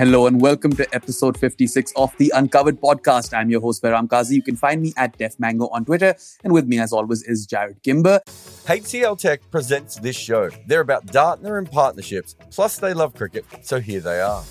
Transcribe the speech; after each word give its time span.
Hello 0.00 0.26
and 0.26 0.40
welcome 0.40 0.72
to 0.72 0.94
episode 0.94 1.36
56 1.36 1.92
of 1.94 2.16
the 2.16 2.32
Uncovered 2.34 2.80
podcast. 2.80 3.36
I'm 3.36 3.50
your 3.50 3.60
host, 3.60 3.82
Behram 3.82 4.08
Kazi. 4.08 4.34
You 4.34 4.40
can 4.40 4.56
find 4.56 4.80
me 4.80 4.94
at 4.96 5.18
Def 5.18 5.38
Mango 5.38 5.68
on 5.74 5.84
Twitter. 5.84 6.14
And 6.42 6.54
with 6.54 6.66
me, 6.66 6.78
as 6.78 6.90
always, 6.90 7.22
is 7.22 7.46
Jarrod 7.46 7.82
Kimber. 7.82 8.22
HCL 8.64 9.18
Tech 9.18 9.42
presents 9.50 9.96
this 9.96 10.16
show. 10.16 10.48
They're 10.66 10.80
about 10.80 11.04
Dartner 11.08 11.58
and 11.58 11.70
partnerships. 11.70 12.34
Plus, 12.50 12.78
they 12.78 12.94
love 12.94 13.12
cricket. 13.12 13.44
So 13.60 13.78
here 13.78 14.00
they 14.00 14.22
are. 14.22 14.42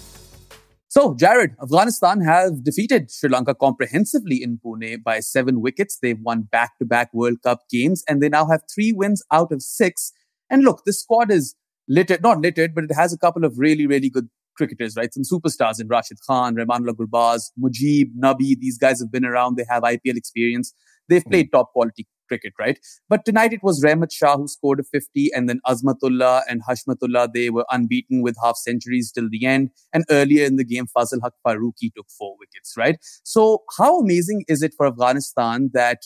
So, 0.88 1.16
Jarrod, 1.16 1.56
Afghanistan 1.60 2.22
have 2.22 2.64
defeated 2.64 3.10
Sri 3.10 3.28
Lanka 3.28 3.56
comprehensively 3.56 4.44
in 4.44 4.60
Pune 4.64 5.02
by 5.02 5.20
seven 5.20 5.62
wickets. 5.62 5.98
They've 6.00 6.22
won 6.22 6.44
back 6.44 6.78
to 6.78 6.86
back 6.86 7.12
World 7.12 7.42
Cup 7.42 7.62
games 7.72 8.04
and 8.08 8.22
they 8.22 8.30
now 8.30 8.46
have 8.46 8.62
three 8.72 8.92
wins 8.92 9.24
out 9.32 9.52
of 9.52 9.64
six. 9.64 10.12
And 10.48 10.64
look, 10.64 10.84
this 10.86 11.02
squad 11.02 11.32
is 11.32 11.56
littered, 11.88 12.22
not 12.22 12.40
littered, 12.40 12.76
but 12.76 12.84
it 12.84 12.94
has 12.94 13.12
a 13.14 13.18
couple 13.18 13.44
of 13.44 13.58
really, 13.58 13.88
really 13.88 14.12
good 14.12 14.30
cricketers, 14.60 14.96
right? 14.98 15.14
Some 15.14 15.24
superstars 15.24 15.80
in 15.82 15.88
Rashid 15.88 16.18
Khan, 16.28 16.56
Rahmanullah 16.56 16.96
Gurbaz, 17.00 17.52
Mujib, 17.64 18.12
Nabi. 18.22 18.60
These 18.60 18.78
guys 18.78 19.00
have 19.00 19.12
been 19.12 19.26
around. 19.26 19.56
They 19.56 19.66
have 19.70 19.84
IPL 19.84 20.18
experience. 20.24 20.74
They've 21.08 21.26
played 21.26 21.48
mm. 21.48 21.54
top 21.54 21.72
quality 21.72 22.08
cricket, 22.28 22.54
right? 22.60 22.78
But 23.08 23.26
tonight 23.26 23.54
it 23.54 23.64
was 23.64 23.84
Rahmat 23.84 24.12
Shah 24.12 24.38
who 24.38 24.48
scored 24.48 24.80
a 24.80 24.84
50 24.84 25.32
and 25.34 25.50
then 25.50 25.62
Azmatullah 25.66 26.44
and 26.48 26.62
Hashmatullah, 26.70 27.34
they 27.34 27.50
were 27.50 27.66
unbeaten 27.72 28.22
with 28.22 28.36
half 28.44 28.58
centuries 28.58 29.12
till 29.12 29.30
the 29.32 29.46
end. 29.46 29.72
And 29.94 30.06
earlier 30.12 30.46
in 30.46 30.58
the 30.58 30.64
game, 30.64 30.86
Fazalhaq 30.96 31.32
Farooqi 31.48 31.90
took 31.96 32.06
four 32.20 32.36
wickets, 32.40 32.76
right? 32.78 32.98
So 33.24 33.64
how 33.80 34.00
amazing 34.00 34.44
is 34.48 34.62
it 34.62 34.74
for 34.78 34.86
Afghanistan 34.86 35.72
that 35.74 36.04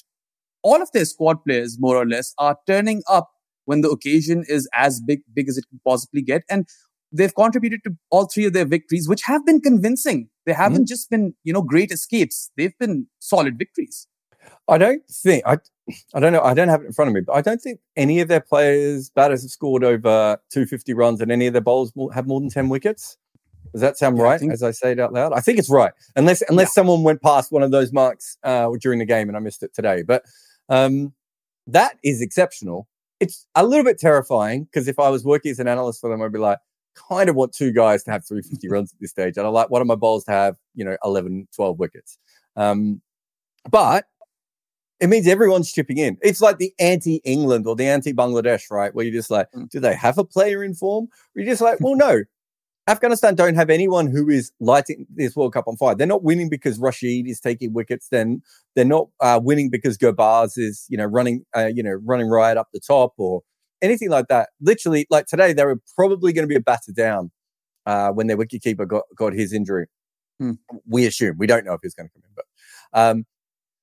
all 0.63 0.81
of 0.81 0.89
their 0.93 1.05
squad 1.05 1.43
players, 1.43 1.77
more 1.77 1.97
or 1.97 2.05
less, 2.05 2.33
are 2.37 2.57
turning 2.65 3.03
up 3.09 3.29
when 3.65 3.81
the 3.81 3.89
occasion 3.89 4.43
is 4.47 4.67
as 4.73 5.01
big, 5.01 5.19
big 5.33 5.49
as 5.49 5.57
it 5.57 5.65
can 5.69 5.79
possibly 5.85 6.21
get. 6.21 6.43
And 6.49 6.67
they've 7.13 7.33
contributed 7.33 7.83
to 7.85 7.95
all 8.09 8.25
three 8.25 8.45
of 8.45 8.53
their 8.53 8.65
victories, 8.65 9.07
which 9.07 9.21
have 9.21 9.45
been 9.45 9.61
convincing. 9.61 10.27
They 10.45 10.53
haven't 10.53 10.83
mm 10.83 10.87
just 10.87 11.09
been, 11.09 11.33
you 11.43 11.53
know, 11.53 11.61
great 11.61 11.91
escapes. 11.91 12.51
They've 12.57 12.77
been 12.77 13.07
solid 13.19 13.57
victories. 13.57 14.07
I 14.67 14.77
don't 14.77 15.01
think 15.09 15.43
I, 15.45 15.59
I 16.13 16.19
don't 16.19 16.33
know. 16.33 16.41
I 16.41 16.53
don't 16.53 16.67
have 16.67 16.81
it 16.81 16.87
in 16.87 16.93
front 16.93 17.09
of 17.09 17.15
me, 17.15 17.21
but 17.21 17.33
I 17.33 17.41
don't 17.41 17.61
think 17.61 17.79
any 17.95 18.19
of 18.19 18.27
their 18.27 18.41
players, 18.41 19.09
batters, 19.09 19.43
have 19.43 19.51
scored 19.51 19.83
over 19.83 20.37
250 20.51 20.93
runs, 20.93 21.21
and 21.21 21.31
any 21.31 21.47
of 21.47 21.53
their 21.53 21.61
bowlers 21.61 21.91
have 22.13 22.27
more 22.27 22.41
than 22.41 22.49
10 22.49 22.67
wickets. 22.69 23.17
Does 23.71 23.81
that 23.81 23.97
sound 23.97 24.17
yeah, 24.17 24.23
right? 24.23 24.33
I 24.33 24.37
think, 24.37 24.51
as 24.51 24.61
I 24.61 24.71
say 24.71 24.91
it 24.91 24.99
out 24.99 25.13
loud, 25.13 25.33
I 25.33 25.39
think 25.39 25.57
it's 25.57 25.69
right. 25.69 25.93
Unless 26.15 26.43
unless 26.49 26.69
yeah. 26.69 26.81
someone 26.81 27.03
went 27.03 27.21
past 27.21 27.51
one 27.51 27.63
of 27.63 27.71
those 27.71 27.93
marks 27.93 28.37
uh, 28.43 28.69
during 28.79 28.99
the 28.99 29.05
game 29.05 29.29
and 29.29 29.37
I 29.37 29.39
missed 29.39 29.63
it 29.63 29.73
today, 29.73 30.03
but 30.03 30.23
um, 30.69 31.13
that 31.67 31.97
is 32.03 32.21
exceptional. 32.21 32.87
It's 33.19 33.47
a 33.55 33.65
little 33.65 33.85
bit 33.85 33.99
terrifying 33.99 34.65
because 34.65 34.87
if 34.87 34.99
I 34.99 35.09
was 35.09 35.23
working 35.23 35.51
as 35.51 35.59
an 35.59 35.67
analyst 35.67 36.01
for 36.01 36.09
them, 36.09 36.21
I'd 36.21 36.33
be 36.33 36.39
like, 36.39 36.59
kind 36.95 37.29
of 37.29 37.35
want 37.35 37.53
two 37.53 37.71
guys 37.71 38.03
to 38.03 38.11
have 38.11 38.25
350 38.25 38.69
runs 38.69 38.93
at 38.93 38.99
this 38.99 39.11
stage. 39.11 39.37
And 39.37 39.45
I 39.45 39.49
like 39.49 39.69
one 39.69 39.81
of 39.81 39.87
my 39.87 39.95
bowlers 39.95 40.23
to 40.25 40.31
have, 40.31 40.55
you 40.75 40.85
know, 40.85 40.97
11, 41.03 41.47
12 41.55 41.79
wickets. 41.79 42.17
Um, 42.55 43.01
but 43.69 44.05
it 44.99 45.07
means 45.07 45.27
everyone's 45.27 45.71
chipping 45.71 45.97
in. 45.97 46.17
It's 46.21 46.41
like 46.41 46.57
the 46.57 46.73
anti 46.79 47.15
England 47.25 47.67
or 47.67 47.75
the 47.75 47.87
anti 47.87 48.13
Bangladesh, 48.13 48.71
right? 48.71 48.93
Where 48.93 49.05
you're 49.05 49.13
just 49.13 49.31
like, 49.31 49.51
mm. 49.51 49.69
do 49.69 49.79
they 49.79 49.95
have 49.95 50.17
a 50.17 50.23
player 50.23 50.63
in 50.63 50.73
form? 50.73 51.05
Or 51.05 51.41
you're 51.41 51.51
just 51.51 51.61
like, 51.61 51.79
well, 51.81 51.95
no. 51.95 52.23
Afghanistan 52.87 53.33
don't 53.33 53.55
have 53.55 53.69
anyone 53.69 54.07
who 54.07 54.29
is 54.29 54.51
lighting 54.59 55.07
this 55.15 55.37
World 55.37 55.53
Cup 55.53 55.69
on 55.69 55.77
fire. 55.77 55.95
They're 55.95 56.05
not 56.05 56.23
winning 56.23 56.49
because 56.49 56.79
Rashid 56.79 57.27
is 57.27 57.39
taking 57.39 57.71
wickets. 57.71 58.09
Then 58.09 58.41
they're 58.75 58.83
not 58.83 59.07
uh, 59.21 59.39
winning 59.41 59.69
because 59.69 59.97
Gurbaz 59.97 60.57
is, 60.57 60.85
you 60.89 60.97
know, 60.97 61.05
running, 61.05 61.45
uh, 61.55 61.67
you 61.73 61.81
know, 61.81 61.97
running 62.03 62.27
right 62.27 62.57
up 62.57 62.67
the 62.73 62.81
top, 62.81 63.13
or 63.17 63.41
anything 63.83 64.09
like 64.09 64.27
that. 64.29 64.49
Literally, 64.59 65.05
like 65.11 65.27
today, 65.27 65.53
they 65.53 65.65
were 65.65 65.79
probably 65.95 66.33
going 66.33 66.43
to 66.43 66.47
be 66.47 66.55
a 66.55 66.61
batter 66.61 66.91
down 66.91 67.29
uh, 67.85 68.09
when 68.09 68.25
their 68.25 68.37
wicketkeeper 68.37 68.87
got, 68.87 69.03
got 69.15 69.33
his 69.33 69.53
injury. 69.53 69.85
Hmm. 70.39 70.53
We 70.87 71.05
assume. 71.05 71.37
We 71.37 71.45
don't 71.45 71.65
know 71.65 71.73
if 71.73 71.81
he's 71.83 71.93
going 71.93 72.09
to 72.09 72.13
come 72.13 72.23
in. 72.25 72.33
But, 72.35 72.45
um, 72.99 73.25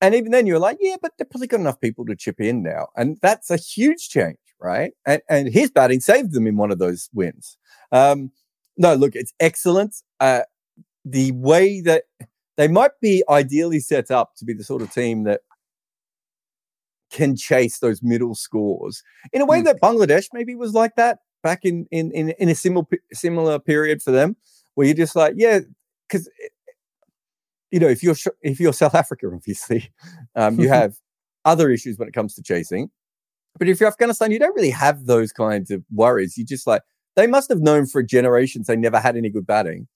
and 0.01 0.15
even 0.15 0.31
then, 0.31 0.47
you're 0.47 0.59
like, 0.59 0.77
yeah, 0.81 0.97
but 1.01 1.13
they've 1.17 1.29
probably 1.29 1.47
got 1.47 1.61
enough 1.61 1.79
people 1.79 2.05
to 2.07 2.15
chip 2.15 2.41
in 2.41 2.63
now. 2.63 2.87
And 2.97 3.17
that's 3.21 3.49
a 3.49 3.57
huge 3.57 4.09
change, 4.09 4.39
right? 4.59 4.91
And, 5.05 5.21
and 5.29 5.53
his 5.53 5.71
batting 5.71 6.01
saved 6.01 6.33
them 6.33 6.47
in 6.47 6.57
one 6.57 6.71
of 6.71 6.79
those 6.79 7.09
wins. 7.13 7.57
Um, 7.91 8.31
no, 8.77 8.95
look, 8.95 9.15
it's 9.15 9.33
excellent. 9.39 9.95
Uh, 10.19 10.41
the 11.05 11.31
way 11.33 11.81
that 11.81 12.05
they 12.57 12.67
might 12.67 12.91
be 13.01 13.23
ideally 13.29 13.79
set 13.79 14.11
up 14.11 14.35
to 14.37 14.45
be 14.45 14.53
the 14.53 14.63
sort 14.63 14.81
of 14.81 14.91
team 14.91 15.23
that 15.23 15.41
can 17.11 17.35
chase 17.35 17.79
those 17.79 18.01
middle 18.01 18.35
scores 18.35 19.03
in 19.33 19.41
a 19.41 19.45
way 19.45 19.61
mm. 19.61 19.65
that 19.65 19.81
Bangladesh 19.81 20.27
maybe 20.33 20.55
was 20.55 20.73
like 20.73 20.95
that 20.95 21.19
back 21.43 21.65
in 21.65 21.87
in 21.91 22.11
in, 22.11 22.29
in 22.39 22.49
a 22.49 22.55
similar 22.55 22.85
similar 23.11 23.59
period 23.59 24.01
for 24.01 24.11
them, 24.11 24.35
where 24.75 24.87
you're 24.87 24.95
just 24.95 25.15
like, 25.15 25.33
yeah, 25.37 25.59
because 26.07 26.27
eh, 26.27 26.47
you 27.71 27.79
know 27.79 27.87
if 27.87 28.03
you're 28.03 28.15
if 28.41 28.59
you're 28.59 28.73
South 28.73 28.95
Africa, 28.95 29.29
obviously, 29.33 29.91
um, 30.35 30.59
you 30.59 30.69
have 30.79 30.95
other 31.45 31.69
issues 31.69 31.97
when 31.97 32.07
it 32.07 32.13
comes 32.13 32.35
to 32.35 32.43
chasing. 32.43 32.89
But 33.57 33.67
if 33.67 33.79
you're 33.79 33.89
Afghanistan, 33.89 34.31
you 34.31 34.39
don't 34.39 34.55
really 34.55 34.69
have 34.69 35.05
those 35.05 35.33
kinds 35.33 35.71
of 35.71 35.83
worries. 35.91 36.37
You 36.37 36.45
just 36.45 36.67
like 36.67 36.81
they 37.15 37.27
must 37.27 37.49
have 37.49 37.59
known 37.59 37.85
for 37.85 38.01
generations 38.01 38.67
they 38.67 38.77
never 38.77 38.99
had 38.99 39.17
any 39.17 39.29
good 39.29 39.45
batting, 39.45 39.87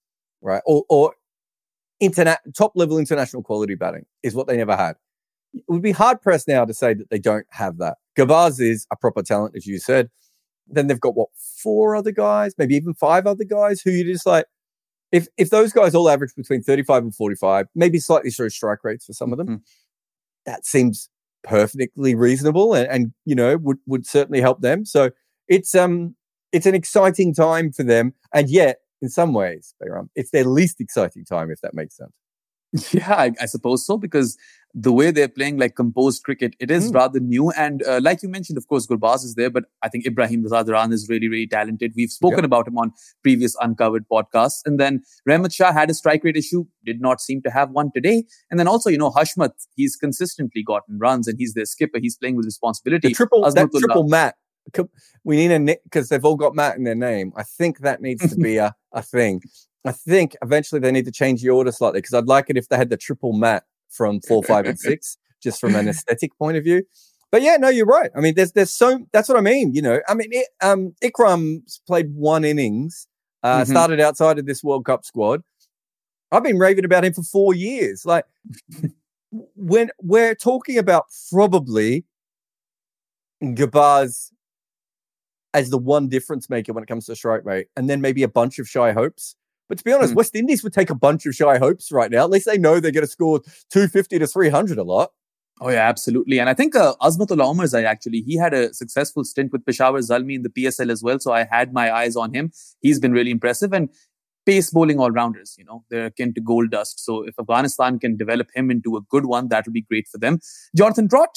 right? 0.42 0.62
Or 0.66 0.84
or 0.88 1.14
internet 1.98 2.40
top 2.54 2.72
level 2.74 2.98
international 2.98 3.42
quality 3.42 3.74
batting 3.74 4.04
is 4.22 4.34
what 4.34 4.46
they 4.46 4.56
never 4.56 4.76
had 4.76 4.96
it 5.54 5.64
would 5.68 5.82
be 5.82 5.92
hard 5.92 6.20
pressed 6.20 6.48
now 6.48 6.64
to 6.64 6.74
say 6.74 6.94
that 6.94 7.10
they 7.10 7.18
don't 7.18 7.46
have 7.50 7.78
that. 7.78 7.98
Gurbaz 8.18 8.60
is 8.60 8.86
a 8.90 8.96
proper 8.96 9.22
talent, 9.22 9.54
as 9.56 9.66
you 9.66 9.78
said. 9.78 10.10
Then 10.66 10.86
they've 10.86 11.00
got 11.00 11.14
what 11.14 11.28
four 11.62 11.94
other 11.94 12.10
guys, 12.10 12.54
maybe 12.58 12.74
even 12.74 12.94
five 12.94 13.26
other 13.26 13.44
guys 13.44 13.80
who 13.80 13.90
you 13.90 14.04
just 14.04 14.26
like. 14.26 14.46
If 15.12 15.28
if 15.36 15.50
those 15.50 15.72
guys 15.72 15.94
all 15.94 16.08
average 16.08 16.34
between 16.34 16.62
thirty 16.62 16.82
five 16.82 17.02
and 17.02 17.14
forty 17.14 17.36
five, 17.36 17.66
maybe 17.74 17.98
slightly 18.00 18.30
slow 18.30 18.48
strike 18.48 18.82
rates 18.82 19.06
for 19.06 19.12
some 19.12 19.32
of 19.32 19.38
them, 19.38 19.46
mm-hmm. 19.46 19.56
that 20.46 20.66
seems 20.66 21.08
perfectly 21.44 22.16
reasonable, 22.16 22.74
and, 22.74 22.88
and 22.88 23.12
you 23.24 23.36
know 23.36 23.56
would 23.58 23.78
would 23.86 24.06
certainly 24.06 24.40
help 24.40 24.60
them. 24.60 24.84
So 24.84 25.10
it's 25.46 25.76
um 25.76 26.16
it's 26.52 26.66
an 26.66 26.74
exciting 26.74 27.32
time 27.32 27.70
for 27.70 27.84
them, 27.84 28.14
and 28.34 28.50
yet 28.50 28.78
in 29.02 29.08
some 29.08 29.32
ways, 29.32 29.74
it's 30.14 30.30
their 30.30 30.44
least 30.44 30.80
exciting 30.80 31.24
time, 31.24 31.50
if 31.50 31.60
that 31.60 31.74
makes 31.74 31.96
sense. 31.96 32.12
Yeah, 32.92 33.14
I, 33.14 33.32
I, 33.40 33.46
suppose 33.46 33.86
so 33.86 33.96
because 33.96 34.36
the 34.78 34.92
way 34.92 35.10
they're 35.10 35.26
playing 35.26 35.56
like 35.56 35.74
composed 35.74 36.22
cricket, 36.22 36.54
it 36.60 36.70
is 36.70 36.90
mm. 36.92 36.94
rather 36.96 37.18
new. 37.18 37.50
And 37.52 37.82
uh, 37.84 37.98
like 38.02 38.22
you 38.22 38.28
mentioned, 38.28 38.58
of 38.58 38.68
course, 38.68 38.86
Gurbaz 38.86 39.24
is 39.24 39.34
there, 39.34 39.48
but 39.48 39.64
I 39.82 39.88
think 39.88 40.06
Ibrahim 40.06 40.44
Zadran 40.44 40.92
is 40.92 41.08
really, 41.08 41.28
really 41.28 41.46
talented. 41.46 41.94
We've 41.96 42.10
spoken 42.10 42.40
yep. 42.40 42.44
about 42.44 42.68
him 42.68 42.76
on 42.76 42.92
previous 43.22 43.56
Uncovered 43.62 44.04
podcasts. 44.12 44.60
And 44.66 44.78
then 44.78 45.02
Rahmat 45.26 45.54
Shah 45.54 45.72
had 45.72 45.88
a 45.88 45.94
strike 45.94 46.22
rate 46.24 46.36
issue, 46.36 46.66
did 46.84 47.00
not 47.00 47.22
seem 47.22 47.40
to 47.42 47.50
have 47.50 47.70
one 47.70 47.90
today. 47.94 48.24
And 48.50 48.60
then 48.60 48.68
also, 48.68 48.90
you 48.90 48.98
know, 48.98 49.10
Hashmat, 49.10 49.52
he's 49.76 49.96
consistently 49.96 50.62
gotten 50.62 50.98
runs 50.98 51.26
and 51.26 51.38
he's 51.38 51.54
their 51.54 51.64
skipper. 51.64 51.98
He's 51.98 52.18
playing 52.18 52.36
with 52.36 52.44
responsibility. 52.44 53.08
The 53.08 53.14
triple, 53.14 53.50
that 53.50 53.70
triple 53.72 54.04
mat. 54.04 54.36
We 55.24 55.36
need 55.36 55.52
a 55.52 55.58
Nick 55.58 55.84
because 55.84 56.10
they've 56.10 56.24
all 56.24 56.36
got 56.36 56.54
Matt 56.54 56.76
in 56.76 56.84
their 56.84 56.94
name. 56.94 57.32
I 57.34 57.44
think 57.44 57.78
that 57.78 58.02
needs 58.02 58.28
to 58.28 58.36
be 58.36 58.56
a, 58.58 58.74
a 58.92 59.00
thing. 59.00 59.40
I 59.86 59.92
think 59.92 60.36
eventually 60.42 60.80
they 60.80 60.92
need 60.92 61.06
to 61.06 61.12
change 61.12 61.40
the 61.40 61.48
order 61.50 61.72
slightly 61.72 61.98
because 61.98 62.12
I'd 62.12 62.26
like 62.26 62.50
it 62.50 62.58
if 62.58 62.68
they 62.68 62.76
had 62.76 62.90
the 62.90 62.96
triple 62.96 63.32
mat 63.32 63.64
from 63.90 64.20
four, 64.20 64.42
five, 64.42 64.66
and 64.66 64.78
six, 64.78 65.16
just 65.42 65.60
from 65.60 65.74
an 65.74 65.88
aesthetic 65.92 66.36
point 66.38 66.56
of 66.56 66.64
view. 66.64 66.84
but 67.30 67.42
yeah, 67.42 67.56
no, 67.56 67.68
you're 67.68 67.86
right. 67.86 68.10
I 68.16 68.20
mean, 68.20 68.34
there's 68.34 68.52
there's 68.52 68.70
so 68.70 69.06
that's 69.12 69.28
what 69.28 69.38
I 69.38 69.42
mean. 69.42 69.74
You 69.74 69.82
know, 69.82 70.00
I 70.08 70.14
mean, 70.14 70.28
it, 70.30 70.48
um, 70.62 70.94
Ikram's 71.02 71.80
played 71.86 72.14
one 72.14 72.44
innings, 72.44 73.06
uh, 73.42 73.62
mm-hmm. 73.62 73.70
started 73.70 74.00
outside 74.00 74.38
of 74.38 74.46
this 74.46 74.62
World 74.62 74.84
Cup 74.84 75.04
squad. 75.04 75.42
I've 76.32 76.42
been 76.42 76.58
raving 76.58 76.84
about 76.84 77.04
him 77.04 77.12
for 77.12 77.22
four 77.22 77.54
years. 77.54 78.04
Like 78.04 78.24
when 79.54 79.90
we're 80.02 80.34
talking 80.34 80.78
about 80.78 81.06
probably 81.30 82.04
Gurbaz 83.42 84.30
as 85.54 85.70
the 85.70 85.78
one 85.78 86.08
difference 86.08 86.50
maker 86.50 86.72
when 86.72 86.82
it 86.82 86.86
comes 86.86 87.06
to 87.06 87.16
strike 87.16 87.44
rate, 87.44 87.68
and 87.76 87.88
then 87.88 88.00
maybe 88.00 88.22
a 88.22 88.28
bunch 88.28 88.58
of 88.58 88.68
Shai 88.68 88.92
Hopes. 88.92 89.36
But 89.68 89.78
to 89.78 89.84
be 89.84 89.92
honest, 89.92 90.12
mm. 90.12 90.16
West 90.16 90.34
Indies 90.34 90.62
would 90.62 90.72
take 90.72 90.90
a 90.90 90.94
bunch 90.94 91.26
of 91.26 91.34
Shai 91.34 91.58
Hopes 91.58 91.90
right 91.90 92.10
now. 92.10 92.24
At 92.24 92.30
least 92.30 92.46
they 92.46 92.58
know 92.58 92.80
they're 92.80 92.92
going 92.92 93.04
to 93.04 93.10
score 93.10 93.40
250 93.70 94.18
to 94.18 94.26
300 94.26 94.78
a 94.78 94.84
lot. 94.84 95.10
Oh 95.60 95.70
yeah, 95.70 95.88
absolutely. 95.88 96.38
And 96.38 96.50
I 96.50 96.54
think 96.54 96.76
uh, 96.76 96.94
Azmatullah 97.00 97.54
Omarzai 97.54 97.84
actually 97.84 98.20
he 98.20 98.36
had 98.36 98.52
a 98.52 98.74
successful 98.74 99.24
stint 99.24 99.52
with 99.52 99.64
Peshawar 99.64 100.00
Zalmi 100.00 100.34
in 100.34 100.42
the 100.42 100.50
PSL 100.50 100.90
as 100.90 101.02
well. 101.02 101.18
So 101.18 101.32
I 101.32 101.46
had 101.50 101.72
my 101.72 101.90
eyes 101.90 102.14
on 102.14 102.34
him. 102.34 102.52
He's 102.80 103.00
been 103.00 103.12
really 103.12 103.30
impressive 103.30 103.72
and 103.72 103.88
pace 104.44 104.70
bowling 104.70 105.00
all 105.00 105.10
rounders. 105.10 105.54
You 105.56 105.64
know 105.64 105.84
they're 105.88 106.06
akin 106.06 106.34
to 106.34 106.42
gold 106.42 106.70
dust. 106.72 107.02
So 107.02 107.22
if 107.22 107.38
Afghanistan 107.38 107.98
can 107.98 108.18
develop 108.18 108.48
him 108.54 108.70
into 108.70 108.96
a 108.96 109.00
good 109.00 109.24
one, 109.24 109.48
that 109.48 109.64
will 109.66 109.72
be 109.72 109.82
great 109.82 110.08
for 110.08 110.18
them. 110.18 110.40
Jonathan 110.76 111.08
Trott. 111.08 111.36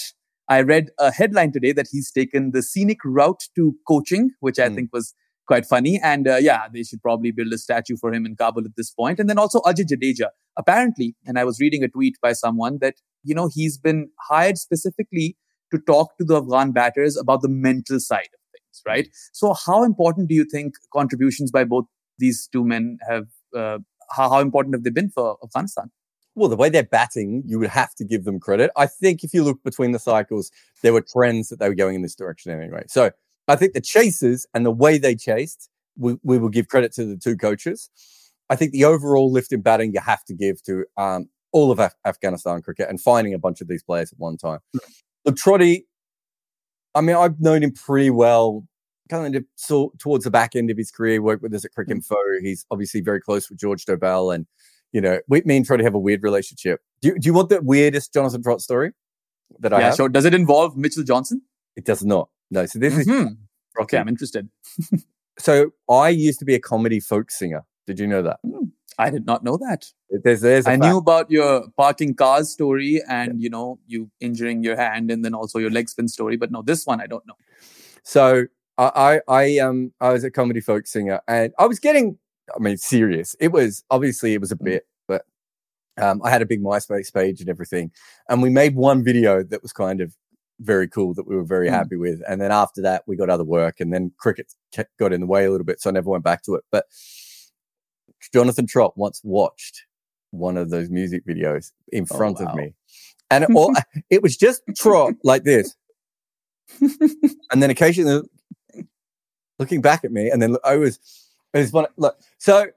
I 0.51 0.61
read 0.61 0.89
a 0.97 1.11
headline 1.11 1.51
today 1.51 1.73
that 1.73 1.89
he's 1.91 2.11
taken 2.11 2.49
the 2.53 2.63
scenic 2.63 2.97
route 3.05 3.43
to 3.53 3.75
coaching, 3.87 4.31
which 4.39 4.57
I 4.57 4.67
mm. 4.69 4.73
think 4.73 4.89
was 4.91 5.13
quite 5.50 5.66
funny. 5.66 6.00
And 6.12 6.28
uh, 6.28 6.38
yeah, 6.38 6.68
they 6.74 6.84
should 6.84 7.01
probably 7.01 7.31
build 7.31 7.51
a 7.51 7.57
statue 7.57 7.98
for 7.98 8.13
him 8.13 8.25
in 8.25 8.36
Kabul 8.36 8.66
at 8.66 8.75
this 8.78 8.92
point. 8.92 9.19
And 9.19 9.30
then 9.30 9.40
also 9.44 9.60
Ajay 9.62 9.86
Jadeja. 9.92 10.30
Apparently, 10.57 11.16
and 11.25 11.40
I 11.40 11.44
was 11.50 11.60
reading 11.60 11.84
a 11.84 11.90
tweet 11.90 12.16
by 12.22 12.34
someone 12.34 12.80
that 12.81 12.96
you 13.24 13.36
know, 13.36 13.50
he's 13.54 13.78
been 13.78 14.10
hired 14.30 14.57
specifically 14.57 15.38
to 15.72 15.80
talk 15.80 16.18
to 16.18 16.25
the 16.25 16.38
Afghan 16.38 16.72
batters 16.72 17.18
about 17.18 17.42
the 17.42 17.50
mental 17.50 18.00
side 18.00 18.30
of 18.34 18.40
things, 18.51 18.81
right? 18.86 19.07
So, 19.34 19.54
how 19.66 19.84
important 19.84 20.30
do 20.30 20.36
you 20.36 20.46
think 20.46 20.75
contributions 20.94 21.51
by 21.51 21.63
both 21.63 21.86
these 22.18 22.48
two 22.51 22.63
men 22.63 22.98
have? 23.07 23.28
Uh, 23.56 23.80
how, 24.16 24.30
how 24.30 24.40
important 24.40 24.75
have 24.75 24.84
they 24.84 24.90
been 24.90 25.10
for 25.10 25.38
Afghanistan? 25.44 25.92
Well, 26.36 26.50
the 26.50 26.56
way 26.56 26.69
they're 26.69 26.84
batting, 26.84 27.44
you 27.46 27.60
would 27.60 27.69
have 27.69 27.94
to 27.96 28.06
give 28.06 28.24
them 28.24 28.40
credit. 28.40 28.72
I 28.75 28.88
think 28.88 29.24
if 29.24 29.34
you 29.34 29.44
look 29.44 29.62
between 29.63 29.92
the 29.92 30.00
cycles, 30.00 30.51
there 30.81 30.94
were 30.94 31.01
trends 31.01 31.50
that 31.50 31.60
they 31.60 31.68
were 31.68 31.75
going 31.75 31.96
in 31.96 32.01
this 32.01 32.16
direction 32.16 32.51
anyway. 32.51 32.86
So 32.88 33.12
I 33.50 33.56
think 33.56 33.74
the 33.74 33.81
chasers 33.81 34.46
and 34.54 34.66
the 34.66 34.72
way 34.72 34.98
they 35.00 35.16
chased, 35.16 35.69
we, 35.98 36.16
we 36.24 36.38
will 36.38 36.50
give 36.50 36.68
credit 36.68 36.94
to 36.94 37.06
the 37.06 37.18
two 37.18 37.36
coaches. 37.36 37.90
I 38.50 38.56
think 38.56 38.72
the 38.72 38.86
overall 38.86 39.31
lift 39.31 39.51
in 39.51 39.62
batting 39.62 39.92
you 39.94 40.00
have 40.01 40.24
to 40.25 40.34
give 40.34 40.62
to 40.63 40.86
um, 40.98 41.30
all 41.51 41.72
of 41.72 41.80
Af- 41.80 41.96
Afghanistan 42.06 42.62
cricket 42.62 42.90
and 42.90 43.01
finding 43.01 43.34
a 43.34 43.40
bunch 43.40 43.60
of 43.60 43.68
these 43.68 43.84
players 43.84 44.13
at 44.13 44.19
one 44.19 44.38
time. 44.38 44.60
Mm. 44.75 44.80
Look, 45.25 45.36
Trotty, 45.36 45.88
I 46.96 47.01
mean, 47.01 47.16
I've 47.16 47.40
known 47.40 47.63
him 47.63 47.74
pretty 47.74 48.12
well, 48.12 48.66
kind 49.10 49.36
of 49.36 49.44
so, 49.56 49.94
towards 50.00 50.24
the 50.24 50.31
back 50.31 50.56
end 50.56 50.69
of 50.69 50.78
his 50.78 50.92
career, 50.92 51.22
worked 51.22 51.42
with 51.42 51.54
us 51.54 51.66
at 51.66 51.72
Cricinfo. 51.74 52.12
Mm. 52.12 52.42
He's 52.42 52.66
obviously 52.69 53.01
very 53.01 53.19
close 53.19 53.50
with 53.50 53.60
George 53.60 53.86
Dobell. 53.86 54.34
And, 54.34 54.46
you 54.92 55.01
know, 55.01 55.19
we, 55.28 55.42
me 55.42 55.57
and 55.57 55.66
Trotty 55.66 55.84
have 55.84 55.96
a 55.96 56.00
weird 56.00 56.24
relationship. 56.24 56.81
Do 57.01 57.10
you, 57.10 57.19
do 57.19 57.25
you 57.25 57.34
want 57.34 57.50
the 57.50 57.62
weirdest 57.62 58.13
Jonathan 58.13 58.44
Trott 58.44 58.62
story 58.62 58.92
that 59.60 59.74
I 59.74 59.80
yeah, 59.80 59.86
have? 59.88 59.96
sure. 59.96 60.10
Does 60.10 60.25
it 60.25 60.34
involve 60.34 60.78
Mitchell 60.78 61.04
Johnson? 61.04 61.42
It 61.75 61.86
does 61.86 62.04
not. 62.04 62.30
No. 62.51 62.66
So 62.66 62.80
this 62.80 62.94
mm-hmm. 62.94 63.28
is. 63.28 63.36
Okay, 63.81 63.98
I'm 63.98 64.07
interested. 64.07 64.50
so 65.40 65.72
I 65.90 66.10
used 66.10 66.40
to 66.40 66.46
be 66.46 66.56
a 66.56 66.60
comedy 66.60 67.00
folk 67.00 67.31
singer. 67.31 67.63
Did 67.88 68.00
you 68.00 68.07
know 68.07 68.22
that? 68.22 68.40
Mm. 68.46 68.72
I 69.00 69.10
did 69.10 69.25
not 69.25 69.44
know 69.44 69.57
that. 69.57 69.86
There's, 70.10 70.42
there's 70.42 70.68
I 70.68 70.72
fact. 70.72 70.84
knew 70.84 70.98
about 70.98 71.31
your 71.31 71.68
parking 71.78 72.13
cars 72.13 72.50
story 72.50 73.01
and 73.07 73.40
yeah. 73.40 73.44
you 73.44 73.50
know 73.50 73.80
you 73.88 74.12
injuring 74.19 74.62
your 74.62 74.75
hand 74.75 75.10
and 75.10 75.24
then 75.24 75.34
also 75.34 75.57
your 75.57 75.72
leg 75.72 75.88
spin 75.88 76.10
story, 76.10 76.36
but 76.36 76.51
no, 76.51 76.62
this 76.62 76.86
one 76.86 77.00
I 77.00 77.07
don't 77.07 77.25
know. 77.25 77.36
So 78.04 78.46
I 78.78 79.22
I 79.28 79.44
I 79.44 79.60
um 79.60 79.94
I 80.01 80.12
was 80.12 80.25
a 80.25 80.31
comedy 80.31 80.60
folk 80.60 80.86
singer 80.86 81.22
and 81.28 81.54
I 81.57 81.66
was 81.66 81.80
getting 81.80 82.18
I 82.54 82.60
mean 82.60 82.78
serious. 82.78 83.36
It 83.40 83.54
was 83.54 83.86
obviously 83.90 84.34
it 84.34 84.42
was 84.42 84.51
a 84.51 84.57
mm. 84.57 84.66
bit, 84.66 84.88
but 85.07 85.24
um, 85.98 86.22
I 86.24 86.30
had 86.30 86.42
a 86.42 86.46
big 86.46 86.62
MySpace 86.62 87.13
page 87.13 87.40
and 87.40 87.50
everything, 87.50 87.92
and 88.28 88.42
we 88.42 88.50
made 88.50 88.75
one 88.75 89.04
video 89.04 89.44
that 89.44 89.62
was 89.62 89.72
kind 89.72 90.01
of 90.01 90.13
very 90.59 90.88
cool 90.88 91.13
that 91.13 91.27
we 91.27 91.35
were 91.35 91.44
very 91.44 91.67
mm. 91.67 91.71
happy 91.71 91.95
with. 91.95 92.21
And 92.27 92.41
then 92.41 92.51
after 92.51 92.81
that, 92.81 93.03
we 93.07 93.15
got 93.15 93.29
other 93.29 93.44
work, 93.44 93.79
and 93.79 93.94
then 93.94 94.11
cricket 94.17 94.53
got 95.00 95.13
in 95.13 95.21
the 95.21 95.27
way 95.27 95.45
a 95.45 95.51
little 95.51 95.65
bit, 95.65 95.81
so 95.81 95.89
I 95.89 95.94
never 95.94 96.09
went 96.09 96.23
back 96.23 96.44
to 96.44 96.56
it. 96.56 96.63
But 96.71 96.85
Jonathan 98.33 98.67
Trott 98.67 98.94
once 98.97 99.21
watched 99.23 99.85
one 100.31 100.57
of 100.57 100.69
those 100.69 100.89
music 100.89 101.25
videos 101.25 101.71
in 101.91 102.06
oh, 102.11 102.17
front 102.17 102.38
oh, 102.39 102.45
wow. 102.45 102.51
of 102.51 102.56
me. 102.57 102.73
And 103.31 103.44
it, 103.44 103.50
all, 103.56 103.73
it 104.09 104.21
was 104.21 104.38
just 104.38 104.61
Trott 104.75 105.13
like 105.23 105.44
this. 105.44 105.75
and 106.81 107.63
then 107.63 107.69
occasionally 107.69 108.21
looking 109.57 109.81
back 109.81 110.03
at 110.03 110.12
me. 110.12 110.29
And 110.29 110.41
then 110.41 110.57
I 110.63 110.77
was, 110.77 111.00
it 111.53 111.59
was 111.59 111.73
one, 111.73 111.88
look, 111.97 112.17
so 112.38 112.67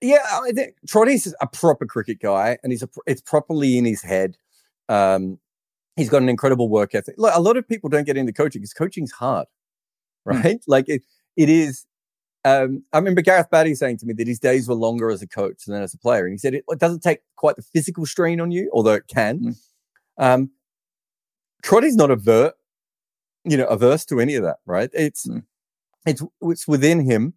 yeah, 0.00 0.24
I 0.32 0.52
think 0.52 0.74
Trott 0.88 1.08
is 1.08 1.34
a 1.40 1.46
proper 1.46 1.84
cricket 1.84 2.20
guy 2.20 2.58
and 2.62 2.72
he's 2.72 2.82
a, 2.82 2.88
it's 3.06 3.20
properly 3.20 3.76
in 3.76 3.84
his 3.84 4.02
head. 4.02 4.36
Um, 4.88 5.38
he's 5.96 6.08
got 6.08 6.22
an 6.22 6.28
incredible 6.28 6.68
work 6.68 6.94
ethic. 6.94 7.14
Like 7.18 7.34
a 7.34 7.40
lot 7.40 7.56
of 7.56 7.68
people 7.68 7.90
don't 7.90 8.04
get 8.04 8.16
into 8.16 8.32
coaching 8.32 8.60
because 8.60 8.72
coaching's 8.72 9.12
hard, 9.12 9.46
hmm. 10.24 10.30
right? 10.30 10.56
Mm. 10.56 10.62
Like 10.66 10.88
it, 10.88 11.02
it 11.36 11.48
is 11.48 11.86
um, 12.44 12.82
I 12.92 12.98
remember 12.98 13.20
Gareth 13.20 13.50
Batty 13.50 13.74
saying 13.74 13.98
to 13.98 14.06
me 14.06 14.14
that 14.14 14.26
his 14.26 14.38
days 14.38 14.66
were 14.66 14.74
longer 14.74 15.10
as 15.10 15.20
a 15.20 15.26
coach 15.26 15.64
than 15.66 15.82
as 15.82 15.92
a 15.92 15.98
player. 15.98 16.24
And 16.24 16.32
he 16.32 16.38
said 16.38 16.54
it, 16.54 16.64
it 16.68 16.78
doesn't 16.78 17.02
take 17.02 17.20
quite 17.36 17.56
the 17.56 17.62
physical 17.62 18.06
strain 18.06 18.40
on 18.40 18.50
you, 18.50 18.70
although 18.72 18.94
it 18.94 19.08
can. 19.08 19.40
Mm. 19.40 19.56
Um, 20.18 20.50
Trotty's 21.62 21.96
not 21.96 22.10
avert, 22.10 22.54
you 23.44 23.56
know, 23.56 23.66
averse 23.66 24.06
to 24.06 24.20
any 24.20 24.34
of 24.36 24.42
that, 24.44 24.56
right? 24.64 24.88
It's 24.94 25.26
mm. 25.26 25.42
it's 26.06 26.22
it's 26.40 26.66
within 26.66 27.04
him. 27.04 27.34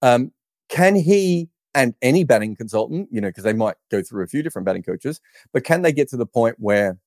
Um, 0.00 0.32
can 0.70 0.94
he 0.94 1.50
and 1.74 1.94
any 2.00 2.24
batting 2.24 2.56
consultant, 2.56 3.08
you 3.12 3.20
know, 3.20 3.28
because 3.28 3.44
they 3.44 3.52
might 3.52 3.76
go 3.90 4.02
through 4.02 4.24
a 4.24 4.26
few 4.26 4.42
different 4.42 4.64
batting 4.64 4.82
coaches, 4.82 5.20
but 5.52 5.64
can 5.64 5.82
they 5.82 5.92
get 5.92 6.08
to 6.08 6.16
the 6.16 6.26
point 6.26 6.56
where 6.58 6.98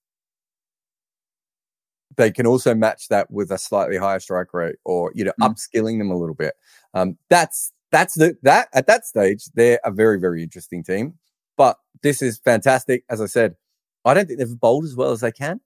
they 2.17 2.31
can 2.31 2.45
also 2.45 2.73
match 2.75 3.07
that 3.09 3.29
with 3.31 3.51
a 3.51 3.57
slightly 3.57 3.97
higher 3.97 4.19
strike 4.19 4.53
rate 4.53 4.75
or 4.85 5.11
you 5.15 5.23
know 5.23 5.33
mm. 5.41 5.47
upskilling 5.47 5.97
them 5.97 6.11
a 6.11 6.17
little 6.17 6.35
bit. 6.35 6.53
Um, 6.93 7.17
that's 7.29 7.71
that's 7.91 8.15
the 8.15 8.35
that 8.43 8.69
at 8.73 8.87
that 8.87 9.05
stage 9.05 9.45
they're 9.53 9.79
a 9.85 9.91
very 9.91 10.19
very 10.19 10.43
interesting 10.43 10.83
team. 10.83 11.15
But 11.57 11.77
this 12.03 12.21
is 12.21 12.39
fantastic. 12.39 13.03
As 13.09 13.21
i 13.21 13.25
said 13.25 13.55
i 14.03 14.13
don't 14.13 14.25
think 14.25 14.39
they've 14.39 14.59
bowled 14.59 14.85
as 14.85 14.95
well 14.95 15.11
as 15.11 15.21
they 15.21 15.31
can. 15.31 15.61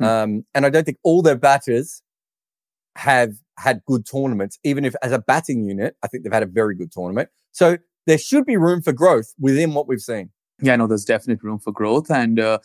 Mm. 0.00 0.06
um, 0.06 0.44
and 0.54 0.66
i 0.66 0.70
don't 0.70 0.84
think 0.84 0.98
all 1.02 1.22
their 1.22 1.36
batters 1.36 2.02
have 2.96 3.34
had 3.58 3.82
good 3.86 4.04
tournaments. 4.06 4.58
Even 4.64 4.84
if 4.84 4.94
as 5.02 5.12
a 5.12 5.18
batting 5.18 5.64
unit 5.64 5.96
i 6.02 6.06
think 6.06 6.24
they've 6.24 6.32
had 6.32 6.42
a 6.42 6.46
very 6.46 6.74
good 6.74 6.92
tournament. 6.92 7.28
So 7.52 7.78
there 8.06 8.18
should 8.18 8.46
be 8.46 8.56
room 8.56 8.82
for 8.82 8.92
growth 8.92 9.34
within 9.38 9.74
what 9.74 9.88
we've 9.88 10.00
seen. 10.00 10.30
Yeah 10.60 10.76
no 10.76 10.86
there's 10.86 11.04
definite 11.04 11.42
room 11.42 11.58
for 11.58 11.72
growth. 11.72 12.10
And 12.10 12.38
uh, 12.38 12.58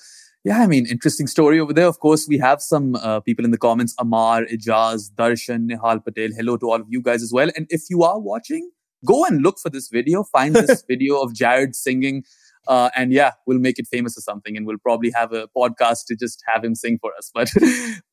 yeah, 0.48 0.62
I 0.62 0.68
mean, 0.68 0.86
interesting 0.86 1.28
story 1.28 1.60
over 1.60 1.74
there. 1.74 1.88
Of 1.88 2.00
course, 2.00 2.26
we 2.26 2.38
have 2.38 2.62
some 2.62 2.96
uh, 2.96 3.20
people 3.20 3.44
in 3.44 3.52
the 3.52 3.58
comments 3.58 3.94
Amar, 4.00 4.46
Ijaz, 4.46 5.12
Darshan, 5.12 5.70
Nihal 5.70 6.02
Patel. 6.02 6.30
Hello 6.38 6.56
to 6.56 6.70
all 6.72 6.80
of 6.80 6.88
you 6.88 7.02
guys 7.02 7.22
as 7.22 7.34
well. 7.34 7.50
And 7.58 7.68
if 7.70 7.82
you 7.90 8.04
are 8.04 8.18
watching, 8.18 8.72
go 9.06 9.26
and 9.26 9.42
look 9.42 9.60
for 9.60 9.70
this 9.70 9.90
video. 9.90 10.24
Find 10.24 10.56
this 10.56 10.86
video 10.88 11.20
of 11.20 11.34
Jarrod 11.34 11.76
singing. 11.76 12.24
Uh, 12.66 12.90
and 12.96 13.12
yeah, 13.12 13.32
we'll 13.46 13.60
make 13.60 13.78
it 13.78 13.88
famous 13.88 14.18
or 14.18 14.22
something. 14.22 14.56
And 14.56 14.66
we'll 14.66 14.78
probably 14.78 15.12
have 15.14 15.34
a 15.34 15.50
podcast 15.50 16.06
to 16.08 16.16
just 16.16 16.42
have 16.48 16.64
him 16.64 16.76
sing 16.76 16.98
for 17.02 17.12
us. 17.18 17.30
But 17.36 17.50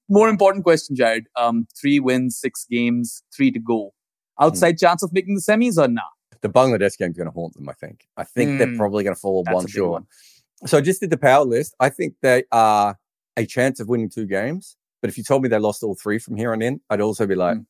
more 0.09 0.29
important 0.29 0.65
question, 0.65 0.97
Jarrod. 0.97 1.27
Um, 1.37 1.69
three 1.81 2.01
wins, 2.01 2.37
six 2.37 2.67
games, 2.69 3.23
three 3.33 3.53
to 3.53 3.61
go. 3.61 3.95
Outside 4.41 4.75
mm. 4.75 4.81
chance 4.81 5.05
of 5.05 5.13
making 5.13 5.37
the 5.37 5.41
semis 5.41 5.79
or 5.79 5.87
not? 5.87 6.03
Nah? 6.33 6.39
The 6.41 6.49
Bangladesh 6.49 6.99
game's 6.99 7.17
going 7.17 7.29
to 7.29 7.33
haunt 7.33 7.55
them, 7.55 7.69
I 7.69 7.75
think. 7.75 8.09
I 8.17 8.25
think 8.25 8.51
mm. 8.51 8.59
they're 8.59 8.67
hmm. 8.67 8.77
probably 8.77 9.05
going 9.05 9.15
to 9.15 9.21
fall 9.21 9.45
one 9.45 9.67
short. 9.69 9.93
One. 9.93 10.07
So 10.67 10.79
I 10.79 10.81
just 10.81 11.01
did 11.01 11.11
the 11.11 11.19
power 11.19 11.45
list. 11.45 11.75
I 11.81 11.91
think 11.91 12.15
they 12.23 12.45
are 12.53 12.99
a 13.37 13.47
chance 13.47 13.81
of 13.81 13.89
winning 13.89 14.09
two 14.09 14.27
games. 14.27 14.77
But 15.03 15.11
if 15.11 15.19
you 15.19 15.25
told 15.25 15.43
me 15.43 15.49
they 15.49 15.59
lost 15.59 15.83
all 15.83 15.95
three 15.95 16.19
from 16.19 16.37
here 16.37 16.53
on 16.53 16.63
in, 16.63 16.81
I'd 16.89 17.03
also 17.03 17.27
be 17.27 17.35
like, 17.35 17.59
mm. 17.59 17.67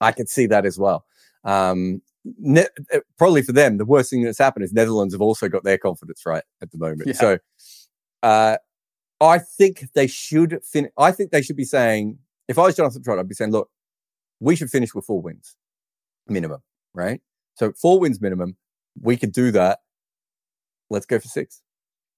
I 0.00 0.12
could 0.12 0.30
see 0.30 0.46
that 0.46 0.64
as 0.64 0.78
well. 0.78 1.04
Um, 1.44 2.00
ne- 2.38 2.66
uh, 2.94 3.00
probably 3.18 3.42
for 3.42 3.52
them, 3.52 3.76
the 3.76 3.84
worst 3.84 4.08
thing 4.08 4.22
that's 4.22 4.38
happened 4.38 4.64
is 4.64 4.72
Netherlands 4.72 5.12
have 5.12 5.20
also 5.20 5.48
got 5.48 5.62
their 5.62 5.76
confidence 5.76 6.24
right 6.24 6.42
at 6.62 6.70
the 6.70 6.78
moment. 6.78 7.02
Yeah. 7.06 7.12
So 7.12 7.38
uh, 8.22 8.56
I 9.20 9.38
think 9.38 9.88
they 9.94 10.06
should 10.06 10.60
finish. 10.64 10.90
I 10.96 11.12
think 11.12 11.32
they 11.32 11.42
should 11.42 11.56
be 11.56 11.64
saying, 11.64 12.18
if 12.48 12.58
I 12.58 12.62
was 12.62 12.76
Jonathan 12.76 13.02
Trott, 13.02 13.18
I'd 13.18 13.28
be 13.28 13.34
saying, 13.34 13.52
look, 13.52 13.70
we 14.40 14.56
should 14.56 14.70
finish 14.70 14.94
with 14.94 15.04
four 15.04 15.20
wins 15.20 15.56
minimum, 16.26 16.62
right? 16.94 17.20
So 17.56 17.72
four 17.72 18.00
wins 18.00 18.20
minimum. 18.22 18.56
We 19.00 19.18
could 19.18 19.32
do 19.32 19.50
that. 19.50 19.80
Let's 20.88 21.04
go 21.04 21.18
for 21.18 21.28
six. 21.28 21.60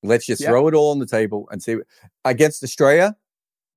Let's 0.03 0.27
just 0.27 0.45
throw 0.45 0.67
it 0.69 0.75
all 0.75 0.91
on 0.91 0.99
the 0.99 1.07
table 1.07 1.49
and 1.51 1.63
see. 1.63 1.77
Against 2.25 2.63
Australia, 2.65 3.17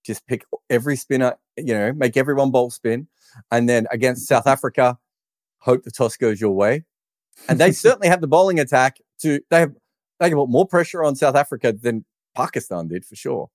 just 0.03 0.25
pick 0.27 0.45
every 0.69 0.95
spinner, 0.95 1.35
you 1.57 1.73
know, 1.73 1.93
make 1.93 2.17
everyone 2.17 2.51
bolt 2.51 2.73
spin. 2.73 3.07
And 3.51 3.69
then 3.69 3.87
against 3.91 4.27
South 4.27 4.47
Africa, 4.47 4.97
hope 5.59 5.83
the 5.83 5.91
toss 5.91 6.17
goes 6.17 6.41
your 6.41 6.51
way. 6.51 6.85
And 7.47 7.59
they 7.59 7.71
certainly 7.85 8.07
have 8.07 8.21
the 8.21 8.27
bowling 8.27 8.59
attack 8.59 8.97
to, 9.21 9.39
they 9.49 9.59
have, 9.59 9.73
they 10.19 10.29
can 10.29 10.37
put 10.37 10.49
more 10.49 10.67
pressure 10.67 11.03
on 11.03 11.15
South 11.15 11.35
Africa 11.35 11.73
than 11.73 12.05
Pakistan 12.35 12.87
did 12.87 13.05
for 13.05 13.15
sure. 13.15 13.49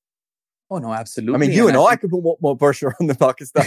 Oh 0.73 0.79
no, 0.79 0.93
absolutely. 0.93 1.35
I 1.35 1.39
mean, 1.39 1.51
you 1.51 1.67
and, 1.67 1.77
and 1.77 1.85
I, 1.85 1.91
I 1.91 1.97
could 1.97 2.11
put 2.11 2.23
more, 2.23 2.37
more 2.41 2.57
pressure 2.57 2.95
on 3.01 3.09
the 3.09 3.17
Pakistan. 3.17 3.67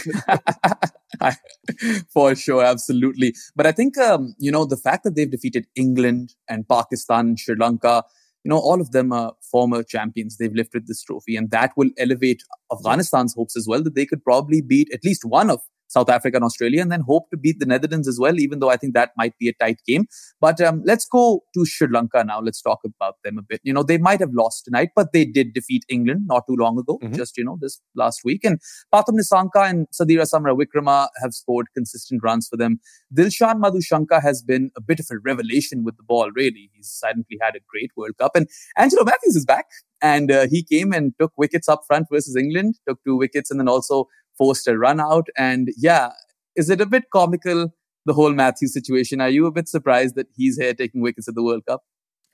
For 2.14 2.34
sure, 2.34 2.64
absolutely. 2.64 3.36
But 3.58 3.68
I 3.68 3.74
think 3.74 3.98
um, 3.98 4.36
you 4.40 4.50
know 4.50 4.64
the 4.64 4.78
fact 4.78 5.04
that 5.04 5.16
they've 5.16 5.30
defeated 5.30 5.68
England 5.76 6.34
and 6.48 6.68
Pakistan 6.68 7.28
and 7.28 7.40
Sri 7.40 7.56
Lanka, 7.58 8.06
you 8.44 8.50
know, 8.50 8.58
all 8.58 8.82
of 8.82 8.92
them 8.92 9.12
are 9.12 9.34
former 9.42 9.84
champions. 9.84 10.38
They've 10.38 10.54
lifted 10.54 10.88
this 10.88 11.02
trophy, 11.04 11.36
and 11.36 11.52
that 11.52 11.72
will 11.78 11.90
elevate 11.98 12.44
Afghanistan's 12.72 13.34
hopes 13.36 13.56
as 13.56 13.68
well 13.68 13.84
that 13.84 13.96
they 13.96 14.06
could 14.06 14.24
probably 14.24 14.62
beat 14.62 14.90
at 14.94 15.04
least 15.04 15.24
one 15.26 15.50
of 15.50 15.62
South 15.88 16.10
Africa 16.10 16.38
and 16.38 16.46
Australia, 16.46 16.82
and 16.82 16.92
then 16.92 17.02
hope 17.02 17.30
to 17.32 17.38
beat 17.38 17.60
the 17.60 17.66
Netherlands 17.66 18.08
as 18.08 18.20
well, 18.20 18.40
even 18.40 18.60
though 18.60 18.70
I 18.70 18.78
think 18.78 18.94
that 18.94 19.12
might 19.18 19.38
be 19.38 19.50
a 19.50 19.54
tight 19.54 19.80
game. 19.86 20.06
But 20.40 20.62
um, 20.62 20.82
let's 20.86 21.06
go 21.06 21.44
to 21.54 21.66
Sri 21.66 21.88
Lanka 21.92 22.24
now. 22.24 22.40
Let's 22.40 22.62
talk 22.62 22.80
about 22.86 23.16
them 23.24 23.38
a 23.38 23.42
bit. 23.42 23.60
You 23.64 23.74
know, 23.74 23.84
they 23.84 23.98
might 23.98 24.20
have 24.20 24.34
lost 24.34 24.66
tonight, 24.66 24.90
but 24.96 25.14
they 25.14 25.26
did 25.26 25.54
defeat 25.54 25.84
England 25.90 26.22
not 26.28 26.44
too 26.48 26.56
long 26.56 26.78
ago, 26.80 27.00
mm-hmm. 27.04 27.16
just, 27.16 27.38
you 27.38 27.44
know, 27.44 27.58
this 27.60 27.82
last 27.96 28.22
week. 28.24 28.44
And 28.44 28.60
Pathum 28.94 29.20
Nissanka 29.20 29.70
and 29.70 29.88
Sadeera 29.90 30.24
Samra 30.32 30.54
Samarawickrama 30.54 31.08
have 31.22 31.34
scored 31.34 31.68
consistent 31.74 32.22
runs 32.24 32.48
for 32.48 32.58
them. 32.58 32.80
Dilshan 33.14 33.62
Madushanka 33.62 34.22
has 34.22 34.42
been 34.42 34.72
a 34.78 34.82
bit 34.82 35.00
of 35.00 35.08
a 35.12 35.20
revelation 35.20 35.84
with 35.84 35.98
the 35.98 36.04
ball, 36.04 36.32
really. 36.36 36.70
He's 36.74 36.90
silently 36.90 37.38
had 37.42 37.56
a 37.56 37.60
great 37.68 37.92
World 37.96 38.18
Cup. 38.20 38.36
And 38.36 38.48
Angelo 38.78 39.04
Mathews 39.04 39.36
is 39.36 39.46
back. 39.46 39.66
And 40.02 40.32
uh, 40.32 40.48
he 40.50 40.64
came 40.64 40.92
and 40.92 41.14
took 41.18 41.32
wickets 41.38 41.70
up 41.70 41.84
front 41.88 42.08
versus 42.12 42.36
England, 42.36 42.76
took 42.88 43.00
two 43.06 43.16
wickets, 43.16 43.50
and 43.50 43.60
then 43.60 43.70
also 43.70 44.08
forced 44.38 44.68
a 44.68 44.78
run 44.78 45.00
out. 45.00 45.28
And 45.38 45.70
yeah, 45.78 46.12
is 46.56 46.70
it 46.70 46.82
a 46.82 46.86
bit 46.86 47.06
comical, 47.12 47.74
the 48.06 48.14
whole 48.14 48.34
Mathews 48.34 48.74
situation? 48.74 49.22
Are 49.22 49.30
you 49.30 49.46
a 49.46 49.52
bit 49.52 49.68
surprised 49.68 50.16
that 50.16 50.28
he's 50.36 50.58
here 50.58 50.74
taking 50.74 51.02
wickets 51.02 51.28
at 51.28 51.36
the 51.36 51.44
World 51.44 51.66
Cup? 51.68 51.84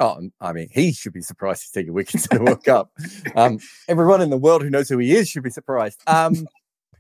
Oh, 0.02 0.30
I 0.40 0.54
mean, 0.54 0.70
he 0.72 0.94
should 0.94 1.12
be 1.12 1.22
surprised 1.22 1.64
he's 1.64 1.72
taking 1.72 1.94
wickets 1.94 2.26
at 2.26 2.32
the 2.32 2.44
World 2.44 2.64
Cup. 2.64 2.92
Um, 3.36 3.60
everyone 3.90 4.22
in 4.22 4.30
the 4.30 4.38
world 4.38 4.64
who 4.64 4.70
knows 4.70 4.88
who 4.88 4.98
he 4.98 5.12
is 5.14 5.30
should 5.30 5.44
be 5.44 5.50
surprised. 5.50 6.02
Um, 6.08 6.48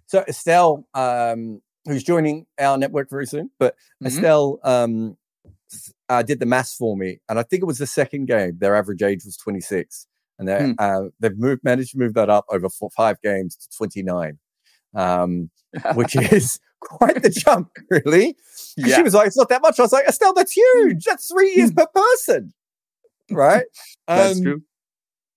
so 0.06 0.24
Estelle, 0.28 0.86
um, 0.94 1.62
who's 1.86 2.04
joining 2.04 2.46
our 2.60 2.78
network 2.78 3.10
very 3.10 3.26
soon, 3.26 3.52
but 3.58 3.76
mm-hmm. 3.76 4.08
Estelle 4.08 4.60
um, 4.64 5.18
uh, 6.10 6.24
did 6.24 6.40
the 6.40 6.46
maths 6.46 6.76
for 6.76 6.98
me, 6.98 7.20
and 7.30 7.40
I 7.40 7.44
think 7.44 7.62
it 7.62 7.66
was 7.66 7.78
the 7.78 7.88
second 7.88 8.26
game. 8.26 8.58
Their 8.60 8.76
average 8.76 9.02
age 9.02 9.24
was 9.24 9.38
26, 9.38 10.06
and 10.38 10.50
mm. 10.50 10.76
uh, 10.78 11.10
they've 11.20 11.38
moved, 11.38 11.64
managed 11.64 11.92
to 11.92 12.00
move 12.00 12.16
that 12.16 12.30
up 12.30 12.46
over 12.50 12.68
four, 12.70 12.90
five 12.90 13.22
games 13.22 13.56
to 13.56 13.78
29 13.78 14.40
um, 14.96 15.50
which 15.96 16.16
is 16.32 16.60
quite 16.80 17.22
the 17.22 17.30
jump, 17.30 17.70
really. 17.90 18.36
Yeah. 18.78 18.96
She 18.96 19.04
was 19.04 19.14
like, 19.14 19.28
it's 19.28 19.38
not 19.38 19.50
that 19.50 19.62
much. 19.62 19.80
I 19.80 19.84
was 19.84 19.92
like, 19.92 20.08
Estelle, 20.08 20.34
that's 20.34 20.52
huge. 20.52 21.04
That's 21.06 21.28
three 21.28 21.54
years 21.56 21.72
per 21.76 21.88
person. 21.88 22.54
Right? 23.32 23.66
that's 24.08 24.38
um, 24.38 24.44
true. 24.44 24.62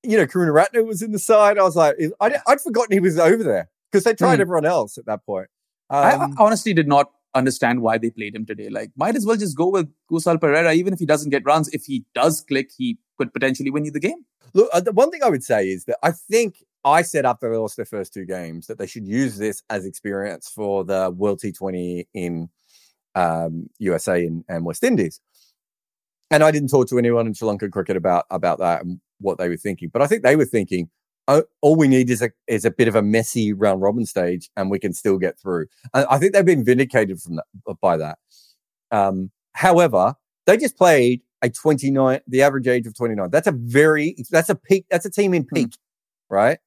You 0.02 0.16
know, 0.16 0.26
Karunaratne 0.26 0.86
was 0.86 1.02
in 1.02 1.12
the 1.12 1.18
side. 1.18 1.58
I 1.58 1.62
was 1.62 1.76
like, 1.76 1.96
I'd, 2.20 2.36
I'd 2.46 2.60
forgotten 2.60 2.92
he 2.92 3.00
was 3.00 3.18
over 3.18 3.44
there 3.44 3.70
because 3.90 4.04
they 4.04 4.14
tried 4.14 4.38
mm. 4.38 4.42
everyone 4.42 4.64
else 4.64 4.98
at 4.98 5.06
that 5.06 5.24
point. 5.24 5.48
Um, 5.90 6.34
I 6.38 6.42
honestly 6.42 6.72
did 6.74 6.88
not 6.88 7.10
understand 7.34 7.82
why 7.82 7.98
they 7.98 8.10
played 8.10 8.34
him 8.34 8.46
today. 8.46 8.68
Like, 8.68 8.90
might 8.96 9.14
as 9.14 9.26
well 9.26 9.36
just 9.36 9.56
go 9.56 9.68
with 9.68 9.92
Kusal 10.10 10.38
Perera, 10.38 10.74
even 10.74 10.92
if 10.92 10.98
he 10.98 11.06
doesn't 11.06 11.30
get 11.30 11.44
runs. 11.44 11.68
If 11.68 11.84
he 11.84 12.04
does 12.14 12.40
click, 12.40 12.70
he 12.76 12.98
could 13.18 13.32
potentially 13.32 13.70
win 13.70 13.84
you 13.84 13.90
the 13.90 14.00
game. 14.00 14.24
Look, 14.54 14.68
uh, 14.72 14.80
the 14.80 14.92
one 14.92 15.10
thing 15.10 15.22
I 15.22 15.28
would 15.28 15.44
say 15.44 15.68
is 15.68 15.84
that 15.84 15.98
I 16.02 16.10
think 16.10 16.64
I 16.84 17.02
set 17.02 17.24
up 17.24 17.40
they 17.40 17.48
lost 17.48 17.76
their 17.76 17.84
first 17.84 18.12
two 18.12 18.24
games 18.24 18.66
that 18.66 18.78
they 18.78 18.86
should 18.86 19.06
use 19.06 19.38
this 19.38 19.62
as 19.70 19.86
experience 19.86 20.48
for 20.48 20.84
the 20.84 21.10
World 21.10 21.40
T20 21.40 22.06
in 22.14 22.48
um, 23.14 23.68
USA 23.78 24.24
and, 24.24 24.44
and, 24.48 24.64
West 24.64 24.82
Indies. 24.82 25.20
And 26.30 26.42
I 26.42 26.50
didn't 26.50 26.70
talk 26.70 26.88
to 26.88 26.98
anyone 26.98 27.26
in 27.26 27.34
Sri 27.34 27.46
Lankan 27.46 27.70
cricket 27.70 27.96
about 27.96 28.24
about 28.30 28.58
that 28.58 28.82
and 28.82 29.00
what 29.20 29.38
they 29.38 29.48
were 29.48 29.56
thinking, 29.56 29.90
but 29.92 30.02
I 30.02 30.06
think 30.06 30.22
they 30.22 30.34
were 30.34 30.46
thinking, 30.46 30.88
oh, 31.28 31.44
all 31.60 31.76
we 31.76 31.88
need 31.88 32.10
is 32.10 32.22
a 32.22 32.30
is 32.48 32.64
a 32.64 32.70
bit 32.70 32.88
of 32.88 32.94
a 32.94 33.02
messy 33.02 33.52
round 33.52 33.82
robin 33.82 34.06
stage, 34.06 34.50
and 34.56 34.70
we 34.70 34.78
can 34.78 34.92
still 34.92 35.18
get 35.18 35.38
through. 35.38 35.66
And 35.94 36.06
I 36.10 36.18
think 36.18 36.32
they've 36.32 36.44
been 36.44 36.64
vindicated 36.64 37.20
from 37.20 37.36
that 37.36 37.44
by 37.80 37.96
that. 37.98 38.18
Um, 38.90 39.30
however, 39.52 40.14
they 40.46 40.56
just 40.56 40.76
played 40.76 41.22
a 41.42 41.50
29, 41.50 42.20
the 42.26 42.42
average 42.42 42.68
age 42.68 42.86
of 42.86 42.94
29. 42.94 43.30
That's 43.30 43.46
a 43.46 43.52
very, 43.52 44.16
that's 44.30 44.48
a 44.48 44.54
peak, 44.54 44.86
that's 44.90 45.04
a 45.06 45.10
team 45.10 45.34
in 45.34 45.42
hmm. 45.42 45.54
peak, 45.54 45.76
right? 46.28 46.58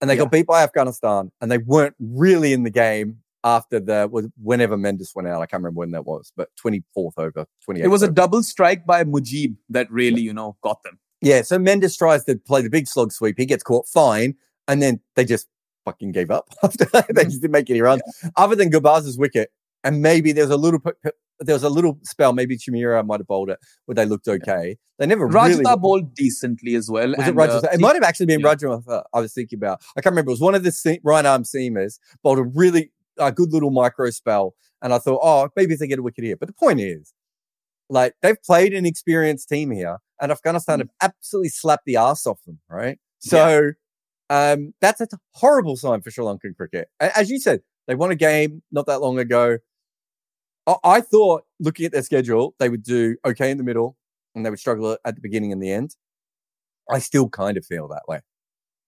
And 0.00 0.08
they 0.08 0.14
yeah. 0.14 0.22
got 0.22 0.32
beat 0.32 0.46
by 0.46 0.62
Afghanistan, 0.62 1.30
and 1.40 1.50
they 1.50 1.58
weren't 1.58 1.94
really 1.98 2.52
in 2.52 2.62
the 2.62 2.70
game 2.70 3.18
after 3.44 3.80
the 3.80 4.08
was 4.10 4.26
whenever 4.42 4.76
Mendis 4.76 5.14
went 5.14 5.28
out. 5.28 5.42
I 5.42 5.46
can't 5.46 5.62
remember 5.62 5.78
when 5.78 5.90
that 5.92 6.06
was, 6.06 6.32
but 6.36 6.54
twenty 6.56 6.82
fourth 6.94 7.18
over 7.18 7.46
twenty 7.64 7.80
eight. 7.80 7.86
It 7.86 7.88
was 7.88 8.02
over. 8.02 8.12
a 8.12 8.14
double 8.14 8.42
strike 8.42 8.86
by 8.86 9.04
Mujib 9.04 9.56
that 9.70 9.90
really, 9.90 10.22
you 10.22 10.32
know, 10.32 10.56
got 10.62 10.82
them. 10.82 10.98
Yeah, 11.20 11.42
so 11.42 11.58
Mendis 11.58 11.98
tries 11.98 12.24
to 12.24 12.36
play 12.36 12.62
the 12.62 12.70
big 12.70 12.86
slog 12.86 13.12
sweep. 13.12 13.36
He 13.38 13.46
gets 13.46 13.64
caught 13.64 13.88
fine, 13.88 14.36
and 14.68 14.80
then 14.80 15.00
they 15.16 15.24
just 15.24 15.48
fucking 15.84 16.12
gave 16.12 16.30
up 16.30 16.48
after 16.62 16.84
they 16.84 17.00
mm. 17.00 17.24
just 17.24 17.40
didn't 17.40 17.52
make 17.52 17.70
any 17.70 17.80
runs. 17.80 18.02
Yeah. 18.22 18.30
Other 18.36 18.54
than 18.54 18.70
Gurbaz's 18.70 19.18
wicket, 19.18 19.50
and 19.82 20.02
maybe 20.02 20.32
there's 20.32 20.50
a 20.50 20.56
little 20.56 20.80
there 21.40 21.54
was 21.54 21.62
a 21.62 21.68
little 21.68 21.98
spell. 22.02 22.32
Maybe 22.32 22.56
Chameera 22.56 23.04
might 23.06 23.20
have 23.20 23.26
bowled 23.26 23.50
it 23.50 23.58
where 23.84 23.94
they 23.94 24.06
looked 24.06 24.28
okay. 24.28 24.76
They 24.98 25.06
never 25.06 25.28
Rajitha 25.28 25.58
really 25.58 25.76
bowled 25.76 26.14
decently 26.14 26.74
as 26.74 26.90
well. 26.90 27.08
Was 27.08 27.18
and, 27.18 27.28
it 27.28 27.34
Rajitha? 27.34 27.64
Uh, 27.64 27.68
it 27.72 27.80
might 27.80 27.94
have 27.94 28.02
actually 28.02 28.26
been 28.26 28.40
yeah. 28.40 29.00
I 29.14 29.20
was 29.20 29.32
thinking 29.32 29.58
about. 29.58 29.80
I 29.96 30.00
can't 30.00 30.12
remember. 30.12 30.30
It 30.30 30.34
was 30.34 30.40
one 30.40 30.54
of 30.54 30.64
the 30.64 30.72
se- 30.72 31.00
right 31.04 31.24
arm 31.24 31.44
seamers 31.44 31.98
bowled 32.22 32.38
a 32.38 32.42
really 32.42 32.90
a 33.18 33.32
good 33.32 33.52
little 33.52 33.70
micro 33.70 34.10
spell, 34.10 34.54
and 34.82 34.92
I 34.92 34.98
thought, 34.98 35.20
oh, 35.22 35.48
maybe 35.56 35.74
they 35.74 35.86
get 35.86 35.98
a 35.98 36.02
wicket 36.02 36.24
here. 36.24 36.36
But 36.36 36.48
the 36.48 36.54
point 36.54 36.80
is, 36.80 37.14
like 37.88 38.14
they've 38.22 38.42
played 38.42 38.74
an 38.74 38.86
experienced 38.86 39.48
team 39.48 39.70
here, 39.70 39.98
and 40.20 40.32
Afghanistan 40.32 40.78
mm. 40.78 40.82
have 40.82 40.90
absolutely 41.02 41.50
slapped 41.50 41.84
the 41.86 41.96
ass 41.96 42.26
off 42.26 42.42
them. 42.44 42.58
Right, 42.68 42.98
so. 43.18 43.46
Yeah. 43.46 43.70
Um, 44.30 44.74
that's 44.82 45.00
a 45.00 45.08
horrible 45.36 45.74
sign 45.78 46.02
for 46.02 46.10
Sri 46.10 46.22
Lankan 46.22 46.54
cricket. 46.54 46.88
As 47.00 47.30
you 47.30 47.40
said, 47.40 47.62
they 47.86 47.94
won 47.94 48.10
a 48.10 48.14
game 48.14 48.62
not 48.70 48.84
that 48.84 49.00
long 49.00 49.18
ago. 49.18 49.56
I 50.84 51.00
thought 51.00 51.44
looking 51.60 51.86
at 51.86 51.92
their 51.92 52.02
schedule, 52.02 52.54
they 52.58 52.68
would 52.68 52.82
do 52.82 53.16
okay 53.24 53.50
in 53.50 53.58
the 53.58 53.64
middle 53.64 53.96
and 54.34 54.44
they 54.44 54.50
would 54.50 54.58
struggle 54.58 54.96
at 55.04 55.14
the 55.14 55.20
beginning 55.20 55.52
and 55.52 55.62
the 55.62 55.70
end. 55.70 55.96
I 56.90 56.98
still 56.98 57.28
kind 57.28 57.56
of 57.56 57.66
feel 57.66 57.88
that 57.88 58.02
way. 58.08 58.20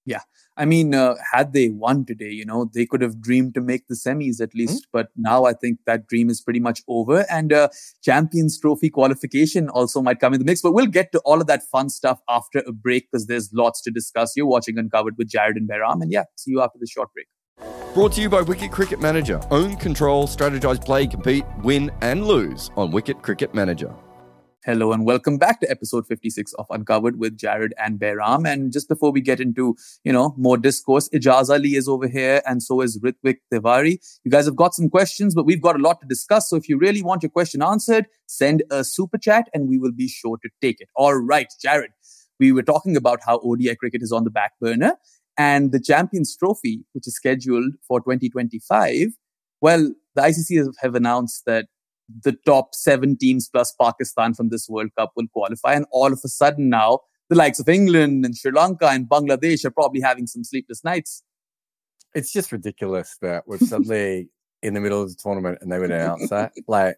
Yeah. 0.07 0.21
I 0.57 0.65
mean, 0.65 0.95
uh, 0.95 1.15
had 1.33 1.53
they 1.53 1.69
won 1.69 2.05
today, 2.05 2.31
you 2.31 2.45
know, 2.45 2.71
they 2.75 2.87
could 2.87 3.03
have 3.03 3.21
dreamed 3.21 3.55
to 3.55 3.61
make 3.61 3.87
the 3.87 3.95
semis 3.95 4.41
at 4.41 4.53
hmm? 4.53 4.59
least. 4.59 4.83
Mm-hmm. 4.83 4.91
But 4.93 5.09
now 5.17 5.45
I 5.45 5.53
think 5.53 5.79
that 5.87 6.07
dream 6.07 6.31
is 6.31 6.41
pretty 6.41 6.61
much 6.61 6.83
over. 6.89 7.27
And 7.31 7.53
uh, 7.53 7.69
Champions 8.03 8.59
Trophy 8.59 8.91
qualification 8.91 9.69
also 9.69 10.03
might 10.03 10.19
come 10.19 10.33
in 10.33 10.41
the 10.41 10.45
mix. 10.45 10.63
But 10.63 10.73
we'll 10.73 10.87
get 10.87 11.13
to 11.13 11.21
all 11.21 11.41
of 11.41 11.47
that 11.47 11.63
fun 11.71 11.91
stuff 11.91 12.21
after 12.29 12.61
a 12.67 12.73
break 12.73 13.11
because 13.11 13.27
there's 13.27 13.53
lots 13.53 13.83
to 13.83 13.91
discuss. 13.91 14.33
You're 14.37 14.47
watching 14.47 14.79
Uncovered 14.79 15.17
with 15.19 15.31
Jarrod 15.31 15.57
and 15.57 15.69
Behram. 15.69 16.03
And 16.03 16.11
yeah, 16.11 16.25
see 16.37 16.53
you 16.53 16.61
after 16.61 16.79
the 16.81 16.87
short 16.87 17.13
break. 17.13 17.27
Brought 17.92 18.12
to 18.12 18.23
you 18.23 18.28
by 18.30 18.40
Wicket 18.40 18.70
Cricket 18.70 19.00
Manager. 19.00 19.40
Own, 19.50 19.75
control, 19.75 20.28
strategize, 20.28 20.82
play, 20.85 21.09
compete, 21.09 21.44
win, 21.64 21.90
and 22.02 22.25
lose 22.25 22.70
on 22.76 22.92
Wicket 22.92 23.20
Cricket 23.20 23.52
Manager. 23.52 23.92
Hello 24.64 24.92
and 24.92 25.04
welcome 25.04 25.38
back 25.38 25.61
to 25.61 25.68
episode 25.68 26.06
56 26.06 26.52
of 26.52 26.66
Uncovered 26.70 27.18
with 27.18 27.37
Jarrod 27.37 27.70
and 27.78 27.99
Behram. 27.99 28.49
And 28.49 28.73
just 28.73 28.88
before 28.88 29.11
we 29.11 29.20
get 29.20 29.40
into, 29.40 29.75
you 30.04 30.12
know, 30.12 30.37
more 30.38 30.56
discourse, 30.56 31.09
Ijaz 31.09 31.50
Ali 31.50 31.75
is 31.75 31.88
over 31.88 32.06
here 32.06 32.40
and 32.47 32.62
so 32.62 32.80
is 32.80 32.97
Ritwik 33.00 33.38
Tiwari. 33.52 33.99
You 34.23 34.30
guys 34.30 34.44
have 34.44 34.54
got 34.54 34.73
some 34.73 34.88
questions, 34.88 35.35
but 35.35 35.44
we've 35.44 35.61
got 35.61 35.75
a 35.75 35.82
lot 35.82 36.00
to 36.00 36.06
discuss. 36.06 36.49
So 36.49 36.54
if 36.54 36.68
you 36.68 36.78
really 36.78 37.02
want 37.02 37.25
your 37.25 37.30
question 37.30 37.61
answered, 37.61 38.06
send 38.26 38.62
a 38.70 38.85
super 38.85 39.18
chat 39.18 39.49
and 39.52 39.68
we 39.68 39.78
will 39.78 39.92
be 39.92 40.06
sure 40.06 40.37
to 40.44 40.49
take 40.62 40.80
it. 40.80 40.88
All 40.94 41.14
right, 41.14 41.49
Jarrod, 41.64 41.88
We 42.38 42.52
were 42.52 42.62
talking 42.62 42.97
about 42.97 43.18
how 43.26 43.40
ODI 43.40 43.75
cricket 43.75 44.00
is 44.00 44.12
on 44.12 44.23
the 44.23 44.30
back 44.30 44.52
burner 44.61 44.94
and 45.37 45.73
the 45.73 45.81
Champions 45.81 46.37
Trophy, 46.37 46.85
which 46.93 47.07
is 47.07 47.15
scheduled 47.15 47.75
for 47.87 48.01
2025, 48.01 49.09
well, 49.61 49.93
the 50.15 50.23
ICC 50.23 50.73
have 50.83 50.95
announced 50.95 51.45
that 51.47 51.67
the 52.25 52.37
top 52.45 52.75
seven 52.75 53.17
teams 53.17 53.49
plus 53.49 53.75
Pakistan 53.81 54.35
from 54.35 54.49
this 54.49 54.69
World 54.69 54.91
Cup 54.99 55.13
will 55.17 55.29
qualify. 55.29 55.75
And 55.75 55.87
all 55.93 56.13
of 56.13 56.21
a 56.25 56.29
sudden 56.29 56.69
now, 56.69 57.01
the 57.29 57.37
likes 57.37 57.61
of 57.61 57.69
England 57.69 58.25
and 58.25 58.37
Sri 58.37 58.51
Lanka 58.51 58.89
and 58.89 59.09
Bangladesh 59.09 59.65
are 59.65 59.71
probably 59.71 60.01
having 60.01 60.27
some 60.27 60.43
sleepless 60.43 60.83
nights. 60.83 61.23
It's 62.15 62.33
just 62.33 62.51
ridiculous 62.51 63.17
that 63.23 63.45
we're 63.47 63.59
suddenly 63.59 64.31
in 64.63 64.75
the 64.75 64.81
middle 64.81 65.03
of 65.03 65.11
the 65.11 65.17
tournament 65.23 65.59
and 65.61 65.71
they 65.71 65.79
would 65.79 65.91
announce 65.91 66.29
that. 66.31 66.53
Like, 66.67 66.97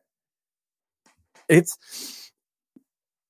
it's. 1.49 2.31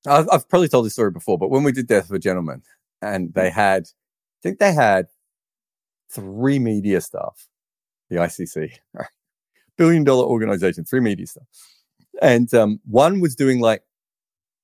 I've, 0.06 0.28
I've 0.30 0.48
probably 0.48 0.68
told 0.68 0.86
this 0.86 0.94
story 0.94 1.10
before, 1.10 1.38
but 1.38 1.50
when 1.50 1.64
we 1.64 1.72
did 1.72 1.86
Death 1.86 2.06
of 2.06 2.12
a 2.12 2.18
Gentleman 2.18 2.62
and 3.00 3.32
they 3.34 3.50
mm. 3.50 3.52
had 3.52 3.84
think 4.42 4.58
they 4.58 4.72
had 4.72 5.06
three 6.10 6.58
media 6.58 7.00
staff, 7.00 7.48
the 8.10 8.16
ICC, 8.16 8.72
billion 9.76 10.04
dollar 10.04 10.24
organization, 10.24 10.84
three 10.84 11.00
media 11.00 11.26
staff. 11.26 11.44
And 12.20 12.52
um, 12.54 12.80
one 12.84 13.20
was 13.20 13.34
doing 13.34 13.60
like 13.60 13.82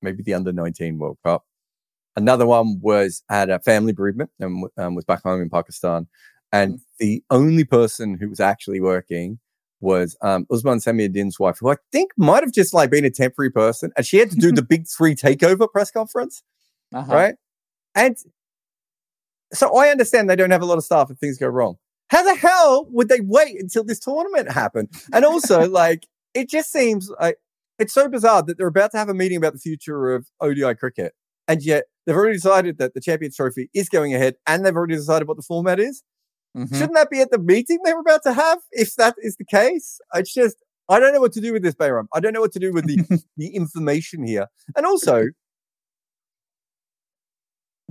maybe 0.01 0.23
the 0.23 0.33
under 0.33 0.51
19 0.51 0.97
World 0.97 1.17
Cup. 1.25 1.45
Another 2.15 2.45
one 2.45 2.79
was 2.81 3.23
had 3.29 3.49
a 3.49 3.59
family 3.59 3.93
bereavement 3.93 4.29
and 4.39 4.65
um, 4.77 4.95
was 4.95 5.05
back 5.05 5.23
home 5.23 5.41
in 5.41 5.49
Pakistan. 5.49 6.07
And 6.51 6.75
mm. 6.75 6.81
the 6.99 7.23
only 7.29 7.63
person 7.63 8.17
who 8.19 8.29
was 8.29 8.39
actually 8.39 8.81
working 8.81 9.39
was 9.81 10.17
um, 10.21 10.45
Usman 10.51 10.79
Samiuddin's 10.79 11.39
wife, 11.39 11.57
who 11.59 11.69
I 11.69 11.75
think 11.91 12.11
might 12.17 12.43
have 12.43 12.51
just 12.51 12.73
like 12.73 12.89
been 12.89 13.05
a 13.05 13.09
temporary 13.09 13.51
person. 13.51 13.91
And 13.95 14.05
she 14.05 14.17
had 14.17 14.29
to 14.31 14.35
do 14.35 14.51
the 14.51 14.61
big 14.69 14.87
three 14.87 15.15
takeover 15.15 15.71
press 15.71 15.91
conference. 15.91 16.43
Uh-huh. 16.93 17.13
Right. 17.13 17.35
And 17.95 18.17
so 19.53 19.75
I 19.75 19.89
understand 19.89 20.29
they 20.29 20.35
don't 20.35 20.51
have 20.51 20.61
a 20.61 20.65
lot 20.65 20.77
of 20.77 20.83
staff 20.83 21.09
if 21.09 21.17
things 21.17 21.37
go 21.37 21.47
wrong. 21.47 21.75
How 22.09 22.23
the 22.23 22.35
hell 22.35 22.87
would 22.89 23.09
they 23.09 23.21
wait 23.21 23.59
until 23.59 23.83
this 23.83 23.99
tournament 23.99 24.51
happened? 24.51 24.89
And 25.13 25.23
also, 25.25 25.67
like, 25.69 26.07
it 26.33 26.49
just 26.49 26.71
seems 26.71 27.09
like 27.19 27.37
it's 27.77 27.93
so 27.93 28.09
bizarre 28.09 28.43
that 28.43 28.57
they're 28.57 28.67
about 28.67 28.91
to 28.91 28.97
have 28.97 29.09
a 29.09 29.13
meeting 29.13 29.37
about 29.37 29.53
the 29.53 29.59
future 29.59 30.13
of 30.13 30.27
ODI 30.41 30.75
cricket, 30.75 31.13
and 31.47 31.63
yet 31.63 31.85
they've 32.05 32.15
already 32.15 32.35
decided 32.35 32.77
that 32.79 32.93
the 32.93 33.01
Champions 33.01 33.35
Trophy 33.35 33.69
is 33.73 33.89
going 33.89 34.13
ahead, 34.13 34.35
and 34.47 34.65
they've 34.65 34.75
already 34.75 34.95
decided 34.95 35.27
what 35.27 35.37
the 35.37 35.43
format 35.43 35.79
is. 35.79 36.03
Mm-hmm. 36.57 36.75
Shouldn't 36.75 36.95
that 36.95 37.11
be 37.11 37.21
at 37.21 37.29
the 37.29 37.37
meeting 37.37 37.79
they 37.85 37.93
were 37.93 37.99
about 37.99 38.23
to 38.23 38.33
have? 38.33 38.59
If 38.71 38.95
that 38.95 39.15
is 39.19 39.35
the 39.37 39.45
case, 39.45 39.99
it's 40.15 40.33
just 40.33 40.57
I 40.89 40.99
don't 40.99 41.13
know 41.13 41.21
what 41.21 41.33
to 41.33 41.41
do 41.41 41.53
with 41.53 41.61
this, 41.61 41.75
Behram. 41.75 42.07
I 42.13 42.19
don't 42.19 42.33
know 42.33 42.41
what 42.41 42.53
to 42.53 42.59
do 42.59 42.71
with 42.71 42.85
the 42.85 43.23
the 43.37 43.55
information 43.55 44.25
here, 44.25 44.47
and 44.75 44.85
also. 44.85 45.25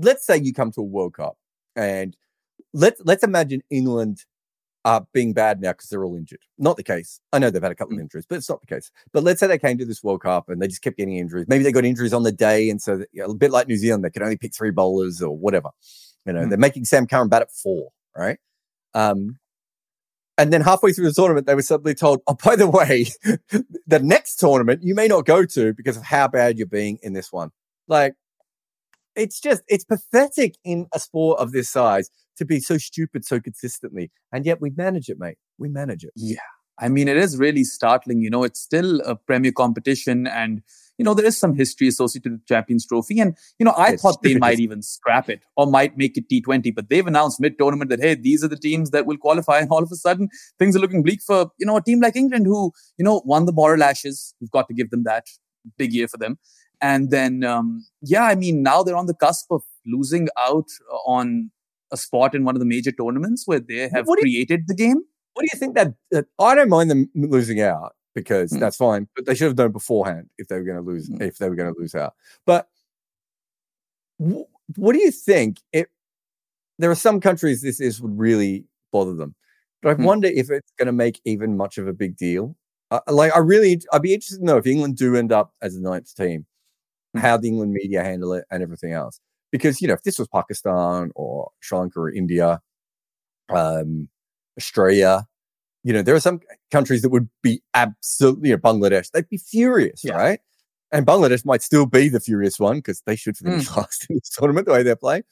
Let's 0.01 0.25
say 0.25 0.37
you 0.37 0.55
come 0.55 0.71
to 0.73 0.81
a 0.81 0.85
World 0.85 1.15
Cup 1.15 1.37
and 1.79 2.17
let's 2.75 3.01
let's 3.05 3.23
imagine 3.23 3.63
England 3.71 4.25
are 4.85 5.07
being 5.13 5.33
bad 5.33 5.61
now 5.61 5.73
because 5.73 5.89
they're 5.89 6.05
all 6.05 6.17
injured. 6.17 6.41
Not 6.59 6.77
the 6.77 6.83
case. 6.83 7.21
I 7.33 7.39
know 7.39 7.51
they've 7.51 7.63
had 7.63 7.73
a 7.73 7.75
couple 7.75 7.95
of 7.95 7.99
mm. 7.99 8.03
injuries, 8.03 8.27
but 8.29 8.37
it's 8.37 8.49
not 8.49 8.61
the 8.61 8.67
case. 8.67 8.91
But 9.13 9.23
let's 9.23 9.41
say 9.41 9.47
they 9.47 9.59
came 9.59 9.77
to 9.79 9.85
this 9.85 10.03
World 10.03 10.23
Cup 10.23 10.49
and 10.49 10.61
they 10.61 10.67
just 10.67 10.83
kept 10.83 10.97
getting 10.97 11.17
injuries. 11.17 11.47
Maybe 11.49 11.65
they 11.65 11.73
got 11.73 11.85
injuries 11.85 12.13
on 12.13 12.23
the 12.23 12.33
day, 12.33 12.69
and 12.71 12.81
so 12.81 13.05
you 13.13 13.23
know, 13.23 13.31
a 13.31 13.35
bit 13.35 13.51
like 13.51 13.69
New 13.69 13.77
Zealand, 13.77 14.05
they 14.05 14.11
could 14.11 14.23
only 14.23 14.37
pick 14.37 14.55
three 14.55 14.71
bowlers 14.71 15.23
or 15.23 15.37
whatever. 15.37 15.71
You 16.27 16.33
know, 16.33 16.41
mm. 16.41 16.49
they're 16.49 16.59
making 16.59 16.85
Sam 16.85 17.07
Curran 17.07 17.29
bat 17.29 17.43
at 17.43 17.51
four, 17.51 17.91
right? 18.17 18.39
Um, 18.95 19.39
and 20.37 20.53
then 20.53 20.61
halfway 20.61 20.93
through 20.93 21.07
the 21.07 21.13
tournament, 21.13 21.47
they 21.47 21.55
were 21.55 21.63
suddenly 21.63 21.95
told, 21.95 22.21
"Oh, 22.27 22.37
by 22.43 22.57
the 22.57 22.69
way, 22.69 23.07
the 23.87 23.99
next 24.01 24.37
tournament 24.37 24.83
you 24.83 24.95
may 24.95 25.09
not 25.09 25.27
go 25.27 25.45
to 25.45 25.75
because 25.75 25.97
of 25.97 26.05
how 26.05 26.29
bad 26.29 26.59
you're 26.59 26.67
being 26.67 26.99
in 27.03 27.13
this 27.13 27.33
one." 27.33 27.51
Like, 27.89 28.15
it's 29.19 29.41
just 29.41 29.63
it's 29.69 29.85
pathetic 29.85 30.57
in 30.65 30.87
a 30.95 30.99
sport 30.99 31.41
of 31.41 31.53
this 31.53 31.69
size 31.69 32.11
to 32.37 32.45
be 32.45 32.61
so 32.61 32.79
stupid 32.79 33.25
so 33.25 33.41
consistently. 33.41 34.11
And 34.33 34.47
yet 34.47 34.61
we 34.61 34.71
manage 34.71 35.09
it, 35.09 35.19
mate. 35.19 35.39
We 35.59 35.69
manage 35.69 36.05
it. 36.05 36.13
Yeah. 36.17 36.39
I 36.81 36.89
mean, 36.89 37.09
it 37.09 37.17
is 37.17 37.37
really 37.37 37.65
startling. 37.65 38.23
You 38.23 38.31
know, 38.31 38.45
it's 38.45 38.61
still 38.61 39.01
a 39.01 39.17
premier 39.17 39.51
competition 39.51 40.29
and, 40.29 40.63
you 40.97 41.05
know, 41.05 41.15
there 41.15 41.27
is 41.27 41.37
some 41.37 41.55
history 41.55 41.89
associated 41.89 42.33
with 42.33 42.41
the 42.43 42.55
Champions 42.55 42.87
Trophy. 42.87 43.19
And, 43.19 43.37
you 43.59 43.65
know, 43.65 43.73
I 43.73 43.91
it's 43.93 44.03
thought 44.03 44.23
they 44.23 44.37
might 44.37 44.61
even 44.61 44.83
scrap 44.83 45.29
it 45.29 45.41
or 45.57 45.67
might 45.67 45.99
make 45.99 46.17
it 46.17 46.29
T20, 46.29 46.73
but 46.75 46.89
they've 46.89 47.07
announced 47.07 47.41
mid 47.41 47.59
tournament 47.59 47.91
that, 47.91 48.01
hey, 48.01 48.15
these 48.15 48.45
are 48.45 48.49
the 48.49 48.57
teams 48.57 48.91
that 48.91 49.07
will 49.07 49.17
qualify. 49.17 49.59
And 49.59 49.71
all 49.71 49.83
of 49.83 49.91
a 49.91 49.97
sudden, 49.97 50.29
things 50.59 50.77
are 50.77 50.81
looking 50.81 51.03
bleak 51.03 51.21
for, 51.27 51.51
you 51.59 51.67
know, 51.67 51.77
a 51.77 51.83
team 51.83 52.01
like 52.01 52.15
England 52.15 52.47
who, 52.47 52.73
you 52.97 53.05
know, 53.05 53.23
won 53.25 53.47
the 53.47 53.53
moral 53.53 53.83
ashes. 53.83 54.35
We've 54.41 54.51
got 54.51 54.69
to 54.69 54.75
give 54.75 54.91
them 54.91 55.03
that 55.05 55.27
big 55.77 55.93
year 55.93 56.07
for 56.07 56.17
them. 56.17 56.39
And 56.81 57.11
then, 57.11 57.45
um, 57.45 57.85
yeah, 58.03 58.25
I 58.25 58.35
mean, 58.35 58.63
now 58.63 58.83
they're 58.83 58.97
on 58.97 59.07
the 59.07 59.15
cusp 59.15 59.51
of 59.51 59.63
losing 59.87 60.29
out 60.39 60.69
on 61.07 61.51
a 61.91 61.97
spot 61.97 62.35
in 62.35 62.45
one 62.45 62.55
of 62.55 62.61
the 62.61 62.67
major 62.67 62.93
tournaments 62.93 63.45
where 63.47 63.61
they 63.61 63.89
have 63.89 64.07
created 64.07 64.61
you, 64.61 64.65
the 64.69 64.75
game. 64.75 65.03
What 65.35 65.43
do 65.43 65.49
you 65.53 65.59
think 65.59 65.75
that, 65.75 65.95
that, 66.11 66.27
I 66.39 66.55
don't 66.55 66.69
mind 66.69 66.91
them 66.91 67.11
losing 67.15 67.61
out 67.61 67.95
because 68.15 68.53
mm. 68.53 68.61
that's 68.61 68.77
fine, 68.77 69.09
but 69.15 69.27
they 69.27 69.35
should 69.35 69.49
have 69.49 69.57
known 69.57 69.73
beforehand 69.73 70.29
if 70.39 70.49
they 70.49 70.57
were 70.57 70.65
going 70.65 70.77
to 70.77 70.83
lose 70.83 71.09
mm. 71.09 71.21
if 71.23 71.39
they 71.39 71.49
were 71.49 71.55
going 71.57 71.73
to 71.73 71.81
lose 71.81 71.95
out. 71.95 72.15
But 72.45 72.69
w- 74.21 74.45
what 74.77 74.93
do 74.93 74.99
you 74.99 75.11
think? 75.11 75.61
It 75.73 75.89
there 76.79 76.91
are 76.91 76.97
some 76.97 77.21
countries 77.21 77.63
this 77.63 77.81
is 77.81 78.01
would 78.01 78.19
really 78.19 78.65
bother 78.93 79.15
them, 79.15 79.35
but 79.83 79.91
I 79.91 79.95
mm. 79.95 80.05
wonder 80.05 80.29
if 80.29 80.51
it's 80.51 80.73
going 80.79 80.87
to 80.87 80.93
make 80.93 81.21
even 81.25 81.57
much 81.57 81.79
of 81.79 81.87
a 81.87 81.93
big 81.93 82.17
deal. 82.17 82.57
Uh, 82.91 83.01
like 83.09 83.35
I 83.37 83.39
really, 83.39 83.81
I'd 83.93 84.03
be 84.03 84.15
interested 84.15 84.39
to 84.39 84.45
know 84.45 84.57
if 84.57 84.67
England 84.67 84.97
do 84.97 85.15
end 85.17 85.31
up 85.31 85.53
as 85.63 85.75
the 85.75 85.81
ninth 85.81 86.15
team. 86.17 86.47
How 87.17 87.37
the 87.37 87.49
England 87.49 87.73
media 87.73 88.03
handle 88.03 88.33
it 88.33 88.45
and 88.51 88.63
everything 88.63 88.93
else 88.93 89.21
because 89.51 89.81
you 89.81 89.89
know 89.89 89.95
if 89.95 90.03
this 90.03 90.19
was 90.19 90.29
Pakistan 90.29 91.11
or 91.15 91.51
Sri 91.61 91.79
Lanka 91.79 92.01
or 92.01 92.11
India, 92.11 92.61
um, 93.49 94.09
Australia, 94.59 95.27
you 95.85 95.93
know 95.93 96.03
there 96.03 96.15
are 96.15 96.21
some 96.21 96.41
countries 96.71 97.03
that 97.03 97.11
would 97.11 97.29
be 97.43 97.63
absolutely, 97.75 98.51
you 98.51 98.57
know, 98.57 98.61
Bangladesh, 98.61 99.11
they'd 99.11 99.29
be 99.29 99.39
furious, 99.39 100.03
yeah. 100.05 100.15
right? 100.15 100.41
And 100.91 101.07
Bangladesh 101.07 101.45
might 101.45 101.63
still 101.63 101.87
be 101.87 102.09
the 102.09 102.21
furious 102.21 102.59
one 102.59 102.77
because 102.77 103.03
they 103.05 103.17
should 103.17 103.37
finish 103.37 103.69
mm. 103.69 103.77
last 103.77 104.07
in 104.09 104.17
this 104.17 104.31
tournament 104.31 104.67
the 104.67 104.73
way 104.73 104.83
they're 104.83 104.97
playing. 104.97 105.25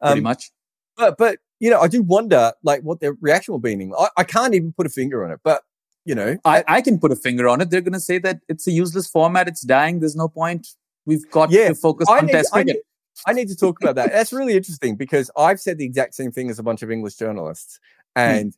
Um, 0.00 0.12
Pretty 0.12 0.22
much. 0.22 0.50
But 0.96 1.18
but 1.18 1.38
you 1.60 1.70
know 1.70 1.80
I 1.80 1.88
do 1.88 2.02
wonder 2.02 2.52
like 2.62 2.82
what 2.82 3.00
their 3.00 3.14
reaction 3.20 3.52
will 3.52 3.60
be. 3.60 3.90
I, 3.98 4.08
I 4.18 4.24
can't 4.24 4.54
even 4.54 4.72
put 4.72 4.86
a 4.86 4.90
finger 4.90 5.24
on 5.24 5.30
it, 5.30 5.40
but 5.42 5.62
you 6.04 6.14
know 6.14 6.36
I, 6.44 6.64
I 6.68 6.80
can 6.80 6.98
put 6.98 7.12
a 7.12 7.16
finger 7.16 7.48
on 7.48 7.60
it. 7.60 7.70
They're 7.70 7.80
going 7.80 7.94
to 7.94 8.00
say 8.00 8.18
that 8.18 8.40
it's 8.48 8.66
a 8.66 8.72
useless 8.72 9.08
format. 9.08 9.48
It's 9.48 9.62
dying. 9.62 10.00
There's 10.00 10.16
no 10.16 10.28
point. 10.28 10.68
We've 11.06 11.28
got 11.30 11.50
yeah, 11.50 11.68
to 11.68 11.74
focus 11.74 12.08
I 12.08 12.18
on 12.18 12.26
need, 12.26 12.32
test 12.32 12.52
cricket. 12.52 12.84
I 13.26 13.32
need 13.32 13.48
to 13.48 13.56
talk 13.56 13.80
about 13.80 13.94
that. 13.96 14.12
That's 14.12 14.32
really 14.32 14.56
interesting 14.56 14.96
because 14.96 15.30
I've 15.36 15.60
said 15.60 15.78
the 15.78 15.84
exact 15.84 16.14
same 16.14 16.32
thing 16.32 16.50
as 16.50 16.58
a 16.58 16.62
bunch 16.62 16.82
of 16.82 16.90
English 16.90 17.14
journalists, 17.14 17.78
hmm. 18.16 18.22
and 18.22 18.52
mm. 18.52 18.56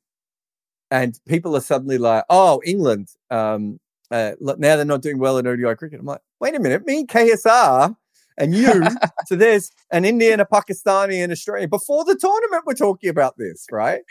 and 0.90 1.20
people 1.26 1.56
are 1.56 1.61
suddenly 1.61 1.98
like, 1.98 2.24
"Oh, 2.30 2.61
England, 2.64 3.09
um, 3.30 3.78
uh, 4.11 4.32
now 4.40 4.76
they're 4.76 4.85
not 4.85 5.02
doing 5.02 5.18
well 5.18 5.38
in 5.38 5.46
ODI 5.46 5.74
cricket." 5.76 6.00
I'm 6.00 6.06
like, 6.06 6.22
"Wait 6.40 6.54
a 6.54 6.61
minute, 6.61 6.87
me 6.87 7.04
KSR 7.04 7.96
and 8.38 8.54
you, 8.54 8.85
so 9.26 9.37
there's 9.37 9.72
an 9.90 10.04
Indian, 10.04 10.40
a 10.40 10.46
Pakistani, 10.46 11.22
and 11.22 11.32
Australia 11.32 11.68
before 11.68 12.04
the 12.04 12.16
tournament. 12.16 12.64
We're 12.66 12.74
talking 12.74 13.11
about 13.11 13.37
this, 13.38 13.66
right?" 13.70 14.02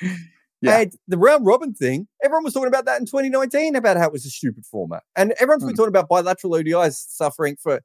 Yeah. 0.61 0.79
And 0.79 0.93
the 1.07 1.17
round 1.17 1.45
robin 1.45 1.73
thing, 1.73 2.07
everyone 2.23 2.43
was 2.43 2.53
talking 2.53 2.69
about 2.69 2.85
that 2.85 2.99
in 2.99 3.05
2019 3.05 3.75
about 3.75 3.97
how 3.97 4.07
it 4.07 4.11
was 4.11 4.25
a 4.25 4.29
stupid 4.29 4.65
format. 4.65 5.03
And 5.15 5.33
everyone's 5.33 5.63
been 5.63 5.71
hmm. 5.71 5.75
talking 5.75 5.89
about 5.89 6.09
bilateral 6.09 6.53
ODIs 6.53 6.95
suffering 6.95 7.55
for, 7.61 7.81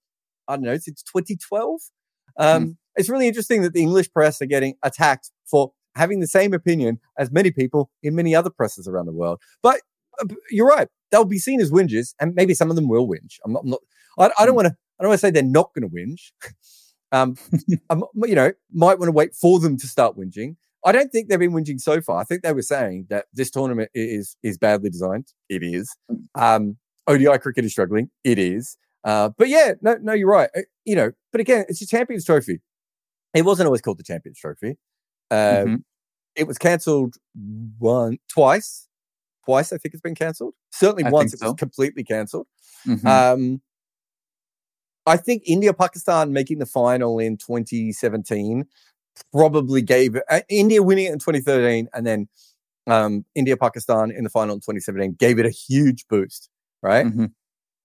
I 0.50 0.56
don't 0.56 0.64
know, 0.64 0.76
since 0.76 1.02
2012. 1.02 1.80
Um, 2.38 2.64
mm. 2.64 2.76
It's 2.96 3.08
really 3.08 3.28
interesting 3.28 3.62
that 3.62 3.72
the 3.72 3.82
English 3.82 4.12
press 4.12 4.42
are 4.42 4.46
getting 4.46 4.74
attacked 4.82 5.30
for 5.50 5.72
having 5.94 6.20
the 6.20 6.26
same 6.26 6.52
opinion 6.54 6.98
as 7.18 7.30
many 7.30 7.50
people 7.50 7.90
in 8.02 8.14
many 8.14 8.34
other 8.34 8.50
presses 8.50 8.88
around 8.88 9.06
the 9.06 9.12
world. 9.12 9.40
But 9.62 9.80
uh, 10.20 10.26
you're 10.50 10.66
right; 10.66 10.88
they'll 11.10 11.24
be 11.24 11.38
seen 11.38 11.60
as 11.60 11.70
whingers, 11.70 12.14
and 12.20 12.34
maybe 12.34 12.54
some 12.54 12.70
of 12.70 12.76
them 12.76 12.88
will 12.88 13.06
whinge. 13.06 13.38
I'm 13.44 13.52
not. 13.52 13.62
I'm 13.64 13.70
not 13.70 13.80
I, 14.18 14.30
I 14.38 14.46
don't 14.46 14.54
mm. 14.54 14.56
want 14.56 14.68
to. 14.68 14.76
I 14.98 15.02
don't 15.02 15.10
want 15.10 15.20
to 15.20 15.26
say 15.26 15.30
they're 15.30 15.42
not 15.42 15.70
going 15.74 15.88
to 15.88 15.94
whinge. 15.94 16.32
um, 17.12 17.36
I'm, 17.90 18.04
you 18.26 18.34
know, 18.34 18.52
might 18.72 18.98
want 18.98 19.08
to 19.08 19.12
wait 19.12 19.34
for 19.34 19.60
them 19.60 19.76
to 19.78 19.86
start 19.86 20.16
whinging. 20.16 20.56
I 20.84 20.92
don't 20.92 21.10
think 21.10 21.28
they've 21.28 21.38
been 21.38 21.52
whinging 21.52 21.80
so 21.80 22.00
far. 22.00 22.20
I 22.20 22.24
think 22.24 22.42
they 22.42 22.52
were 22.52 22.62
saying 22.62 23.06
that 23.10 23.26
this 23.32 23.50
tournament 23.50 23.90
is 23.94 24.36
is 24.42 24.58
badly 24.58 24.90
designed. 24.90 25.28
It 25.48 25.62
is. 25.62 25.94
Mm. 26.10 26.24
Um, 26.34 26.76
ODI 27.06 27.38
cricket 27.38 27.64
is 27.64 27.72
struggling. 27.72 28.10
It 28.24 28.38
is. 28.38 28.76
Uh, 29.04 29.30
but 29.36 29.48
yeah, 29.48 29.74
no, 29.80 29.96
no, 30.00 30.12
you're 30.12 30.28
right. 30.28 30.50
Uh, 30.56 30.62
you 30.84 30.94
know, 30.94 31.12
but 31.32 31.40
again, 31.40 31.64
it's 31.68 31.82
a 31.82 31.86
Champions 31.86 32.24
Trophy. 32.24 32.60
It 33.34 33.44
wasn't 33.44 33.66
always 33.66 33.80
called 33.80 33.98
the 33.98 34.04
Champions 34.04 34.38
Trophy. 34.38 34.76
Um, 35.30 35.38
mm-hmm. 35.38 35.74
It 36.36 36.46
was 36.46 36.58
cancelled 36.58 37.16
one, 37.78 38.18
twice, 38.28 38.88
twice. 39.44 39.72
I 39.72 39.78
think 39.78 39.94
it's 39.94 40.02
been 40.02 40.14
cancelled. 40.14 40.54
Certainly 40.70 41.04
I 41.04 41.10
once 41.10 41.32
it 41.32 41.40
so. 41.40 41.46
was 41.46 41.54
completely 41.54 42.04
cancelled. 42.04 42.46
Mm-hmm. 42.86 43.06
Um, 43.06 43.62
I 45.06 45.16
think 45.16 45.42
India 45.46 45.72
Pakistan 45.72 46.32
making 46.32 46.58
the 46.58 46.66
final 46.66 47.18
in 47.18 47.36
2017 47.36 48.66
probably 49.32 49.82
gave 49.82 50.16
uh, 50.30 50.40
India 50.48 50.82
winning 50.82 51.06
it 51.06 51.12
in 51.12 51.18
2013 51.18 51.88
and 51.92 52.06
then 52.06 52.28
um, 52.86 53.24
India 53.34 53.56
Pakistan 53.56 54.10
in 54.10 54.24
the 54.24 54.30
final 54.30 54.54
in 54.54 54.60
2017 54.60 55.16
gave 55.18 55.38
it 55.38 55.46
a 55.46 55.50
huge 55.50 56.06
boost, 56.08 56.48
right? 56.82 57.06
Mm-hmm. 57.06 57.26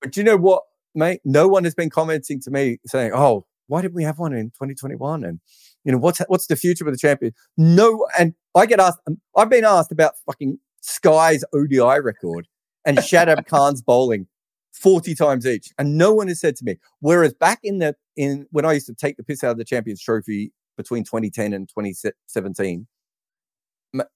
But 0.01 0.11
do 0.11 0.19
you 0.19 0.23
know 0.23 0.37
what 0.37 0.63
mate, 0.95 1.21
no 1.23 1.47
one 1.47 1.63
has 1.63 1.75
been 1.75 1.89
commenting 1.89 2.39
to 2.41 2.51
me 2.51 2.77
saying, 2.85 3.11
"Oh, 3.13 3.45
why 3.67 3.81
didn't 3.81 3.95
we 3.95 4.03
have 4.03 4.19
one 4.19 4.33
in 4.33 4.47
2021?" 4.51 5.23
And 5.23 5.39
you 5.83 5.91
know, 5.91 5.97
what's 5.97 6.19
what's 6.27 6.47
the 6.47 6.55
future 6.55 6.85
with 6.85 6.93
the 6.93 6.99
champion? 6.99 7.33
No, 7.57 8.07
and 8.17 8.33
I 8.55 8.65
get 8.65 8.79
asked. 8.79 8.99
Um, 9.07 9.19
I've 9.35 9.49
been 9.49 9.65
asked 9.65 9.91
about 9.91 10.13
fucking 10.25 10.59
Sky's 10.81 11.43
ODI 11.53 11.99
record 12.01 12.47
and 12.85 12.97
Shadab 12.97 13.45
Khan's 13.47 13.81
bowling 13.81 14.27
40 14.73 15.15
times 15.15 15.45
each, 15.45 15.69
and 15.77 15.97
no 15.97 16.13
one 16.13 16.27
has 16.27 16.39
said 16.39 16.55
to 16.57 16.65
me. 16.65 16.77
Whereas 16.99 17.33
back 17.33 17.59
in 17.63 17.79
the 17.79 17.95
in 18.15 18.47
when 18.51 18.65
I 18.65 18.73
used 18.73 18.87
to 18.87 18.95
take 18.95 19.17
the 19.17 19.23
piss 19.23 19.43
out 19.43 19.51
of 19.51 19.57
the 19.57 19.65
Champions 19.65 20.01
Trophy 20.01 20.51
between 20.77 21.03
2010 21.03 21.53
and 21.53 21.69
2017 21.69 22.87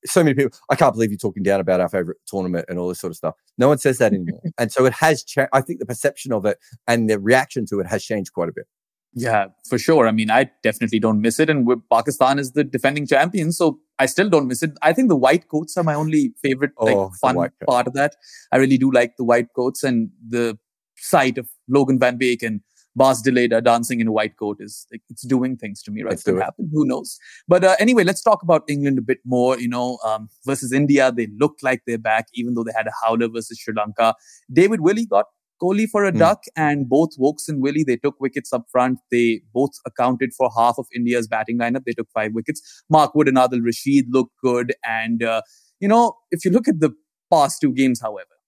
so 0.06 0.24
many 0.24 0.34
people. 0.34 0.58
I 0.70 0.76
can't 0.76 0.94
believe 0.94 1.12
you're 1.12 1.18
talking 1.18 1.44
down 1.44 1.60
about 1.60 1.80
our 1.80 1.90
favorite 1.90 2.18
tournament 2.26 2.66
and 2.70 2.80
all 2.80 2.88
this 2.88 3.00
sort 3.00 3.12
of 3.12 3.18
stuff. 3.18 3.36
No 3.58 3.68
one 3.68 3.78
says 3.78 3.98
that 4.00 4.14
anymore, 4.14 4.42
and 4.58 4.72
so 4.72 4.86
it 4.86 4.94
has. 4.94 5.24
changed. 5.24 5.50
I 5.54 5.62
think 5.62 5.80
the 5.80 5.86
perception 5.86 6.34
of 6.34 6.46
it 6.46 6.58
and 6.88 7.10
the 7.10 7.20
reaction 7.20 7.66
to 7.68 7.80
it 7.80 7.88
has 7.88 8.04
changed 8.04 8.34
quite 8.34 8.50
a 8.50 8.54
bit. 8.54 8.66
Yeah, 9.14 9.48
for 9.68 9.80
sure. 9.80 10.08
I 10.08 10.12
mean, 10.12 10.30
I 10.30 10.52
definitely 10.62 11.00
don't 11.00 11.22
miss 11.22 11.40
it, 11.40 11.50
and 11.50 11.68
Pakistan 11.92 12.38
is 12.40 12.52
the 12.52 12.64
defending 12.64 13.08
champion, 13.08 13.52
so 13.52 13.80
I 13.98 14.06
still 14.06 14.30
don't 14.30 14.48
miss 14.48 14.62
it. 14.62 14.72
I 14.82 14.94
think 14.94 15.10
the 15.10 15.16
white 15.16 15.48
coats 15.48 15.78
are 15.78 15.84
my 15.84 15.96
only 15.96 16.34
favorite, 16.42 16.72
like 16.80 16.96
oh, 16.96 17.12
fun 17.20 17.36
part 17.68 17.88
of 17.88 17.94
that. 17.94 18.16
I 18.52 18.58
really 18.58 18.78
do 18.78 18.92
like 18.92 19.18
the 19.18 19.24
white 19.24 19.48
coats 19.56 19.84
and 19.84 20.10
the 20.28 20.58
sight 20.96 21.38
of 21.38 21.50
Logan 21.68 21.98
Van 21.98 22.18
Beek 22.18 22.44
and 22.44 22.62
Bas 23.02 23.22
de 23.22 23.32
Leede 23.32 23.58
dancing 23.64 24.00
in 24.04 24.08
a 24.08 24.12
white 24.12 24.36
coat 24.38 24.58
is 24.60 24.86
like, 24.92 25.02
it's 25.10 25.26
doing 25.34 25.58
things 25.64 25.82
to 25.84 25.92
me 25.92 26.04
right 26.04 26.22
now. 26.28 26.40
happen 26.40 26.70
who 26.74 26.86
knows 26.92 27.18
but 27.48 27.64
uh, 27.64 27.76
anyway 27.80 28.04
let's 28.04 28.24
talk 28.30 28.44
about 28.44 28.64
england 28.76 28.98
a 28.98 29.06
bit 29.10 29.20
more 29.26 29.60
you 29.60 29.70
know 29.76 29.98
um, 30.10 30.30
versus 30.46 30.72
india 30.82 31.12
they 31.20 31.28
looked 31.44 31.64
like 31.70 31.82
they're 31.88 32.06
back 32.12 32.28
even 32.34 32.54
though 32.56 32.66
they 32.70 32.78
had 32.80 32.88
a 32.88 32.96
howler 33.02 33.30
versus 33.36 33.60
sri 33.60 33.74
lanka 33.82 34.14
david 34.62 34.82
willey 34.82 35.06
got 35.06 35.26
Kohli 35.62 35.88
for 35.90 36.06
a 36.06 36.12
mm. 36.12 36.20
duck, 36.20 36.44
and 36.56 36.88
both 36.88 37.10
Woakes 37.18 37.50
and 37.50 37.62
Willey, 37.62 37.84
they 37.84 37.98
took 37.98 38.20
wickets 38.20 38.54
up 38.54 38.66
front. 38.72 39.00
They 39.12 39.42
both 39.54 39.72
accounted 39.86 40.34
for 40.34 40.50
half 40.56 40.76
of 40.78 40.88
India's 40.96 41.28
batting 41.28 41.60
lineup. 41.60 41.84
They 41.86 41.92
took 41.92 42.10
five 42.14 42.34
wickets. 42.34 42.62
Mark 42.90 43.14
Wood 43.16 43.28
and 43.28 43.38
Adil 43.38 43.64
Rashid 43.64 44.06
looked 44.10 44.34
good. 44.44 44.74
And, 44.88 45.22
uh, 45.22 45.42
you 45.80 45.88
know, 45.88 46.16
if 46.32 46.46
you 46.46 46.52
look 46.52 46.68
at 46.68 46.80
the 46.80 46.92
past 47.32 47.60
two 47.62 47.74
games, 47.74 48.00
however, 48.02 48.39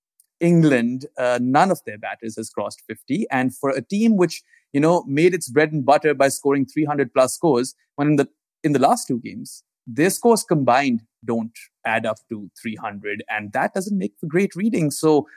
England, 0.41 1.05
uh, 1.17 1.39
none 1.41 1.71
of 1.71 1.81
their 1.85 1.97
batters 1.97 2.35
has 2.35 2.49
crossed 2.49 2.81
50. 2.87 3.25
And 3.31 3.55
for 3.55 3.69
a 3.69 3.81
team 3.81 4.17
which, 4.17 4.41
you 4.73 4.79
know, 4.79 5.03
made 5.07 5.33
its 5.33 5.49
bread 5.49 5.71
and 5.71 5.85
butter 5.85 6.13
by 6.13 6.27
scoring 6.27 6.65
300 6.65 7.13
plus 7.13 7.35
scores, 7.35 7.75
when 7.95 8.09
in 8.09 8.15
the, 8.17 8.27
in 8.63 8.73
the 8.73 8.79
last 8.79 9.07
two 9.07 9.19
games, 9.19 9.63
their 9.87 10.09
scores 10.09 10.43
combined 10.43 11.03
don't 11.23 11.57
add 11.85 12.05
up 12.05 12.17
to 12.29 12.49
300. 12.61 13.23
And 13.29 13.53
that 13.53 13.73
doesn't 13.73 13.97
make 13.97 14.13
for 14.19 14.27
great 14.27 14.55
reading. 14.55 14.91
So 14.91 15.27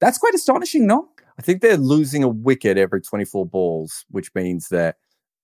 that's 0.00 0.18
quite 0.18 0.34
astonishing, 0.34 0.86
no? 0.86 1.08
I 1.38 1.42
think 1.42 1.60
they're 1.60 1.76
losing 1.76 2.22
a 2.22 2.28
wicket 2.28 2.78
every 2.78 3.00
24 3.00 3.46
balls, 3.46 4.04
which 4.10 4.34
means 4.34 4.68
that 4.68 4.96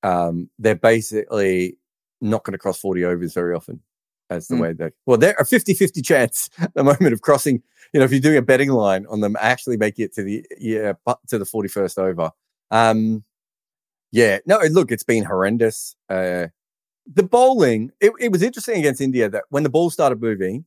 um, 0.03 0.49
they're 0.59 0.75
basically 0.75 1.79
not 2.21 2.45
going 2.45 2.53
to 2.53 2.59
cross 2.59 2.79
40 2.79 3.05
overs 3.05 3.35
very 3.35 3.55
often. 3.55 3.81
As 4.31 4.47
the 4.47 4.55
mm. 4.55 4.61
way 4.61 4.73
they 4.73 4.91
well, 5.07 5.19
they're 5.19 5.35
a 5.39 5.45
50 5.45 5.75
50 5.75 6.03
chance 6.03 6.49
at 6.59 6.73
the 6.75 6.85
moment 6.85 7.13
of 7.13 7.21
crossing. 7.21 7.63
You 7.93 7.99
know, 7.99 8.05
if 8.05 8.13
you're 8.13 8.21
doing 8.21 8.37
a 8.37 8.43
betting 8.43 8.71
line 8.71 9.05
on 9.11 9.21
them 9.21 9.37
actually 9.41 9.77
making 9.77 10.05
it 10.05 10.15
to 10.15 10.23
the 10.23 10.47
yeah 10.59 10.93
to 11.29 11.39
the 11.39 11.45
41st 11.45 11.99
over. 11.99 12.31
Um, 12.71 13.25
yeah, 14.13 14.39
no, 14.47 14.59
look, 14.71 14.91
it's 14.91 15.05
been 15.05 15.25
horrendous. 15.25 15.95
Uh, 16.09 16.49
the 17.13 17.23
bowling, 17.23 17.91
it, 18.01 18.13
it 18.21 18.33
was 18.33 18.43
interesting 18.43 18.79
against 18.79 19.01
India 19.01 19.29
that 19.29 19.45
when 19.51 19.63
the 19.63 19.69
ball 19.69 19.91
started 19.91 20.21
moving, 20.21 20.65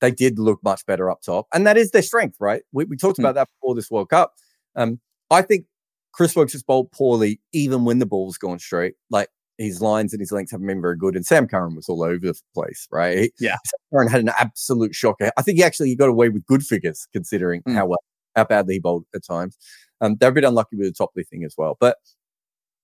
they 0.00 0.10
did 0.10 0.38
look 0.38 0.62
much 0.62 0.84
better 0.86 1.10
up 1.10 1.22
top, 1.22 1.46
and 1.52 1.66
that 1.66 1.76
is 1.76 1.90
their 1.92 2.02
strength, 2.02 2.36
right? 2.40 2.62
We, 2.72 2.84
we 2.84 2.96
talked 2.96 3.18
mm. 3.18 3.22
about 3.22 3.36
that 3.36 3.48
before 3.60 3.74
this 3.74 3.90
World 3.90 4.10
Cup. 4.10 4.34
Um, 4.76 5.00
I 5.30 5.42
think 5.42 5.66
Chris 6.12 6.34
Woakes 6.34 6.52
has 6.52 6.62
bowled 6.62 6.92
poorly 6.92 7.40
even 7.52 7.84
when 7.84 7.98
the 7.98 8.06
ball's 8.06 8.38
gone 8.38 8.58
straight. 8.58 8.94
Like 9.10 9.28
his 9.58 9.80
lines 9.80 10.12
and 10.12 10.20
his 10.20 10.32
lengths 10.32 10.52
haven't 10.52 10.66
been 10.66 10.80
very 10.80 10.96
good. 10.96 11.16
And 11.16 11.24
Sam 11.24 11.46
Curran 11.46 11.76
was 11.76 11.88
all 11.88 12.02
over 12.02 12.18
the 12.18 12.40
place, 12.54 12.88
right? 12.90 13.32
Yeah. 13.38 13.56
Sam 13.64 13.80
Curran 13.92 14.08
had 14.08 14.20
an 14.20 14.30
absolute 14.38 14.94
shocker. 14.94 15.30
I 15.36 15.42
think 15.42 15.58
he 15.58 15.64
actually 15.64 15.94
got 15.94 16.08
away 16.08 16.28
with 16.28 16.44
good 16.46 16.64
figures 16.64 17.06
considering 17.12 17.62
mm. 17.62 17.74
how 17.74 17.86
well, 17.86 18.02
how 18.36 18.44
badly 18.44 18.74
he 18.74 18.80
bowled 18.80 19.04
at 19.14 19.24
times. 19.24 19.56
Um, 20.00 20.16
they're 20.18 20.30
a 20.30 20.32
bit 20.32 20.44
unlucky 20.44 20.76
with 20.76 20.88
the 20.88 20.92
top 20.92 21.12
lifting 21.14 21.44
as 21.44 21.54
well. 21.56 21.76
But 21.80 21.98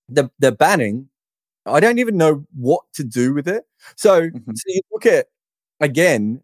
the 0.07 0.29
the 0.39 0.51
banning, 0.51 1.09
I 1.65 1.79
don't 1.79 1.99
even 1.99 2.17
know 2.17 2.45
what 2.55 2.83
to 2.93 3.03
do 3.03 3.33
with 3.33 3.47
it. 3.47 3.63
So, 3.97 4.29
mm-hmm. 4.29 4.51
so 4.53 4.63
you 4.67 4.81
look 4.91 5.05
at 5.05 5.27
again, 5.79 6.41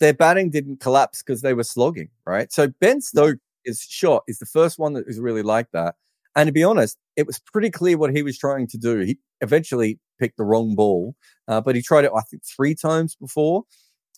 their 0.00 0.14
batting 0.14 0.50
didn't 0.50 0.80
collapse 0.80 1.22
because 1.22 1.42
they 1.42 1.54
were 1.54 1.64
slogging, 1.64 2.08
right? 2.24 2.52
So 2.52 2.68
Ben 2.80 3.00
Stokes 3.00 3.40
is 3.64 3.82
shot 3.82 4.22
is 4.26 4.38
the 4.38 4.46
first 4.46 4.78
one 4.78 4.94
that 4.94 5.06
is 5.06 5.20
really 5.20 5.42
like 5.42 5.70
that. 5.72 5.96
And 6.34 6.46
to 6.48 6.52
be 6.52 6.64
honest, 6.64 6.98
it 7.16 7.26
was 7.26 7.38
pretty 7.38 7.70
clear 7.70 7.96
what 7.96 8.14
he 8.14 8.22
was 8.22 8.38
trying 8.38 8.66
to 8.68 8.78
do. 8.78 9.00
He 9.00 9.18
eventually 9.40 9.98
picked 10.18 10.36
the 10.36 10.44
wrong 10.44 10.74
ball, 10.74 11.14
uh, 11.48 11.60
but 11.60 11.74
he 11.74 11.82
tried 11.82 12.04
it, 12.04 12.12
I 12.14 12.22
think, 12.22 12.42
three 12.44 12.74
times 12.74 13.16
before. 13.16 13.64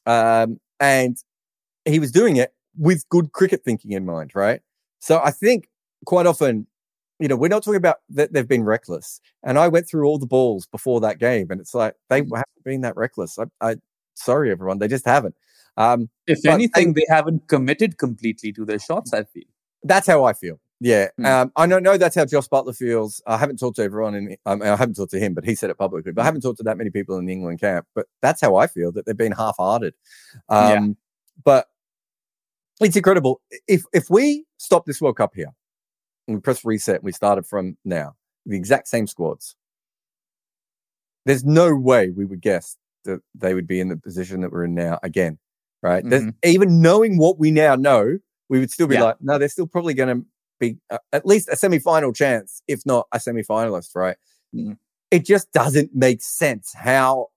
Um, 0.06 0.60
and 0.80 1.16
he 1.84 1.98
was 1.98 2.12
doing 2.12 2.36
it 2.36 2.52
with 2.76 3.08
good 3.08 3.32
cricket 3.32 3.62
thinking 3.64 3.92
in 3.92 4.06
mind, 4.06 4.32
right? 4.34 4.60
So 5.00 5.20
I 5.22 5.30
think 5.30 5.68
quite 6.06 6.26
often, 6.26 6.66
you 7.18 7.28
know, 7.28 7.36
we're 7.36 7.48
not 7.48 7.64
talking 7.64 7.76
about 7.76 7.96
that 8.10 8.32
they've 8.32 8.48
been 8.48 8.64
reckless. 8.64 9.20
And 9.42 9.58
I 9.58 9.68
went 9.68 9.88
through 9.88 10.06
all 10.06 10.18
the 10.18 10.26
balls 10.26 10.66
before 10.66 11.00
that 11.00 11.18
game, 11.18 11.50
and 11.50 11.60
it's 11.60 11.74
like 11.74 11.94
they 12.08 12.22
mm. 12.22 12.30
haven't 12.30 12.64
been 12.64 12.80
that 12.82 12.96
reckless. 12.96 13.38
I, 13.38 13.44
I 13.60 13.76
sorry, 14.14 14.50
everyone, 14.50 14.78
they 14.78 14.88
just 14.88 15.06
haven't. 15.06 15.34
Um, 15.76 16.08
if 16.26 16.44
anything, 16.44 16.94
they 16.94 17.06
haven't 17.08 17.46
committed 17.48 17.98
completely 17.98 18.52
to 18.52 18.64
their 18.64 18.80
shots. 18.80 19.12
I 19.12 19.24
feel 19.24 19.44
that's 19.82 20.06
how 20.06 20.24
I 20.24 20.32
feel. 20.32 20.60
Yeah, 20.80 21.08
mm. 21.18 21.26
um, 21.26 21.52
I 21.56 21.66
don't 21.66 21.82
know 21.82 21.96
that's 21.96 22.14
how 22.14 22.24
Jos 22.24 22.46
Buttler 22.48 22.76
feels. 22.76 23.20
I 23.26 23.36
haven't 23.36 23.58
talked 23.58 23.76
to 23.76 23.82
everyone, 23.82 24.14
in, 24.14 24.36
um, 24.46 24.62
I 24.62 24.66
haven't 24.66 24.94
talked 24.94 25.10
to 25.10 25.18
him, 25.18 25.34
but 25.34 25.44
he 25.44 25.54
said 25.54 25.70
it 25.70 25.78
publicly. 25.78 26.12
But 26.12 26.22
I 26.22 26.24
haven't 26.24 26.42
talked 26.42 26.58
to 26.58 26.62
that 26.64 26.78
many 26.78 26.90
people 26.90 27.18
in 27.18 27.26
the 27.26 27.32
England 27.32 27.60
camp. 27.60 27.86
But 27.94 28.06
that's 28.22 28.40
how 28.40 28.56
I 28.56 28.68
feel 28.68 28.92
that 28.92 29.04
they've 29.04 29.16
been 29.16 29.32
half-hearted. 29.32 29.94
Um, 30.48 30.70
yeah. 30.70 30.86
But 31.44 31.66
it's 32.80 32.96
incredible. 32.96 33.40
If 33.66 33.82
if 33.92 34.08
we 34.08 34.44
stop 34.58 34.86
this 34.86 35.00
World 35.00 35.16
Cup 35.16 35.32
here 35.34 35.52
and 36.28 36.36
we 36.36 36.40
press 36.40 36.64
reset, 36.64 36.96
and 36.96 37.04
we 37.04 37.12
started 37.12 37.44
from 37.44 37.76
now, 37.84 38.14
the 38.46 38.56
exact 38.56 38.88
same 38.88 39.06
squads. 39.08 39.56
There's 41.26 41.44
no 41.44 41.74
way 41.74 42.10
we 42.10 42.24
would 42.24 42.40
guess 42.40 42.76
that 43.04 43.20
they 43.34 43.52
would 43.52 43.66
be 43.66 43.80
in 43.80 43.88
the 43.88 43.96
position 43.96 44.40
that 44.42 44.52
we're 44.52 44.64
in 44.64 44.74
now 44.74 44.98
again 45.02 45.38
right? 45.82 46.04
Mm-hmm. 46.04 46.30
Even 46.44 46.80
knowing 46.80 47.18
what 47.18 47.38
we 47.38 47.50
now 47.50 47.74
know, 47.74 48.18
we 48.48 48.58
would 48.58 48.70
still 48.70 48.86
be 48.86 48.94
yeah. 48.94 49.04
like, 49.04 49.16
no, 49.20 49.38
they're 49.38 49.48
still 49.48 49.66
probably 49.66 49.94
going 49.94 50.20
to 50.20 50.26
be 50.58 50.78
uh, 50.90 50.98
at 51.12 51.26
least 51.26 51.48
a 51.48 51.56
semi-final 51.56 52.12
chance, 52.12 52.62
if 52.68 52.80
not 52.84 53.06
a 53.12 53.20
semi-finalist, 53.20 53.94
right? 53.94 54.16
Mm-hmm. 54.54 54.72
It 55.10 55.24
just 55.24 55.52
doesn't 55.52 55.94
make 55.94 56.22
sense 56.22 56.72
how, 56.74 57.28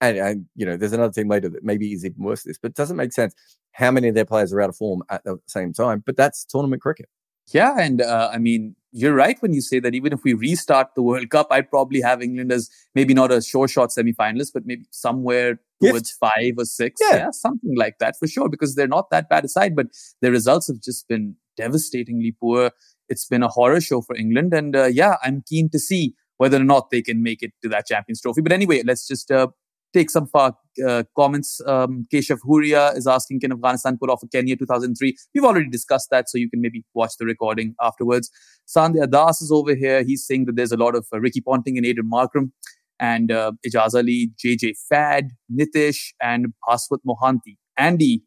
and, 0.00 0.16
and, 0.16 0.46
you 0.56 0.66
know, 0.66 0.76
there's 0.76 0.92
another 0.92 1.12
team 1.12 1.28
later 1.28 1.48
that 1.48 1.62
maybe 1.64 1.92
is 1.92 2.04
even 2.04 2.22
worse 2.22 2.42
this, 2.42 2.58
but 2.58 2.70
it 2.70 2.76
doesn't 2.76 2.96
make 2.96 3.12
sense 3.12 3.34
how 3.72 3.90
many 3.90 4.08
of 4.08 4.14
their 4.14 4.24
players 4.24 4.52
are 4.52 4.60
out 4.60 4.70
of 4.70 4.76
form 4.76 5.02
at 5.10 5.22
the 5.24 5.38
same 5.46 5.72
time. 5.72 6.02
But 6.04 6.16
that's 6.16 6.44
tournament 6.44 6.82
cricket. 6.82 7.08
Yeah, 7.52 7.76
and 7.78 8.00
uh, 8.00 8.30
I 8.32 8.38
mean, 8.38 8.76
you're 8.92 9.14
right 9.14 9.40
when 9.40 9.52
you 9.52 9.60
say 9.60 9.80
that 9.80 9.94
even 9.94 10.12
if 10.12 10.22
we 10.24 10.34
restart 10.34 10.94
the 10.94 11.02
World 11.02 11.30
Cup, 11.30 11.48
I'd 11.50 11.70
probably 11.70 12.00
have 12.00 12.22
England 12.22 12.52
as 12.52 12.70
maybe 12.94 13.14
not 13.14 13.32
a 13.32 13.42
sure 13.42 13.66
shot 13.66 13.92
semi-finalist, 13.92 14.52
but 14.52 14.66
maybe 14.66 14.84
somewhere 14.90 15.60
towards 15.82 16.10
five 16.12 16.54
or 16.58 16.64
six. 16.64 17.00
Yeah. 17.00 17.16
yeah. 17.16 17.30
something 17.30 17.76
like 17.76 17.98
that 17.98 18.16
for 18.18 18.26
sure, 18.26 18.48
because 18.48 18.74
they're 18.74 18.86
not 18.86 19.10
that 19.10 19.28
bad 19.28 19.44
aside, 19.44 19.74
but 19.74 19.88
their 20.20 20.30
results 20.30 20.68
have 20.68 20.80
just 20.80 21.08
been 21.08 21.36
devastatingly 21.56 22.34
poor. 22.40 22.70
It's 23.08 23.26
been 23.26 23.42
a 23.42 23.48
horror 23.48 23.80
show 23.80 24.00
for 24.02 24.16
England. 24.16 24.54
And 24.54 24.76
uh, 24.76 24.86
yeah, 24.86 25.16
I'm 25.22 25.42
keen 25.46 25.70
to 25.70 25.78
see 25.78 26.14
whether 26.36 26.56
or 26.56 26.64
not 26.64 26.90
they 26.90 27.02
can 27.02 27.22
make 27.22 27.42
it 27.42 27.52
to 27.62 27.68
that 27.68 27.86
Champions 27.86 28.20
Trophy. 28.20 28.40
But 28.40 28.52
anyway, 28.52 28.82
let's 28.84 29.06
just 29.06 29.30
uh, 29.30 29.48
take 29.92 30.10
some 30.10 30.28
uh, 30.34 31.02
comments. 31.16 31.60
Um, 31.66 32.06
Keshav 32.12 32.38
Huria 32.48 32.96
is 32.96 33.06
asking, 33.06 33.40
can 33.40 33.52
Afghanistan 33.52 33.98
pull 33.98 34.10
off 34.10 34.22
a 34.22 34.28
Kenya 34.28 34.56
2003? 34.56 35.16
We've 35.34 35.44
already 35.44 35.68
discussed 35.68 36.08
that, 36.10 36.28
so 36.28 36.38
you 36.38 36.48
can 36.48 36.60
maybe 36.60 36.84
watch 36.94 37.12
the 37.18 37.26
recording 37.26 37.74
afterwards. 37.80 38.30
Sandhya 38.66 39.10
Das 39.10 39.42
is 39.42 39.50
over 39.50 39.74
here. 39.74 40.02
He's 40.02 40.26
saying 40.26 40.46
that 40.46 40.56
there's 40.56 40.72
a 40.72 40.76
lot 40.76 40.94
of 40.94 41.06
uh, 41.12 41.20
Ricky 41.20 41.40
Ponting 41.40 41.76
and 41.76 41.86
Aidan 41.86 42.08
Markram 42.10 42.52
and 42.98 43.32
uh, 43.32 43.52
Ijaz 43.66 43.94
Ali, 43.94 44.30
JJ 44.42 44.74
Fad, 44.88 45.30
Nitish, 45.52 46.12
and 46.22 46.48
Bhaswat 46.68 46.98
Mohanty. 47.06 47.56
Andy, 47.76 48.22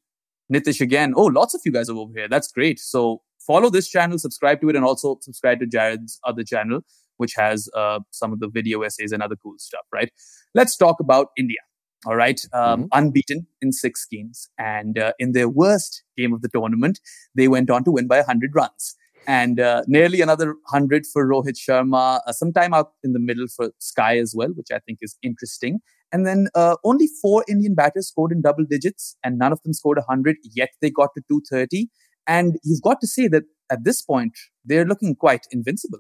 Nitish 0.52 0.82
again. 0.82 1.14
Oh, 1.16 1.26
lots 1.26 1.54
of 1.54 1.62
you 1.66 1.72
guys 1.72 1.90
are 1.90 1.98
over 1.98 2.14
here. 2.16 2.28
That's 2.28 2.52
great. 2.52 2.80
So 2.80 3.22
follow 3.46 3.70
this 3.70 3.88
channel, 3.90 4.18
subscribe 4.18 4.62
to 4.62 4.70
it, 4.70 4.76
and 4.76 4.86
also 4.86 5.18
subscribe 5.22 5.60
to 5.60 5.66
Jarrod's 5.66 6.20
other 6.26 6.44
channel, 6.44 6.82
which 7.18 7.34
has 7.36 7.70
uh, 7.76 8.00
some 8.12 8.34
of 8.34 8.40
the 8.40 8.48
video 8.48 8.82
essays 8.82 9.12
and 9.12 9.22
other 9.22 9.36
cool 9.36 9.56
stuff, 9.58 9.86
right? 9.92 10.12
Let's 10.54 10.76
talk 10.78 11.00
about 11.00 11.28
India. 11.38 11.60
All 12.06 12.16
right. 12.16 12.46
Um, 12.54 12.84
mm-hmm. 12.84 12.88
Unbeaten 12.92 13.48
in 13.62 13.72
six 13.72 14.06
games. 14.10 14.50
And 14.58 15.00
uh, 15.00 15.14
in 15.20 15.32
their 15.32 15.48
worst 15.48 16.04
game 16.18 16.34
of 16.34 16.42
the 16.42 16.50
tournament, 16.50 17.00
they 17.34 17.48
went 17.48 17.70
on 17.70 17.84
to 17.86 17.92
win 17.92 18.08
by 18.08 18.18
100 18.18 18.52
runs 18.54 18.96
and 19.28 19.60
uh, 19.60 19.84
nearly 19.88 20.22
another 20.22 20.54
100 20.70 21.06
for 21.06 21.28
Rohit 21.28 21.58
Sharma, 21.58 22.20
uh, 22.26 22.32
sometime 22.32 22.74
out 22.74 22.92
in 23.04 23.14
the 23.14 23.20
middle 23.20 23.48
for 23.48 23.72
Sky 23.80 24.18
as 24.18 24.34
well, 24.36 24.50
which 24.50 24.68
I 24.74 24.80
think 24.80 25.00
is 25.02 25.18
interesting. 25.22 25.80
And 26.14 26.28
then 26.28 26.48
uh, 26.54 26.76
only 26.86 27.08
four 27.22 27.44
Indian 27.50 27.74
batters 27.74 28.08
scored 28.08 28.32
in 28.32 28.42
double 28.42 28.64
digits, 28.64 29.18
and 29.24 29.38
none 29.38 29.52
of 29.52 29.62
them 29.64 29.74
scored 29.74 29.98
100, 29.98 30.38
yet 30.54 30.70
they 30.80 30.92
got 30.92 31.10
to 31.16 31.24
230. 31.28 31.90
And 32.28 32.58
you've 32.64 32.84
got 32.84 33.02
to 33.02 33.08
say 33.08 33.28
that 33.30 33.44
at 33.72 33.84
this 33.84 34.02
point, 34.02 34.38
they're 34.64 34.86
looking 34.86 35.16
quite 35.16 35.48
invincible. 35.52 36.00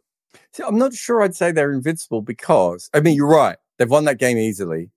See, 0.53 0.63
I'm 0.63 0.77
not 0.77 0.93
sure 0.93 1.21
I'd 1.21 1.35
say 1.35 1.51
they're 1.51 1.73
invincible 1.73 2.21
because, 2.21 2.89
I 2.93 2.99
mean, 3.01 3.15
you're 3.15 3.27
right. 3.27 3.57
They've 3.77 3.89
won 3.89 4.05
that 4.05 4.19
game 4.19 4.37
easily. 4.37 4.91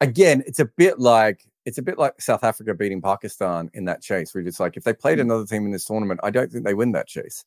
Again, 0.00 0.42
it's 0.46 0.58
a 0.58 0.64
bit 0.64 0.98
like 0.98 1.44
it's 1.66 1.78
a 1.78 1.82
bit 1.82 1.98
like 1.98 2.20
South 2.20 2.42
Africa 2.42 2.74
beating 2.74 3.02
Pakistan 3.02 3.70
in 3.74 3.84
that 3.84 4.02
chase, 4.02 4.34
where 4.34 4.44
it's 4.44 4.58
like 4.58 4.76
if 4.76 4.84
they 4.84 4.92
played 4.92 5.18
mm. 5.18 5.22
another 5.22 5.44
team 5.44 5.66
in 5.66 5.72
this 5.72 5.84
tournament, 5.84 6.20
I 6.22 6.30
don't 6.30 6.50
think 6.50 6.64
they 6.64 6.74
win 6.74 6.92
that 6.92 7.06
chase. 7.06 7.44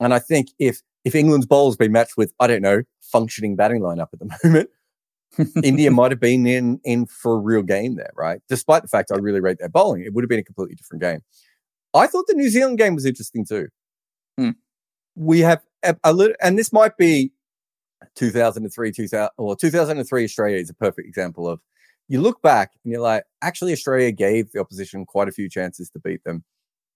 And 0.00 0.12
I 0.12 0.18
think 0.18 0.48
if 0.58 0.82
if 1.04 1.14
England's 1.14 1.46
bowls 1.46 1.76
be 1.76 1.88
matched 1.88 2.16
with 2.16 2.32
I 2.40 2.46
don't 2.46 2.62
know 2.62 2.82
functioning 3.00 3.54
batting 3.54 3.80
lineup 3.80 4.08
at 4.12 4.18
the 4.18 4.38
moment, 4.44 4.70
India 5.62 5.90
might 5.90 6.12
have 6.12 6.20
been 6.20 6.46
in 6.46 6.80
in 6.84 7.06
for 7.06 7.34
a 7.34 7.38
real 7.38 7.62
game 7.62 7.96
there, 7.96 8.12
right? 8.16 8.40
Despite 8.48 8.82
the 8.82 8.88
fact 8.88 9.10
I 9.12 9.16
really 9.16 9.40
rate 9.40 9.58
their 9.58 9.68
bowling, 9.68 10.02
it 10.02 10.12
would 10.12 10.24
have 10.24 10.28
been 10.28 10.40
a 10.40 10.44
completely 10.44 10.74
different 10.74 11.02
game. 11.02 11.20
I 11.94 12.06
thought 12.06 12.26
the 12.26 12.34
New 12.34 12.50
Zealand 12.50 12.78
game 12.78 12.94
was 12.94 13.06
interesting 13.06 13.44
too. 13.44 13.68
Hmm. 14.38 14.50
We 15.14 15.40
have 15.40 15.62
a, 15.84 15.96
a 16.02 16.12
little, 16.12 16.34
and 16.42 16.58
this 16.58 16.72
might 16.72 16.96
be 16.96 17.32
2003, 18.16 18.92
2000 18.92 19.30
or 19.38 19.56
2003 19.56 20.24
Australia 20.24 20.56
is 20.56 20.70
a 20.70 20.74
perfect 20.74 21.06
example 21.06 21.48
of 21.48 21.60
you 22.08 22.20
look 22.20 22.42
back 22.42 22.72
and 22.84 22.92
you're 22.92 23.00
like, 23.00 23.24
actually, 23.42 23.72
Australia 23.72 24.12
gave 24.12 24.52
the 24.52 24.60
opposition 24.60 25.06
quite 25.06 25.28
a 25.28 25.32
few 25.32 25.48
chances 25.48 25.88
to 25.90 26.00
beat 26.00 26.22
them. 26.24 26.44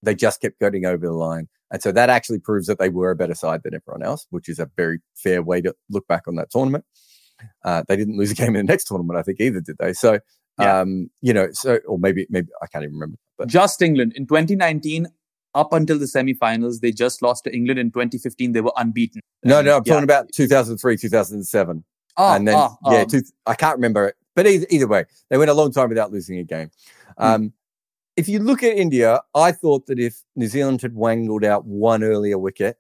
They 0.03 0.15
just 0.15 0.41
kept 0.41 0.61
getting 0.61 0.85
over 0.85 1.07
the 1.07 1.13
line. 1.13 1.49
And 1.71 1.83
so 1.83 1.93
that 1.93 2.11
actually 2.11 2.39
proves 2.39 2.67
that 2.67 2.79
they 2.79 2.89
were 2.89 3.11
a 3.11 3.17
better 3.17 3.35
side 3.35 3.63
than 3.63 3.75
everyone 3.75 4.03
else, 4.03 4.27
which 4.31 4.49
is 4.49 4.59
a 4.59 4.71
very 4.77 5.01
fair 5.15 5.43
way 5.43 5.61
to 5.61 5.75
look 5.91 6.07
back 6.07 6.29
on 6.29 6.37
that 6.37 6.51
tournament. 6.51 6.85
Uh, 7.65 7.83
they 7.89 7.97
didn't 7.97 8.17
lose 8.17 8.31
a 8.31 8.35
game 8.35 8.57
in 8.57 8.67
the 8.67 8.73
next 8.73 8.85
tournament, 8.85 9.19
I 9.19 9.23
think, 9.23 9.41
either, 9.41 9.61
did 9.61 9.79
they? 9.79 9.93
So, 9.93 10.19
yeah. 10.59 10.81
um, 10.81 11.11
you 11.21 11.33
know, 11.33 11.49
so, 11.53 11.79
or 11.87 11.99
maybe, 11.99 12.27
maybe 12.31 12.49
I 12.63 12.67
can't 12.67 12.85
even 12.85 12.95
remember. 12.95 13.19
But 13.37 13.49
just 13.49 13.81
England 13.83 14.15
in 14.17 14.27
2019, 14.27 15.07
up 15.55 15.73
until 15.73 15.99
the 15.99 16.05
semifinals, 16.05 16.81
they 16.81 16.93
just 16.93 17.23
lost 17.23 17.45
to 17.45 17.55
England 17.55 17.81
in 17.81 17.91
2015. 17.91 18.53
They 18.53 18.61
were 18.61 18.73
unbeaten. 18.77 19.21
No, 19.45 19.63
no, 19.63 19.77
I'm 19.77 19.83
yeah. 19.85 19.93
talking 19.93 20.05
about 20.05 20.31
2003, 20.33 20.97
2007. 20.97 21.85
Oh, 22.17 22.35
and 22.35 22.49
then, 22.49 22.55
oh, 22.57 22.77
yeah, 22.87 23.03
um, 23.03 23.07
two, 23.07 23.23
I 23.47 23.55
can't 23.55 23.77
remember 23.77 24.09
it. 24.09 24.17
But 24.35 24.47
either, 24.47 24.67
either 24.71 24.87
way, 24.87 25.05
they 25.31 25.39
went 25.39 25.51
a 25.51 25.55
long 25.55 25.73
time 25.73 25.89
without 25.89 26.13
losing 26.13 26.39
a 26.39 26.45
game. 26.45 26.71
Hmm. 27.17 27.25
Um, 27.25 27.53
if 28.17 28.29
you 28.29 28.41
look 28.41 28.65
at 28.65 28.77
India, 28.77 29.21
I 29.35 29.53
thought 29.53 29.87
that 29.87 30.01
if 30.01 30.23
New 30.35 30.49
Zealand 30.49 30.83
had 30.83 30.95
wangled 30.95 31.45
out 31.45 31.65
one 31.65 32.03
earlier 32.03 32.37
wicket, 32.37 32.77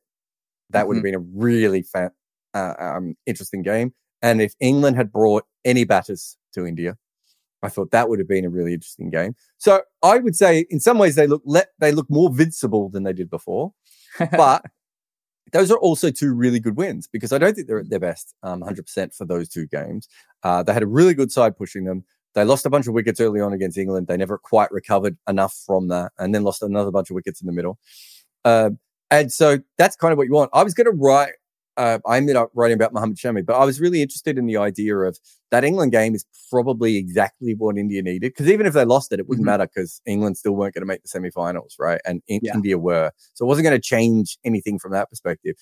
that 0.71 0.81
mm-hmm. 0.81 0.89
would 0.89 0.97
have 0.97 1.05
mm-hmm. 1.05 1.21
been 1.21 1.37
a 1.37 1.47
really 1.47 1.83
fa- 1.83 2.13
uh, 2.55 2.75
um, 2.79 3.17
interesting 3.25 3.63
game. 3.63 3.95
And 4.23 4.41
if 4.41 4.55
England 4.61 4.97
had 4.97 5.13
brought 5.13 5.45
any 5.65 5.85
batters 5.85 6.37
to 6.55 6.67
India, 6.67 6.97
I 7.63 7.69
thought 7.69 7.91
that 7.91 8.09
would 8.09 8.19
have 8.19 8.29
been 8.29 8.45
a 8.45 8.51
really 8.51 8.75
interesting 8.75 9.11
game. 9.11 9.35
So 9.59 9.83
I 10.03 10.19
would 10.19 10.37
say, 10.37 10.67
in 10.71 10.81
some 10.81 10.99
ways, 10.99 11.17
they 11.17 11.27
look 11.27 11.43
le- 11.45 11.67
they 11.79 11.93
look 11.93 12.09
more 12.09 12.31
vincible 12.31 12.91
than 12.93 13.03
they 13.03 13.13
did 13.13 13.31
before. 13.31 13.73
But 14.33 14.65
those 15.53 15.71
are 15.71 15.79
also 15.79 16.11
two 16.11 16.35
really 16.35 16.61
good 16.61 16.77
wins 16.77 17.07
because 17.07 17.33
I 17.33 17.39
don't 17.39 17.55
think 17.55 17.67
they're 17.67 17.79
at 17.79 17.91
their 17.91 18.01
best 18.01 18.35
um, 18.43 18.63
100% 18.63 19.15
for 19.15 19.25
those 19.25 19.49
two 19.49 19.67
games. 19.67 20.09
Uh, 20.43 20.63
they 20.63 20.73
had 20.73 20.83
a 20.83 20.87
really 20.87 21.15
good 21.15 21.33
side 21.33 21.57
pushing 21.57 21.85
them. 21.85 22.05
They 22.35 22.45
lost 22.45 22.67
a 22.67 22.71
bunch 22.71 22.87
of 22.87 22.95
wickets 22.95 23.21
early 23.21 23.41
on 23.41 23.53
against 23.53 23.79
England. 23.79 24.07
They 24.07 24.17
never 24.17 24.39
quite 24.39 24.71
recovered 24.71 25.17
enough 25.29 25.55
from 25.67 25.89
that, 25.89 26.13
and 26.19 26.35
then 26.35 26.43
lost 26.43 26.63
another 26.63 26.91
bunch 26.91 27.11
of 27.11 27.15
wickets 27.15 27.41
in 27.41 27.47
the 27.47 27.53
middle. 27.53 27.79
Uh, 28.45 28.71
and 29.11 29.33
so 29.33 29.59
that's 29.79 29.97
kind 29.97 30.13
of 30.13 30.19
what 30.19 30.27
you 30.27 30.35
want. 30.35 30.51
I 30.53 30.63
was 30.63 30.75
going 30.75 30.87
to 30.87 30.97
write. 30.97 31.33
Uh, 31.79 32.01
I 32.07 32.17
ended 32.17 32.37
up 32.37 32.51
writing 32.55 32.75
about 32.75 32.93
Mohammad 32.93 33.17
Shami, 33.17 33.47
but 33.47 33.57
I 33.57 33.65
was 33.65 33.81
really 33.81 34.03
interested 34.03 34.37
in 34.37 34.47
the 34.47 34.57
idea 34.57 34.97
of 34.97 35.19
that 35.53 35.65
England 35.65 35.93
game 35.93 36.15
is 36.15 36.27
probably 36.51 36.97
exactly 36.97 37.55
what 37.55 37.79
India 37.79 38.03
needed. 38.03 38.33
Because 38.33 38.49
even 38.49 38.67
if 38.67 38.75
they 38.75 38.85
lost 38.85 39.13
it, 39.13 39.21
it 39.21 39.29
wouldn't 39.29 39.47
mm-hmm. 39.47 39.53
matter 39.53 39.71
because 39.73 40.03
England 40.05 40.37
still 40.37 40.53
weren't 40.53 40.75
going 40.75 40.83
to 40.83 40.87
make 40.87 41.03
the 41.03 41.09
semi-finals, 41.09 41.77
right? 41.79 42.01
And 42.05 42.21
in- 42.27 42.41
yeah. 42.43 42.55
India 42.55 42.77
were, 42.77 43.13
so 43.35 43.45
it 43.45 43.49
wasn't 43.49 43.65
going 43.65 43.77
to 43.77 43.81
change 43.81 44.39
anything 44.45 44.79
from 44.79 44.93
that 44.93 45.09
perspective. 45.09 45.55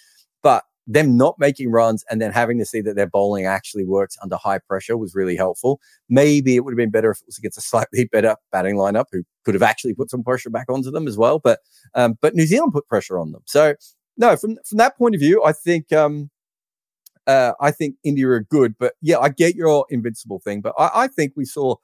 But 0.42 0.64
them 0.86 1.16
not 1.16 1.34
making 1.38 1.70
runs 1.70 2.04
and 2.10 2.20
then 2.20 2.32
having 2.32 2.58
to 2.58 2.64
see 2.64 2.80
that 2.80 2.94
their 2.94 3.08
bowling 3.08 3.44
actually 3.44 3.84
works 3.84 4.16
under 4.22 4.36
high 4.36 4.58
pressure 4.58 4.96
was 4.96 5.14
really 5.14 5.36
helpful. 5.36 5.80
Maybe 6.08 6.54
it 6.54 6.60
would 6.64 6.72
have 6.72 6.76
been 6.76 6.90
better 6.90 7.10
if 7.10 7.18
it 7.18 7.26
was 7.26 7.38
against 7.38 7.58
a 7.58 7.60
slightly 7.60 8.04
better 8.12 8.36
batting 8.52 8.76
lineup 8.76 9.06
who 9.10 9.24
could 9.44 9.54
have 9.54 9.62
actually 9.62 9.94
put 9.94 10.10
some 10.10 10.22
pressure 10.22 10.50
back 10.50 10.66
onto 10.68 10.90
them 10.90 11.08
as 11.08 11.16
well. 11.18 11.40
But 11.40 11.60
um, 11.94 12.16
but 12.20 12.34
New 12.34 12.46
Zealand 12.46 12.72
put 12.72 12.88
pressure 12.88 13.18
on 13.18 13.32
them. 13.32 13.42
So 13.46 13.74
no, 14.16 14.36
from 14.36 14.58
from 14.64 14.78
that 14.78 14.96
point 14.96 15.14
of 15.14 15.20
view, 15.20 15.42
I 15.44 15.52
think 15.52 15.92
um, 15.92 16.30
uh, 17.26 17.52
I 17.60 17.70
think 17.70 17.96
India 18.04 18.28
are 18.28 18.40
good. 18.40 18.76
But 18.78 18.94
yeah, 19.00 19.18
I 19.18 19.28
get 19.28 19.54
your 19.54 19.86
invincible 19.90 20.40
thing, 20.40 20.60
but 20.60 20.74
I, 20.78 20.90
I 20.94 21.06
think 21.08 21.32
we 21.36 21.44
saw. 21.44 21.76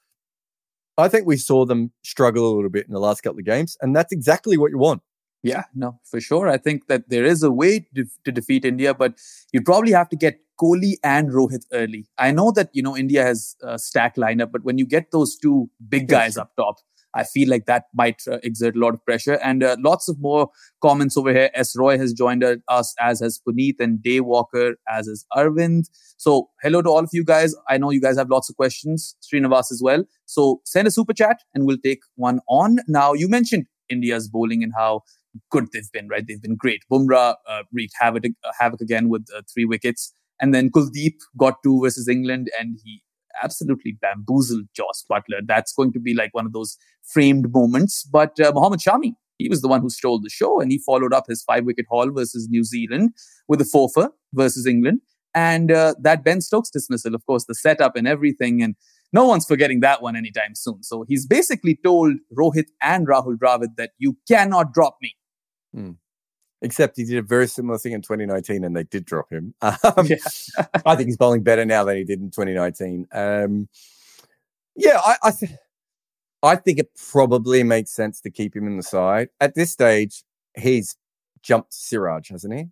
I 0.99 1.09
think 1.09 1.27
we 1.27 1.39
saw 1.39 1.65
them 1.65 1.91
struggle 2.05 2.47
a 2.47 2.55
little 2.55 2.71
bit 2.71 2.87
in 2.87 2.93
the 2.93 3.01
last 3.01 3.23
couple 3.23 3.39
of 3.39 3.47
games, 3.47 3.77
and 3.81 3.97
that's 3.97 4.13
exactly 4.13 4.59
what 4.59 4.71
you 4.71 4.79
want. 4.79 5.03
Yeah, 5.43 5.65
no, 5.75 5.99
for 6.05 6.21
sure. 6.21 6.49
I 6.49 6.57
think 6.57 6.87
that 6.87 7.09
there 7.09 7.25
is 7.25 7.43
a 7.43 7.51
way 7.51 7.81
to, 7.97 8.05
to 8.25 8.31
defeat 8.31 8.65
India, 8.65 8.95
but 8.95 9.15
you'd 9.53 9.65
probably 9.65 9.91
have 9.91 10.09
to 10.11 10.17
get 10.17 10.39
Kohli 10.61 10.95
and 11.03 11.31
Rohit 11.31 11.65
early. 11.73 12.07
I 12.17 12.31
know 12.31 12.53
that, 12.53 12.71
you 12.73 12.83
know, 12.83 12.97
India 12.97 13.25
has 13.25 13.57
a 13.61 13.77
stack 13.77 14.15
lineup, 14.15 14.53
but 14.53 14.63
when 14.63 14.79
you 14.79 14.87
get 14.87 15.11
those 15.11 15.37
two 15.37 15.69
big 15.89 16.07
guys 16.07 16.37
up 16.37 16.55
top, 16.57 16.77
I 17.15 17.25
feel 17.25 17.49
like 17.49 17.67
that 17.67 17.85
might 17.95 18.23
uh, 18.31 18.39
exert 18.43 18.77
a 18.77 18.79
lot 18.79 18.95
of 18.95 19.05
pressure. 19.05 19.39
And 19.43 19.63
uh, 19.63 19.77
lots 19.79 20.09
of 20.09 20.21
more 20.21 20.51
comments 20.81 21.17
over 21.17 21.33
here. 21.33 21.51
S. 21.55 21.77
Roy 21.77 21.99
has 21.99 22.13
joined 22.13 22.45
us, 22.69 22.95
as 23.01 23.21
has 23.21 23.41
Puneet, 23.47 23.77
and 23.81 24.03
Dave 24.03 24.25
Walker, 24.25 24.77
as 24.89 25.07
is 25.07 25.27
Arvind. 25.37 25.85
So, 26.17 26.51
hello 26.63 26.83
to 26.83 26.89
all 26.89 27.01
of 27.01 27.11
you 27.13 27.25
guys. 27.25 27.55
I 27.69 27.79
know 27.79 27.91
you 27.91 28.01
guys 28.01 28.17
have 28.17 28.31
lots 28.31 28.49
of 28.49 28.57
questions, 28.57 29.17
Srinivas 29.23 29.71
as 29.71 29.81
well. 29.83 30.05
So, 30.27 30.61
send 30.65 30.89
a 30.89 30.91
super 30.91 31.13
chat 31.13 31.39
and 31.55 31.67
we'll 31.67 31.79
take 31.85 32.01
one 32.17 32.41
on. 32.49 32.79
Now, 32.89 33.13
you 33.13 33.29
mentioned 33.29 33.67
India's 33.89 34.29
bowling 34.29 34.63
and 34.63 34.73
how 34.77 35.03
good 35.51 35.69
they've 35.73 35.91
been, 35.93 36.09
right? 36.09 36.27
They've 36.27 36.43
been 36.43 36.57
great. 36.57 36.83
Bumrah 36.91 37.37
uh, 37.49 37.63
wreaked 37.73 37.95
havoc, 37.99 38.25
havoc 38.59 38.81
again 38.81 39.09
with 39.09 39.27
uh, 39.37 39.43
three 39.53 39.65
wickets. 39.65 40.15
And 40.41 40.55
then 40.55 40.71
Kuldeep 40.71 41.15
got 41.37 41.63
two 41.63 41.81
versus 41.81 42.09
England 42.09 42.51
and 42.59 42.79
he 42.85 43.03
absolutely 43.43 43.97
bamboozled 44.01 44.67
Jos 44.75 45.05
Buttler. 45.11 45.41
That's 45.47 45.73
going 45.73 45.93
to 45.93 46.01
be 46.01 46.15
like 46.15 46.35
one 46.35 46.47
of 46.47 46.53
those 46.53 46.77
framed 47.03 47.53
moments. 47.53 48.05
But 48.05 48.39
uh, 48.41 48.53
Mohammad 48.55 48.81
Shami, 48.81 49.15
he 49.39 49.49
was 49.49 49.63
the 49.63 49.69
one 49.69 49.81
who 49.81 49.91
stole 49.91 50.21
the 50.21 50.31
show 50.31 50.61
and 50.61 50.71
he 50.71 50.79
followed 50.79 51.13
up 51.13 51.25
his 51.29 51.43
five 51.43 51.65
wicket 51.65 51.87
haul 51.91 52.11
versus 52.11 52.49
New 52.49 52.65
Zealand 52.65 53.11
with 53.49 53.61
a 53.61 53.65
four 53.65 53.89
versus 54.33 54.67
England. 54.67 55.01
And 55.35 55.73
uh, 55.73 55.95
that 56.01 56.25
Ben 56.25 56.41
Stokes 56.41 56.71
dismissal, 56.71 57.15
of 57.15 57.25
course, 57.27 57.47
the 57.47 57.55
setup 57.55 57.97
and 57.97 58.07
everything. 58.07 58.63
And 58.63 58.75
no 59.13 59.27
one's 59.27 59.47
forgetting 59.47 59.81
that 59.81 60.03
one 60.03 60.17
anytime 60.17 60.55
soon. 60.55 60.83
So 60.83 61.05
he's 61.09 61.27
basically 61.27 61.79
told 61.83 62.15
Rohit 62.37 62.67
and 62.81 63.07
Rahul 63.07 63.37
Dravid 63.37 63.77
that 63.77 63.93
you 63.99 64.17
cannot 64.29 64.73
drop 64.73 64.97
me. 65.01 65.17
Hmm. 65.75 65.91
Except 66.63 66.97
he 66.97 67.05
did 67.05 67.19
a 67.19 67.23
very 67.23 67.49
similar 67.49 67.77
thing 67.77 67.93
in 67.93 68.03
2019 68.03 68.65
and 68.65 68.77
they 68.77 68.85
did 68.85 69.05
drop 69.05 69.31
him. 69.31 69.55
Um, 69.63 70.07
yeah. 70.07 70.17
I 70.87 70.95
think 70.95 71.09
he's 71.09 71.17
bowling 71.17 71.43
better 71.43 71.65
now 71.65 71.85
than 71.85 71.97
he 71.97 72.05
did 72.05 72.21
in 72.21 72.31
2019. 72.31 73.09
Um, 73.13 73.69
yeah, 74.77 75.01
I, 75.05 75.17
I, 75.25 75.31
th- 75.33 75.53
I 76.43 76.57
think 76.57 76.79
it 76.79 76.91
probably 77.11 77.63
makes 77.63 77.91
sense 77.91 78.21
to 78.23 78.31
keep 78.31 78.55
him 78.55 78.67
in 78.67 78.77
the 78.77 78.83
side. 78.83 79.29
At 79.41 79.55
this 79.55 79.71
stage, 79.71 80.25
he's 80.57 80.97
jumped 81.43 81.75
Siraj, 81.75 82.31
hasn't 82.31 82.55
he? 82.55 82.69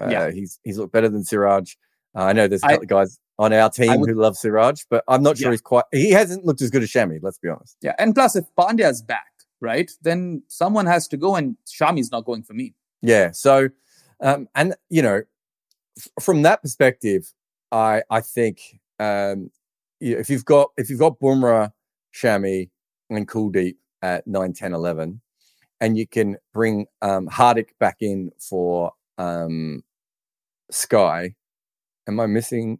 Uh, 0.00 0.08
yeah. 0.10 0.30
He's, 0.30 0.60
he's 0.62 0.78
looked 0.78 0.92
better 0.92 1.08
than 1.08 1.24
Siraj. 1.24 1.74
Uh, 2.14 2.24
I 2.24 2.32
know 2.32 2.46
there's 2.46 2.62
a 2.62 2.68
couple 2.68 2.80
I, 2.80 2.82
of 2.82 2.88
guys 2.88 3.18
on 3.38 3.52
our 3.52 3.70
team 3.70 4.00
would, 4.00 4.10
who 4.10 4.16
love 4.16 4.36
Siraj, 4.36 4.82
but 4.90 5.02
I'm 5.08 5.22
not 5.22 5.38
sure 5.38 5.46
yeah. 5.46 5.52
he's 5.52 5.62
quite, 5.62 5.84
he 5.92 6.10
hasn't 6.10 6.44
looked 6.44 6.62
as 6.62 6.70
good 6.70 6.82
as 6.82 6.90
Shami, 6.90 7.18
let's 7.22 7.38
be 7.38 7.48
honest. 7.48 7.76
Yeah. 7.80 7.94
And 7.98 8.14
plus, 8.14 8.36
if 8.36 8.44
Pandya's 8.56 9.02
back, 9.02 9.26
right? 9.60 9.90
Then 10.02 10.42
someone 10.48 10.86
has 10.86 11.08
to 11.08 11.16
go, 11.16 11.36
and 11.36 11.56
Shami's 11.66 12.12
not 12.12 12.24
going 12.24 12.42
for 12.42 12.52
me. 12.52 12.74
Yeah. 13.04 13.30
So, 13.32 13.68
um, 14.20 14.48
and 14.54 14.74
you 14.88 15.02
know, 15.02 15.22
f- 15.98 16.08
from 16.20 16.42
that 16.42 16.62
perspective, 16.62 17.32
I 17.70 18.02
I 18.10 18.20
think 18.20 18.80
um, 18.98 19.50
if 20.00 20.30
you've 20.30 20.44
got 20.44 20.70
if 20.76 20.90
you've 20.90 21.00
got 21.00 21.20
Bumrah, 21.20 21.72
Shami, 22.14 22.70
and 23.10 23.28
Kuldeep 23.28 23.76
at 24.02 24.26
9, 24.26 24.52
10, 24.52 24.74
11, 24.74 25.20
and 25.80 25.98
you 25.98 26.06
can 26.06 26.36
bring 26.52 26.86
um, 27.02 27.28
Hardik 27.28 27.68
back 27.78 27.96
in 28.00 28.30
for 28.38 28.92
um, 29.18 29.82
Sky. 30.70 31.34
Am 32.06 32.20
I 32.20 32.26
missing? 32.26 32.78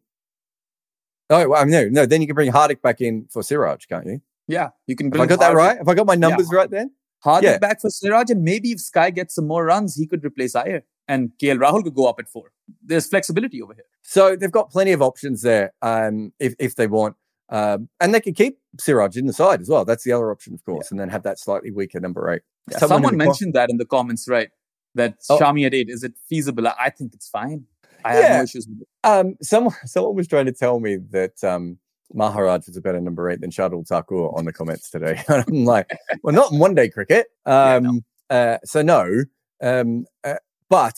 Oh, 1.30 1.48
well, 1.48 1.66
no, 1.66 1.88
no. 1.88 2.06
Then 2.06 2.20
you 2.20 2.26
can 2.26 2.34
bring 2.34 2.52
Hardik 2.52 2.82
back 2.82 3.00
in 3.00 3.26
for 3.30 3.42
Siraj, 3.42 3.86
can't 3.86 4.06
you? 4.06 4.20
Yeah, 4.46 4.70
you 4.86 4.94
can. 4.94 5.10
Have 5.10 5.22
I 5.22 5.26
got 5.26 5.40
that 5.40 5.54
right? 5.54 5.78
Have 5.78 5.88
I 5.88 5.94
got 5.94 6.06
my 6.06 6.14
numbers 6.14 6.48
yeah. 6.52 6.58
right 6.58 6.70
then? 6.70 6.90
Hardik 7.24 7.42
yeah. 7.42 7.58
back 7.58 7.80
for 7.80 7.90
Siraj, 7.90 8.30
and 8.30 8.42
maybe 8.42 8.72
if 8.72 8.80
Sky 8.80 9.10
gets 9.10 9.34
some 9.34 9.46
more 9.46 9.64
runs, 9.64 9.96
he 9.96 10.06
could 10.06 10.24
replace 10.24 10.54
Iyer, 10.54 10.84
and 11.08 11.32
KL 11.40 11.58
Rahul 11.58 11.82
could 11.82 11.94
go 11.94 12.06
up 12.06 12.18
at 12.18 12.28
four. 12.28 12.52
There's 12.82 13.06
flexibility 13.06 13.62
over 13.62 13.74
here. 13.74 13.84
So 14.02 14.36
they've 14.36 14.52
got 14.52 14.70
plenty 14.70 14.92
of 14.92 15.02
options 15.02 15.42
there, 15.42 15.72
um, 15.82 16.32
if 16.38 16.54
if 16.58 16.76
they 16.76 16.86
want, 16.86 17.16
um, 17.48 17.88
and 18.00 18.14
they 18.14 18.20
could 18.20 18.36
keep 18.36 18.58
Siraj 18.78 19.16
in 19.16 19.26
the 19.26 19.32
side 19.32 19.60
as 19.60 19.68
well. 19.68 19.84
That's 19.84 20.04
the 20.04 20.12
other 20.12 20.30
option, 20.30 20.54
of 20.54 20.64
course, 20.64 20.86
yeah. 20.86 20.88
and 20.92 21.00
then 21.00 21.08
have 21.08 21.22
that 21.22 21.38
slightly 21.38 21.70
weaker 21.70 22.00
number 22.00 22.30
eight. 22.30 22.42
Yeah, 22.70 22.78
someone, 22.78 23.02
someone 23.02 23.16
mentioned 23.16 23.54
that 23.54 23.70
in 23.70 23.78
the 23.78 23.86
comments, 23.86 24.28
right? 24.28 24.50
That 24.94 25.16
oh. 25.30 25.38
Shami 25.38 25.66
at 25.66 25.74
eight 25.74 25.88
is 25.88 26.04
it 26.04 26.14
feasible? 26.28 26.68
I 26.68 26.90
think 26.90 27.14
it's 27.14 27.28
fine. 27.28 27.66
I 28.04 28.14
have 28.14 28.36
no 28.36 28.42
issues 28.42 28.68
with 28.68 28.82
it. 28.82 28.88
Um, 29.02 29.36
someone 29.42 29.74
someone 29.86 30.14
was 30.14 30.28
trying 30.28 30.46
to 30.46 30.52
tell 30.52 30.78
me 30.78 30.96
that 31.10 31.42
um, 31.42 31.78
Maharaj 32.12 32.66
was 32.66 32.76
a 32.76 32.80
better 32.80 33.00
number 33.00 33.30
eight 33.30 33.40
than 33.40 33.50
Shardul 33.50 33.86
Thakur 33.86 34.36
on 34.36 34.44
the 34.44 34.52
comments 34.52 34.90
today. 34.90 35.22
I'm 35.28 35.64
like, 35.64 35.90
well, 36.22 36.34
not 36.34 36.52
in 36.52 36.58
one 36.58 36.74
day 36.74 36.88
cricket. 36.88 37.26
Um, 37.46 37.54
yeah, 37.54 37.78
no. 37.78 38.00
uh, 38.30 38.58
so 38.64 38.82
no. 38.82 39.24
Um, 39.62 40.06
uh, 40.22 40.34
but 40.68 40.94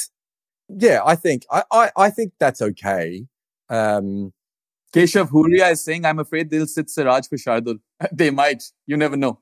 yeah, 0.69 1.01
I 1.05 1.15
think 1.15 1.45
I, 1.51 1.63
I, 1.71 1.91
I 1.97 2.11
think 2.11 2.33
that's 2.39 2.61
okay. 2.61 3.27
Um, 3.69 4.33
Keshav 4.93 5.31
Huria 5.31 5.73
is 5.73 5.85
saying, 5.85 6.05
I'm 6.05 6.19
afraid 6.19 6.51
they'll 6.51 6.67
sit 6.67 6.89
Siraj 6.89 7.29
for 7.29 7.37
Shardul. 7.37 7.81
they 8.13 8.31
might. 8.31 8.65
You 8.87 8.97
never 8.97 9.17
know. 9.17 9.41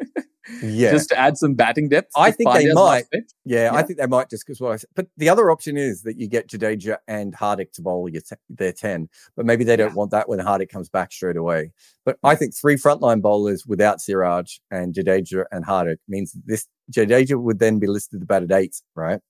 Yeah. 0.62 0.90
Just 0.90 1.08
to 1.10 1.18
add 1.18 1.36
some 1.38 1.54
batting 1.54 1.88
depth. 1.88 2.10
I 2.16 2.30
think 2.30 2.52
they 2.52 2.72
might. 2.72 3.04
Yeah, 3.12 3.20
yeah, 3.44 3.74
I 3.74 3.82
think 3.82 3.98
they 3.98 4.06
might 4.06 4.30
just 4.30 4.46
because 4.46 4.60
what 4.60 4.72
I 4.72 4.76
said. 4.76 4.90
But 4.94 5.06
the 5.16 5.28
other 5.28 5.50
option 5.50 5.76
is 5.76 6.02
that 6.02 6.18
you 6.18 6.28
get 6.28 6.48
Jadeja 6.48 6.96
and 7.06 7.34
Hardik 7.34 7.72
to 7.72 7.82
bowl 7.82 8.08
your 8.08 8.22
t- 8.22 8.36
their 8.48 8.72
10. 8.72 9.08
But 9.36 9.46
maybe 9.46 9.64
they 9.64 9.76
don't 9.76 9.90
yeah. 9.90 9.94
want 9.94 10.10
that 10.10 10.28
when 10.28 10.38
Hardik 10.40 10.68
comes 10.68 10.88
back 10.88 11.12
straight 11.12 11.36
away. 11.36 11.72
But 12.04 12.18
I 12.24 12.34
think 12.34 12.54
three 12.56 12.76
frontline 12.76 13.22
bowlers 13.22 13.64
without 13.66 14.00
Siraj 14.00 14.58
and 14.70 14.94
Jadeja 14.94 15.44
and 15.52 15.64
Hardik 15.64 15.98
means 16.08 16.36
this 16.44 16.66
Jadeja 16.90 17.40
would 17.40 17.58
then 17.58 17.78
be 17.78 17.86
listed 17.86 18.22
about 18.22 18.42
at 18.42 18.52
eight, 18.52 18.76
right? 18.94 19.20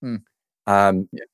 Hmm. 0.00 0.16
Um, 0.66 1.08
yeah. 1.12 1.24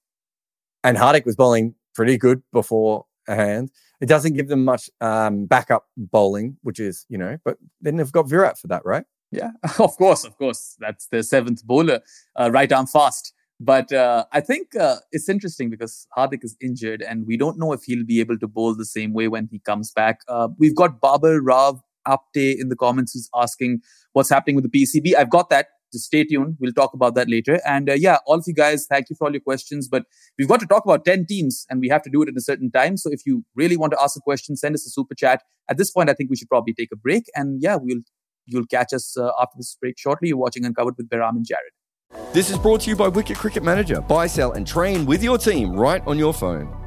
And 0.83 0.97
Hardik 0.97 1.27
was 1.27 1.37
bowling 1.37 1.75
pretty 1.95 2.19
good 2.19 2.43
before 2.53 3.05
hand. 3.37 3.71
It 4.01 4.07
doesn't 4.07 4.35
give 4.35 4.49
them 4.49 4.65
much 4.65 4.89
um, 5.01 5.47
backup 5.47 5.87
bowling, 5.97 6.57
which 6.63 6.81
is, 6.81 7.05
you 7.09 7.19
know, 7.19 7.39
but 7.45 7.59
then 7.81 7.97
they've 7.97 8.11
got 8.11 8.29
Virat 8.29 8.59
for 8.59 8.69
that, 8.69 8.85
right? 8.85 9.05
Yeah, 9.31 9.51
of 9.79 9.97
course, 9.97 10.25
of 10.25 10.37
course. 10.37 10.77
That's 10.81 11.07
the 11.07 11.23
seventh 11.23 11.65
bowler, 11.65 12.01
uh, 12.37 12.51
right 12.53 12.71
arm 12.73 12.87
fast. 12.87 13.33
But 13.63 13.93
uh, 13.93 14.25
I 14.33 14.41
think 14.41 14.75
uh, 14.75 14.97
it's 15.13 15.29
interesting 15.29 15.69
because 15.69 16.07
Hardik 16.17 16.43
is 16.43 16.57
injured 16.63 17.03
and 17.03 17.27
we 17.27 17.37
don't 17.37 17.59
know 17.59 17.75
if 17.75 17.83
he'll 17.85 18.07
be 18.07 18.21
able 18.21 18.39
to 18.39 18.49
bowl 18.49 18.75
the 18.75 18.87
same 18.87 19.13
way 19.13 19.29
when 19.29 19.49
he 19.51 19.59
comes 19.59 19.93
back. 19.93 20.21
Uh, 20.29 20.49
we've 20.59 20.75
got 20.75 21.01
Baburao 21.01 21.81
Apte 22.09 22.59
in 22.59 22.71
the 22.71 22.77
comments 22.77 23.13
who's 23.13 23.29
asking 23.37 23.81
what's 24.15 24.31
happening 24.31 24.57
with 24.57 24.71
the 24.71 24.83
PCB. 24.83 25.15
I've 25.15 25.29
got 25.29 25.51
that 25.51 25.67
just 25.93 26.07
stay 26.07 26.25
tuned. 26.25 26.57
We'll 26.61 26.73
talk 26.73 26.95
about 26.95 27.15
that 27.15 27.29
later. 27.29 27.61
And 27.67 27.91
uh, 27.91 27.95
yeah, 27.95 28.19
all 28.27 28.39
of 28.39 28.45
you 28.47 28.55
guys, 28.55 28.87
thank 28.87 29.11
you 29.11 29.17
for 29.17 29.27
all 29.27 29.33
your 29.33 29.41
questions. 29.41 29.89
But 29.89 30.05
we've 30.39 30.49
got 30.49 30.61
to 30.61 30.67
talk 30.67 30.85
about 30.85 31.05
10 31.05 31.27
teams 31.27 31.67
and 31.69 31.81
we 31.81 31.89
have 31.89 32.03
to 32.03 32.11
do 32.11 32.23
it 32.23 32.29
at 32.29 32.37
a 32.37 32.41
certain 32.41 32.71
time. 32.71 32.97
So 32.97 33.11
if 33.11 33.27
you 33.27 33.45
really 33.55 33.77
want 33.77 33.93
to 33.93 34.03
ask 34.03 34.17
a 34.17 34.21
question, 34.21 34.57
send 34.57 34.75
us 34.75 34.87
a 34.87 34.91
super 34.91 35.15
chat. 35.15 35.43
At 35.69 35.77
this 35.77 35.91
point, 35.91 36.11
I 36.11 36.15
think 36.15 36.31
we 36.31 36.37
should 36.37 36.49
probably 36.49 36.75
take 36.75 36.91
a 36.93 36.97
break. 36.97 37.25
And 37.35 37.61
yeah, 37.63 37.77
we'll 37.81 38.01
you'll 38.47 38.67
catch 38.67 38.93
us 38.93 39.17
uh, 39.17 39.31
after 39.41 39.57
this 39.57 39.77
break 39.81 39.99
shortly. 39.99 40.29
You're 40.29 40.39
watching 40.39 40.65
Uncovered 40.65 40.95
with 40.97 41.09
Behram 41.09 41.37
and 41.37 41.47
Jarrod. 41.47 42.33
This 42.33 42.51
is 42.51 42.59
brought 42.59 42.83
to 42.83 42.91
you 42.91 42.97
by 42.97 43.09
Wicket 43.09 43.37
Cricket 43.37 43.63
Manager. 43.63 44.01
Buy, 44.01 44.27
sell, 44.27 44.53
and 44.53 44.67
train 44.67 45.07
with 45.07 45.23
your 45.23 45.39
team 45.39 45.75
right 45.75 46.03
on 46.07 46.19
your 46.19 46.35
phone. 46.35 46.80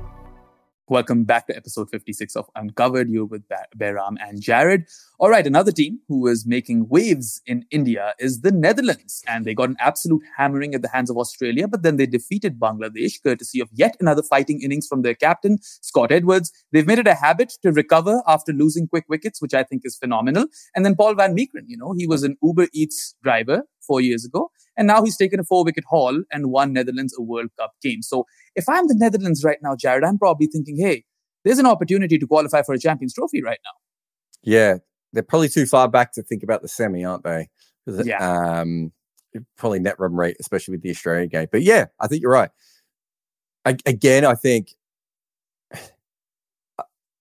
Welcome 0.93 1.23
back 1.23 1.47
to 1.47 1.55
episode 1.55 1.89
56 1.89 2.35
of 2.35 2.51
Uncovered. 2.55 3.09
You're 3.09 3.25
with 3.25 3.41
Behram 3.75 4.15
and 4.21 4.39
Jarrod. 4.39 4.83
All 5.17 5.31
right, 5.31 5.47
another 5.47 5.71
team 5.71 6.01
who 6.07 6.27
is 6.27 6.45
making 6.45 6.87
waves 6.87 7.41
in 7.47 7.65
India 7.71 8.13
is 8.19 8.41
the 8.41 8.51
Netherlands. 8.51 9.23
And 9.27 9.43
they 9.43 9.55
got 9.55 9.69
an 9.69 9.77
absolute 9.79 10.21
hammering 10.37 10.75
at 10.75 10.83
the 10.83 10.89
hands 10.89 11.09
of 11.09 11.17
Australia, 11.17 11.67
but 11.67 11.81
then 11.81 11.97
they 11.97 12.05
defeated 12.05 12.59
Bangladesh 12.59 13.23
courtesy 13.23 13.59
of 13.59 13.69
yet 13.73 13.97
another 13.99 14.21
fighting 14.21 14.61
innings 14.61 14.85
from 14.85 15.01
their 15.01 15.15
captain, 15.15 15.57
Scott 15.63 16.11
Edwards. 16.11 16.51
They've 16.71 16.85
made 16.85 16.99
it 16.99 17.07
a 17.07 17.15
habit 17.15 17.53
to 17.63 17.71
recover 17.71 18.21
after 18.27 18.53
losing 18.53 18.87
quick 18.87 19.05
wickets, 19.09 19.41
which 19.41 19.55
I 19.55 19.63
think 19.63 19.81
is 19.85 19.97
phenomenal. 19.97 20.45
And 20.75 20.85
then 20.85 20.95
Paul 20.95 21.15
Van 21.15 21.35
Meekeren, 21.35 21.65
you 21.65 21.75
know, 21.75 21.95
he 21.97 22.05
was 22.05 22.21
an 22.21 22.37
Uber 22.43 22.67
Eats 22.71 23.15
driver 23.23 23.63
four 23.85 24.01
years 24.01 24.25
ago. 24.25 24.49
And 24.75 24.87
now 24.87 25.03
he's 25.03 25.17
taken 25.17 25.39
a 25.39 25.43
four 25.43 25.63
wicket 25.63 25.83
haul 25.87 26.23
and 26.31 26.51
won 26.51 26.73
Netherlands 26.73 27.15
a 27.17 27.21
World 27.21 27.49
Cup 27.59 27.73
game. 27.81 28.01
So 28.01 28.25
if 28.55 28.67
I'm 28.67 28.87
the 28.87 28.95
Netherlands 28.95 29.43
right 29.43 29.59
now, 29.61 29.75
Jarrod, 29.75 30.07
I'm 30.07 30.17
probably 30.17 30.47
thinking, 30.47 30.77
hey, 30.77 31.03
there's 31.43 31.59
an 31.59 31.65
opportunity 31.65 32.17
to 32.17 32.27
qualify 32.27 32.61
for 32.63 32.73
a 32.73 32.79
Champions 32.79 33.13
Trophy 33.13 33.43
right 33.43 33.59
now. 33.63 33.71
Yeah, 34.43 34.77
they're 35.11 35.23
probably 35.23 35.49
too 35.49 35.65
far 35.65 35.87
back 35.87 36.13
to 36.13 36.23
think 36.23 36.43
about 36.43 36.61
the 36.61 36.67
semi, 36.67 37.05
aren't 37.05 37.23
they? 37.23 37.49
Yeah. 37.85 38.17
Um, 38.59 38.91
probably 39.57 39.79
net 39.79 39.99
run 39.99 40.15
rate, 40.15 40.37
especially 40.39 40.73
with 40.73 40.81
the 40.81 40.89
Australian 40.89 41.29
game. 41.29 41.47
But 41.51 41.63
yeah, 41.63 41.85
I 41.99 42.07
think 42.07 42.21
you're 42.21 42.31
right. 42.31 42.51
I, 43.65 43.77
again, 43.85 44.25
I 44.25 44.35
think 44.35 44.73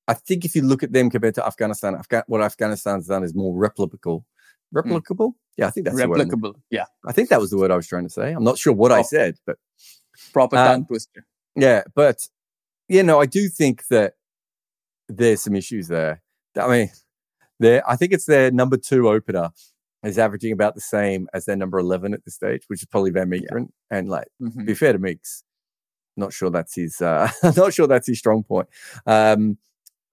I 0.08 0.14
think 0.14 0.44
if 0.44 0.54
you 0.54 0.62
look 0.62 0.82
at 0.82 0.92
them 0.92 1.10
compared 1.10 1.34
to 1.36 1.46
Afghanistan, 1.46 1.94
Afga- 1.94 2.24
what 2.26 2.42
Afghanistan's 2.42 3.06
done 3.06 3.24
is 3.24 3.34
more 3.34 3.54
replicable. 3.54 4.24
Hmm. 4.72 4.78
Replicable? 4.78 5.28
Mm. 5.28 5.34
Yeah, 5.56 5.66
I 5.66 5.70
think 5.70 5.86
that's 5.86 6.00
replicable. 6.00 6.54
Yeah, 6.70 6.86
I 7.06 7.12
think 7.12 7.28
that 7.28 7.40
was 7.40 7.50
the 7.50 7.58
word 7.58 7.70
I 7.70 7.76
was 7.76 7.86
trying 7.86 8.04
to 8.04 8.10
say. 8.10 8.32
I'm 8.32 8.44
not 8.44 8.58
sure 8.58 8.72
what. 8.72 8.92
I 8.92 9.02
said, 9.02 9.36
but 9.46 9.58
proper 10.32 10.56
tongue 10.56 10.80
um, 10.80 10.86
twister. 10.86 11.26
Yeah, 11.56 11.82
but 11.94 12.28
you 12.88 13.02
know, 13.02 13.20
I 13.20 13.26
do 13.26 13.48
think 13.48 13.86
that 13.88 14.14
there's 15.08 15.42
some 15.42 15.54
issues 15.54 15.88
there. 15.88 16.22
I 16.58 16.68
mean, 16.68 16.90
there. 17.58 17.88
I 17.88 17.96
think 17.96 18.12
it's 18.12 18.26
their 18.26 18.50
number 18.50 18.76
two 18.76 19.08
opener 19.08 19.50
is 20.02 20.18
averaging 20.18 20.52
about 20.52 20.74
the 20.74 20.80
same 20.80 21.28
as 21.32 21.44
their 21.44 21.56
number 21.56 21.78
11 21.78 22.12
at 22.14 22.24
this 22.24 22.34
stage, 22.34 22.64
which 22.66 22.82
is 22.82 22.88
probably 22.88 23.10
Van 23.10 23.30
Meekeren. 23.30 23.68
Yeah. 23.90 23.98
And 23.98 24.08
like, 24.08 24.28
mm-hmm. 24.40 24.64
be 24.64 24.74
fair 24.74 24.92
to 24.92 24.98
Meeks, 24.98 25.44
not 26.16 26.32
sure 26.32 26.50
that's 26.50 26.74
his, 26.74 27.00
uh, 27.00 27.30
not 27.56 27.72
sure 27.72 27.86
that's 27.86 28.08
his 28.08 28.18
strong 28.18 28.42
point. 28.42 28.68
Um, 29.06 29.58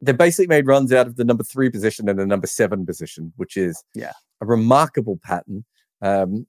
they 0.01 0.13
basically 0.13 0.47
made 0.47 0.65
runs 0.67 0.93
out 0.93 1.07
of 1.07 1.15
the 1.15 1.23
number 1.23 1.43
three 1.43 1.69
position 1.69 2.07
and 2.07 2.17
the 2.17 2.25
number 2.25 2.47
seven 2.47 2.85
position, 2.85 3.33
which 3.37 3.57
is 3.57 3.83
yeah 3.93 4.13
a 4.41 4.45
remarkable 4.45 5.19
pattern. 5.23 5.65
Um, 6.01 6.47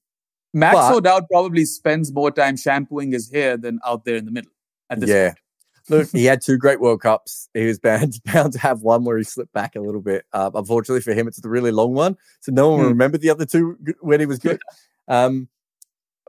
Max 0.53 0.75
but, 0.75 0.95
O'Dowd 0.95 1.27
probably 1.31 1.65
spends 1.65 2.13
more 2.13 2.31
time 2.31 2.57
shampooing 2.57 3.13
his 3.13 3.31
hair 3.31 3.57
than 3.57 3.79
out 3.87 4.05
there 4.05 4.17
in 4.17 4.25
the 4.25 4.33
middle 4.33 4.51
at 4.89 5.01
this 5.01 5.11
yeah. 5.11 5.29
point. 5.29 5.39
Look, 5.89 6.11
he 6.13 6.25
had 6.25 6.43
two 6.43 6.57
great 6.57 6.81
World 6.81 7.03
Cups. 7.03 7.49
He 7.55 7.67
was 7.67 7.79
bound, 7.79 8.21
bound 8.33 8.53
to 8.55 8.59
have 8.59 8.83
one 8.83 9.05
where 9.05 9.17
he 9.17 9.25
slipped 9.25 9.53
back 9.53 9.77
a 9.77 9.81
little 9.81 10.01
bit. 10.01 10.25
Uh, 10.33 10.51
unfortunately 10.55 11.03
for 11.03 11.15
him, 11.15 11.29
it's 11.29 11.41
the 11.41 11.49
really 11.49 11.71
long 11.71 11.95
one. 11.95 12.17
So 12.41 12.53
no 12.53 12.71
one 12.71 12.79
will 12.79 12.87
hmm. 12.87 12.93
remember 12.93 13.19
the 13.19 13.31
other 13.31 13.47
two 13.47 13.77
when 14.01 14.21
he 14.21 14.27
was 14.27 14.39
good. 14.39 14.61
Um, 15.09 15.49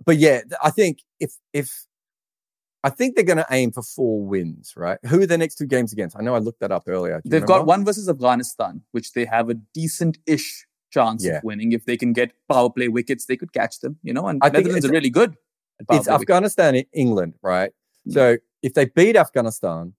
but 0.08 0.18
yeah, 0.18 0.42
I 0.64 0.72
think 0.72 1.04
if 1.20 1.34
if 1.54 1.86
I 2.84 2.90
think 2.90 3.16
they're 3.16 3.26
going 3.26 3.38
to 3.38 3.46
aim 3.52 3.72
for 3.72 3.84
four 3.84 4.26
wins, 4.26 4.74
right? 4.76 4.98
Who 5.06 5.22
are 5.22 5.26
their 5.28 5.38
next 5.38 5.56
two 5.56 5.68
games 5.68 5.94
against? 5.94 6.18
I 6.18 6.22
know 6.22 6.34
I 6.34 6.40
looked 6.40 6.62
that 6.62 6.72
up 6.72 6.84
earlier. 6.88 7.22
They've 7.24 7.42
remember? 7.44 7.60
got 7.60 7.66
one 7.68 7.86
versus 7.86 8.10
Afghanistan, 8.10 8.82
which 8.92 9.14
they 9.14 9.26
have 9.26 9.50
a 9.50 9.54
decent-ish 9.54 10.66
chance 10.92 11.24
yeah. 11.24 11.38
of 11.38 11.44
winning. 11.44 11.74
If 11.74 11.86
they 11.86 11.96
can 11.96 12.12
get 12.12 12.32
power 12.50 12.70
play 12.70 12.88
wickets, 12.88 13.26
they 13.26 13.38
could 13.38 13.54
catch 13.54 13.80
them, 13.82 13.98
you 14.02 14.14
know, 14.14 14.28
and 14.28 14.40
I 14.44 14.50
Netherlands 14.50 14.86
are 14.86 14.92
really 14.92 15.12
good. 15.12 15.36
It's 15.92 16.08
Afghanistan, 16.08 16.74
wickets. 16.74 16.90
England, 16.94 17.36
right? 17.44 17.70
Mm-hmm. 17.70 18.12
So 18.14 18.38
if 18.64 18.74
they 18.74 18.86
beat 18.86 19.16
Afghanistan, 19.16 19.94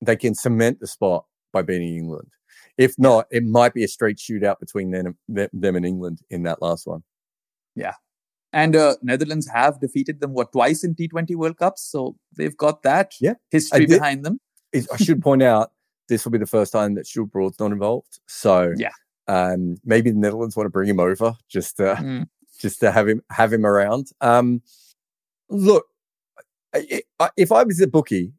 they 0.00 0.16
can 0.16 0.34
cement 0.34 0.80
the 0.80 0.86
spot 0.86 1.26
by 1.52 1.62
beating 1.62 1.96
England. 1.96 2.28
If 2.78 2.94
not, 2.96 3.26
it 3.30 3.44
might 3.44 3.74
be 3.74 3.84
a 3.84 3.88
straight 3.88 4.16
shootout 4.16 4.60
between 4.60 4.90
them, 4.92 5.18
them 5.28 5.76
and 5.76 5.84
England 5.84 6.20
in 6.30 6.44
that 6.44 6.62
last 6.62 6.86
one. 6.86 7.02
Yeah. 7.74 7.94
And 8.52 8.74
uh, 8.74 8.96
Netherlands 9.02 9.48
have 9.48 9.80
defeated 9.80 10.20
them, 10.20 10.32
what, 10.32 10.52
twice 10.52 10.82
in 10.82 10.94
T20 10.94 11.36
World 11.36 11.56
Cups? 11.56 11.82
So 11.82 12.16
they've 12.36 12.56
got 12.56 12.82
that 12.82 13.14
yeah. 13.20 13.34
history 13.50 13.86
did, 13.86 14.00
behind 14.00 14.24
them. 14.24 14.40
I 14.74 14.96
should 14.96 15.22
point 15.22 15.42
out, 15.42 15.72
this 16.08 16.24
will 16.24 16.32
be 16.32 16.38
the 16.38 16.46
first 16.46 16.72
time 16.72 16.94
that 16.94 17.06
Stuart 17.06 17.26
Broad's 17.26 17.58
not 17.60 17.72
involved. 17.72 18.20
So 18.26 18.74
yeah. 18.76 18.90
Um, 19.28 19.76
maybe 19.84 20.10
the 20.10 20.18
Netherlands 20.18 20.56
want 20.56 20.66
to 20.66 20.70
bring 20.70 20.88
him 20.88 20.98
over 20.98 21.36
just 21.48 21.76
to 21.76 21.94
mm. 21.94 22.28
just 22.58 22.80
to 22.80 22.90
have 22.90 23.08
him 23.08 23.22
have 23.30 23.52
him 23.52 23.64
around. 23.64 24.10
Um, 24.20 24.60
look, 25.48 25.86
if 26.74 27.52
I 27.52 27.62
was 27.62 27.80
a 27.80 27.86
bookie, 27.86 28.32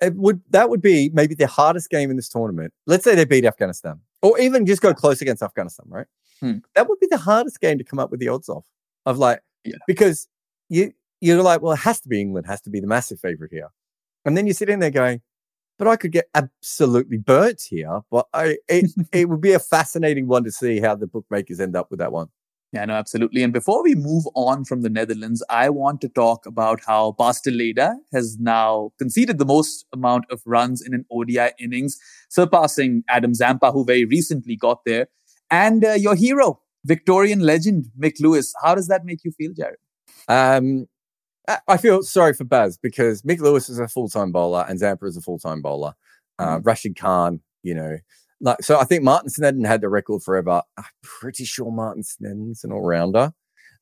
it 0.00 0.14
would 0.14 0.40
that 0.50 0.70
would 0.70 0.80
be 0.80 1.10
maybe 1.12 1.34
the 1.34 1.48
hardest 1.48 1.90
game 1.90 2.10
in 2.10 2.16
this 2.16 2.28
tournament. 2.28 2.72
Let's 2.86 3.02
say 3.02 3.16
they 3.16 3.24
beat 3.24 3.44
Afghanistan, 3.44 4.00
or 4.22 4.38
even 4.38 4.66
just 4.66 4.82
go 4.82 4.94
close 4.94 5.20
against 5.20 5.42
Afghanistan, 5.42 5.86
right? 5.88 6.06
Hmm. 6.40 6.58
That 6.74 6.88
would 6.88 7.00
be 7.00 7.08
the 7.10 7.18
hardest 7.18 7.60
game 7.60 7.78
to 7.78 7.84
come 7.84 7.98
up 7.98 8.10
with 8.10 8.20
the 8.20 8.28
odds 8.28 8.48
of. 8.48 8.64
Of 9.04 9.18
like, 9.18 9.40
yeah. 9.66 9.76
because 9.86 10.28
you 10.68 10.92
you're 11.20 11.42
like, 11.42 11.62
well, 11.62 11.72
it 11.72 11.80
has 11.80 12.00
to 12.00 12.08
be 12.08 12.20
England, 12.20 12.46
has 12.46 12.60
to 12.62 12.70
be 12.70 12.80
the 12.80 12.86
massive 12.86 13.20
favorite 13.20 13.52
here, 13.52 13.70
and 14.24 14.36
then 14.36 14.46
you 14.46 14.52
sit 14.52 14.68
in 14.68 14.80
there 14.80 14.90
going, 14.90 15.22
but 15.78 15.88
I 15.88 15.96
could 15.96 16.12
get 16.12 16.26
absolutely 16.34 17.18
burnt 17.18 17.62
here. 17.68 18.00
But 18.10 18.26
I, 18.32 18.58
it, 18.68 18.90
it 19.12 19.28
would 19.28 19.40
be 19.40 19.52
a 19.52 19.58
fascinating 19.58 20.26
one 20.26 20.44
to 20.44 20.50
see 20.50 20.80
how 20.80 20.94
the 20.94 21.06
bookmakers 21.06 21.60
end 21.60 21.76
up 21.76 21.90
with 21.90 21.98
that 22.00 22.12
one. 22.12 22.28
Yeah, 22.72 22.84
no, 22.84 22.94
absolutely. 22.94 23.42
And 23.42 23.52
before 23.52 23.82
we 23.82 23.94
move 23.94 24.24
on 24.34 24.64
from 24.64 24.82
the 24.82 24.90
Netherlands, 24.90 25.42
I 25.48 25.70
want 25.70 26.00
to 26.00 26.08
talk 26.08 26.44
about 26.46 26.80
how 26.84 27.12
Bas 27.12 27.40
de 27.40 27.74
has 28.12 28.38
now 28.38 28.90
conceded 28.98 29.38
the 29.38 29.44
most 29.44 29.86
amount 29.92 30.24
of 30.30 30.42
runs 30.44 30.82
in 30.82 30.92
an 30.92 31.06
ODI 31.10 31.52
innings, 31.60 31.96
surpassing 32.28 33.04
Adam 33.08 33.34
Zampa, 33.34 33.70
who 33.70 33.84
very 33.84 34.04
recently 34.04 34.56
got 34.56 34.84
there. 34.84 35.08
And 35.48 35.84
uh, 35.84 35.92
your 35.92 36.16
hero, 36.16 36.60
Victorian 36.86 37.40
legend, 37.40 37.86
Mick 37.98 38.20
Lewis. 38.20 38.54
How 38.62 38.74
does 38.74 38.86
that 38.88 39.04
make 39.04 39.24
you 39.24 39.32
feel, 39.32 39.52
Jarrod? 39.52 39.76
Um, 40.28 40.86
I 41.68 41.76
feel 41.76 42.02
sorry 42.02 42.32
for 42.32 42.44
Bas 42.44 42.76
because 42.76 43.22
Mick 43.22 43.40
Lewis 43.40 43.68
is 43.68 43.78
a 43.78 43.88
full 43.88 44.08
time 44.08 44.32
bowler 44.32 44.64
and 44.68 44.78
Zampa 44.78 45.06
is 45.06 45.16
a 45.16 45.20
full 45.20 45.38
time 45.38 45.62
bowler. 45.62 45.94
Uh, 46.38 46.58
mm. 46.58 46.66
Rashid 46.66 46.96
Khan, 46.98 47.40
you 47.62 47.74
know, 47.74 47.98
like 48.40 48.62
so. 48.62 48.78
I 48.78 48.84
think 48.84 49.02
Martin 49.02 49.30
Snedden 49.30 49.64
had 49.64 49.80
the 49.80 49.88
record 49.88 50.22
forever. 50.22 50.62
I'm 50.76 50.84
pretty 51.02 51.44
sure 51.44 51.70
Martin 51.70 52.02
Snedden's 52.02 52.64
an 52.64 52.72
all 52.72 52.82
rounder, 52.82 53.32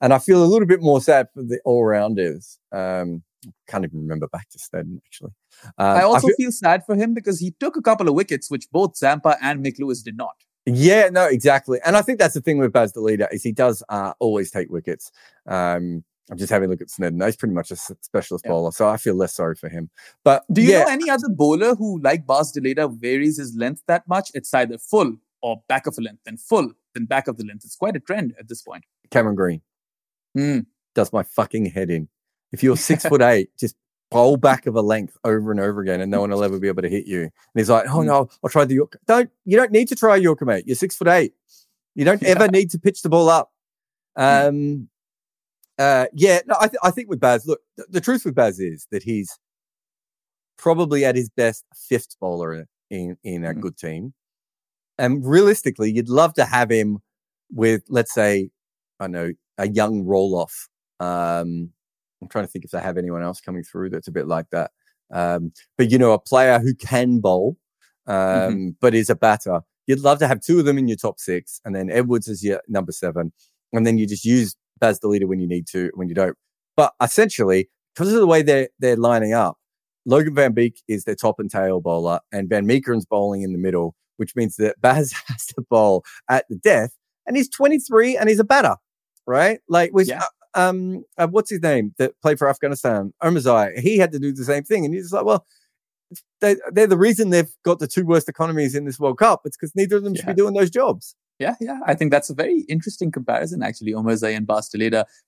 and 0.00 0.12
I 0.12 0.18
feel 0.18 0.42
a 0.42 0.46
little 0.46 0.68
bit 0.68 0.82
more 0.82 1.00
sad 1.00 1.28
for 1.34 1.42
the 1.42 1.58
all 1.64 1.84
rounders. 1.84 2.58
Um, 2.70 3.22
can't 3.68 3.84
even 3.84 4.00
remember 4.00 4.28
back 4.28 4.48
to 4.50 4.58
Snedden 4.58 5.00
actually. 5.04 5.32
Um, 5.78 5.96
I 5.96 6.02
also 6.02 6.28
I 6.28 6.30
feel, 6.30 6.36
feel 6.36 6.52
sad 6.52 6.84
for 6.86 6.94
him 6.94 7.14
because 7.14 7.40
he 7.40 7.52
took 7.58 7.76
a 7.76 7.82
couple 7.82 8.08
of 8.08 8.14
wickets, 8.14 8.50
which 8.50 8.70
both 8.70 8.96
Zampa 8.96 9.36
and 9.42 9.64
Mick 9.64 9.78
Lewis 9.78 10.02
did 10.02 10.16
not. 10.16 10.36
Yeah, 10.66 11.10
no, 11.10 11.26
exactly. 11.26 11.78
And 11.84 11.96
I 11.96 12.02
think 12.02 12.18
that's 12.18 12.34
the 12.34 12.40
thing 12.40 12.58
with 12.58 12.72
Bas 12.72 12.92
de 12.92 13.00
Leede 13.00 13.26
is 13.30 13.42
he 13.42 13.52
does 13.52 13.82
uh, 13.88 14.14
always 14.18 14.50
take 14.50 14.70
wickets. 14.70 15.12
Um, 15.46 16.04
I'm 16.30 16.38
just 16.38 16.50
having 16.50 16.68
a 16.68 16.70
look 16.70 16.80
at 16.80 16.88
Snedden. 16.88 17.20
He's 17.20 17.36
pretty 17.36 17.54
much 17.54 17.70
a 17.70 17.76
specialist 17.76 18.46
yeah. 18.46 18.50
bowler, 18.50 18.72
so 18.72 18.88
I 18.88 18.96
feel 18.96 19.14
less 19.14 19.34
sorry 19.34 19.56
for 19.56 19.68
him. 19.68 19.90
But 20.24 20.44
do 20.50 20.62
you 20.62 20.70
yeah. 20.70 20.84
know 20.84 20.90
any 20.90 21.10
other 21.10 21.28
bowler 21.28 21.74
who, 21.74 22.00
like 22.00 22.26
Bas 22.26 22.50
de 22.52 22.62
Leede, 22.62 22.98
varies 22.98 23.36
his 23.36 23.54
length 23.54 23.82
that 23.88 24.08
much? 24.08 24.30
It's 24.32 24.52
either 24.54 24.78
full 24.78 25.16
or 25.42 25.62
back 25.68 25.86
of 25.86 25.96
a 25.98 26.00
length, 26.00 26.20
then 26.24 26.38
full, 26.38 26.72
then 26.94 27.04
back 27.04 27.28
of 27.28 27.36
the 27.36 27.44
length. 27.44 27.66
It's 27.66 27.76
quite 27.76 27.94
a 27.94 28.00
trend 28.00 28.34
at 28.38 28.48
this 28.48 28.62
point. 28.62 28.84
Cameron 29.10 29.34
Green 29.34 29.60
mm. 30.34 30.64
does 30.94 31.12
my 31.12 31.22
fucking 31.22 31.66
head 31.66 31.90
in. 31.90 32.08
If 32.52 32.62
you're 32.62 32.78
six 32.78 33.04
foot 33.04 33.20
eight, 33.20 33.50
just 33.58 33.76
bowl 34.14 34.36
back 34.36 34.66
of 34.66 34.76
a 34.76 34.80
length 34.80 35.18
over 35.24 35.50
and 35.50 35.60
over 35.60 35.80
again, 35.80 36.00
and 36.00 36.10
no 36.10 36.20
one 36.20 36.30
will 36.30 36.44
ever 36.44 36.60
be 36.60 36.68
able 36.68 36.82
to 36.82 36.88
hit 36.88 37.06
you. 37.06 37.22
And 37.22 37.32
he's 37.54 37.68
like, 37.68 37.84
"Oh 37.88 38.00
hmm. 38.00 38.06
no, 38.06 38.28
I'll 38.42 38.50
try 38.50 38.64
the 38.64 38.74
Yorker." 38.74 39.00
Don't 39.06 39.30
you 39.44 39.56
don't 39.56 39.72
need 39.72 39.88
to 39.88 39.96
try 39.96 40.16
Yorker, 40.16 40.44
mate. 40.44 40.64
You're 40.66 40.76
six 40.76 40.96
foot 40.96 41.08
eight. 41.08 41.34
You 41.94 42.04
don't 42.04 42.22
yeah. 42.22 42.28
ever 42.28 42.48
need 42.48 42.70
to 42.70 42.78
pitch 42.78 43.02
the 43.02 43.08
ball 43.08 43.28
up. 43.28 43.52
Hmm. 44.16 44.22
Um, 44.22 44.88
uh, 45.76 46.06
yeah, 46.12 46.40
no, 46.46 46.54
I, 46.60 46.68
th- 46.68 46.78
I 46.84 46.90
think 46.92 47.08
with 47.08 47.18
Bas, 47.18 47.46
look, 47.46 47.60
th- 47.76 47.88
the 47.90 48.00
truth 48.00 48.24
with 48.24 48.34
Bas 48.34 48.60
is 48.60 48.86
that 48.92 49.02
he's 49.02 49.36
probably 50.56 51.04
at 51.04 51.16
his 51.16 51.28
best 51.28 51.64
fifth 51.74 52.16
bowler 52.20 52.66
in, 52.90 53.16
in 53.24 53.44
a 53.44 53.48
mm-hmm. 53.48 53.60
good 53.60 53.76
team. 53.76 54.14
And 54.98 55.26
realistically, 55.26 55.90
you'd 55.90 56.08
love 56.08 56.34
to 56.34 56.44
have 56.44 56.70
him 56.70 57.00
with, 57.52 57.82
let's 57.88 58.14
say, 58.14 58.50
I 59.00 59.08
know, 59.08 59.32
a 59.58 59.68
young 59.68 60.04
roll 60.04 60.36
off. 60.36 60.68
Um, 61.00 61.70
I'm 62.24 62.28
trying 62.28 62.46
to 62.46 62.50
think 62.50 62.64
if 62.64 62.70
they 62.70 62.80
have 62.80 62.98
anyone 62.98 63.22
else 63.22 63.40
coming 63.40 63.62
through 63.62 63.90
that's 63.90 64.08
a 64.08 64.12
bit 64.12 64.26
like 64.26 64.46
that. 64.50 64.70
Um, 65.12 65.52
but, 65.76 65.90
you 65.90 65.98
know, 65.98 66.12
a 66.12 66.18
player 66.18 66.58
who 66.58 66.74
can 66.74 67.20
bowl, 67.20 67.56
um, 68.06 68.16
mm-hmm. 68.16 68.68
but 68.80 68.94
is 68.94 69.10
a 69.10 69.14
batter. 69.14 69.60
You'd 69.86 70.00
love 70.00 70.18
to 70.20 70.26
have 70.26 70.40
two 70.40 70.58
of 70.58 70.64
them 70.64 70.78
in 70.78 70.88
your 70.88 70.96
top 70.96 71.20
six, 71.20 71.60
and 71.64 71.74
then 71.74 71.90
Edwards 71.90 72.26
is 72.26 72.42
your 72.42 72.62
number 72.68 72.92
seven. 72.92 73.32
And 73.72 73.86
then 73.86 73.98
you 73.98 74.06
just 74.06 74.24
use 74.24 74.56
Bas 74.80 74.98
de 74.98 75.08
Leede 75.08 75.24
when 75.24 75.40
you 75.40 75.46
need 75.46 75.66
to, 75.68 75.90
when 75.94 76.08
you 76.08 76.14
don't. 76.14 76.36
But 76.74 76.94
essentially, 77.02 77.68
because 77.94 78.12
of 78.12 78.18
the 78.18 78.26
way 78.26 78.40
they're 78.40 78.68
they're 78.78 78.96
lining 78.96 79.34
up, 79.34 79.58
Logan 80.06 80.34
Van 80.34 80.52
Beek 80.52 80.82
is 80.88 81.04
their 81.04 81.14
top 81.14 81.38
and 81.38 81.50
tail 81.50 81.80
bowler, 81.80 82.20
and 82.32 82.48
Van 82.48 82.66
Meekeren's 82.66 83.04
bowling 83.04 83.42
in 83.42 83.52
the 83.52 83.58
middle, 83.58 83.94
which 84.16 84.34
means 84.34 84.56
that 84.56 84.80
Bas 84.80 85.12
has 85.26 85.46
to 85.46 85.62
bowl 85.68 86.02
at 86.30 86.46
the 86.48 86.56
death. 86.56 86.96
And 87.26 87.36
he's 87.36 87.48
23 87.48 88.16
and 88.16 88.28
he's 88.28 88.38
a 88.38 88.44
batter, 88.44 88.76
right? 89.26 89.60
Like, 89.68 89.92
with, 89.94 90.08
yeah. 90.08 90.24
Um, 90.54 91.04
uh, 91.18 91.26
what's 91.26 91.50
his 91.50 91.60
name 91.60 91.94
that 91.98 92.20
played 92.22 92.38
for 92.38 92.48
Afghanistan? 92.48 93.12
Omarzai. 93.22 93.78
He 93.80 93.98
had 93.98 94.12
to 94.12 94.18
do 94.18 94.32
the 94.32 94.44
same 94.44 94.64
thing. 94.64 94.84
And 94.84 94.94
he's 94.94 95.12
like, 95.12 95.24
well, 95.24 95.46
they, 96.40 96.56
are 96.76 96.86
the 96.86 96.98
reason 96.98 97.30
they've 97.30 97.52
got 97.64 97.78
the 97.78 97.86
two 97.86 98.04
worst 98.04 98.28
economies 98.28 98.74
in 98.74 98.84
this 98.84 98.98
World 98.98 99.18
Cup. 99.18 99.42
It's 99.44 99.56
because 99.56 99.74
neither 99.74 99.96
of 99.96 100.04
them 100.04 100.14
yeah. 100.14 100.20
should 100.20 100.36
be 100.36 100.42
doing 100.42 100.54
those 100.54 100.70
jobs. 100.70 101.16
Yeah, 101.40 101.56
yeah. 101.60 101.80
I 101.84 101.94
think 101.94 102.12
that's 102.12 102.30
a 102.30 102.34
very 102.34 102.60
interesting 102.68 103.10
comparison, 103.10 103.62
actually, 103.62 103.92
Omarzai 103.92 104.36
and 104.36 104.46
Bas. 104.46 104.70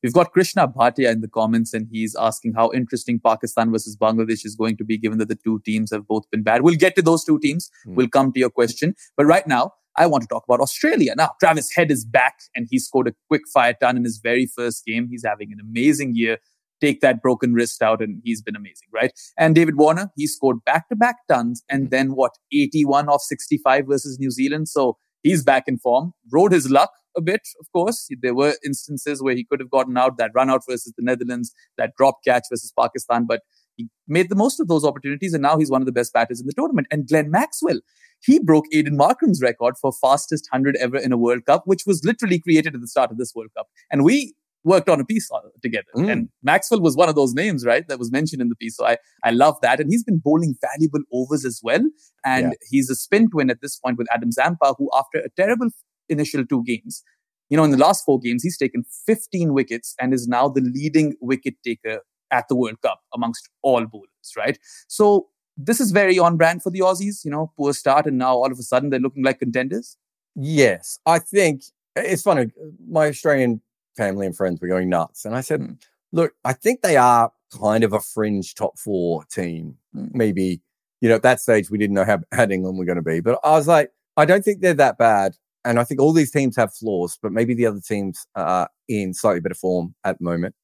We've 0.03 0.12
got 0.12 0.31
Krishna 0.31 0.68
Bhatia 0.68 1.11
in 1.11 1.20
the 1.20 1.29
comments, 1.29 1.74
and 1.74 1.89
he's 1.91 2.14
asking 2.14 2.55
how 2.55 2.70
interesting 2.72 3.18
Pakistan 3.18 3.72
versus 3.72 3.97
Bangladesh 3.97 4.45
is 4.45 4.55
going 4.55 4.77
to 4.77 4.85
be, 4.85 4.99
given 4.99 5.18
that 5.18 5.29
the 5.29 5.35
two 5.35 5.61
teams 5.64 5.91
have 5.91 6.07
both 6.07 6.31
been 6.31 6.45
bad. 6.45 6.62
We'll 6.62 6.77
get 6.77 6.95
to 6.95 7.03
those 7.03 7.24
two 7.24 7.41
teams. 7.41 7.70
Mm. 7.87 7.95
We'll 7.97 8.09
come 8.09 8.33
to 8.33 8.39
your 8.39 8.51
question. 8.51 8.95
But 9.16 9.27
right 9.27 9.47
now, 9.49 9.72
I 9.99 10.07
want 10.07 10.22
to 10.22 10.28
talk 10.28 10.44
about 10.49 10.61
Australia. 10.61 11.14
Now, 11.16 11.30
Travis 11.40 11.70
Head 11.74 11.90
is 11.90 12.05
back, 12.05 12.34
and 12.55 12.66
he 12.70 12.78
scored 12.78 13.09
a 13.09 13.14
quick 13.28 13.42
fire 13.53 13.74
ton 13.80 13.97
in 13.97 14.05
his 14.05 14.20
very 14.22 14.47
first 14.47 14.84
game. 14.84 15.09
He's 15.11 15.24
having 15.24 15.53
an 15.53 15.59
amazing 15.61 16.12
year 16.14 16.38
take 16.80 17.01
that 17.01 17.22
broken 17.22 17.55
wrist 17.55 17.82
out 17.82 18.01
and 18.01 18.20
he's 18.24 18.42
been 18.42 18.57
amazing, 18.57 18.88
right? 18.92 19.12
And 19.38 19.55
David 19.55 19.76
Warner, 19.76 20.11
he 20.16 20.26
scored 20.26 20.64
back 20.64 20.88
to 20.88 20.97
back 20.97 21.16
tons 21.28 21.62
and 21.70 21.90
then 21.90 22.14
what, 22.14 22.32
81 22.53 23.09
off 23.09 23.22
65 23.22 23.86
versus 23.86 24.18
New 24.18 24.30
Zealand. 24.30 24.68
So 24.68 24.97
he's 25.22 25.42
back 25.42 25.64
in 25.66 25.78
form. 25.78 26.12
Rode 26.32 26.53
his 26.53 26.70
luck 26.70 26.90
a 27.16 27.20
bit, 27.20 27.42
of 27.61 27.66
course. 27.72 28.09
There 28.20 28.34
were 28.34 28.55
instances 28.64 29.22
where 29.22 29.34
he 29.34 29.44
could 29.44 29.61
have 29.61 29.70
gotten 29.70 29.97
out 29.97 30.18
that 30.18 30.32
run 30.34 30.51
out 30.51 30.62
versus 30.68 30.92
the 30.97 31.05
Netherlands, 31.05 31.53
that 31.78 31.92
drop 31.97 32.18
catch 32.24 32.44
versus 32.51 32.72
Pakistan, 32.78 33.26
but 33.26 33.40
he 33.76 33.88
made 34.09 34.30
the 34.30 34.36
most 34.36 34.61
of 34.61 34.68
those 34.68 34.84
opportunities 34.84 35.34
and 35.34 35.42
now 35.42 35.59
he's 35.59 35.70
one 35.70 35.82
of 35.82 35.86
the 35.86 35.92
best 35.92 36.12
batters 36.12 36.40
in 36.40 36.47
the 36.47 36.55
tournament. 36.57 36.86
And 36.90 37.07
Glenn 37.07 37.30
Maxwell, 37.30 37.80
he 38.22 38.38
broke 38.38 38.64
Aiden 38.74 38.96
Markram's 38.96 39.42
record 39.42 39.76
for 39.80 39.92
fastest 39.92 40.48
100 40.50 40.76
ever 40.76 40.96
in 40.96 41.12
a 41.12 41.16
World 41.16 41.44
Cup, 41.46 41.62
which 41.66 41.82
was 41.86 42.02
literally 42.04 42.38
created 42.38 42.74
at 42.74 42.80
the 42.80 42.88
start 42.88 43.10
of 43.10 43.18
this 43.18 43.32
World 43.34 43.50
Cup. 43.56 43.66
And 43.90 44.04
we 44.04 44.34
worked 44.64 44.88
on 44.88 45.00
a 45.00 45.04
piece 45.04 45.30
together. 45.62 45.86
Mm. 45.94 46.10
And 46.10 46.28
Maxwell 46.42 46.80
was 46.80 46.96
one 46.96 47.08
of 47.08 47.14
those 47.14 47.34
names, 47.34 47.64
right, 47.64 47.86
that 47.88 47.98
was 47.98 48.10
mentioned 48.10 48.42
in 48.42 48.48
the 48.48 48.56
piece. 48.56 48.76
So 48.76 48.84
I, 48.84 48.98
I 49.22 49.30
love 49.30 49.56
that. 49.62 49.78
And 49.80 49.90
he's 49.90 50.02
been 50.02 50.18
bowling 50.18 50.56
valuable 50.60 51.00
overs 51.12 51.44
as 51.44 51.60
well. 51.62 51.82
And 52.24 52.46
yeah. 52.46 52.68
he's 52.68 52.90
a 52.90 52.96
spin 52.96 53.30
twin 53.30 53.48
at 53.48 53.62
this 53.62 53.78
point 53.78 53.96
with 53.96 54.08
Adam 54.12 54.32
Zampa, 54.32 54.74
who 54.76 54.90
after 54.92 55.18
a 55.18 55.30
terrible 55.36 55.68
initial 56.08 56.44
two 56.44 56.64
games, 56.64 57.04
you 57.48 57.56
know, 57.56 57.62
in 57.62 57.70
the 57.70 57.78
last 57.78 58.04
four 58.04 58.18
games, 58.18 58.42
he's 58.42 58.58
taken 58.58 58.84
15 59.06 59.52
wickets 59.52 59.94
and 60.00 60.12
is 60.12 60.26
now 60.26 60.48
the 60.48 60.60
leading 60.60 61.14
wicket 61.20 61.54
taker 61.64 62.00
at 62.32 62.48
the 62.48 62.56
World 62.56 62.80
Cup 62.82 63.00
amongst 63.14 63.48
all 63.62 63.86
bowlers, 63.86 64.32
right? 64.36 64.58
So 64.88 65.28
this 65.57 65.80
is 65.80 65.90
very 65.90 66.18
on 66.18 66.36
brand 66.36 66.62
for 66.62 66.70
the 66.70 66.80
Aussies, 66.80 67.24
you 67.24 67.30
know, 67.30 67.52
poor 67.57 67.72
start. 67.72 68.07
And 68.07 68.18
now 68.18 68.34
all 68.34 68.50
of 68.50 68.59
a 68.59 68.62
sudden 68.62 68.90
they're 68.90 69.00
looking 69.00 69.24
like 69.24 69.38
contenders. 69.38 69.96
Yes. 70.34 70.98
I 71.07 71.18
think 71.18 71.62
it's 71.94 72.22
funny. 72.22 72.50
My 72.88 73.09
Australian 73.09 73.61
family 73.96 74.26
and 74.26 74.36
friends 74.36 74.61
were 74.61 74.68
going 74.68 74.90
nuts. 74.90 75.24
And 75.24 75.34
I 75.34 75.40
said, 75.40 75.61
mm. 75.61 75.78
look, 76.12 76.34
I 76.44 76.52
think 76.52 76.82
they 76.82 76.96
are 76.96 77.32
kind 77.59 77.84
of 77.84 77.92
a 77.92 78.00
fringe 78.00 78.54
top 78.54 78.78
four 78.78 79.24
team. 79.24 79.76
Mm. 79.94 80.14
Maybe, 80.14 80.61
you 81.00 81.09
know, 81.09 81.14
at 81.14 81.22
that 81.22 81.40
stage, 81.40 81.70
we 81.70 81.78
didn't 81.78 81.94
know 81.94 82.04
how 82.04 82.18
bad 82.30 82.52
England 82.52 82.78
were 82.78 82.84
going 82.84 82.96
to 82.96 83.02
be. 83.02 83.20
But 83.20 83.38
I 83.42 83.52
was 83.52 83.66
like, 83.66 83.90
I 84.16 84.26
don't 84.26 84.44
think 84.44 84.61
they're 84.61 84.74
that 84.74 84.98
bad. 84.98 85.36
And 85.64 85.80
I 85.80 85.84
think 85.84 86.00
all 86.00 86.12
these 86.12 86.30
teams 86.30 86.54
have 86.57 86.74
flaws, 86.74 87.18
but 87.20 87.32
maybe 87.32 87.54
the 87.54 87.66
other 87.66 87.80
teams 87.80 88.26
are 88.36 88.68
in 88.88 89.12
slightly 89.14 89.40
better 89.40 89.54
form 89.54 89.94
at 90.04 90.18
the 90.18 90.24
moment 90.24 90.54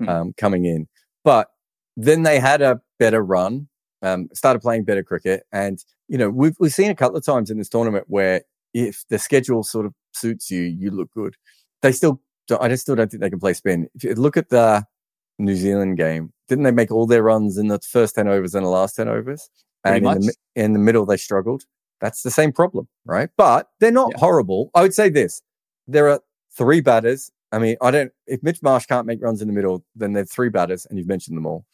mm. 0.00 0.08
um, 0.08 0.34
coming 0.36 0.66
in. 0.66 0.86
But 1.24 1.48
then 1.96 2.22
they 2.22 2.38
had 2.38 2.62
a 2.62 2.80
better 2.98 3.22
run, 3.24 3.68
um, 4.02 4.28
started 4.32 4.60
playing 4.60 4.84
better 4.84 5.02
cricket. 5.02 5.44
And, 5.52 5.82
you 6.08 6.18
know, 6.18 6.30
we've, 6.30 6.56
we've 6.58 6.74
seen 6.74 6.90
a 6.90 6.94
couple 6.94 7.16
of 7.16 7.24
times 7.24 7.50
in 7.50 7.58
this 7.58 7.68
tournament 7.68 8.06
where 8.08 8.42
if 8.74 9.04
the 9.08 9.18
schedule 9.18 9.62
sort 9.62 9.86
of 9.86 9.94
suits 10.12 10.50
you, 10.50 10.62
you 10.62 10.90
look 10.90 11.10
good. 11.12 11.34
They 11.82 11.92
still 11.92 12.20
I 12.60 12.68
just 12.68 12.82
still 12.82 12.94
don't 12.94 13.10
think 13.10 13.20
they 13.20 13.30
can 13.30 13.40
play 13.40 13.54
spin. 13.54 13.88
If 13.94 14.04
you 14.04 14.14
look 14.14 14.36
at 14.36 14.50
the 14.50 14.84
New 15.38 15.56
Zealand 15.56 15.96
game, 15.96 16.32
didn't 16.48 16.64
they 16.64 16.70
make 16.70 16.92
all 16.92 17.06
their 17.06 17.22
runs 17.22 17.58
in 17.58 17.68
the 17.68 17.80
first 17.80 18.14
10 18.14 18.28
overs 18.28 18.54
and 18.54 18.64
the 18.64 18.70
last 18.70 18.96
10 18.96 19.08
overs? 19.08 19.48
and 19.84 20.06
in 20.06 20.20
the, 20.20 20.34
in 20.56 20.72
the, 20.72 20.78
middle, 20.78 21.06
they 21.06 21.16
struggled. 21.16 21.64
That's 22.00 22.22
the 22.22 22.30
same 22.30 22.52
problem, 22.52 22.88
right? 23.04 23.30
But 23.36 23.68
they're 23.80 23.92
not 23.92 24.12
yeah. 24.12 24.18
horrible. 24.18 24.70
I 24.74 24.82
would 24.82 24.94
say 24.94 25.08
this 25.08 25.42
there 25.86 26.08
are 26.08 26.20
three 26.56 26.80
batters. 26.80 27.30
I 27.52 27.58
mean, 27.58 27.76
I 27.80 27.90
don't, 27.90 28.12
if 28.26 28.42
Mitch 28.42 28.60
Marsh 28.62 28.86
can't 28.86 29.06
make 29.06 29.22
runs 29.22 29.40
in 29.40 29.48
the 29.48 29.54
middle, 29.54 29.84
then 29.94 30.12
they're 30.12 30.24
three 30.24 30.48
batters, 30.48 30.86
and 30.86 30.98
you've 30.98 31.06
mentioned 31.06 31.36
them 31.36 31.46
all. 31.46 31.64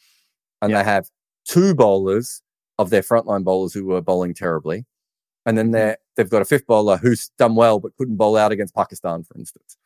And 0.61 0.71
yeah. 0.71 0.77
they 0.77 0.83
have 0.85 1.09
two 1.47 1.75
bowlers 1.75 2.41
of 2.79 2.89
their 2.89 3.01
frontline 3.01 3.43
bowlers 3.43 3.73
who 3.73 3.85
were 3.85 4.01
bowling 4.01 4.33
terribly. 4.33 4.85
And 5.45 5.57
then 5.57 5.67
mm-hmm. 5.67 5.73
they 5.73 5.95
they've 6.15 6.29
got 6.29 6.41
a 6.41 6.45
fifth 6.45 6.67
bowler 6.67 6.97
who's 6.97 7.29
done 7.37 7.55
well 7.55 7.79
but 7.79 7.95
couldn't 7.97 8.17
bowl 8.17 8.37
out 8.37 8.51
against 8.51 8.75
Pakistan, 8.75 9.23
for 9.23 9.37
instance. 9.37 9.77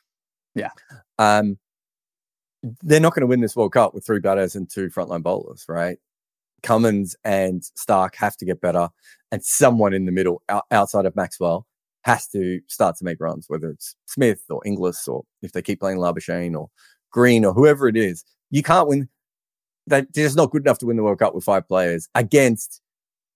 Yeah. 0.56 0.70
Um, 1.20 1.58
they're 2.82 3.00
not 3.00 3.14
going 3.14 3.22
to 3.22 3.28
win 3.28 3.42
this 3.42 3.56
World 3.56 3.74
Cup 3.74 3.94
with 3.94 4.06
three 4.06 4.20
batters 4.20 4.56
and 4.56 4.70
two 4.70 4.90
frontline 4.90 5.24
bowlers, 5.24 5.66
right? 5.68 5.98
Cummins 6.64 7.16
and 7.24 7.64
Stark 7.76 8.16
have 8.16 8.36
to 8.38 8.46
get 8.46 8.62
better, 8.62 8.90
and 9.32 9.44
someone 9.44 9.94
in 9.94 10.06
the 10.06 10.12
middle 10.12 10.42
outside 10.72 11.06
of 11.06 11.16
Maxwell 11.16 11.68
has 12.02 12.28
to 12.30 12.60
start 12.68 12.96
to 12.98 13.06
make 13.06 13.20
runs, 13.20 13.46
whether 13.48 13.70
it's 13.70 13.96
Smith 14.08 14.42
or 14.50 14.62
Inglis 14.66 15.08
or 15.08 15.24
if 15.42 15.52
they 15.52 15.62
keep 15.62 15.80
playing 15.80 16.00
Labuschagne 16.00 16.58
or 16.58 16.70
Green 17.12 17.46
or 17.46 17.54
whoever 17.54 17.88
it 17.88 17.98
is. 17.98 18.24
You 18.50 18.64
can't 18.64 18.88
win. 18.88 19.10
They're 19.88 20.06
just 20.14 20.38
not 20.38 20.52
good 20.52 20.64
enough 20.64 20.78
to 20.80 20.86
win 20.86 20.98
the 20.98 21.04
World 21.04 21.20
Cup 21.20 21.34
with 21.34 21.44
five 21.44 21.68
players 21.68 22.10
against 22.14 22.82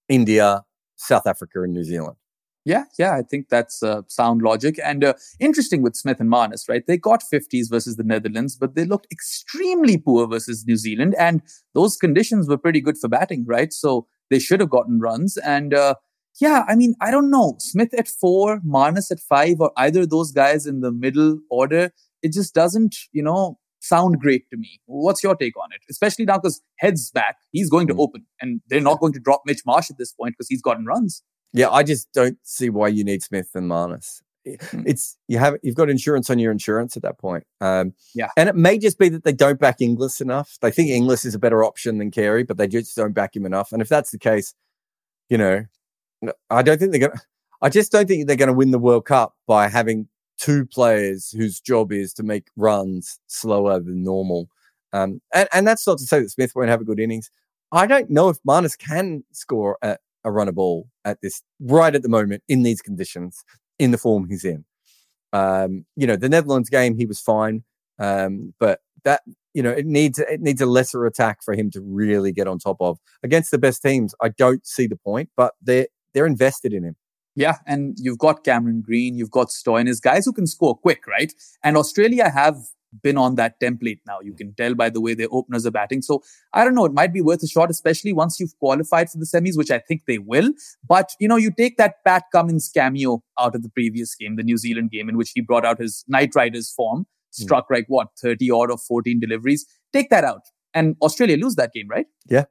India, 0.10 0.64
South 0.98 1.26
Africa, 1.26 1.64
and 1.64 1.74
New 1.74 1.84
Zealand. 1.84 2.18
Yeah, 2.64 2.84
yeah, 3.00 3.16
I 3.16 3.24
think 3.24 3.50
that's 3.50 3.82
uh, 3.82 4.04
sound 4.08 4.44
logic 4.44 4.80
and 4.84 5.04
uh, 5.04 5.14
interesting 5.40 5.82
with 5.82 5.96
Smith 5.96 6.20
and 6.20 6.30
Marnus, 6.30 6.70
right? 6.70 6.86
They 6.86 6.96
got 6.96 7.24
50s 7.34 7.72
versus 7.72 7.96
the 7.96 8.04
Netherlands, 8.04 8.56
but 8.56 8.76
they 8.76 8.86
looked 8.86 9.08
extremely 9.12 9.98
poor 9.98 10.28
versus 10.28 10.64
New 10.68 10.76
Zealand, 10.76 11.16
and 11.18 11.42
those 11.74 11.98
conditions 11.98 12.48
were 12.48 12.60
pretty 12.60 12.80
good 12.80 13.00
for 13.00 13.08
batting, 13.08 13.46
right? 13.48 13.74
So 13.74 14.06
they 14.30 14.38
should 14.38 14.60
have 14.60 14.70
gotten 14.70 15.00
runs. 15.00 15.38
And 15.38 15.74
uh, 15.74 15.96
yeah, 16.40 16.64
I 16.68 16.76
mean, 16.76 16.94
I 17.02 17.10
don't 17.10 17.32
know, 17.32 17.56
Smith 17.60 17.96
at 17.96 18.08
four, 18.08 18.60
Marnus 18.60 19.10
at 19.10 19.20
five, 19.20 19.60
or 19.60 19.72
either 19.78 20.06
those 20.06 20.32
guys 20.32 20.68
in 20.68 20.82
the 20.82 20.92
middle 20.92 21.40
order. 21.50 21.92
It 22.22 22.32
just 22.32 22.54
doesn't, 22.54 22.96
you 23.12 23.24
know, 23.24 23.58
sound 23.82 24.20
great 24.20 24.50
to 24.50 24.58
me. 24.58 24.80
What's 24.86 25.24
your 25.24 25.36
take 25.36 25.58
on 25.58 25.70
it? 25.74 25.82
Especially 25.90 26.26
now 26.26 26.38
because 26.38 26.62
Head's 26.78 27.12
back, 27.12 27.38
he's 27.52 27.70
going 27.70 27.88
to 27.88 27.94
mm. 27.94 28.00
open, 28.00 28.26
and 28.40 28.62
they're 28.68 28.80
not 28.80 29.00
going 29.00 29.14
to 29.14 29.20
drop 29.20 29.42
Mitch 29.46 29.62
Marsh 29.66 29.90
at 29.90 29.98
this 29.98 30.14
point 30.14 30.36
because 30.38 30.48
he's 30.48 30.62
gotten 30.62 30.86
runs. 30.86 31.24
Yeah, 31.54 31.70
I 31.70 31.84
just 31.84 32.12
don't 32.14 32.38
see 32.44 32.70
why 32.70 32.88
you 32.88 33.04
need 33.04 33.24
Smith 33.24 33.50
and 33.56 33.70
Marnus. 33.70 34.22
Hmm. 34.72 34.84
It's 34.88 35.18
you 35.28 35.38
have 35.38 35.58
you've 35.62 35.76
got 35.76 35.90
insurance 35.90 36.30
on 36.30 36.40
your 36.40 36.52
insurance 36.52 36.98
at 36.98 37.04
that 37.04 37.20
point. 37.20 37.44
Um, 37.60 37.94
yeah, 38.16 38.30
and 38.36 38.50
it 38.50 38.56
may 38.56 38.80
just 38.80 38.98
be 38.98 39.10
that 39.10 39.24
they 39.24 39.34
don't 39.34 39.60
back 39.60 39.82
Inglis 39.82 40.20
enough. 40.20 40.58
They 40.62 40.72
think 40.72 40.90
Inglis 40.90 41.26
is 41.26 41.36
a 41.36 41.40
better 41.40 41.64
option 41.64 42.00
than 42.00 42.10
Carey, 42.10 42.44
but 42.44 42.58
they 42.58 42.68
just 42.68 42.96
don't 42.96 43.14
back 43.14 43.36
him 43.36 43.46
enough. 43.46 43.72
And 43.72 43.84
if 43.84 43.90
that's 43.90 44.10
the 44.10 44.18
case, 44.18 44.56
you 45.30 45.38
know, 45.38 45.66
I 46.50 46.64
don't 46.64 46.80
think 46.80 46.92
they're 46.92 47.08
gonna. 47.08 47.22
I 47.62 47.70
just 47.70 47.92
don't 47.92 48.08
think 48.08 48.26
they're 48.26 48.36
going 48.36 48.48
to 48.48 48.54
win 48.54 48.72
the 48.72 48.80
World 48.80 49.06
Cup 49.06 49.36
by 49.46 49.68
having 49.68 50.08
two 50.42 50.66
players 50.66 51.30
whose 51.30 51.60
job 51.60 51.92
is 51.92 52.14
to 52.14 52.24
make 52.24 52.48
runs 52.58 53.20
slower 53.28 53.80
than 53.80 54.04
normal. 54.04 54.50
Um, 54.92 55.22
and, 55.34 55.48
and 55.54 55.68
that's 55.68 55.86
not 55.86 56.00
to 56.00 56.06
say 56.06 56.20
that 56.20 56.32
Smith 56.32 56.54
won't 56.56 56.70
have 56.70 56.82
a 56.82 56.86
good 56.86 57.00
innings. 57.00 57.30
I 57.72 57.86
don't 57.86 58.10
know 58.10 58.30
if 58.30 58.38
Marnus 58.46 58.78
can 58.78 59.24
score 59.32 59.78
a 59.82 59.98
run 60.26 60.48
a 60.48 60.52
ball 60.52 60.88
at 61.06 61.20
this 61.22 61.42
right 61.60 61.96
at 61.96 62.04
the 62.04 62.10
moment 62.10 62.44
in 62.48 62.64
these 62.64 62.82
conditions 62.82 63.44
in 63.80 63.92
the 63.92 63.98
form 63.98 64.28
he's 64.28 64.44
in. 64.44 64.66
Um, 65.34 65.86
you 65.96 66.06
know, 66.06 66.16
the 66.16 66.30
Netherlands 66.30 66.70
game 66.70 66.98
he 66.98 67.06
was 67.06 67.20
fine, 67.20 67.64
um, 68.00 68.54
but 68.60 68.80
that 69.04 69.22
you 69.54 69.64
know 69.64 69.72
it 69.72 69.86
needs 69.86 70.20
it 70.20 70.42
needs 70.42 70.62
a 70.62 70.66
lesser 70.66 71.06
attack 71.06 71.42
for 71.44 71.54
him 71.54 71.72
to 71.72 71.82
really 71.82 72.32
get 72.32 72.48
on 72.48 72.60
top 72.60 72.78
of 72.80 73.00
against 73.24 73.52
the 73.52 73.58
best 73.58 73.82
teams. 73.82 74.14
I 74.22 74.30
don't 74.30 74.66
see 74.66 74.88
the 74.88 74.98
point, 74.98 75.30
but 75.38 75.54
they're 75.62 75.88
they're 76.14 76.26
invested 76.26 76.74
in 76.74 76.84
him. 76.84 76.96
Yeah, 77.36 77.58
and 77.66 77.96
you've 77.98 78.18
got 78.18 78.44
Cameron 78.44 78.82
Green, 78.82 79.18
you've 79.18 79.32
got 79.32 79.48
Stoinis, 79.48 80.02
guys 80.02 80.26
who 80.26 80.34
can 80.34 80.48
score 80.48 80.76
quick, 80.76 81.08
right? 81.08 81.34
And 81.64 81.78
Australia 81.78 82.30
have 82.30 82.58
been 83.02 83.18
on 83.18 83.36
that 83.36 83.60
template 83.62 84.00
now. 84.06 84.20
You 84.22 84.34
can 84.34 84.54
tell 84.54 84.76
by 84.76 84.90
the 84.90 85.02
way 85.02 85.14
their 85.14 85.28
openers 85.32 85.66
are 85.66 85.72
batting. 85.72 86.02
So 86.02 86.22
I 86.54 86.64
don't 86.64 86.76
know, 86.76 86.86
it 86.86 86.94
might 86.94 87.14
be 87.14 87.22
worth 87.22 87.44
a 87.44 87.48
shot, 87.48 87.70
especially 87.70 88.14
once 88.14 88.40
you've 88.40 88.58
qualified 88.60 89.10
for 89.10 89.18
the 89.18 89.26
semis, 89.26 89.58
which 89.58 89.72
I 89.72 89.80
think 89.80 90.04
they 90.08 90.18
will. 90.18 90.52
But, 90.88 91.12
you 91.20 91.28
know, 91.28 91.38
you 91.38 91.52
take 91.52 91.78
that 91.78 92.04
Pat 92.06 92.24
Cummins 92.32 92.70
cameo 92.74 93.24
out 93.40 93.56
of 93.56 93.64
the 93.64 93.70
previous 93.70 94.16
game, 94.16 94.36
the 94.36 94.44
New 94.44 94.58
Zealand 94.58 94.92
game, 94.92 95.10
in 95.10 95.18
which 95.18 95.32
he 95.34 95.42
brought 95.42 95.66
out 95.66 95.80
his 95.80 96.04
Knight 96.08 96.32
Riders 96.36 96.72
form, 96.72 97.00
hmm. 97.00 97.44
struck 97.44 97.70
mm. 97.70 97.76
like 97.76 97.86
what, 97.88 98.10
30 98.22 98.52
odd 98.52 98.72
or 98.72 98.78
14 98.78 99.20
deliveries. 99.20 99.66
Take 99.94 100.10
that 100.10 100.24
out. 100.24 100.42
And 100.74 100.96
Australia 101.02 101.38
lose 101.38 101.56
that 101.56 101.74
game, 101.74 101.88
right? 101.90 102.06
Yeah, 102.30 102.46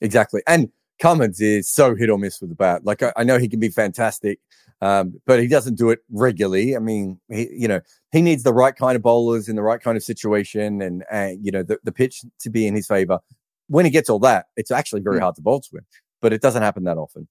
exactly. 0.00 0.42
And 0.46 0.70
Cummins 0.98 1.40
is 1.40 1.70
so 1.70 1.94
hit 1.94 2.10
or 2.10 2.18
miss 2.18 2.40
with 2.40 2.50
the 2.50 2.56
bat. 2.56 2.84
Like 2.84 3.02
I, 3.02 3.12
I 3.16 3.24
know 3.24 3.38
he 3.38 3.48
can 3.48 3.60
be 3.60 3.68
fantastic 3.68 4.40
Um, 4.80 5.20
but 5.26 5.40
he 5.40 5.48
doesn't 5.48 5.74
do 5.74 5.90
it 5.90 6.00
regularly. 6.10 6.76
I 6.76 6.78
mean, 6.78 7.18
he, 7.28 7.48
you 7.52 7.68
know, 7.68 7.80
he 8.12 8.22
needs 8.22 8.44
the 8.44 8.52
right 8.52 8.74
kind 8.74 8.94
of 8.96 9.02
bowlers 9.02 9.48
in 9.48 9.56
the 9.56 9.62
right 9.62 9.80
kind 9.80 9.96
of 9.96 10.04
situation 10.04 10.80
and, 10.80 11.04
and 11.10 11.44
you 11.44 11.50
know, 11.50 11.62
the, 11.62 11.78
the 11.82 11.92
pitch 11.92 12.24
to 12.40 12.50
be 12.50 12.66
in 12.66 12.74
his 12.74 12.86
favor. 12.86 13.18
When 13.66 13.84
he 13.84 13.90
gets 13.90 14.08
all 14.08 14.20
that, 14.20 14.46
it's 14.56 14.70
actually 14.70 15.02
very 15.02 15.18
mm. 15.18 15.22
hard 15.22 15.34
to 15.34 15.42
bowl 15.42 15.60
to 15.60 15.76
him, 15.76 15.86
but 16.20 16.32
it 16.32 16.40
doesn't 16.40 16.62
happen 16.62 16.84
that 16.84 16.96
often. 16.96 17.26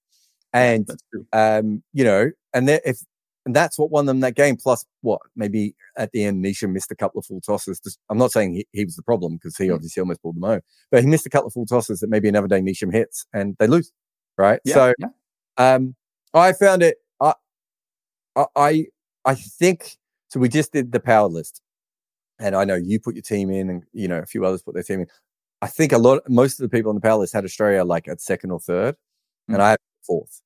And, 0.54 0.90
um, 1.34 1.84
you 1.94 2.04
know, 2.04 2.32
and 2.54 2.70
if, 2.70 3.00
and 3.48 3.56
that's 3.56 3.80
what 3.80 3.90
won 3.90 4.06
them 4.06 4.20
that 4.20 4.36
game. 4.36 4.58
Plus, 4.58 4.86
what 5.02 5.22
maybe 5.36 5.76
at 5.98 6.12
the 6.12 6.24
end, 6.24 6.44
Neesham 6.44 6.72
missed 6.72 6.92
a 6.92 6.96
couple 6.96 7.20
of 7.20 7.26
full 7.26 7.42
tosses. 7.42 7.80
Just, 7.80 7.98
I'm 8.10 8.18
not 8.18 8.32
saying 8.32 8.54
he, 8.54 8.68
he 8.74 8.86
was 8.86 8.96
the 8.96 9.04
problem 9.04 9.36
because 9.36 9.58
he 9.58 9.66
mm. 9.66 9.74
obviously 9.74 10.02
almost 10.02 10.22
pulled 10.22 10.36
them 10.36 10.44
over, 10.44 10.62
but 10.92 11.02
he 11.02 11.10
missed 11.10 11.26
a 11.26 11.30
couple 11.30 11.48
of 11.48 11.54
full 11.54 11.66
tosses 11.66 12.02
that 12.02 12.10
maybe 12.10 12.30
another 12.30 12.48
day 12.48 12.62
Neesham 12.62 12.94
hits 12.94 13.26
and 13.34 13.56
they 13.60 13.68
lose. 13.68 13.92
Right. 14.38 14.60
Yeah, 14.64 14.74
so, 14.76 14.94
yeah. 15.00 15.08
um, 15.58 15.96
I 16.34 16.54
found 16.54 16.84
it 16.84 16.98
I 18.56 18.88
I 19.26 19.36
think 19.36 19.98
so. 20.30 20.40
We 20.40 20.50
just 20.50 20.72
did 20.72 20.92
the 20.92 21.00
power 21.00 21.28
list, 21.28 21.62
and 22.40 22.56
I 22.56 22.66
know 22.66 22.76
you 22.76 23.00
put 23.00 23.16
your 23.16 23.24
team 23.24 23.50
in, 23.50 23.70
and 23.70 23.84
you 23.94 24.08
know 24.08 24.20
a 24.20 24.26
few 24.26 24.46
others 24.46 24.62
put 24.62 24.74
their 24.74 24.84
team 24.84 25.02
in. 25.02 25.08
I 25.62 25.68
think 25.68 25.92
a 25.92 25.98
lot, 25.98 26.22
most 26.30 26.60
of 26.60 26.70
the 26.70 26.76
people 26.76 26.90
on 26.90 26.96
the 26.96 27.02
power 27.02 27.20
list 27.20 27.34
had 27.34 27.44
Australia 27.44 27.84
like 27.84 28.08
at 28.08 28.22
second 28.22 28.52
or 28.52 28.60
3rd 28.60 28.92
mm-hmm. 28.92 29.56
and 29.56 29.64
I 29.64 29.72
had 29.72 29.80
fourth. 30.06 30.44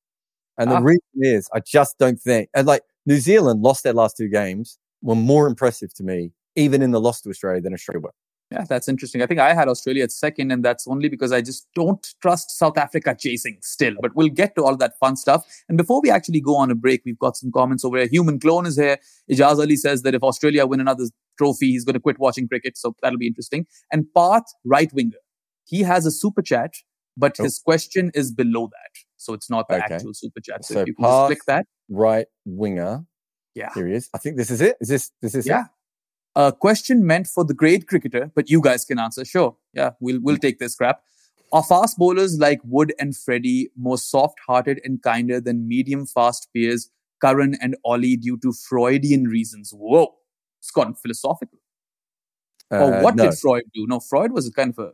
And 0.57 0.71
ah. 0.71 0.79
the 0.79 0.85
reason 0.85 1.01
is, 1.15 1.49
I 1.53 1.59
just 1.59 1.97
don't 1.97 2.17
think, 2.17 2.49
and 2.53 2.65
like 2.65 2.83
New 3.11 3.19
Zealand 3.19 3.61
lost 3.61 3.83
their 3.83 3.91
last 3.91 4.15
two 4.15 4.29
games, 4.29 4.79
were 5.01 5.15
more 5.15 5.45
impressive 5.45 5.93
to 5.95 6.01
me, 6.01 6.31
even 6.55 6.81
in 6.81 6.91
the 6.91 7.01
loss 7.01 7.19
to 7.21 7.29
Australia, 7.29 7.59
than 7.59 7.73
Australia 7.73 7.99
were. 7.99 8.13
Yeah, 8.53 8.63
that's 8.69 8.87
interesting. 8.87 9.21
I 9.21 9.25
think 9.25 9.41
I 9.41 9.53
had 9.53 9.67
Australia 9.67 10.03
at 10.05 10.13
second, 10.13 10.49
and 10.49 10.63
that's 10.63 10.87
only 10.87 11.09
because 11.09 11.33
I 11.33 11.41
just 11.41 11.67
don't 11.75 12.05
trust 12.21 12.57
South 12.57 12.77
Africa 12.77 13.13
chasing 13.19 13.57
still. 13.61 13.95
But 14.01 14.15
we'll 14.15 14.29
get 14.29 14.55
to 14.55 14.63
all 14.63 14.77
that 14.77 14.93
fun 14.97 15.17
stuff. 15.17 15.45
And 15.67 15.77
before 15.77 15.99
we 16.01 16.09
actually 16.09 16.39
go 16.39 16.55
on 16.55 16.71
a 16.71 16.75
break, 16.75 17.01
we've 17.05 17.19
got 17.19 17.35
some 17.35 17.51
comments 17.51 17.83
over 17.83 17.97
here. 17.97 18.07
Human 18.07 18.39
Clone 18.39 18.65
is 18.65 18.77
here. 18.77 18.97
Ijaz 19.29 19.59
Ali 19.59 19.75
says 19.75 20.03
that 20.03 20.15
if 20.15 20.23
Australia 20.23 20.65
win 20.65 20.79
another 20.79 21.05
trophy, 21.37 21.71
he's 21.71 21.83
going 21.83 21.95
to 21.95 22.05
quit 22.07 22.17
watching 22.17 22.47
cricket. 22.47 22.77
So 22.77 22.95
that'll 23.01 23.19
be 23.19 23.27
interesting. 23.27 23.67
And 23.91 24.05
Path, 24.15 24.45
right 24.63 24.91
winger, 24.93 25.21
he 25.65 25.81
has 25.81 26.05
a 26.05 26.11
super 26.11 26.41
chat, 26.41 26.75
but 27.17 27.35
oh. 27.39 27.43
his 27.43 27.59
question 27.59 28.11
is 28.13 28.31
below 28.31 28.69
that. 28.71 28.93
So 29.21 29.33
it's 29.33 29.49
not 29.49 29.67
the 29.67 29.75
okay. 29.75 29.95
actual 29.95 30.13
super 30.13 30.39
chat. 30.39 30.65
So, 30.65 30.73
so 30.73 30.79
if 30.81 30.87
you 30.87 30.95
can 30.95 31.27
click 31.27 31.45
that. 31.45 31.67
Right 31.89 32.25
winger. 32.45 33.05
Yeah. 33.53 33.69
Here 33.75 33.87
he 33.87 33.93
is. 33.93 34.09
I 34.13 34.17
think 34.17 34.37
this 34.37 34.49
is 34.49 34.61
it. 34.61 34.77
Is 34.81 34.87
this, 34.87 35.11
this 35.21 35.35
is 35.35 35.45
yeah. 35.45 35.61
It? 35.61 35.67
A 36.35 36.51
question 36.53 37.05
meant 37.05 37.27
for 37.27 37.43
the 37.43 37.53
great 37.53 37.87
cricketer, 37.87 38.31
but 38.33 38.49
you 38.49 38.61
guys 38.61 38.85
can 38.85 38.97
answer. 38.97 39.25
Sure. 39.25 39.55
Yeah, 39.73 39.91
we'll, 39.99 40.19
we'll 40.21 40.37
take 40.37 40.59
this 40.59 40.75
crap. 40.75 41.01
Are 41.53 41.63
fast 41.63 41.97
bowlers 41.97 42.39
like 42.39 42.61
Wood 42.63 42.93
and 42.97 43.15
Freddie 43.15 43.69
more 43.77 43.97
soft 43.97 44.39
hearted 44.47 44.79
and 44.85 45.03
kinder 45.03 45.41
than 45.41 45.67
medium 45.67 46.05
fast 46.05 46.47
peers 46.53 46.89
Curran 47.21 47.57
and 47.61 47.75
Ollie 47.83 48.15
due 48.15 48.37
to 48.37 48.53
Freudian 48.53 49.25
reasons? 49.25 49.71
Whoa, 49.75 50.15
it's 50.61 50.71
gotten 50.71 50.95
philosophical. 50.95 51.59
Uh, 52.71 52.77
or 52.77 53.03
what 53.03 53.15
no. 53.15 53.25
did 53.29 53.37
Freud 53.37 53.63
do? 53.73 53.85
No, 53.85 53.99
Freud 53.99 54.31
was 54.31 54.49
kind 54.51 54.73
of 54.75 54.79
a 54.79 54.91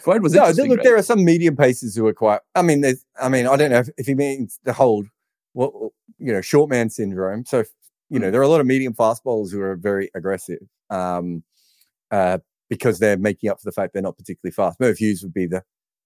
Freud 0.00 0.22
was 0.22 0.32
no. 0.32 0.46
Look, 0.46 0.58
right? 0.58 0.82
there 0.82 0.96
are 0.96 1.02
some 1.02 1.24
medium 1.24 1.56
paces 1.56 1.96
who 1.96 2.06
are 2.06 2.14
quite. 2.14 2.40
I 2.54 2.62
mean, 2.62 2.80
there's. 2.80 3.04
I 3.20 3.28
mean, 3.28 3.46
I 3.46 3.56
don't 3.56 3.70
know 3.70 3.80
if, 3.80 3.88
if 3.96 4.06
he 4.06 4.14
means 4.14 4.60
the 4.64 4.72
hold. 4.72 5.06
well, 5.54 5.92
you 6.18 6.32
know, 6.32 6.40
short 6.40 6.70
man 6.70 6.90
syndrome. 6.90 7.44
So 7.44 7.64
you 8.10 8.18
know, 8.18 8.28
mm. 8.28 8.32
there 8.32 8.40
are 8.40 8.44
a 8.44 8.48
lot 8.48 8.60
of 8.60 8.66
medium 8.66 8.94
fast 8.94 9.24
bowlers 9.24 9.50
who 9.50 9.60
are 9.60 9.76
very 9.76 10.10
aggressive 10.14 10.60
um, 10.90 11.42
uh, 12.10 12.38
because 12.68 12.98
they're 12.98 13.16
making 13.16 13.50
up 13.50 13.60
for 13.60 13.64
the 13.64 13.72
fact 13.72 13.92
they're 13.92 14.02
not 14.02 14.16
particularly 14.16 14.52
fast. 14.52 14.78
Merv 14.80 14.98
Hughes 14.98 15.22
would 15.22 15.34
be 15.34 15.46
the 15.46 15.62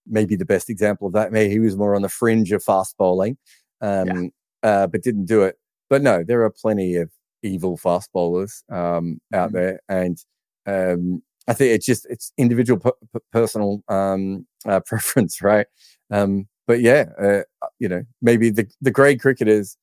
maybe 0.07 0.37
the 0.37 0.47
best 0.47 0.71
example 0.71 1.07
of 1.07 1.13
that. 1.13 1.33
Maybe 1.33 1.53
he 1.53 1.59
was 1.59 1.77
more 1.77 1.95
on 1.95 2.03
the 2.03 2.09
fringe 2.09 2.53
of 2.53 2.63
fast 2.63 2.97
bowling, 2.97 3.37
um, 3.81 4.33
yeah. 4.63 4.71
uh, 4.71 4.87
but 4.87 5.03
didn't 5.03 5.27
do 5.27 5.43
it. 5.43 5.57
But 5.89 6.03
no, 6.03 6.25
there 6.25 6.43
are 6.43 6.51
plenty 6.51 6.97
of 6.97 7.11
evil 7.43 7.77
fast 7.77 8.11
bowlers 8.13 8.65
um, 8.71 9.21
out 9.35 9.51
mm 9.51 9.53
there, 9.53 9.81
and 9.89 10.19
um, 10.67 11.23
I 11.49 11.55
think 11.55 11.73
it's 11.73 11.87
just 11.87 12.07
it's 12.11 12.33
individual 12.37 12.79
p- 12.81 13.21
personal 13.33 13.83
um, 13.89 14.47
uh, 14.67 14.81
preference, 14.87 15.43
right? 15.43 15.67
Um, 16.11 16.49
but 16.67 16.81
yeah, 16.81 17.07
uh, 17.21 17.43
you 17.79 17.89
know, 17.89 18.03
maybe 18.23 18.51
the 18.51 18.69
the 18.81 18.91
great 18.91 19.21
cricketers. 19.21 19.77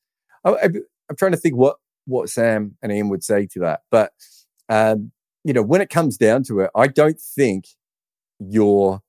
I, 0.45 0.51
I, 0.51 0.65
I'm 1.09 1.15
trying 1.17 1.31
to 1.31 1.37
think 1.37 1.55
what 1.55 1.77
what 2.05 2.29
Sam 2.29 2.77
and 2.81 2.91
Ian 2.91 3.09
would 3.09 3.23
say 3.23 3.47
to 3.47 3.59
that. 3.59 3.81
But 3.91 4.11
um, 4.69 5.11
you 5.43 5.53
know, 5.53 5.61
when 5.61 5.81
it 5.81 5.89
comes 5.89 6.17
down 6.17 6.43
to 6.43 6.61
it, 6.61 6.71
I 6.75 6.87
don't 6.87 7.19
think 7.19 7.65
you're 8.39 9.01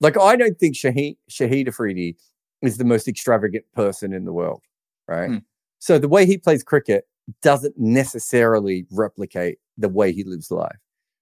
like 0.00 0.18
I 0.18 0.36
don't 0.36 0.58
think 0.58 0.76
Shahid 0.76 1.16
Shahid 1.30 1.68
Afridi 1.68 2.16
is 2.62 2.78
the 2.78 2.84
most 2.84 3.08
extravagant 3.08 3.64
person 3.74 4.12
in 4.12 4.24
the 4.24 4.32
world, 4.32 4.62
right? 5.08 5.28
Hmm. 5.28 5.38
So 5.78 5.98
the 5.98 6.08
way 6.08 6.26
he 6.26 6.38
plays 6.38 6.62
cricket 6.62 7.04
doesn't 7.42 7.74
necessarily 7.78 8.86
replicate 8.90 9.58
the 9.76 9.88
way 9.88 10.12
he 10.12 10.24
lives 10.24 10.50
life. 10.50 10.76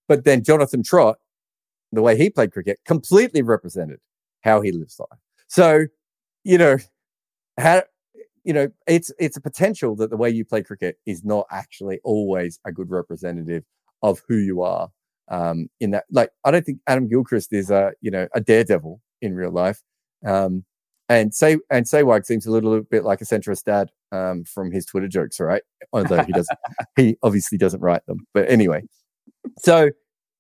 But 0.09 0.25
then 0.25 0.43
Jonathan 0.43 0.83
Trott, 0.83 1.19
the 1.93 2.03
way 2.03 2.17
he 2.17 2.31
played 2.31 2.53
cricket, 2.53 2.79
completely 2.85 3.43
represented 3.43 4.01
how 4.43 4.61
he 4.61 4.73
lives 4.73 4.99
life. 4.99 5.19
So, 5.49 5.87
you 6.45 6.59
know, 6.59 6.79
how 7.59 7.83
you 8.45 8.53
know, 8.53 8.69
it's 8.87 9.11
it's 9.19 9.37
a 9.37 9.41
potential 9.41 9.97
that 9.97 10.11
the 10.11 10.17
way 10.17 10.29
you 10.29 10.45
play 10.45 10.63
cricket 10.63 10.99
is 11.07 11.25
not 11.25 11.47
actually 11.51 12.01
always 12.05 12.61
a 12.67 12.73
good 12.73 12.91
representative 12.91 13.65
of 14.03 14.23
who 14.29 14.37
you 14.37 14.63
are. 14.63 14.91
Um, 15.29 15.69
in 15.81 15.93
that, 15.93 16.05
like, 16.11 16.31
I 16.45 16.51
don't 16.51 16.65
think 16.65 16.81
Adam 16.87 17.09
Gilchrist 17.09 17.53
is 17.53 17.71
a 17.71 17.93
you 18.03 18.11
know 18.11 18.29
a 18.35 18.41
daredevil 18.41 19.01
in 19.23 19.35
real 19.35 19.51
life. 19.51 19.83
Um, 20.27 20.65
and 21.09 21.35
say 21.35 21.59
and 21.71 21.89
say 21.89 22.03
Sehwag 22.03 22.27
seems 22.27 22.47
a 22.47 22.51
little 22.51 22.81
bit 22.83 23.05
like 23.05 23.21
a 23.21 23.25
centrist 23.25 23.65
dad 23.65 23.91
um, 24.13 24.45
from 24.45 24.71
his 24.71 24.85
Twitter 24.85 25.09
jokes, 25.09 25.41
right? 25.41 25.63
Although 25.93 26.23
he 26.25 26.33
doesn't, 26.33 26.59
he 26.97 27.17
obviously 27.23 27.59
doesn't 27.59 27.81
write 27.81 28.05
them. 28.07 28.27
But 28.35 28.51
anyway, 28.51 28.83
so 29.59 29.91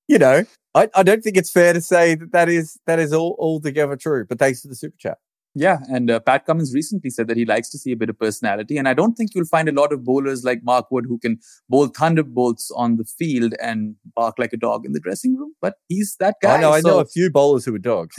you 0.08 0.18
know, 0.18 0.44
I, 0.74 0.88
I 0.94 1.02
don't 1.02 1.22
think 1.22 1.36
it's 1.36 1.50
fair 1.50 1.72
to 1.72 1.80
say 1.80 2.14
that 2.14 2.32
that 2.32 2.48
is 2.48 2.78
that 2.86 2.98
is 2.98 3.12
all 3.12 3.36
altogether 3.38 3.96
true. 3.96 4.26
But 4.28 4.38
thanks 4.38 4.60
for 4.60 4.68
the 4.68 4.74
super 4.74 4.96
chat. 4.98 5.18
Yeah, 5.56 5.78
and 5.88 6.10
uh, 6.10 6.18
Pat 6.18 6.46
Cummins 6.46 6.74
recently 6.74 7.10
said 7.10 7.28
that 7.28 7.36
he 7.36 7.44
likes 7.44 7.70
to 7.70 7.78
see 7.78 7.92
a 7.92 7.96
bit 7.96 8.10
of 8.10 8.18
personality, 8.18 8.76
and 8.76 8.88
I 8.88 8.94
don't 8.94 9.14
think 9.14 9.34
you'll 9.34 9.44
find 9.44 9.68
a 9.68 9.72
lot 9.72 9.92
of 9.92 10.04
bowlers 10.04 10.42
like 10.42 10.64
Mark 10.64 10.90
Wood 10.90 11.04
who 11.06 11.18
can 11.18 11.38
bowl 11.68 11.86
thunderbolts 11.86 12.72
on 12.72 12.96
the 12.96 13.04
field 13.04 13.54
and 13.62 13.94
bark 14.16 14.34
like 14.38 14.52
a 14.52 14.56
dog 14.56 14.84
in 14.84 14.92
the 14.92 15.00
dressing 15.00 15.36
room. 15.36 15.54
But 15.62 15.74
he's 15.86 16.16
that 16.18 16.36
guy. 16.42 16.56
I 16.56 16.60
know. 16.60 16.72
So... 16.72 16.76
I 16.76 16.80
know 16.80 16.98
a 16.98 17.06
few 17.06 17.30
bowlers 17.30 17.64
who 17.64 17.74
are 17.74 17.78
dogs. 17.78 18.16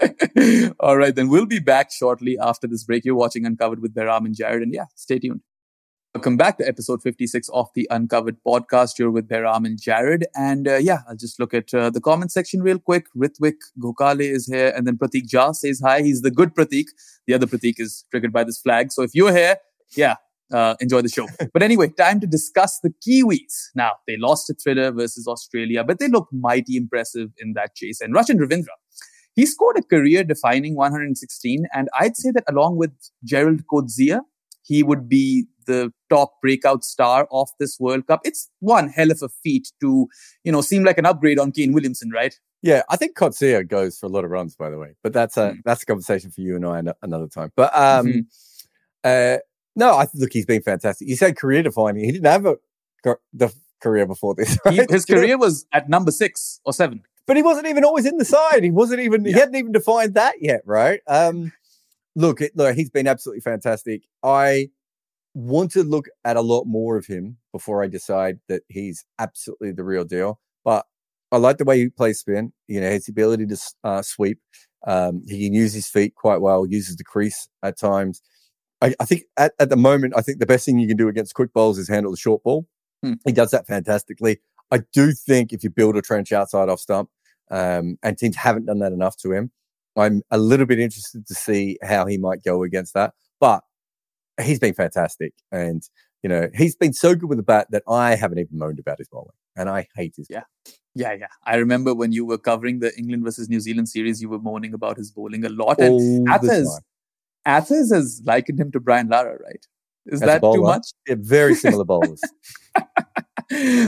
All 0.80 0.96
right, 0.96 1.14
then 1.14 1.28
we'll 1.28 1.46
be 1.46 1.60
back 1.60 1.92
shortly 1.92 2.36
after 2.40 2.66
this 2.66 2.82
break. 2.82 3.04
You're 3.04 3.14
watching 3.14 3.46
Uncovered 3.46 3.80
with 3.80 3.94
Behram 3.94 4.24
and 4.24 4.34
Jarrod, 4.34 4.62
and 4.62 4.74
yeah, 4.74 4.86
stay 4.96 5.20
tuned. 5.20 5.42
Welcome 6.12 6.36
back 6.36 6.58
to 6.58 6.66
episode 6.66 7.02
56 7.02 7.48
of 7.50 7.68
the 7.76 7.86
Uncovered 7.88 8.38
podcast. 8.44 8.98
You're 8.98 9.12
with 9.12 9.28
Behram 9.28 9.64
and 9.64 9.78
Jarrod. 9.78 10.24
And 10.34 10.66
uh, 10.66 10.74
yeah, 10.74 11.02
I'll 11.08 11.14
just 11.14 11.38
look 11.38 11.54
at 11.54 11.72
uh, 11.72 11.88
the 11.88 12.00
comment 12.00 12.32
section 12.32 12.62
real 12.62 12.80
quick. 12.80 13.06
Ritvik 13.16 13.54
Gokale 13.78 14.28
is 14.28 14.48
here. 14.48 14.72
And 14.74 14.88
then 14.88 14.98
Pratik 14.98 15.28
Jha 15.32 15.54
says 15.54 15.80
hi. 15.80 16.02
He's 16.02 16.22
the 16.22 16.32
good 16.32 16.52
Pratik. 16.52 16.86
The 17.28 17.34
other 17.34 17.46
Pratik 17.46 17.74
is 17.78 18.06
triggered 18.10 18.32
by 18.32 18.42
this 18.42 18.60
flag. 18.60 18.90
So 18.90 19.04
if 19.04 19.14
you're 19.14 19.32
here, 19.32 19.58
yeah, 19.96 20.16
uh, 20.52 20.74
enjoy 20.80 21.00
the 21.00 21.08
show. 21.08 21.28
but 21.52 21.62
anyway, 21.62 21.86
time 21.90 22.18
to 22.18 22.26
discuss 22.26 22.80
the 22.82 22.92
Kiwis. 23.06 23.68
Now, 23.76 23.92
they 24.08 24.16
lost 24.16 24.50
a 24.50 24.54
thriller 24.54 24.90
versus 24.90 25.28
Australia, 25.28 25.84
but 25.84 26.00
they 26.00 26.08
look 26.08 26.26
mighty 26.32 26.76
impressive 26.76 27.28
in 27.38 27.52
that 27.52 27.76
chase. 27.76 28.00
And 28.00 28.16
Rachin 28.16 28.40
Ravindra, 28.40 28.74
he 29.36 29.46
scored 29.46 29.76
a 29.78 29.82
career 29.82 30.24
defining 30.24 30.74
116. 30.74 31.66
And 31.72 31.88
I'd 31.96 32.16
say 32.16 32.32
that 32.32 32.42
along 32.48 32.78
with 32.78 32.90
Gerald 33.22 33.62
Coetzee, 33.72 34.18
he 34.70 34.84
would 34.84 35.08
be 35.08 35.46
the 35.66 35.92
top 36.08 36.40
breakout 36.40 36.84
star 36.84 37.26
of 37.32 37.48
this 37.58 37.78
World 37.80 38.06
Cup. 38.06 38.20
It's 38.22 38.48
one 38.60 38.88
hell 38.88 39.10
of 39.10 39.20
a 39.20 39.28
feat 39.28 39.72
to, 39.80 40.06
you 40.44 40.52
know, 40.52 40.60
seem 40.60 40.84
like 40.84 40.96
an 40.96 41.06
upgrade 41.06 41.40
on 41.40 41.50
Kane 41.50 41.72
Williamson, 41.72 42.10
right? 42.10 42.38
Yeah, 42.62 42.82
I 42.88 42.96
think 42.96 43.16
Coetzee 43.16 43.66
goes 43.66 43.98
for 43.98 44.06
a 44.06 44.08
lot 44.08 44.24
of 44.24 44.30
runs, 44.30 44.54
by 44.54 44.70
the 44.70 44.78
way. 44.78 44.94
But 45.02 45.12
that's 45.12 45.36
a 45.36 45.50
mm. 45.50 45.56
that's 45.64 45.82
a 45.82 45.86
conversation 45.86 46.30
for 46.30 46.40
you 46.40 46.54
and 46.54 46.64
I 46.64 46.94
another 47.02 47.26
time. 47.26 47.50
But 47.56 47.76
um, 47.76 48.06
mm-hmm. 48.06 48.20
uh, 49.02 49.38
no, 49.74 49.94
I 49.94 50.06
look, 50.14 50.32
he's 50.32 50.46
been 50.46 50.62
fantastic. 50.62 51.08
You 51.08 51.16
said 51.16 51.36
career 51.36 51.64
defining. 51.64 52.04
He 52.04 52.12
didn't 52.12 52.26
have 52.26 52.46
a 52.46 52.56
the 53.32 53.52
career 53.82 54.06
before 54.06 54.36
this. 54.36 54.56
Right? 54.64 54.74
He, 54.74 54.86
his 54.88 55.04
career 55.04 55.36
was 55.36 55.66
at 55.72 55.88
number 55.88 56.12
six 56.12 56.60
or 56.64 56.72
seven. 56.72 57.02
But 57.26 57.36
he 57.36 57.42
wasn't 57.42 57.66
even 57.66 57.84
always 57.84 58.06
in 58.06 58.18
the 58.18 58.24
side. 58.24 58.62
He 58.62 58.70
wasn't 58.70 59.00
even. 59.00 59.24
Yeah. 59.24 59.32
He 59.32 59.38
hadn't 59.40 59.56
even 59.56 59.72
defined 59.72 60.14
that 60.14 60.36
yet, 60.40 60.62
right? 60.64 61.00
Um, 61.08 61.52
look, 62.16 62.40
it, 62.40 62.52
look, 62.54 62.74
he's 62.76 62.90
been 62.90 63.06
absolutely 63.06 63.40
fantastic. 63.40 64.02
I 64.22 64.70
want 65.34 65.70
to 65.72 65.82
look 65.82 66.06
at 66.24 66.36
a 66.36 66.40
lot 66.40 66.64
more 66.64 66.96
of 66.96 67.06
him 67.06 67.38
before 67.52 67.82
I 67.82 67.88
decide 67.88 68.40
that 68.48 68.62
he's 68.68 69.04
absolutely 69.18 69.72
the 69.72 69.84
real 69.84 70.04
deal. 70.04 70.40
But 70.64 70.86
I 71.32 71.36
like 71.36 71.58
the 71.58 71.64
way 71.64 71.78
he 71.78 71.88
plays 71.88 72.20
spin. 72.20 72.52
You 72.68 72.80
know, 72.80 72.90
his 72.90 73.08
ability 73.08 73.46
to 73.46 73.56
uh, 73.84 74.02
sweep. 74.02 74.38
Um, 74.86 75.22
he 75.28 75.46
can 75.46 75.54
use 75.54 75.72
his 75.72 75.88
feet 75.88 76.14
quite 76.14 76.40
well. 76.40 76.66
Uses 76.66 76.96
the 76.96 77.04
crease 77.04 77.48
at 77.62 77.78
times. 77.78 78.22
I, 78.82 78.94
I, 78.98 79.04
think 79.04 79.24
at, 79.36 79.52
at 79.58 79.68
the 79.68 79.76
moment, 79.76 80.14
I 80.16 80.22
think 80.22 80.38
the 80.38 80.46
best 80.46 80.64
thing 80.64 80.78
you 80.78 80.88
can 80.88 80.96
do 80.96 81.08
against 81.08 81.34
quick 81.34 81.52
bowls 81.52 81.78
is 81.78 81.88
handle 81.88 82.10
the 82.10 82.16
short 82.16 82.42
ball. 82.42 82.66
Hmm. 83.02 83.14
He 83.24 83.32
does 83.32 83.50
that 83.50 83.66
fantastically. 83.66 84.40
I 84.70 84.80
do 84.92 85.12
think 85.12 85.52
if 85.52 85.62
you 85.62 85.70
build 85.70 85.96
a 85.96 86.02
trench 86.02 86.32
outside 86.32 86.68
off 86.68 86.80
stump, 86.80 87.10
um, 87.50 87.98
and 88.02 88.16
teams 88.16 88.36
haven't 88.36 88.66
done 88.66 88.78
that 88.78 88.92
enough 88.92 89.16
to 89.18 89.32
him, 89.32 89.50
I'm 89.96 90.22
a 90.30 90.38
little 90.38 90.66
bit 90.66 90.78
interested 90.78 91.26
to 91.26 91.34
see 91.34 91.78
how 91.82 92.06
he 92.06 92.18
might 92.18 92.42
go 92.42 92.62
against 92.62 92.94
that. 92.94 93.14
But 93.40 93.62
he's 94.40 94.58
been 94.58 94.74
fantastic. 94.74 95.34
And, 95.50 95.82
you 96.22 96.28
know, 96.28 96.48
he's 96.54 96.76
been 96.76 96.92
so 96.92 97.14
good 97.14 97.28
with 97.28 97.38
the 97.38 97.44
bat 97.44 97.68
that 97.70 97.82
I 97.88 98.14
haven't 98.14 98.38
even 98.38 98.58
moaned 98.58 98.78
about 98.78 98.98
his 98.98 99.08
bowling. 99.08 99.34
And 99.56 99.68
I 99.68 99.88
hate 99.94 100.14
his. 100.16 100.28
Yeah. 100.30 100.44
Yeah, 100.94 101.12
yeah. 101.12 101.28
I 101.44 101.56
remember 101.56 101.94
when 101.94 102.12
you 102.12 102.24
were 102.24 102.38
covering 102.38 102.80
the 102.80 102.96
England 102.96 103.24
versus 103.24 103.48
New 103.48 103.60
Zealand 103.60 103.88
series, 103.88 104.20
you 104.20 104.28
were 104.28 104.40
moaning 104.40 104.74
about 104.74 104.96
his 104.96 105.10
bowling 105.10 105.44
a 105.44 105.48
lot. 105.48 105.78
And 105.80 106.28
Athers, 106.28 106.80
Athers 107.46 107.92
has 107.92 108.22
likened 108.24 108.60
him 108.60 108.72
to 108.72 108.80
Brian 108.80 109.08
Lara, 109.08 109.38
right? 109.42 109.66
Is 110.06 110.22
As 110.22 110.26
that 110.26 110.40
too 110.40 110.62
much? 110.62 110.88
Yeah, 111.06 111.16
very 111.18 111.54
similar 111.54 111.84
bowlers. 111.92 112.20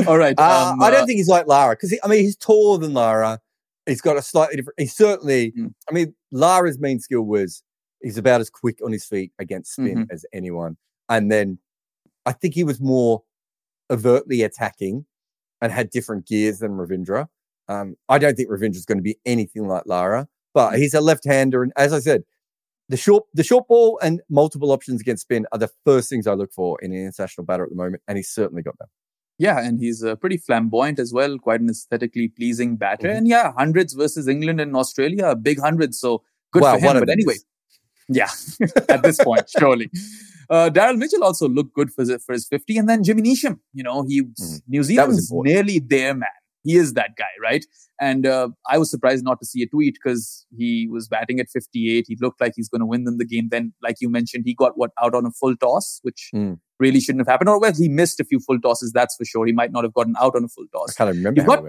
All 0.06 0.18
right. 0.18 0.34
Uh, 0.38 0.72
um, 0.72 0.82
I 0.82 0.90
don't 0.90 1.02
uh, 1.02 1.06
think 1.06 1.16
he's 1.16 1.28
like 1.28 1.46
Lara 1.46 1.74
because 1.74 1.96
I 2.02 2.08
mean 2.08 2.20
he's 2.20 2.36
taller 2.36 2.78
than 2.78 2.94
Lara. 2.94 3.40
He's 3.86 4.00
got 4.00 4.16
a 4.16 4.22
slightly 4.22 4.56
different. 4.56 4.78
He 4.78 4.86
certainly. 4.86 5.52
Mm. 5.52 5.74
I 5.90 5.92
mean, 5.92 6.14
Lara's 6.30 6.78
main 6.78 7.00
skill 7.00 7.22
was 7.22 7.62
he's 8.02 8.18
about 8.18 8.40
as 8.40 8.50
quick 8.50 8.78
on 8.84 8.92
his 8.92 9.04
feet 9.04 9.32
against 9.38 9.72
spin 9.72 9.98
mm-hmm. 9.98 10.12
as 10.12 10.24
anyone, 10.32 10.76
and 11.08 11.30
then 11.30 11.58
I 12.26 12.32
think 12.32 12.54
he 12.54 12.64
was 12.64 12.80
more 12.80 13.22
overtly 13.90 14.42
attacking 14.42 15.06
and 15.60 15.72
had 15.72 15.90
different 15.90 16.26
gears 16.26 16.60
than 16.60 16.72
Ravindra. 16.72 17.28
Um, 17.68 17.96
I 18.08 18.18
don't 18.18 18.36
think 18.36 18.50
Ravindra's 18.50 18.84
going 18.84 18.98
to 18.98 19.02
be 19.02 19.18
anything 19.24 19.68
like 19.68 19.84
Lara, 19.86 20.28
but 20.54 20.72
mm. 20.72 20.78
he's 20.78 20.94
a 20.94 21.00
left-hander, 21.00 21.62
and 21.62 21.72
as 21.76 21.92
I 21.92 22.00
said, 22.00 22.24
the 22.88 22.96
short 22.96 23.24
the 23.32 23.44
short 23.44 23.66
ball 23.68 23.98
and 24.02 24.20
multiple 24.28 24.70
options 24.72 25.00
against 25.00 25.22
spin 25.22 25.46
are 25.52 25.58
the 25.58 25.70
first 25.84 26.10
things 26.10 26.26
I 26.26 26.34
look 26.34 26.52
for 26.52 26.78
in 26.82 26.92
an 26.92 27.06
international 27.06 27.44
batter 27.44 27.64
at 27.64 27.70
the 27.70 27.76
moment, 27.76 28.02
and 28.06 28.16
he's 28.16 28.28
certainly 28.28 28.62
got 28.62 28.78
them. 28.78 28.88
Yeah, 29.42 29.58
and 29.58 29.80
he's 29.80 30.04
uh, 30.04 30.14
pretty 30.14 30.36
flamboyant 30.36 31.00
as 31.00 31.12
well, 31.12 31.36
quite 31.36 31.60
an 31.60 31.68
aesthetically 31.68 32.28
pleasing 32.28 32.76
batter. 32.76 33.08
Mm-hmm. 33.08 33.16
And 33.16 33.28
yeah, 33.28 33.52
hundreds 33.58 33.92
versus 33.92 34.28
England 34.28 34.60
and 34.60 34.76
Australia, 34.76 35.34
big 35.34 35.58
hundreds. 35.58 35.98
So 35.98 36.22
good 36.52 36.62
well, 36.62 36.78
for 36.78 36.86
him. 36.86 37.00
But 37.00 37.10
anyway, 37.10 37.34
yeah, 38.08 38.28
at 38.88 39.02
this 39.02 39.18
point, 39.18 39.50
surely. 39.58 39.90
Uh, 40.48 40.70
Daryl 40.70 40.96
Mitchell 40.96 41.24
also 41.24 41.48
looked 41.48 41.74
good 41.74 41.92
for, 41.92 42.04
for 42.20 42.34
his 42.34 42.46
50. 42.46 42.78
And 42.78 42.88
then 42.88 43.02
Jimmy 43.02 43.22
Neesham, 43.22 43.58
you 43.72 43.82
know, 43.82 44.04
he 44.06 44.22
mm-hmm. 44.22 44.58
New 44.68 44.84
Zealand's 44.84 45.32
nearly 45.32 45.80
there, 45.80 46.14
man. 46.14 46.28
He 46.62 46.76
is 46.76 46.94
that 46.94 47.10
guy, 47.16 47.24
right? 47.42 47.64
And 48.00 48.26
uh, 48.26 48.48
I 48.68 48.78
was 48.78 48.90
surprised 48.90 49.24
not 49.24 49.38
to 49.40 49.46
see 49.46 49.62
a 49.62 49.66
tweet 49.66 49.94
because 49.94 50.46
he 50.56 50.88
was 50.90 51.08
batting 51.08 51.40
at 51.40 51.48
58. 51.50 52.04
He 52.08 52.16
looked 52.20 52.40
like 52.40 52.52
he's 52.56 52.68
going 52.68 52.80
to 52.80 52.86
win 52.86 53.04
them 53.04 53.18
the 53.18 53.24
game. 53.24 53.48
Then, 53.50 53.72
like 53.82 53.96
you 54.00 54.08
mentioned, 54.08 54.44
he 54.46 54.54
got 54.54 54.76
what 54.76 54.90
out 55.02 55.14
on 55.14 55.26
a 55.26 55.30
full 55.30 55.56
toss, 55.56 56.00
which 56.02 56.30
mm. 56.34 56.58
really 56.78 57.00
shouldn't 57.00 57.20
have 57.20 57.32
happened. 57.32 57.48
Or 57.48 57.60
well, 57.60 57.72
he 57.72 57.88
missed 57.88 58.20
a 58.20 58.24
few 58.24 58.40
full 58.40 58.60
tosses, 58.60 58.92
that's 58.92 59.16
for 59.16 59.24
sure. 59.24 59.46
He 59.46 59.52
might 59.52 59.72
not 59.72 59.84
have 59.84 59.94
gotten 59.94 60.14
out 60.20 60.34
on 60.34 60.44
a 60.44 60.48
full 60.48 60.66
toss. 60.72 60.90
I 60.90 61.04
can't 61.04 61.16
remember 61.16 61.42
got, 61.44 61.62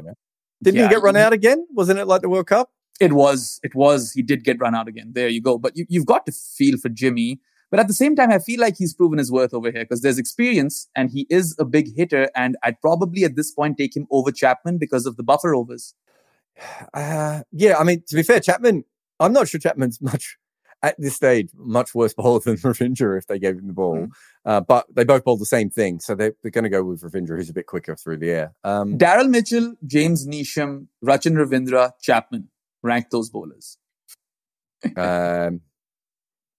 Didn't 0.62 0.78
yeah, 0.78 0.88
he 0.88 0.94
get 0.94 1.02
run 1.02 1.16
out 1.16 1.34
again? 1.34 1.68
Wasn't 1.72 2.00
it 2.00 2.06
like 2.06 2.22
the 2.22 2.30
World 2.30 2.48
Cup? 2.48 2.70
It 3.00 3.14
was. 3.14 3.60
It 3.64 3.76
was. 3.76 4.12
He 4.12 4.22
did 4.22 4.44
get 4.44 4.60
run 4.60 4.76
out 4.76 4.88
again. 4.88 5.12
There 5.14 5.28
you 5.28 5.42
go. 5.42 5.58
But 5.58 5.76
you, 5.76 5.86
you've 5.90 6.06
got 6.06 6.26
to 6.26 6.32
feel 6.32 6.78
for 6.78 6.90
Jimmy 6.90 7.40
but 7.74 7.80
at 7.80 7.88
the 7.88 7.94
same 7.96 8.16
time, 8.16 8.30
I 8.30 8.38
feel 8.38 8.60
like 8.60 8.76
he's 8.78 8.94
proven 8.94 9.18
his 9.18 9.32
worth 9.32 9.52
over 9.52 9.72
here 9.72 9.84
because 9.84 10.02
there's 10.02 10.20
experience 10.20 10.88
and 10.96 11.10
he 11.10 11.26
is 11.28 11.56
a 11.58 11.66
big 11.66 11.96
hitter. 11.96 12.30
And 12.36 12.56
I'd 12.62 12.80
probably 12.80 13.24
at 13.24 13.36
this 13.36 13.50
point 13.50 13.80
take 13.80 13.98
him 13.98 14.06
over 14.12 14.32
Chapman 14.32 14.78
because 14.78 15.08
of 15.08 15.18
the 15.18 15.24
buffer 15.24 15.56
overs. 15.56 15.96
Uh, 16.94 17.42
yeah, 17.52 17.76
I 17.80 17.84
mean, 17.84 18.04
to 18.10 18.16
be 18.16 18.22
fair, 18.22 18.40
Chapman, 18.40 18.84
I'm 19.20 19.34
not 19.34 19.48
sure 19.48 19.60
Chapman's 19.60 20.00
much 20.02 20.38
at 20.84 20.94
this 21.00 21.16
stage 21.16 21.50
much 21.56 21.96
worse 21.96 22.14
bowler 22.14 22.42
than 22.42 22.58
Ravindra 22.58 23.18
if 23.18 23.26
they 23.26 23.40
gave 23.40 23.56
him 23.56 23.66
the 23.66 23.74
ball. 23.74 23.98
Mm. 23.98 24.10
Uh, 24.46 24.62
but 24.62 24.86
they 24.94 25.04
both 25.04 25.24
bowl 25.24 25.38
the 25.38 25.46
same 25.48 25.72
thing, 25.72 26.00
so 26.00 26.14
they, 26.14 26.28
are 26.28 26.52
going 26.52 26.66
to 26.66 26.70
go 26.70 26.84
with 26.84 27.02
Ravindra, 27.02 27.38
who's 27.38 27.50
a 27.50 27.54
bit 27.54 27.66
quicker 27.66 27.96
through 27.96 28.18
the 28.18 28.30
air. 28.30 28.54
Um, 28.64 29.00
Daryl 29.00 29.32
Mitchell, 29.32 29.74
James 29.88 30.28
Neesham, 30.28 30.90
Rachin 31.04 31.34
Ravindra, 31.34 31.94
Chapman. 32.00 32.50
Rank 32.84 33.10
those 33.10 33.32
bowlers. 33.32 33.80
um, 34.96 35.62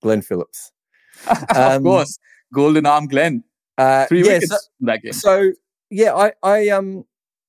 Glenn 0.03 0.21
Phillips. 0.21 0.73
of 1.29 1.57
um, 1.57 1.83
course, 1.83 2.19
golden 2.53 2.87
arm 2.87 3.07
Glenn. 3.07 3.45
Uh, 3.77 4.07
Three 4.07 4.25
yeah, 4.25 4.35
wickets 4.35 4.51
so, 4.51 4.57
that 4.81 5.03
game. 5.03 5.13
So 5.13 5.53
yeah, 5.91 6.15
I 6.15 6.33
I 6.43 6.69
um 6.69 7.05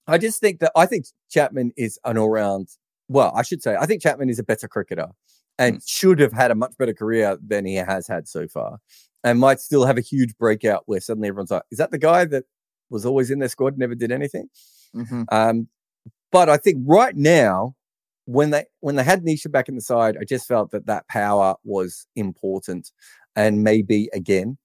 I 0.08 0.18
just 0.18 0.40
think 0.40 0.60
that 0.60 0.72
I 0.76 0.86
think 0.86 1.06
Chapman 1.30 1.72
is 1.78 2.00
an 2.06 2.18
all 2.18 2.30
round. 2.30 2.70
Well, 3.08 3.32
I 3.36 3.44
should 3.44 3.62
say 3.62 3.76
I 3.76 3.86
think 3.86 4.02
Chapman 4.02 4.30
is 4.30 4.40
a 4.40 4.44
better 4.44 4.68
cricketer 4.68 5.10
and 5.58 5.78
mm. 5.78 5.84
should 5.86 6.20
have 6.20 6.34
had 6.34 6.52
a 6.52 6.56
much 6.56 6.78
better 6.78 6.94
career 6.94 7.38
than 7.46 7.66
he 7.66 7.76
has 7.76 8.08
had 8.08 8.28
so 8.28 8.48
far, 8.48 8.80
and 9.24 9.40
might 9.40 9.60
still 9.60 9.86
have 9.86 9.98
a 9.98 10.02
huge 10.02 10.38
breakout 10.38 10.84
where 10.86 11.00
suddenly 11.00 11.28
everyone's 11.28 11.52
like, 11.52 11.64
"Is 11.72 11.78
that 11.78 11.92
the 11.92 11.98
guy 11.98 12.26
that 12.26 12.46
was 12.90 13.06
always 13.06 13.32
in 13.32 13.40
their 13.40 13.50
squad, 13.50 13.78
never 13.78 13.96
did 13.96 14.12
anything?" 14.12 14.50
Mm-hmm. 14.96 15.24
Um, 15.32 15.68
but 16.32 16.50
I 16.50 16.58
think 16.58 16.84
right 16.86 17.16
now, 17.16 17.76
when 18.26 18.50
they 18.50 18.66
when 18.80 18.96
they 18.96 19.04
had 19.04 19.24
Neesham 19.24 19.52
back 19.52 19.70
in 19.70 19.76
the 19.76 19.82
side, 19.82 20.18
I 20.20 20.24
just 20.24 20.48
felt 20.48 20.72
that 20.72 20.88
that 20.88 21.08
power 21.08 21.56
was 21.64 22.08
important 22.16 22.92
and 23.36 23.64
maybe 23.64 24.10
again, 24.14 24.58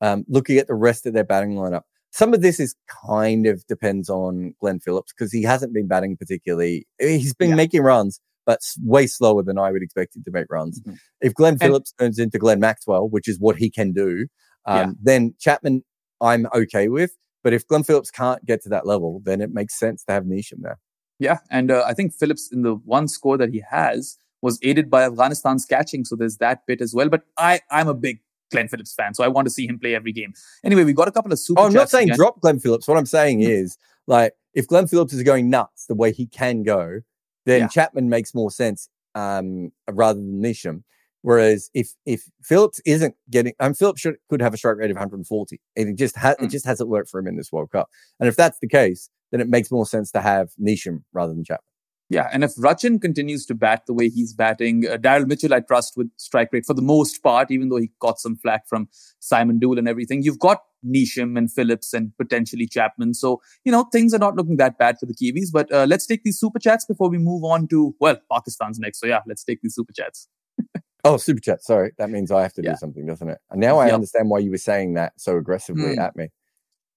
um, 0.00 0.24
looking 0.28 0.58
at 0.58 0.66
the 0.66 0.74
rest 0.74 1.06
of 1.06 1.14
their 1.14 1.24
batting 1.24 1.54
lineup, 1.54 1.82
some 2.10 2.34
of 2.34 2.42
this 2.42 2.60
is 2.60 2.74
kind 3.06 3.46
of 3.46 3.66
depends 3.66 4.10
on 4.10 4.54
Glenn 4.60 4.80
Phillips 4.80 5.12
because 5.12 5.32
he 5.32 5.42
hasn't 5.42 5.72
been 5.72 5.88
batting 5.88 6.16
particularly. 6.16 6.86
He's 6.98 7.34
been 7.34 7.50
yeah. 7.50 7.56
making 7.56 7.82
runs, 7.82 8.20
but 8.44 8.60
way 8.80 9.06
slower 9.06 9.42
than 9.42 9.58
I 9.58 9.70
would 9.70 9.82
expect 9.82 10.14
him 10.14 10.22
to 10.24 10.30
make 10.30 10.46
runs. 10.50 10.80
Mm-hmm. 10.80 10.94
If 11.22 11.34
Glenn 11.34 11.58
Phillips 11.58 11.92
turns 11.98 12.18
into 12.18 12.38
Glenn 12.38 12.60
Maxwell, 12.60 13.08
which 13.08 13.28
is 13.28 13.38
what 13.40 13.56
he 13.56 13.70
can 13.70 13.92
do, 13.92 14.26
um, 14.66 14.76
yeah. 14.76 14.92
then 15.02 15.34
Chapman 15.40 15.82
I'm 16.20 16.46
okay 16.54 16.88
with. 16.88 17.16
But 17.42 17.52
if 17.52 17.66
Glenn 17.66 17.82
Phillips 17.82 18.10
can't 18.10 18.44
get 18.44 18.62
to 18.62 18.68
that 18.68 18.86
level, 18.86 19.20
then 19.24 19.40
it 19.40 19.50
makes 19.52 19.78
sense 19.78 20.04
to 20.04 20.12
have 20.12 20.24
Neesham 20.24 20.60
there. 20.60 20.78
Yeah, 21.18 21.38
and 21.50 21.70
uh, 21.70 21.84
I 21.86 21.94
think 21.94 22.14
Phillips 22.14 22.50
in 22.52 22.62
the 22.62 22.74
one 22.74 23.08
score 23.08 23.36
that 23.38 23.50
he 23.50 23.62
has 23.70 24.16
was 24.42 24.58
aided 24.62 24.90
by 24.90 25.04
Afghanistan's 25.04 25.64
catching. 25.64 26.04
So 26.04 26.16
there's 26.16 26.36
that 26.38 26.66
bit 26.66 26.80
as 26.80 26.94
well. 26.94 27.08
But 27.08 27.22
I, 27.38 27.60
I'm 27.70 27.88
a 27.88 27.94
big 27.94 28.20
Glenn 28.50 28.68
Phillips 28.68 28.92
fan, 28.92 29.14
so 29.14 29.24
I 29.24 29.28
want 29.28 29.46
to 29.46 29.50
see 29.50 29.66
him 29.66 29.78
play 29.78 29.94
every 29.94 30.12
game. 30.12 30.34
Anyway, 30.62 30.84
we 30.84 30.92
got 30.92 31.08
a 31.08 31.12
couple 31.12 31.32
of 31.32 31.38
super. 31.38 31.60
Oh, 31.60 31.64
I'm 31.64 31.72
not 31.72 31.88
saying 31.88 32.08
again. 32.08 32.16
drop 32.18 32.40
Glenn 32.40 32.58
Phillips. 32.58 32.86
What 32.86 32.98
I'm 32.98 33.06
saying 33.06 33.40
mm-hmm. 33.40 33.50
is, 33.50 33.78
like, 34.06 34.34
if 34.52 34.66
Glenn 34.66 34.86
Phillips 34.86 35.14
is 35.14 35.22
going 35.22 35.48
nuts 35.48 35.86
the 35.86 35.94
way 35.94 36.12
he 36.12 36.26
can 36.26 36.62
go, 36.62 37.00
then 37.46 37.62
yeah. 37.62 37.68
Chapman 37.68 38.10
makes 38.10 38.34
more 38.34 38.50
sense 38.50 38.90
um, 39.14 39.72
rather 39.90 40.18
than 40.18 40.42
Neesham. 40.42 40.82
Whereas 41.22 41.70
if 41.72 41.94
if 42.04 42.24
Phillips 42.42 42.80
isn't 42.84 43.14
getting, 43.30 43.54
um, 43.60 43.74
Phillips 43.74 44.00
should, 44.00 44.16
could 44.28 44.42
have 44.42 44.54
a 44.54 44.56
strike 44.56 44.76
rate 44.76 44.90
of 44.90 44.96
140. 44.96 45.60
It 45.76 45.96
just 45.96 46.16
ha- 46.16 46.34
mm. 46.38 46.44
it 46.44 46.50
just 46.50 46.66
hasn't 46.66 46.90
worked 46.90 47.08
for 47.08 47.20
him 47.20 47.28
in 47.28 47.36
this 47.36 47.52
World 47.52 47.70
Cup. 47.70 47.88
And 48.18 48.28
if 48.28 48.36
that's 48.36 48.58
the 48.58 48.68
case, 48.68 49.08
then 49.30 49.40
it 49.40 49.48
makes 49.48 49.70
more 49.70 49.86
sense 49.86 50.10
to 50.12 50.20
have 50.20 50.50
Neesham 50.60 51.04
rather 51.12 51.32
than 51.32 51.44
Chapman. 51.44 51.71
Yeah, 52.12 52.28
and 52.30 52.44
if 52.44 52.54
Rachin 52.56 53.00
continues 53.00 53.46
to 53.46 53.54
bat 53.54 53.84
the 53.86 53.94
way 53.94 54.10
he's 54.10 54.34
batting, 54.34 54.86
uh, 54.86 54.98
Daryl 54.98 55.26
Mitchell 55.26 55.54
I 55.54 55.60
trust 55.60 55.96
with 55.96 56.10
strike 56.18 56.50
rate 56.52 56.66
for 56.66 56.74
the 56.74 56.82
most 56.82 57.22
part, 57.22 57.50
even 57.50 57.70
though 57.70 57.78
he 57.78 57.90
got 58.00 58.18
some 58.18 58.36
flack 58.36 58.68
from 58.68 58.88
Simon 59.18 59.58
Doull 59.58 59.78
and 59.78 59.88
everything. 59.88 60.22
You've 60.22 60.38
got 60.38 60.60
Neesham 60.86 61.38
and 61.38 61.50
Phillips 61.50 61.94
and 61.94 62.12
potentially 62.18 62.66
Chapman. 62.66 63.14
So, 63.14 63.40
you 63.64 63.72
know, 63.72 63.84
things 63.84 64.12
are 64.12 64.18
not 64.18 64.36
looking 64.36 64.58
that 64.58 64.76
bad 64.76 64.98
for 64.98 65.06
the 65.06 65.14
Kiwis. 65.14 65.48
But 65.50 65.72
uh, 65.72 65.86
let's 65.88 66.04
take 66.04 66.22
these 66.22 66.38
super 66.38 66.58
chats 66.58 66.84
before 66.84 67.08
we 67.08 67.16
move 67.16 67.44
on 67.44 67.66
to, 67.68 67.94
well, 67.98 68.18
Pakistan's 68.30 68.78
next. 68.78 69.00
So, 69.00 69.06
yeah, 69.06 69.20
let's 69.26 69.42
take 69.42 69.62
these 69.62 69.74
super 69.74 69.94
chats. 69.94 70.28
oh, 71.04 71.16
super 71.16 71.40
chat. 71.40 71.62
Sorry. 71.62 71.92
That 71.96 72.10
means 72.10 72.30
I 72.30 72.42
have 72.42 72.52
to 72.54 72.62
yeah. 72.62 72.72
do 72.72 72.76
something, 72.76 73.06
doesn't 73.06 73.28
it? 73.30 73.38
And 73.50 73.58
now 73.58 73.78
I 73.78 73.86
yep. 73.86 73.94
understand 73.94 74.28
why 74.28 74.40
you 74.40 74.50
were 74.50 74.58
saying 74.58 74.94
that 74.94 75.14
so 75.16 75.38
aggressively 75.38 75.96
mm. 75.96 75.98
at 75.98 76.14
me. 76.14 76.28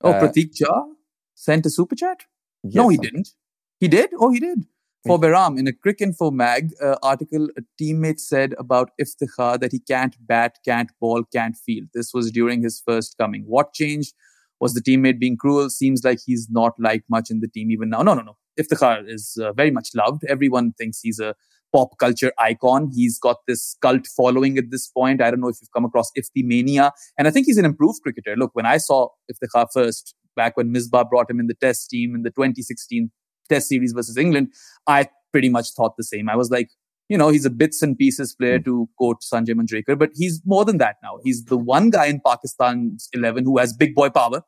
Oh, 0.02 0.12
uh, 0.12 0.22
Pratik 0.22 0.52
Jha 0.62 0.90
sent 1.36 1.66
a 1.66 1.70
super 1.70 1.96
chat? 1.96 2.26
Yes, 2.64 2.76
no, 2.76 2.90
he 2.90 2.98
didn't. 2.98 3.30
He 3.80 3.88
did? 3.88 4.10
Oh, 4.20 4.30
he 4.30 4.42
did. 4.42 4.66
For 5.06 5.20
Behram, 5.20 5.60
in 5.60 5.68
a 5.68 5.72
Cricinfo 5.72 6.34
Mag 6.34 6.72
uh, 6.82 6.96
article, 7.04 7.48
a 7.58 7.62
teammate 7.80 8.20
said 8.20 8.56
about 8.58 8.90
Iftikhar 9.00 9.60
that 9.60 9.72
he 9.72 9.78
can't 9.78 10.16
bat, 10.20 10.58
can't 10.66 10.90
ball, 11.00 11.24
can't 11.32 11.56
field. 11.56 11.90
This 11.94 12.12
was 12.12 12.32
during 12.32 12.64
his 12.64 12.82
first 12.84 13.16
coming. 13.20 13.44
What 13.46 13.74
changed? 13.74 14.16
Was 14.60 14.74
the 14.74 14.82
teammate 14.82 15.20
being 15.20 15.38
cruel? 15.38 15.70
Seems 15.70 16.04
like 16.04 16.18
he's 16.26 16.48
not 16.50 16.74
liked 16.80 17.08
much 17.08 17.30
in 17.30 17.40
the 17.42 17.48
team 17.48 17.70
even 17.70 17.90
now. 17.90 18.02
No, 18.02 18.16
no, 18.16 18.24
no. 18.24 18.38
Iftikhar 18.60 19.08
is 19.08 19.38
uh, 19.40 19.54
very 19.54 19.70
much 19.70 19.90
loved. 19.94 20.24
Everyone 20.28 20.74
thinks 20.74 21.02
he's 21.02 21.20
a 21.20 21.36
pop 21.72 22.00
culture 22.00 22.34
icon. 22.40 22.90
He's 22.92 23.20
got 23.20 23.38
this 23.48 23.78
cult 23.84 24.08
following 24.08 24.58
at 24.58 24.72
this 24.72 24.88
point. 24.88 25.22
I 25.22 25.30
don't 25.30 25.40
know 25.40 25.50
if 25.50 25.58
you've 25.62 25.72
come 25.72 25.86
across 25.86 26.10
Ifti 26.18 26.44
Mania. 26.44 26.92
And 27.20 27.28
I 27.28 27.32
think 27.32 27.46
he's 27.46 27.60
an 27.60 27.66
improved 27.66 28.02
cricketer. 28.02 28.36
Look, 28.36 28.52
when 28.54 28.66
I 28.66 28.78
saw 28.78 29.10
Iftikhar 29.32 29.68
first, 29.72 30.16
back 30.36 30.58
when 30.58 30.74
Misbah 30.74 31.08
brought 31.08 31.30
him 31.30 31.40
in 31.40 31.46
the 31.46 31.54
test 31.54 31.92
team 31.92 32.16
in 32.16 32.24
the 32.24 32.32
2016 32.32 33.12
test 33.50 33.70
series 33.70 33.94
versus 33.94 34.18
England, 34.18 34.50
I 34.88 35.08
pretty 35.32 35.50
much 35.50 35.72
thought 35.72 35.98
the 35.98 36.04
same. 36.04 36.30
I 36.30 36.36
was 36.36 36.50
like, 36.50 36.70
you 37.10 37.18
know, 37.18 37.30
he's 37.30 37.46
a 37.46 37.50
bits 37.50 37.82
and 37.82 37.98
pieces 37.98 38.36
player 38.36 38.60
mm. 38.60 38.66
to 38.66 38.90
quote 38.98 39.22
Sanjay 39.22 39.52
Manjrekar, 39.52 39.98
but 39.98 40.10
he's 40.16 40.42
more 40.46 40.66
than 40.66 40.78
that 40.78 40.96
now. 41.04 41.20
He's 41.24 41.46
the 41.46 41.58
one 41.58 41.90
guy 41.90 42.06
in 42.08 42.20
Pakistan's 42.20 43.10
11 43.14 43.44
who 43.44 43.58
has 43.58 43.74
big 43.74 43.94
boy 43.94 44.10
power. 44.10 44.42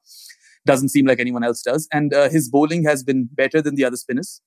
Doesn't 0.65 0.89
seem 0.89 1.05
like 1.05 1.19
anyone 1.19 1.43
else 1.43 1.61
does. 1.61 1.87
And 1.93 2.13
uh, 2.13 2.29
his 2.29 2.49
bowling 2.49 2.83
has 2.83 3.03
been 3.03 3.29
better 3.31 3.61
than 3.61 3.75
the 3.75 3.85
other 3.85 3.95
spinners. 3.95 4.41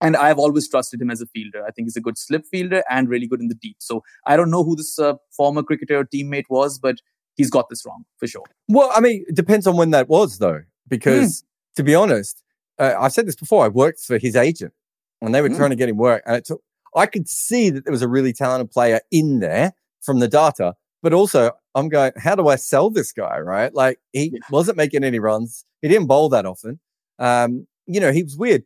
And 0.00 0.16
I've 0.16 0.38
always 0.38 0.68
trusted 0.68 1.00
him 1.00 1.10
as 1.10 1.22
a 1.22 1.26
fielder. 1.26 1.64
I 1.66 1.70
think 1.70 1.86
he's 1.86 1.96
a 1.96 2.00
good 2.00 2.18
slip 2.18 2.44
fielder 2.50 2.82
and 2.90 3.08
really 3.08 3.26
good 3.26 3.40
in 3.40 3.48
the 3.48 3.54
deep. 3.54 3.76
So 3.78 4.02
I 4.26 4.36
don't 4.36 4.50
know 4.50 4.62
who 4.62 4.76
this 4.76 4.98
uh, 4.98 5.14
former 5.34 5.62
cricketer 5.62 5.98
or 5.98 6.04
teammate 6.04 6.44
was, 6.50 6.78
but 6.78 6.96
he's 7.36 7.50
got 7.50 7.70
this 7.70 7.84
wrong 7.86 8.04
for 8.18 8.26
sure. 8.26 8.44
Well, 8.68 8.90
I 8.94 9.00
mean, 9.00 9.24
it 9.28 9.34
depends 9.34 9.66
on 9.66 9.76
when 9.76 9.90
that 9.90 10.08
was, 10.08 10.38
though, 10.38 10.62
because 10.88 11.40
mm. 11.40 11.76
to 11.76 11.82
be 11.82 11.94
honest, 11.94 12.42
uh, 12.78 12.94
I've 12.98 13.12
said 13.12 13.26
this 13.26 13.36
before. 13.36 13.64
I 13.64 13.68
worked 13.68 14.00
for 14.00 14.18
his 14.18 14.36
agent 14.36 14.72
and 15.20 15.34
they 15.34 15.40
were 15.42 15.48
mm. 15.48 15.56
trying 15.56 15.70
to 15.70 15.76
get 15.76 15.88
him 15.88 15.96
work, 15.96 16.22
and 16.26 16.36
it 16.36 16.44
took. 16.44 16.60
I 16.96 17.06
could 17.06 17.28
see 17.28 17.70
that 17.70 17.84
there 17.84 17.92
was 17.92 18.02
a 18.02 18.08
really 18.08 18.32
talented 18.32 18.70
player 18.70 19.00
in 19.10 19.40
there 19.40 19.72
from 20.02 20.20
the 20.20 20.28
data, 20.28 20.74
but 21.02 21.12
also 21.12 21.50
I'm 21.74 21.88
going, 21.88 22.12
how 22.16 22.36
do 22.36 22.46
I 22.48 22.56
sell 22.56 22.88
this 22.90 23.10
guy? 23.12 23.38
Right? 23.40 23.74
Like 23.74 23.98
he 24.12 24.30
Yeah. 24.32 24.38
wasn't 24.50 24.76
making 24.76 25.02
any 25.02 25.18
runs. 25.18 25.64
He 25.82 25.88
didn't 25.88 26.06
bowl 26.06 26.28
that 26.28 26.46
often. 26.46 26.78
Um, 27.18 27.66
you 27.86 28.00
know, 28.00 28.12
he 28.12 28.22
was 28.22 28.36
weird. 28.36 28.64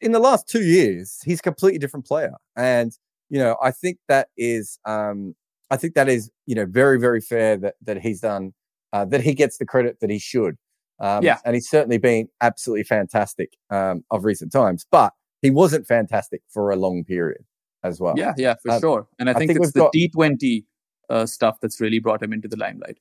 In 0.00 0.12
the 0.12 0.18
last 0.18 0.48
two 0.48 0.62
years, 0.62 1.20
he's 1.24 1.40
a 1.40 1.42
completely 1.42 1.78
different 1.78 2.06
player. 2.06 2.32
And, 2.56 2.92
you 3.28 3.38
know, 3.38 3.56
I 3.62 3.70
think 3.70 3.98
that 4.08 4.28
is 4.36 4.78
um 4.84 5.34
I 5.70 5.76
think 5.76 5.94
that 5.94 6.08
is, 6.08 6.30
you 6.46 6.54
know, 6.54 6.66
very, 6.66 6.98
very 6.98 7.20
fair 7.20 7.56
that 7.58 7.74
that 7.82 7.98
he's 8.00 8.20
done 8.20 8.52
uh, 8.92 9.04
that 9.06 9.22
he 9.22 9.34
gets 9.34 9.58
the 9.58 9.66
credit 9.66 10.00
that 10.00 10.10
he 10.10 10.18
should. 10.18 10.56
Um, 11.00 11.24
Yeah. 11.24 11.38
and 11.44 11.54
he's 11.54 11.68
certainly 11.68 11.98
been 11.98 12.28
absolutely 12.40 12.84
fantastic 12.84 13.56
um, 13.70 14.04
of 14.10 14.24
recent 14.24 14.52
times, 14.52 14.86
but 14.90 15.12
he 15.42 15.50
wasn't 15.50 15.86
fantastic 15.86 16.42
for 16.48 16.70
a 16.70 16.76
long 16.76 17.04
period 17.04 17.44
as 17.82 18.00
well. 18.00 18.14
Yeah, 18.16 18.32
yeah, 18.36 18.54
for 18.62 18.70
Um, 18.72 18.80
sure. 18.80 19.08
And 19.18 19.28
I 19.28 19.32
I 19.32 19.34
think, 19.36 19.50
think 19.52 19.60
it's 19.64 19.72
the 19.72 19.80
got- 19.80 19.92
T20 19.92 20.64
uh, 21.10 21.26
stuff 21.26 21.58
that's 21.60 21.80
really 21.80 21.98
brought 21.98 22.22
him 22.22 22.32
into 22.32 22.48
the 22.48 22.56
limelight. 22.56 22.98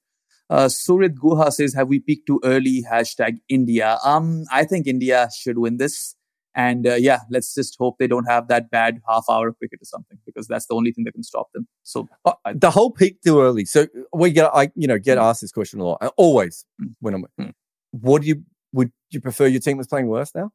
Uh, 0.50 0.66
Surit 0.68 1.14
Guha 1.16 1.52
says, 1.54 1.74
"Have 1.74 1.88
we 1.88 2.00
peaked 2.00 2.28
too 2.28 2.42
early?" 2.44 2.84
Hashtag 2.92 3.38
India. 3.48 3.98
Um, 4.04 4.44
I 4.52 4.66
think 4.66 4.88
India 4.88 5.30
should 5.40 5.58
win 5.58 5.78
this, 5.78 6.16
and 6.54 6.86
uh, 6.86 6.96
yeah, 6.96 7.20
let's 7.30 7.54
just 7.56 7.78
hope 7.80 7.98
they 7.98 8.08
don't 8.08 8.26
have 8.26 8.50
that 8.50 8.70
bad 8.70 9.00
half 9.08 9.24
hour 9.30 9.48
of 9.48 9.58
cricket 9.58 9.80
or 9.82 9.86
something 9.86 10.18
because 10.26 10.46
that's 10.48 10.66
the 10.66 10.76
only 10.76 10.92
thing 10.92 11.06
that 11.06 11.14
can 11.14 11.24
stop 11.24 11.48
them. 11.54 11.68
So 11.84 12.10
Uh, 12.26 12.34
the 12.54 12.72
whole 12.72 12.92
peak 12.92 13.22
too 13.22 13.40
early. 13.40 13.64
So 13.64 13.88
we 14.14 14.32
get, 14.32 14.52
I 14.54 14.70
you 14.76 14.86
know, 14.88 15.00
get 15.00 15.18
Mm. 15.18 15.22
asked 15.22 15.42
this 15.42 15.52
question 15.54 15.80
a 15.80 15.86
lot. 15.86 16.14
Always 16.18 16.66
when 17.00 17.14
I'm. 17.14 17.26
Mm. 17.40 17.54
What 17.94 18.24
do 18.24 18.28
you 18.28 18.44
would 18.74 18.92
you 19.12 19.22
prefer 19.22 19.46
your 19.46 19.62
team 19.62 19.78
was 19.78 19.88
playing 19.88 20.08
worse 20.08 20.34
now? 20.34 20.52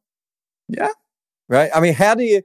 Yeah. 0.67 0.89
Right. 1.47 1.71
I 1.73 1.79
mean, 1.79 1.93
how 1.93 2.13
do 2.15 2.23
you? 2.23 2.43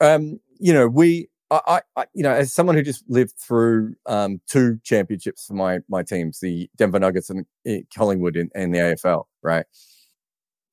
Um, 0.00 0.40
you 0.58 0.72
know, 0.72 0.86
we. 0.88 1.28
I, 1.50 1.80
I, 1.96 2.04
you 2.12 2.22
know, 2.22 2.32
as 2.32 2.52
someone 2.52 2.76
who 2.76 2.82
just 2.82 3.04
lived 3.08 3.32
through 3.38 3.94
um, 4.04 4.38
two 4.46 4.78
championships 4.84 5.46
for 5.46 5.54
my 5.54 5.78
my 5.88 6.02
teams, 6.02 6.40
the 6.40 6.68
Denver 6.76 6.98
Nuggets 6.98 7.30
and 7.30 7.46
uh, 7.66 7.76
Collingwood 7.96 8.36
in, 8.36 8.50
in 8.54 8.70
the 8.72 8.78
AFL, 8.80 9.24
right? 9.42 9.64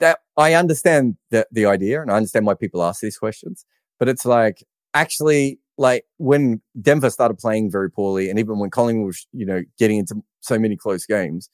That 0.01 0.20
I 0.36 0.53
understand 0.53 1.16
the 1.32 1.47
the 1.49 1.66
idea, 1.66 2.01
and 2.01 2.12
I 2.12 2.18
understand 2.18 2.45
why 2.45 2.56
people 2.56 2.84
ask 2.84 2.99
these 2.99 3.18
questions, 3.18 3.66
but 3.97 4.10
it's 4.10 4.26
like 4.26 4.66
actually 4.93 5.60
like 5.78 6.03
when 6.18 6.62
Denver 6.82 7.10
started 7.10 7.38
playing 7.38 7.72
very 7.72 7.89
poorly, 7.89 8.30
and 8.30 8.38
even 8.38 8.60
when 8.60 8.70
Collingwood 8.70 9.08
was, 9.08 9.28
you 9.32 9.45
know, 9.45 9.64
getting 9.80 9.99
into 9.99 10.22
so 10.41 10.60
many 10.60 10.76
close 10.76 11.06
games, 11.06 11.49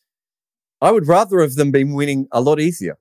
I 0.81 0.91
would 0.91 1.07
rather 1.07 1.41
have 1.41 1.55
them 1.55 1.71
been 1.71 1.93
winning 1.93 2.27
a 2.31 2.41
lot 2.41 2.59
easier, 2.59 2.97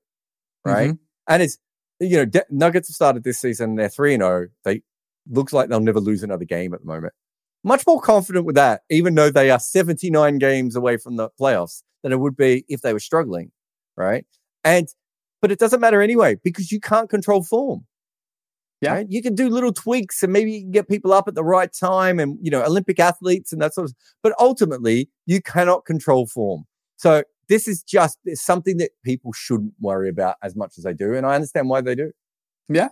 right? 0.65 0.91
Mm-hmm. 0.91 1.33
And 1.33 1.43
it's 1.43 1.59
you 1.99 2.17
know, 2.17 2.25
De- 2.25 2.45
Nuggets 2.51 2.89
have 2.89 2.95
started 2.95 3.25
this 3.25 3.41
season; 3.41 3.77
they're 3.77 3.89
three 3.89 4.15
and 4.15 4.23
zero. 4.23 4.49
They 4.65 4.83
looks 5.29 5.53
like 5.53 5.69
they'll 5.69 5.81
never 5.81 6.01
lose 6.01 6.23
another 6.23 6.45
game 6.45 6.75
at 6.75 6.81
the 6.81 6.87
moment. 6.87 7.15
Much 7.63 7.87
more 7.87 8.01
confident 8.01 8.47
with 8.47 8.55
that, 8.55 8.83
even 8.91 9.15
though 9.15 9.31
they 9.31 9.51
are 9.51 9.61
seventy 9.61 10.11
nine 10.11 10.39
games 10.39 10.77
away 10.77 10.97
from 10.97 11.17
the 11.17 11.29
playoffs, 11.41 11.83
than 12.03 12.13
it 12.13 12.21
would 12.21 12.37
be 12.37 12.65
if 12.69 12.81
they 12.81 12.93
were 12.93 13.01
struggling, 13.01 13.51
right? 13.97 14.25
And 14.65 14.89
but 15.41 15.51
it 15.51 15.59
doesn't 15.59 15.81
matter 15.81 16.03
anyway 16.03 16.37
because 16.43 16.71
you 16.71 16.81
can't 16.81 17.09
control 17.09 17.43
form. 17.43 17.87
Yeah. 18.81 18.95
Right? 18.95 19.07
You 19.11 19.23
can 19.23 19.35
do 19.35 19.49
little 19.49 19.73
tweaks 19.73 20.23
and 20.23 20.33
maybe 20.33 20.53
you 20.53 20.61
can 20.63 20.71
get 20.71 20.89
people 20.89 21.13
up 21.13 21.29
at 21.29 21.35
the 21.35 21.45
right 21.45 21.71
time 21.73 22.19
and, 22.19 22.39
you 22.41 22.51
know, 22.51 22.63
Olympic 22.63 22.99
athletes 22.99 23.53
and 23.53 23.61
that 23.61 23.75
sort 23.75 23.91
of, 23.91 23.95
but 24.23 24.35
ultimately 24.41 25.11
you 25.27 25.43
cannot 25.43 25.85
control 25.85 26.27
form. 26.27 26.65
So 26.97 27.25
this 27.51 27.67
is 27.67 27.83
just 27.83 28.19
it's 28.25 28.43
something 28.43 28.79
that 28.79 28.91
people 29.05 29.33
shouldn't 29.33 29.75
worry 29.81 30.09
about 30.09 30.37
as 30.43 30.57
much 30.57 30.79
as 30.79 30.85
they 30.85 30.95
do. 30.95 31.15
And 31.15 31.27
I 31.27 31.35
understand 31.35 31.69
why 31.69 31.83
they 31.83 31.97
do. 31.97 32.13
Yeah, 32.69 32.89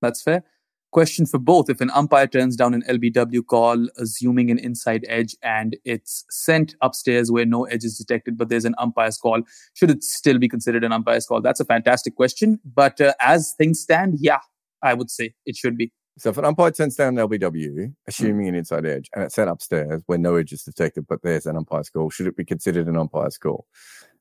that's 0.00 0.22
fair. 0.22 0.42
Question 0.90 1.26
for 1.26 1.38
both. 1.38 1.70
If 1.70 1.80
an 1.80 1.90
umpire 1.90 2.26
turns 2.26 2.56
down 2.56 2.74
an 2.74 2.82
LBW 2.88 3.46
call, 3.46 3.86
assuming 3.96 4.50
an 4.50 4.58
inside 4.58 5.04
edge, 5.06 5.36
and 5.42 5.76
it's 5.84 6.24
sent 6.30 6.74
upstairs 6.80 7.30
where 7.30 7.46
no 7.46 7.64
edge 7.66 7.84
is 7.84 7.96
detected, 7.96 8.36
but 8.36 8.48
there's 8.48 8.64
an 8.64 8.74
umpire's 8.78 9.18
call, 9.18 9.42
should 9.74 9.90
it 9.90 10.02
still 10.02 10.38
be 10.38 10.48
considered 10.48 10.82
an 10.82 10.92
umpire's 10.92 11.26
call? 11.26 11.42
That's 11.42 11.60
a 11.60 11.64
fantastic 11.64 12.16
question. 12.16 12.58
But 12.64 13.00
uh, 13.00 13.12
as 13.20 13.54
things 13.56 13.80
stand, 13.80 14.16
yeah, 14.18 14.40
I 14.82 14.94
would 14.94 15.10
say 15.10 15.34
it 15.44 15.56
should 15.56 15.76
be. 15.76 15.92
So 16.20 16.28
if 16.28 16.36
an 16.36 16.44
umpire 16.44 16.70
turns 16.70 16.96
down 16.96 17.18
an 17.18 17.26
LBW, 17.26 17.94
assuming 18.06 18.46
an 18.48 18.54
inside 18.54 18.84
edge, 18.84 19.08
and 19.14 19.24
it's 19.24 19.34
sent 19.36 19.48
upstairs 19.48 20.02
where 20.04 20.18
no 20.18 20.36
edge 20.36 20.52
is 20.52 20.62
detected, 20.62 21.06
but 21.08 21.22
there's 21.22 21.46
an 21.46 21.56
umpire's 21.56 21.88
call, 21.88 22.10
should 22.10 22.26
it 22.26 22.36
be 22.36 22.44
considered 22.44 22.88
an 22.88 22.96
umpire's 22.98 23.38
call? 23.38 23.66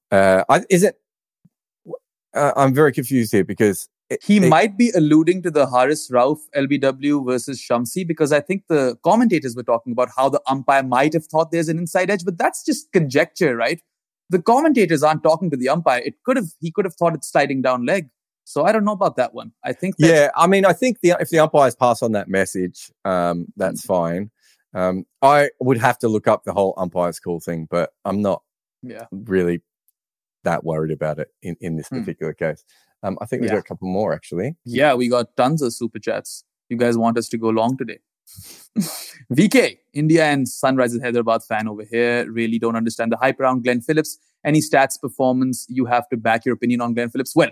Uh, 0.10 0.46
I, 0.48 0.64
is 0.70 0.84
it? 0.84 0.96
Uh, 2.34 2.54
I'm 2.56 2.74
very 2.74 2.94
confused 2.94 3.34
here 3.34 3.44
because 3.44 3.90
it, 4.10 4.24
He 4.24 4.38
it- 4.38 4.48
might 4.48 4.78
be 4.78 4.92
alluding 4.92 5.42
to 5.44 5.52
the 5.52 5.68
Haris 5.68 6.10
Rauf 6.10 6.38
LBW 6.56 7.26
versus 7.26 7.60
Shamsi 7.62 8.08
because 8.08 8.32
I 8.32 8.40
think 8.40 8.64
the 8.70 8.98
commentators 9.04 9.58
were 9.58 9.64
talking 9.64 9.92
about 9.92 10.08
how 10.16 10.30
the 10.30 10.42
umpire 10.48 10.84
might 10.84 11.12
have 11.12 11.26
thought 11.26 11.52
there's 11.52 11.68
an 11.68 11.78
inside 11.78 12.10
edge, 12.10 12.24
but 12.24 12.38
that's 12.38 12.64
just 12.64 12.90
conjecture, 12.94 13.58
right? 13.58 13.82
The 14.30 14.42
commentators 14.42 15.04
aren't 15.04 15.24
talking 15.24 15.50
to 15.50 15.58
the 15.58 15.68
umpire. 15.68 16.02
It 16.06 16.14
could 16.24 16.38
have 16.38 16.48
he 16.62 16.72
could 16.72 16.86
have 16.86 16.96
thought 16.96 17.14
it's 17.14 17.30
sliding 17.30 17.62
down 17.62 17.86
leg. 17.86 18.10
So 18.50 18.66
I 18.66 18.72
don't 18.72 18.84
know 18.84 18.94
about 18.94 19.16
that 19.18 19.36
one. 19.36 19.52
I 19.64 19.74
think 19.74 19.98
that 19.98 20.08
Yeah, 20.08 20.30
I 20.36 20.48
mean, 20.48 20.66
I 20.66 20.74
think 20.74 21.02
the 21.02 21.16
if 21.20 21.30
the 21.30 21.38
umpires 21.38 21.76
pass 21.76 22.02
on 22.02 22.14
that 22.14 22.28
message, 22.28 22.92
um, 23.06 23.46
that's 23.56 23.86
fine. 23.86 24.32
Um, 24.74 25.06
I 25.22 25.52
would 25.60 25.78
have 25.78 26.00
to 26.00 26.08
look 26.08 26.28
up 26.28 26.46
the 26.46 26.54
whole 26.54 26.74
umpire's 26.76 27.20
call 27.20 27.40
thing, 27.40 27.68
but 27.70 27.92
I'm 28.06 28.24
not 28.24 28.42
yeah. 28.82 29.06
really 29.12 29.62
that 30.46 30.64
worried 30.64 30.92
about 30.92 31.20
it 31.20 31.28
in, 31.44 31.58
in 31.62 31.76
this 31.76 31.90
Hmm. 31.90 32.00
particular 32.00 32.34
case. 32.34 32.64
Um, 33.04 33.20
I 33.22 33.26
think 33.28 33.42
we've 33.42 33.52
Yeah. 33.52 33.58
got 33.58 33.66
a 33.66 33.70
couple 33.72 33.88
more 33.88 34.14
actually. 34.14 34.56
Yeah, 34.66 34.96
we 34.96 35.10
got 35.10 35.38
tons 35.38 35.62
of 35.62 35.72
super 35.72 36.00
chats. 36.00 36.44
You 36.70 36.78
guys 36.78 36.98
want 36.98 37.20
us 37.20 37.30
to 37.30 37.38
go 37.38 37.50
long 37.50 37.78
today. 37.78 38.00
VK, 39.32 39.78
India 39.94 40.24
and 40.26 40.48
Sunrisers 40.48 41.04
Hyderabad 41.04 41.44
fan 41.44 41.68
over 41.68 41.84
here. 41.84 42.26
Really 42.32 42.58
don't 42.58 42.76
understand 42.76 43.12
the 43.12 43.18
hype 43.18 43.40
around 43.40 43.64
Glenn 43.64 43.82
Phillips. 43.82 44.18
Any 44.44 44.60
stats 44.62 45.00
performance, 45.00 45.68
you 45.70 45.86
have 45.86 46.10
to 46.10 46.18
back 46.18 46.46
your 46.46 46.56
opinion 46.56 46.82
on 46.82 46.94
Glenn 46.96 47.10
Phillips. 47.10 47.36
Well, 47.36 47.50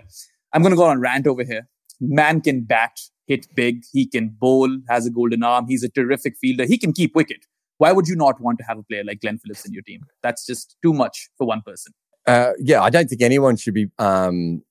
I'm 0.52 0.62
going 0.62 0.72
to 0.72 0.76
go 0.76 0.84
on 0.84 1.00
rant 1.00 1.26
over 1.26 1.44
here. 1.44 1.68
Man 2.00 2.40
can 2.40 2.62
bat, 2.62 2.98
hit 3.26 3.46
big. 3.54 3.84
He 3.92 4.06
can 4.06 4.28
bowl, 4.28 4.68
has 4.88 5.06
a 5.06 5.10
golden 5.10 5.42
arm. 5.42 5.66
He's 5.68 5.82
a 5.82 5.88
terrific 5.88 6.36
fielder. 6.38 6.64
He 6.64 6.78
can 6.78 6.92
keep 6.92 7.14
wicket. 7.14 7.46
Why 7.78 7.92
would 7.92 8.08
you 8.08 8.16
not 8.16 8.40
want 8.40 8.58
to 8.58 8.64
have 8.64 8.78
a 8.78 8.82
player 8.82 9.04
like 9.04 9.20
Glenn 9.20 9.38
Phillips 9.38 9.64
in 9.64 9.72
your 9.72 9.82
team? 9.82 10.04
That's 10.22 10.44
just 10.46 10.76
too 10.82 10.92
much 10.92 11.28
for 11.36 11.46
one 11.46 11.62
person. 11.62 11.92
Uh, 12.26 12.52
yeah, 12.58 12.82
I 12.82 12.90
don't 12.90 13.08
think 13.08 13.22
anyone 13.22 13.56
should 13.56 13.74
be. 13.74 13.88
Um, 13.98 14.62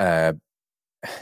uh, 0.00 0.32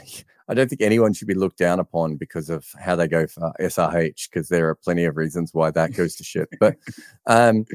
I 0.49 0.53
don't 0.53 0.67
think 0.67 0.81
anyone 0.81 1.13
should 1.13 1.29
be 1.29 1.35
looked 1.35 1.57
down 1.57 1.79
upon 1.79 2.17
because 2.17 2.49
of 2.49 2.65
how 2.77 2.97
they 2.97 3.07
go 3.07 3.27
for 3.27 3.53
SRH, 3.61 4.29
because 4.29 4.49
there 4.49 4.67
are 4.67 4.75
plenty 4.75 5.05
of 5.05 5.15
reasons 5.15 5.51
why 5.53 5.71
that 5.71 5.93
goes 5.93 6.15
to 6.17 6.23
shit. 6.25 6.49
But 6.59 6.75
um, 7.25 7.65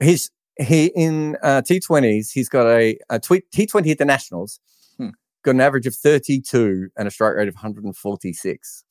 he's 0.00 0.30
he 0.58 0.86
in 0.86 1.36
uh, 1.42 1.60
T20s, 1.62 2.32
he's 2.32 2.48
got 2.48 2.66
a, 2.66 2.98
a 3.10 3.18
tweet, 3.18 3.50
T20 3.50 3.86
internationals, 3.86 4.58
Hmm. 4.73 4.73
Got 5.44 5.56
an 5.56 5.60
average 5.60 5.86
of 5.86 5.94
32 5.94 6.88
and 6.96 7.06
a 7.06 7.10
strike 7.10 7.34
rate 7.34 7.48
of 7.48 7.54
146. 7.54 8.84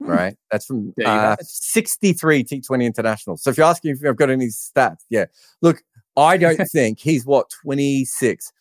Hmm. 0.00 0.10
Right, 0.10 0.36
that's 0.50 0.66
from 0.66 0.92
uh, 1.04 1.36
63 1.40 2.44
T20 2.44 2.84
internationals. 2.84 3.42
So 3.42 3.50
if 3.50 3.56
you're 3.56 3.66
asking 3.66 3.92
if 3.92 4.04
I've 4.04 4.16
got 4.16 4.28
any 4.30 4.46
stats, 4.46 5.04
yeah, 5.08 5.26
look, 5.62 5.82
I 6.16 6.36
don't 6.36 6.56
think 6.72 6.98
he's 6.98 7.24
what 7.24 7.48
26. 7.62 8.52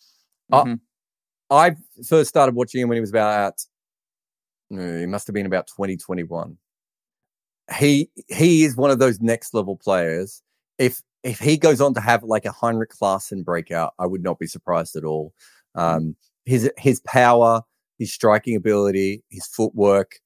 Uh, 0.52 0.64
Mhm. 0.64 0.80
I 1.50 1.76
first 2.08 2.30
started 2.30 2.56
watching 2.56 2.82
him 2.82 2.90
when 2.90 2.96
he 2.96 3.02
was 3.02 3.10
about, 3.10 3.54
uh, 4.74 4.98
he 4.98 5.06
must 5.06 5.28
have 5.28 5.34
been 5.34 5.46
about 5.46 5.68
2021. 5.68 6.58
He 7.78 8.10
he 8.28 8.64
is 8.64 8.76
one 8.76 8.92
of 8.92 9.00
those 9.00 9.22
next 9.22 9.54
level 9.54 9.78
players. 9.78 10.42
If 10.78 11.02
if 11.24 11.40
he 11.40 11.58
goes 11.58 11.80
on 11.80 11.94
to 11.94 12.02
have 12.02 12.24
like 12.24 12.46
a 12.46 12.52
Heinrich 12.52 12.92
Klaasen 12.92 13.44
breakout, 13.44 13.94
I 14.00 14.06
would 14.06 14.24
not 14.24 14.40
be 14.40 14.48
surprised 14.48 14.96
at 14.96 15.06
all. 15.06 15.34
Um, 15.76 16.16
his 16.46 16.72
his 16.78 17.02
power, 17.06 17.62
his 18.00 18.14
striking 18.14 18.56
ability, 18.56 19.24
his 19.30 19.46
footwork, 19.48 20.20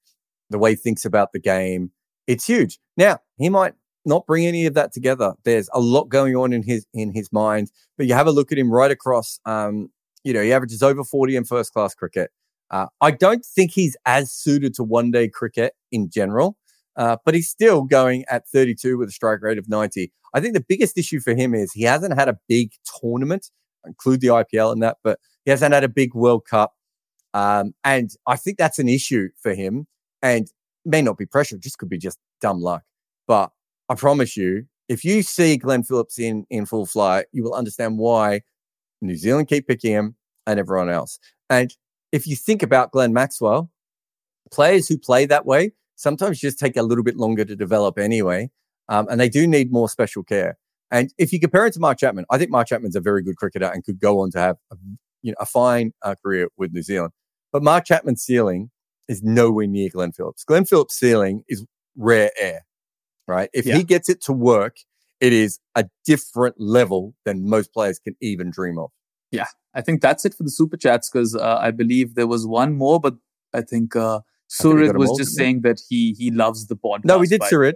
the 0.50 0.60
way 0.60 0.72
he 0.72 0.76
thinks 0.76 1.06
about 1.06 1.32
the 1.34 1.40
game, 1.40 1.92
it's 2.28 2.46
huge. 2.46 2.80
Now 2.96 3.20
he 3.38 3.50
might 3.50 3.74
not 4.06 4.26
bring 4.26 4.46
any 4.46 4.66
of 4.66 4.74
that 4.74 4.94
together. 4.94 5.34
There's 5.44 5.70
a 5.74 5.80
lot 5.80 6.06
going 6.06 6.36
on 6.36 6.54
in 6.54 6.64
his 6.64 6.86
in 6.94 7.14
his 7.14 7.32
mind, 7.32 7.72
but 7.98 8.08
you 8.08 8.14
have 8.14 8.28
a 8.28 8.32
look 8.32 8.52
at 8.52 8.58
him 8.58 8.72
right 8.72 8.92
across. 8.92 9.40
Um, 9.46 9.90
you 10.24 10.34
know, 10.34 10.42
he 10.42 10.52
averages 10.52 10.84
over 10.84 11.04
40 11.04 11.36
in 11.36 11.44
first 11.46 11.74
class 11.74 11.94
cricket. 11.94 12.32
Uh, 12.70 12.88
I 13.00 13.12
don't 13.12 13.46
think 13.46 13.72
he's 13.72 13.96
as 14.06 14.32
suited 14.32 14.74
to 14.76 14.84
one 14.84 15.12
day 15.12 15.30
cricket 15.30 15.74
in 15.92 16.10
general, 16.10 16.58
uh, 16.98 17.18
but 17.24 17.34
he's 17.34 17.50
still 17.50 17.84
going 17.84 18.26
at 18.30 18.48
32 18.48 18.98
with 18.98 19.10
a 19.10 19.12
strike 19.12 19.42
rate 19.42 19.58
of 19.58 19.70
90. 19.70 20.12
I 20.34 20.40
think 20.42 20.54
the 20.54 20.66
biggest 20.68 20.98
issue 20.98 21.22
for 21.22 21.34
him 21.34 21.54
is 21.54 21.72
he 21.72 21.84
hasn't 21.84 22.16
had 22.16 22.28
a 22.28 22.38
big 22.50 22.72
tournament, 23.00 23.50
include 23.86 24.20
the 24.20 24.28
IPL 24.28 24.74
in 24.74 24.80
that, 24.80 24.98
but 25.04 25.20
he 25.48 25.52
hasn't 25.52 25.74
had 25.74 25.86
a 25.86 25.88
big 25.88 26.14
World 26.14 26.44
Cup. 26.46 26.74
Um, 27.34 27.74
and 27.86 28.12
I 28.28 28.36
think 28.36 28.58
that's 28.58 28.80
an 28.80 28.90
issue 28.90 29.30
for 29.42 29.54
him 29.54 29.88
and 30.22 30.52
may 30.84 31.02
not 31.02 31.18
be 31.18 31.26
pressure, 31.26 31.58
just 31.58 31.78
could 31.78 31.88
be 31.88 31.98
just 31.98 32.20
dumb 32.42 32.60
luck. 32.60 32.84
But 33.30 33.52
I 33.88 33.96
promise 33.96 34.36
you, 34.36 34.66
if 34.90 35.06
you 35.06 35.24
see 35.24 35.56
Glenn 35.56 35.84
Phillips 35.84 36.20
in, 36.20 36.46
in 36.50 36.66
full 36.66 36.86
flight, 36.86 37.28
you 37.32 37.46
will 37.46 37.54
understand 37.54 37.98
why 37.98 38.42
New 39.02 39.16
Zealand 39.16 39.48
keep 39.48 39.70
picking 39.70 39.94
him 39.94 40.16
and 40.46 40.60
everyone 40.60 40.90
else. 40.90 41.18
And 41.50 41.74
if 42.12 42.28
you 42.28 42.36
think 42.36 42.62
about 42.62 42.92
Glenn 42.92 43.14
Maxwell, 43.14 43.72
players 44.52 44.90
who 44.90 44.98
play 44.98 45.26
that 45.28 45.46
way 45.46 45.72
sometimes 45.96 46.40
just 46.42 46.60
take 46.60 46.76
a 46.76 46.84
little 46.84 47.06
bit 47.06 47.16
longer 47.16 47.46
to 47.46 47.56
develop 47.56 47.98
anyway. 47.98 48.52
Um, 48.90 49.08
and 49.10 49.18
they 49.18 49.30
do 49.30 49.48
need 49.48 49.72
more 49.72 49.88
special 49.88 50.24
care. 50.24 50.58
And 50.92 51.14
if 51.18 51.32
you 51.32 51.40
compare 51.40 51.66
it 51.68 51.74
to 51.76 51.80
Mark 51.80 52.00
Chapman, 52.00 52.26
I 52.30 52.38
think 52.38 52.52
Mark 52.52 52.68
Chapman's 52.68 52.98
a 52.98 53.02
very 53.02 53.24
good 53.24 53.38
cricketer 53.38 53.72
and 53.74 53.86
could 53.86 54.02
go 54.02 54.20
on 54.20 54.30
to 54.32 54.40
have 54.40 54.58
a, 54.74 54.76
you 55.22 55.32
know, 55.32 55.38
a 55.40 55.46
fine 55.46 55.92
uh, 56.02 56.16
career 56.24 56.48
with 56.58 56.74
New 56.74 56.84
Zealand. 56.84 57.14
But 57.52 57.64
Mark 57.64 57.86
Chapman's 57.86 58.22
ceiling 58.22 58.72
is 59.08 59.24
nowhere 59.24 59.68
near 59.68 59.90
Glenn 59.90 60.12
Phillips. 60.12 60.44
Glenn 60.44 60.66
Phillips' 60.66 60.98
ceiling 60.98 61.44
is 61.48 61.66
rare 61.96 62.32
air, 62.40 62.66
right? 63.28 63.50
If 63.54 63.66
yeah. 63.66 63.78
he 63.78 63.84
gets 63.84 64.10
it 64.10 64.22
to 64.24 64.34
work, 64.34 64.78
it 65.20 65.34
is 65.34 65.60
a 65.76 65.86
different 66.06 66.56
level 66.60 67.16
than 67.26 67.50
most 67.50 67.74
players 67.74 68.00
can 68.00 68.16
even 68.22 68.52
dream 68.52 68.78
of. 68.78 68.92
Yeah, 69.32 69.48
I 69.74 69.82
think 69.82 70.02
that's 70.02 70.26
it 70.26 70.34
for 70.34 70.44
the 70.44 70.52
super 70.52 70.78
chats 70.78 71.10
because 71.10 71.36
uh, 71.36 71.58
I 71.60 71.72
believe 71.72 72.16
there 72.16 72.28
was 72.28 72.46
one 72.46 72.78
more, 72.78 73.00
but 73.00 73.16
I 73.54 73.62
think 73.62 73.96
uh, 73.96 74.22
Surit 74.50 74.98
was 74.98 75.18
just 75.18 75.36
saying 75.36 75.62
that 75.62 75.82
he 75.90 76.14
he 76.18 76.32
loves 76.32 76.68
the 76.68 76.76
podcast. 76.76 77.06
No, 77.06 77.18
we 77.18 77.28
did 77.28 77.42
Surit. 77.42 77.76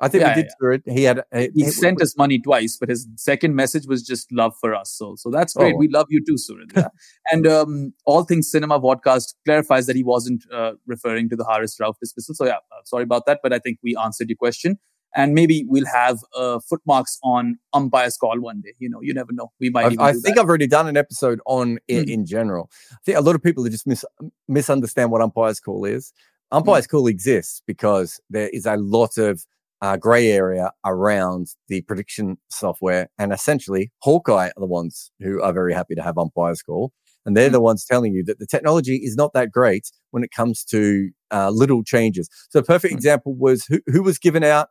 I 0.00 0.08
think 0.08 0.22
yeah, 0.22 0.34
we 0.34 0.42
did 0.42 0.50
yeah. 0.62 0.70
it. 0.70 0.82
He 0.86 1.02
had 1.04 1.22
he, 1.34 1.64
he 1.64 1.70
sent 1.70 2.00
us 2.00 2.16
money 2.16 2.40
twice, 2.40 2.78
but 2.78 2.88
his 2.88 3.06
second 3.16 3.54
message 3.54 3.86
was 3.86 4.02
just 4.02 4.32
love 4.32 4.54
for 4.60 4.74
us. 4.74 4.90
So 4.90 5.14
so 5.16 5.30
that's 5.30 5.52
great. 5.52 5.74
Oh. 5.74 5.78
We 5.78 5.88
love 5.88 6.06
you 6.08 6.24
too, 6.24 6.36
Surit. 6.36 6.88
And 7.32 7.46
um, 7.46 7.92
all 8.06 8.24
things 8.24 8.50
cinema 8.50 8.80
podcast 8.80 9.34
clarifies 9.44 9.86
that 9.86 9.96
he 9.96 10.02
wasn't 10.02 10.44
uh, 10.52 10.72
referring 10.86 11.28
to 11.30 11.36
the 11.36 11.44
Haris 11.44 11.76
Rauf 11.80 11.94
dismissal. 12.00 12.34
So 12.34 12.46
yeah, 12.46 12.54
uh, 12.72 12.82
sorry 12.84 13.04
about 13.04 13.26
that, 13.26 13.40
but 13.42 13.52
I 13.52 13.58
think 13.58 13.78
we 13.82 13.94
answered 13.96 14.28
your 14.28 14.36
question. 14.36 14.78
And 15.16 15.34
maybe 15.34 15.64
we'll 15.66 15.86
have 15.92 16.20
uh, 16.36 16.60
footmarks 16.68 17.18
on 17.24 17.58
umpire's 17.72 18.16
call 18.16 18.40
one 18.40 18.60
day. 18.60 18.74
You 18.78 18.88
know, 18.88 19.00
you 19.02 19.12
never 19.12 19.32
know. 19.32 19.50
We 19.60 19.68
might. 19.68 19.98
I, 19.98 20.10
I 20.10 20.12
think 20.12 20.36
that. 20.36 20.38
I've 20.38 20.48
already 20.48 20.68
done 20.68 20.86
an 20.86 20.96
episode 20.96 21.40
on 21.46 21.78
it 21.88 22.06
mm. 22.06 22.10
in 22.10 22.26
general. 22.26 22.70
I 22.92 22.96
think 23.04 23.18
a 23.18 23.20
lot 23.20 23.34
of 23.34 23.42
people 23.42 23.68
just 23.68 23.88
mis- 23.88 24.04
misunderstand 24.46 25.10
what 25.10 25.20
umpire's 25.20 25.58
call 25.58 25.84
is. 25.84 26.12
Umpire's 26.52 26.86
mm. 26.86 26.90
call 26.90 27.06
exists 27.08 27.60
because 27.66 28.20
there 28.30 28.48
is 28.50 28.66
a 28.66 28.76
lot 28.76 29.18
of 29.18 29.44
uh, 29.82 29.96
gray 29.96 30.30
area 30.30 30.72
around 30.84 31.48
the 31.68 31.82
prediction 31.82 32.38
software. 32.50 33.08
And 33.18 33.32
essentially, 33.32 33.90
Hawkeye 34.02 34.48
are 34.48 34.60
the 34.60 34.66
ones 34.66 35.10
who 35.20 35.42
are 35.42 35.52
very 35.52 35.72
happy 35.72 35.94
to 35.94 36.02
have 36.02 36.18
umpires 36.18 36.62
call. 36.62 36.92
And 37.26 37.36
they're 37.36 37.50
mm. 37.50 37.52
the 37.52 37.60
ones 37.60 37.84
telling 37.84 38.14
you 38.14 38.24
that 38.24 38.38
the 38.38 38.46
technology 38.46 38.96
is 38.96 39.14
not 39.14 39.32
that 39.34 39.50
great 39.50 39.90
when 40.10 40.22
it 40.22 40.30
comes 40.30 40.64
to 40.66 41.10
uh, 41.30 41.50
little 41.50 41.84
changes. 41.84 42.28
So, 42.50 42.60
a 42.60 42.62
perfect 42.62 42.92
mm. 42.92 42.96
example 42.96 43.34
was 43.34 43.64
who, 43.66 43.80
who 43.86 44.02
was 44.02 44.18
given 44.18 44.42
out 44.42 44.68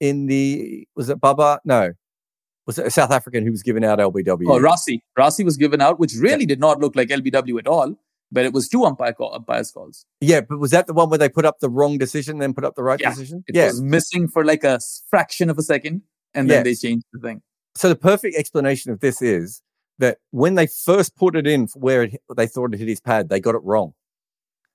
in 0.00 0.26
the, 0.26 0.86
was 0.96 1.08
it 1.08 1.20
Bubba? 1.20 1.58
No. 1.64 1.92
Was 2.66 2.78
it 2.78 2.86
a 2.86 2.90
South 2.90 3.10
African 3.10 3.44
who 3.44 3.52
was 3.52 3.62
given 3.62 3.84
out 3.84 3.98
LBW? 3.98 4.46
Oh, 4.48 4.58
Rassie. 4.58 5.00
Rassie 5.18 5.44
was 5.44 5.56
given 5.56 5.80
out, 5.80 6.00
which 6.00 6.14
really 6.14 6.40
yeah. 6.40 6.46
did 6.46 6.60
not 6.60 6.80
look 6.80 6.96
like 6.96 7.08
LBW 7.08 7.58
at 7.58 7.66
all 7.66 7.94
but 8.32 8.44
it 8.44 8.52
was 8.52 8.68
two 8.68 8.84
umpire 8.84 9.12
call, 9.12 9.34
umpires 9.34 9.70
calls. 9.70 10.06
Yeah, 10.20 10.40
but 10.40 10.58
was 10.58 10.70
that 10.72 10.86
the 10.86 10.92
one 10.92 11.08
where 11.08 11.18
they 11.18 11.28
put 11.28 11.44
up 11.44 11.60
the 11.60 11.70
wrong 11.70 11.98
decision, 11.98 12.38
then 12.38 12.54
put 12.54 12.64
up 12.64 12.74
the 12.74 12.82
right 12.82 13.00
yeah, 13.00 13.10
decision? 13.10 13.44
It 13.46 13.54
yeah. 13.54 13.66
was 13.66 13.82
missing 13.82 14.28
for 14.28 14.44
like 14.44 14.64
a 14.64 14.80
fraction 15.08 15.50
of 15.50 15.58
a 15.58 15.62
second, 15.62 16.02
and 16.34 16.50
then 16.50 16.64
they 16.64 16.74
changed 16.74 17.06
the 17.12 17.20
thing. 17.20 17.42
So 17.74 17.88
the 17.88 17.96
perfect 17.96 18.36
explanation 18.36 18.92
of 18.92 19.00
this 19.00 19.20
is 19.22 19.62
that 19.98 20.18
when 20.30 20.54
they 20.54 20.66
first 20.66 21.16
put 21.16 21.36
it 21.36 21.46
in 21.46 21.68
where 21.74 22.04
it, 22.04 22.20
they 22.36 22.46
thought 22.46 22.74
it 22.74 22.78
hit 22.78 22.88
his 22.88 23.00
pad, 23.00 23.28
they 23.28 23.40
got 23.40 23.54
it 23.54 23.62
wrong, 23.62 23.94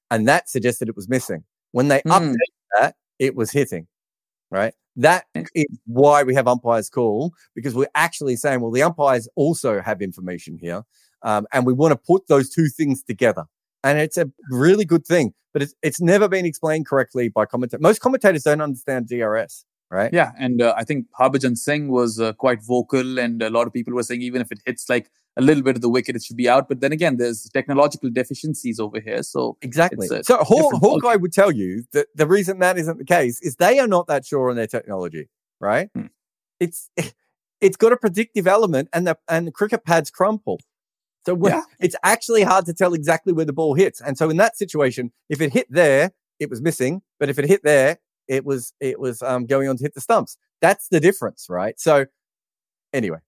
and 0.09 0.27
that 0.27 0.49
suggested 0.49 0.89
it 0.89 0.95
was 0.95 1.09
missing. 1.09 1.43
When 1.71 1.87
they 1.87 1.99
mm. 2.01 2.11
updated 2.11 2.35
that, 2.79 2.95
it 3.19 3.35
was 3.35 3.51
hitting. 3.51 3.87
Right. 4.51 4.73
That 4.95 5.25
is 5.33 5.65
why 5.85 6.23
we 6.23 6.33
have 6.35 6.47
umpires 6.47 6.89
call 6.89 7.33
because 7.55 7.75
we're 7.75 7.87
actually 7.95 8.35
saying, 8.35 8.61
well, 8.61 8.71
the 8.71 8.83
umpires 8.83 9.29
also 9.35 9.81
have 9.81 10.01
information 10.01 10.57
here. 10.59 10.83
Um, 11.21 11.47
and 11.53 11.65
we 11.65 11.73
want 11.73 11.91
to 11.91 11.97
put 11.97 12.27
those 12.27 12.49
two 12.49 12.67
things 12.67 13.03
together. 13.03 13.45
And 13.83 13.99
it's 13.99 14.17
a 14.17 14.29
really 14.49 14.85
good 14.85 15.05
thing, 15.05 15.33
but 15.53 15.61
it's, 15.61 15.73
it's 15.81 16.01
never 16.01 16.27
been 16.27 16.45
explained 16.45 16.85
correctly 16.85 17.29
by 17.29 17.45
commentators. 17.45 17.81
Most 17.81 18.01
commentators 18.01 18.43
don't 18.43 18.61
understand 18.61 19.07
DRS, 19.07 19.65
right? 19.89 20.11
Yeah. 20.13 20.31
And 20.37 20.61
uh, 20.61 20.73
I 20.77 20.83
think 20.83 21.07
Harbhajan 21.19 21.57
Singh 21.57 21.89
was 21.89 22.19
uh, 22.19 22.33
quite 22.33 22.61
vocal, 22.61 23.19
and 23.19 23.41
a 23.41 23.49
lot 23.49 23.67
of 23.67 23.73
people 23.73 23.93
were 23.93 24.03
saying 24.03 24.21
even 24.21 24.41
if 24.41 24.51
it 24.51 24.59
hits 24.65 24.89
like 24.89 25.09
a 25.37 25.41
little 25.41 25.63
bit 25.63 25.75
of 25.75 25.81
the 25.81 25.89
wicket, 25.89 26.15
it 26.15 26.23
should 26.23 26.35
be 26.35 26.49
out. 26.49 26.67
But 26.67 26.81
then 26.81 26.91
again, 26.91 27.17
there's 27.17 27.49
technological 27.53 28.09
deficiencies 28.09 28.79
over 28.79 28.99
here. 28.99 29.23
So 29.23 29.57
exactly. 29.61 30.07
So 30.07 30.21
Haw- 30.29 30.77
Hawkeye 30.77 31.15
would 31.15 31.31
tell 31.31 31.51
you 31.51 31.85
that 31.93 32.07
the 32.13 32.27
reason 32.27 32.59
that 32.59 32.77
isn't 32.77 32.97
the 32.97 33.05
case 33.05 33.41
is 33.41 33.55
they 33.55 33.79
are 33.79 33.87
not 33.87 34.07
that 34.07 34.25
sure 34.25 34.49
on 34.49 34.57
their 34.57 34.67
technology, 34.67 35.29
right? 35.61 35.89
Hmm. 35.95 36.07
It's 36.59 36.89
it's 37.61 37.77
got 37.77 37.93
a 37.93 37.97
predictive 37.97 38.47
element, 38.47 38.89
and 38.93 39.07
the 39.07 39.17
and 39.27 39.47
the 39.47 39.51
cricket 39.51 39.85
pads 39.85 40.11
crumple. 40.11 40.59
So 41.25 41.37
yeah. 41.45 41.61
it's 41.79 41.95
actually 42.03 42.43
hard 42.43 42.65
to 42.65 42.73
tell 42.73 42.93
exactly 42.93 43.33
where 43.33 43.45
the 43.45 43.53
ball 43.53 43.75
hits. 43.75 44.01
And 44.01 44.17
so 44.17 44.29
in 44.29 44.37
that 44.37 44.57
situation, 44.57 45.11
if 45.29 45.41
it 45.41 45.53
hit 45.53 45.67
there, 45.69 46.11
it 46.39 46.49
was 46.49 46.61
missing. 46.61 47.01
But 47.19 47.29
if 47.29 47.37
it 47.37 47.45
hit 47.45 47.61
there, 47.63 47.99
it 48.27 48.45
was 48.45 48.73
it 48.79 48.99
was 48.99 49.21
um, 49.21 49.45
going 49.45 49.67
on 49.67 49.77
to 49.77 49.83
hit 49.83 49.93
the 49.93 50.01
stumps. 50.01 50.37
That's 50.61 50.87
the 50.89 50.99
difference, 50.99 51.47
right? 51.49 51.79
So 51.79 52.05
anyway, 52.93 53.19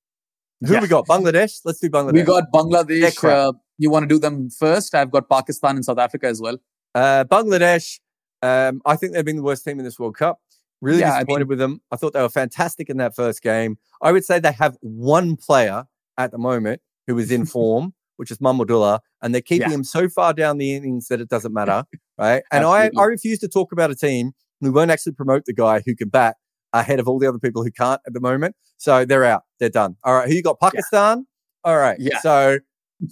who 0.61 0.73
yeah. 0.73 0.81
we 0.81 0.87
got? 0.87 1.07
Bangladesh. 1.07 1.59
Let's 1.65 1.79
do 1.79 1.89
Bangladesh. 1.89 2.13
We 2.13 2.21
got 2.23 2.43
Bangladesh. 2.53 3.23
Uh, 3.23 3.53
you 3.77 3.89
want 3.89 4.03
to 4.03 4.07
do 4.07 4.19
them 4.19 4.49
first? 4.49 4.93
I've 4.93 5.11
got 5.11 5.27
Pakistan 5.29 5.75
and 5.75 5.83
South 5.83 5.97
Africa 5.97 6.27
as 6.27 6.39
well. 6.39 6.57
Uh, 6.93 7.25
Bangladesh. 7.25 7.99
Um, 8.43 8.81
I 8.85 8.95
think 8.95 9.13
they've 9.13 9.25
been 9.25 9.37
the 9.37 9.43
worst 9.43 9.65
team 9.65 9.79
in 9.79 9.85
this 9.85 9.99
World 9.99 10.17
Cup. 10.17 10.39
Really 10.81 10.99
yeah, 10.99 11.17
disappointed 11.17 11.33
I 11.33 11.43
mean, 11.43 11.47
with 11.47 11.59
them. 11.59 11.81
I 11.91 11.95
thought 11.95 12.13
they 12.13 12.21
were 12.21 12.29
fantastic 12.29 12.89
in 12.89 12.97
that 12.97 13.15
first 13.15 13.43
game. 13.43 13.77
I 14.01 14.11
would 14.11 14.25
say 14.25 14.39
they 14.39 14.51
have 14.51 14.77
one 14.81 15.35
player 15.35 15.85
at 16.17 16.31
the 16.31 16.39
moment 16.39 16.81
who 17.07 17.17
is 17.17 17.31
in 17.31 17.45
form, 17.57 17.93
which 18.17 18.31
is 18.31 18.39
Mahmudullah, 18.39 18.99
and 19.21 19.33
they're 19.33 19.41
keeping 19.41 19.69
yeah. 19.69 19.75
him 19.75 19.83
so 19.83 20.09
far 20.09 20.33
down 20.33 20.57
the 20.57 20.75
innings 20.75 21.07
that 21.07 21.21
it 21.21 21.29
doesn't 21.29 21.53
matter, 21.53 21.83
right? 22.17 22.43
And 22.51 22.65
I, 22.65 22.89
I 22.97 23.03
refuse 23.05 23.39
to 23.39 23.47
talk 23.47 23.71
about 23.71 23.91
a 23.91 23.95
team 23.95 24.33
who 24.61 24.71
won't 24.71 24.91
actually 24.91 25.13
promote 25.13 25.45
the 25.45 25.53
guy 25.53 25.81
who 25.85 25.95
can 25.95 26.09
bat 26.09 26.37
ahead 26.73 26.99
of 26.99 27.07
all 27.07 27.19
the 27.19 27.27
other 27.27 27.39
people 27.39 27.63
who 27.63 27.71
can't 27.71 28.01
at 28.05 28.13
the 28.13 28.21
moment. 28.21 28.55
So 28.77 29.05
they're 29.05 29.25
out. 29.25 29.43
They're 29.59 29.69
done. 29.69 29.97
All 30.03 30.13
right. 30.13 30.27
Who 30.27 30.35
you 30.35 30.43
got? 30.43 30.59
Pakistan. 30.59 31.25
Yeah. 31.65 31.71
All 31.71 31.77
right. 31.77 31.97
Yeah. 31.99 32.19
So 32.19 32.59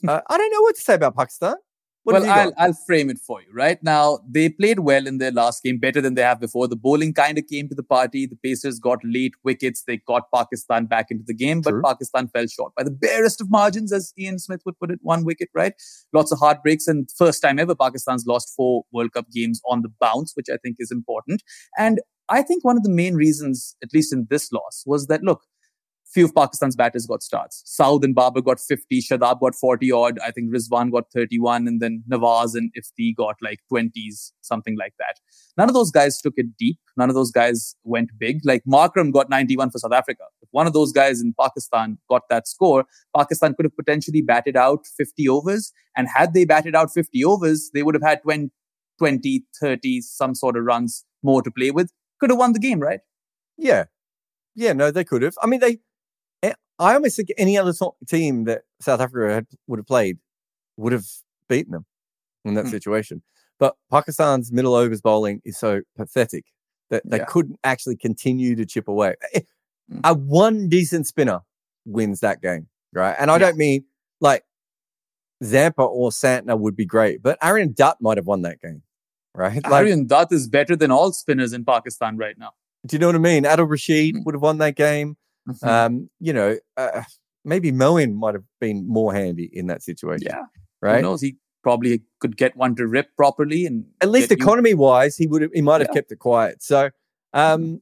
uh, 0.07 0.21
I 0.29 0.37
don't 0.37 0.51
know 0.51 0.61
what 0.61 0.75
to 0.75 0.81
say 0.81 0.93
about 0.93 1.15
Pakistan. 1.15 1.55
What 2.03 2.21
well, 2.21 2.31
I'll, 2.31 2.53
I'll 2.57 2.73
frame 2.87 3.09
it 3.09 3.19
for 3.19 3.41
you. 3.41 3.47
Right 3.53 3.81
now, 3.83 4.19
they 4.27 4.49
played 4.49 4.79
well 4.79 5.05
in 5.05 5.17
their 5.17 5.31
last 5.31 5.63
game, 5.63 5.79
better 5.79 5.99
than 5.99 6.15
they 6.15 6.21
have 6.21 6.39
before. 6.39 6.67
The 6.67 6.75
bowling 6.75 7.13
kind 7.13 7.37
of 7.37 7.45
came 7.47 7.67
to 7.69 7.75
the 7.75 7.83
party. 7.83 8.25
The 8.25 8.37
Pacers 8.37 8.79
got 8.79 8.99
late 9.03 9.33
wickets. 9.43 9.83
They 9.85 9.97
got 9.97 10.31
Pakistan 10.33 10.85
back 10.85 11.07
into 11.11 11.25
the 11.27 11.33
game, 11.33 11.61
but 11.61 11.71
True. 11.71 11.81
Pakistan 11.83 12.29
fell 12.29 12.47
short 12.47 12.73
by 12.75 12.83
the 12.83 12.91
barest 12.91 13.41
of 13.41 13.51
margins, 13.51 13.91
as 13.91 14.13
Ian 14.17 14.39
Smith 14.39 14.61
would 14.65 14.79
put 14.79 14.91
it, 14.91 14.99
one 15.01 15.25
wicket, 15.25 15.49
right? 15.53 15.73
Lots 16.13 16.31
of 16.31 16.39
heartbreaks. 16.39 16.87
And 16.87 17.09
first 17.17 17.41
time 17.41 17.59
ever, 17.59 17.75
Pakistan's 17.75 18.25
lost 18.25 18.53
four 18.55 18.83
World 18.93 19.11
Cup 19.11 19.29
games 19.31 19.61
on 19.69 19.81
the 19.81 19.91
bounce, 19.99 20.31
which 20.35 20.47
I 20.51 20.57
think 20.57 20.77
is 20.79 20.91
important. 20.91 21.43
And 21.77 21.99
I 22.29 22.43
think 22.43 22.63
one 22.63 22.77
of 22.77 22.83
the 22.83 22.89
main 22.89 23.15
reasons, 23.15 23.75
at 23.83 23.89
least 23.93 24.13
in 24.13 24.27
this 24.29 24.51
loss, 24.51 24.83
was 24.85 25.07
that 25.07 25.23
look, 25.23 25.41
few 26.11 26.25
of 26.25 26.33
Pakistan's 26.33 26.75
batters 26.75 27.05
got 27.05 27.21
starts. 27.21 27.63
Saud 27.79 28.03
and 28.03 28.15
Babar 28.15 28.41
got 28.41 28.59
50, 28.59 29.01
Shadab 29.01 29.39
got 29.39 29.55
40 29.55 29.91
odd. 29.91 30.19
I 30.19 30.31
think 30.31 30.53
Rizwan 30.53 30.91
got 30.91 31.11
31, 31.13 31.67
and 31.67 31.81
then 31.81 32.03
Nawaz 32.11 32.55
and 32.55 32.71
Ifti 32.77 33.15
got 33.15 33.35
like 33.41 33.59
20s, 33.71 34.31
something 34.41 34.75
like 34.77 34.93
that. 34.97 35.19
None 35.57 35.69
of 35.69 35.75
those 35.75 35.91
guys 35.91 36.19
took 36.21 36.33
it 36.37 36.57
deep. 36.57 36.79
None 36.97 37.09
of 37.09 37.15
those 37.15 37.31
guys 37.31 37.75
went 37.83 38.09
big. 38.17 38.39
Like 38.43 38.63
Markram 38.67 39.11
got 39.11 39.29
91 39.29 39.69
for 39.71 39.77
South 39.77 39.93
Africa. 39.93 40.23
If 40.41 40.49
one 40.51 40.67
of 40.67 40.73
those 40.73 40.91
guys 40.91 41.21
in 41.21 41.33
Pakistan 41.39 41.97
got 42.09 42.23
that 42.29 42.47
score, 42.47 42.85
Pakistan 43.15 43.53
could 43.53 43.65
have 43.65 43.75
potentially 43.75 44.21
batted 44.21 44.57
out 44.57 44.87
50 44.97 45.27
overs. 45.29 45.71
And 45.95 46.07
had 46.07 46.33
they 46.33 46.45
batted 46.45 46.75
out 46.75 46.91
50 46.91 47.23
overs, 47.23 47.69
they 47.73 47.83
would 47.83 47.95
have 47.95 48.03
had 48.03 48.21
20, 48.23 48.49
20 48.97 49.45
30, 49.59 50.01
some 50.01 50.33
sort 50.33 50.57
of 50.57 50.63
runs 50.63 51.05
more 51.23 51.41
to 51.41 51.51
play 51.51 51.71
with. 51.71 51.91
Could 52.19 52.31
have 52.31 52.39
won 52.39 52.53
the 52.53 52.59
game, 52.59 52.79
right? 52.79 52.99
Yeah. 53.57 53.85
Yeah, 54.55 54.73
no, 54.73 54.91
they 54.91 55.03
could 55.03 55.21
have. 55.21 55.35
I 55.41 55.47
mean, 55.47 55.59
they 55.59 55.79
I 56.79 56.93
almost 56.93 57.17
think 57.17 57.29
any 57.37 57.57
other 57.57 57.73
team 58.07 58.45
that 58.45 58.61
South 58.79 59.01
Africa 59.01 59.33
had, 59.33 59.47
would 59.67 59.79
have 59.79 59.85
played 59.85 60.17
would 60.77 60.93
have 60.93 61.05
beaten 61.49 61.73
them 61.73 61.85
in 62.45 62.53
that 62.53 62.65
mm. 62.65 62.71
situation. 62.71 63.21
But 63.59 63.75
Pakistan's 63.91 64.51
middle 64.51 64.73
overs 64.73 65.01
bowling 65.01 65.41
is 65.43 65.57
so 65.57 65.81
pathetic 65.97 66.45
that 66.89 67.03
they 67.05 67.17
yeah. 67.17 67.25
couldn't 67.25 67.59
actually 67.63 67.97
continue 67.97 68.55
to 68.55 68.65
chip 68.65 68.87
away. 68.87 69.15
Mm. 69.91 70.01
A 70.03 70.13
one 70.13 70.69
decent 70.69 71.07
spinner 71.07 71.41
wins 71.85 72.21
that 72.21 72.41
game, 72.41 72.67
right? 72.93 73.15
And 73.19 73.29
I 73.29 73.35
yeah. 73.35 73.39
don't 73.39 73.57
mean 73.57 73.85
like 74.21 74.43
Zampa 75.43 75.81
or 75.81 76.11
Santner 76.11 76.57
would 76.57 76.75
be 76.75 76.85
great, 76.85 77.21
but 77.21 77.37
Aryan 77.41 77.73
Dutt 77.73 77.97
might 77.99 78.17
have 78.17 78.27
won 78.27 78.43
that 78.43 78.61
game, 78.61 78.83
right? 79.35 79.63
Like, 79.63 79.71
Aryan 79.71 80.07
Dutt 80.07 80.31
is 80.31 80.47
better 80.47 80.75
than 80.75 80.91
all 80.91 81.11
spinners 81.11 81.53
in 81.53 81.65
Pakistan 81.65 82.17
right 82.17 82.37
now. 82.37 82.51
Do 82.85 82.95
you 82.95 82.99
know 82.99 83.07
what 83.07 83.15
I 83.15 83.19
mean? 83.19 83.43
Adil 83.43 83.69
Rashid 83.69 84.15
mm. 84.15 84.25
would 84.25 84.35
have 84.35 84.41
won 84.41 84.59
that 84.59 84.75
game. 84.75 85.17
Mm-hmm. 85.49 85.67
Um, 85.67 86.09
you 86.19 86.33
know, 86.33 86.57
uh, 86.77 87.03
maybe 87.43 87.71
Moeen 87.71 88.13
might 88.13 88.35
have 88.35 88.43
been 88.59 88.87
more 88.87 89.13
handy 89.13 89.49
in 89.51 89.67
that 89.67 89.81
situation. 89.81 90.27
Yeah. 90.29 90.43
Right. 90.81 90.97
Who 90.97 91.01
knows? 91.03 91.21
He 91.21 91.35
probably 91.63 92.01
could 92.19 92.37
get 92.37 92.55
one 92.55 92.75
to 92.75 92.87
rip 92.87 93.15
properly 93.15 93.65
and 93.65 93.85
at 94.01 94.09
least 94.09 94.31
economy 94.31 94.71
you... 94.71 94.77
wise, 94.77 95.17
he 95.17 95.27
would 95.27 95.41
have, 95.41 95.51
he 95.53 95.61
might 95.61 95.81
have 95.81 95.89
yeah. 95.89 95.95
kept 95.95 96.11
it 96.11 96.19
quiet. 96.19 96.63
So, 96.63 96.89
mm-hmm. 97.35 97.39
um, 97.39 97.81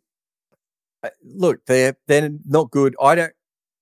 uh, 1.04 1.10
look, 1.24 1.66
they're, 1.68 1.96
they're 2.08 2.32
not 2.46 2.72
good. 2.72 2.96
I 3.02 3.16
don't, 3.16 3.34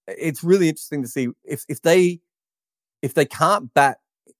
it's 0.07 0.43
really 0.43 0.67
interesting 0.67 1.01
to 1.01 1.07
see 1.07 1.29
if, 1.43 1.63
if 1.69 1.81
they, 1.81 2.19
if 3.01 3.13
they 3.13 3.25
can't 3.25 3.73
bat 3.73 3.99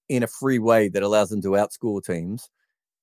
in 0.09 0.23
a 0.23 0.27
free 0.27 0.59
way 0.59 0.89
that 0.89 1.03
allows 1.03 1.29
them 1.29 1.41
to 1.41 1.49
outscore 1.49 2.03
teams, 2.03 2.49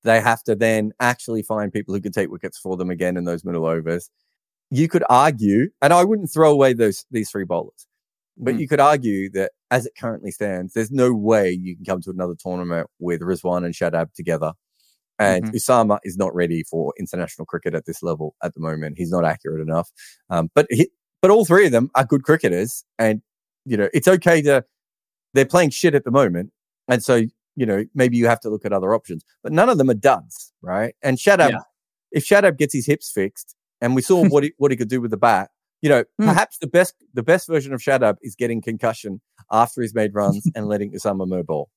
they 0.05 0.21
have 0.21 0.43
to 0.45 0.55
then 0.55 0.93
actually 1.01 1.43
find 1.43 1.73
people 1.73 1.95
who 1.95 2.01
can 2.01 2.13
take 2.13 2.31
wickets 2.31 2.59
for 2.59 2.77
them 2.77 2.91
again 2.91 3.17
in 3.17 3.25
those 3.25 3.45
middle 3.45 3.67
overs 3.67 4.11
you 4.75 4.89
could 4.89 5.05
argue, 5.11 5.69
and 5.83 5.93
I 5.93 6.03
wouldn't 6.03 6.33
throw 6.33 6.51
away 6.51 6.73
those 6.73 7.05
these 7.11 7.31
three 7.31 7.45
bowlers, 7.45 7.87
but 8.39 8.55
Mm. 8.55 8.61
you 8.61 8.69
could 8.69 8.81
argue 8.81 9.31
that 9.33 9.53
as 9.71 9.85
it 9.87 9.93
currently 9.99 10.31
stands, 10.31 10.73
there's 10.73 10.91
no 10.91 11.13
way 11.13 11.51
you 11.51 11.77
can 11.77 11.85
come 11.85 12.01
to 12.01 12.11
another 12.11 12.35
tournament 12.43 12.89
with 12.99 13.21
Rizwan 13.21 13.65
and 13.67 13.75
Shadab 13.75 14.15
together. 14.15 14.53
And 15.19 15.45
Mhm. 15.45 15.55
Usama 15.55 15.99
is 16.05 16.17
not 16.17 16.35
ready 16.35 16.63
for 16.65 16.95
international 16.99 17.45
cricket 17.45 17.75
at 17.75 17.85
this 17.85 18.03
level 18.03 18.35
at 18.43 18.55
the 18.55 18.61
moment. 18.61 18.97
He's 18.97 19.11
not 19.11 19.25
accurate 19.27 19.61
enough. 19.61 19.91
Um, 20.31 20.51
but 20.55 20.67
he, 20.71 20.91
but 21.21 21.31
all 21.31 21.45
three 21.45 21.67
of 21.67 21.73
them 21.73 21.91
are 21.95 22.05
good 22.07 22.23
cricketers, 22.25 22.85
and 22.99 23.21
you 23.67 23.77
know 23.77 23.89
it's 23.93 24.09
okay 24.09 24.41
to. 24.43 24.65
They're 25.35 25.45
playing 25.47 25.71
shit 25.71 25.95
at 25.95 26.05
the 26.05 26.11
moment, 26.11 26.51
and 26.89 27.05
so 27.05 27.17
you 27.57 27.67
know 27.67 27.85
maybe 27.95 28.17
you 28.17 28.27
have 28.27 28.41
to 28.41 28.49
look 28.51 28.65
at 28.65 28.73
other 28.73 28.95
options. 28.95 29.23
But 29.43 29.53
none 29.53 29.69
of 29.69 29.77
them 29.77 29.91
are 29.91 29.95
duds, 30.11 30.53
right? 30.63 30.95
And 31.03 31.19
Shadab, 31.19 31.51
Yeah. 31.51 31.59
if 32.11 32.25
Shadab 32.25 32.57
gets 32.57 32.73
his 32.75 32.87
hips 32.87 33.13
fixed, 33.13 33.55
and 33.83 33.95
we 33.95 34.01
saw 34.01 34.25
what 34.27 34.45
he 34.45 34.53
what 34.59 34.71
he 34.71 34.77
could 34.79 34.89
do 34.89 35.01
with 35.03 35.11
the 35.11 35.19
bat, 35.19 35.51
you 35.83 35.91
know, 35.91 36.05
Hmm. 36.19 36.27
perhaps 36.29 36.57
the 36.59 36.67
best 36.67 36.95
the 37.13 37.23
best 37.23 37.47
version 37.49 37.75
of 37.75 37.81
Shadab 37.81 38.17
is 38.23 38.35
getting 38.35 38.63
concussion 38.63 39.21
after 39.51 39.83
he's 39.83 39.95
made 39.95 40.15
runs 40.15 40.49
and 40.55 40.67
letting 40.69 40.93
Usama 40.99 41.27
Mir 41.29 41.43
bowl. 41.43 41.69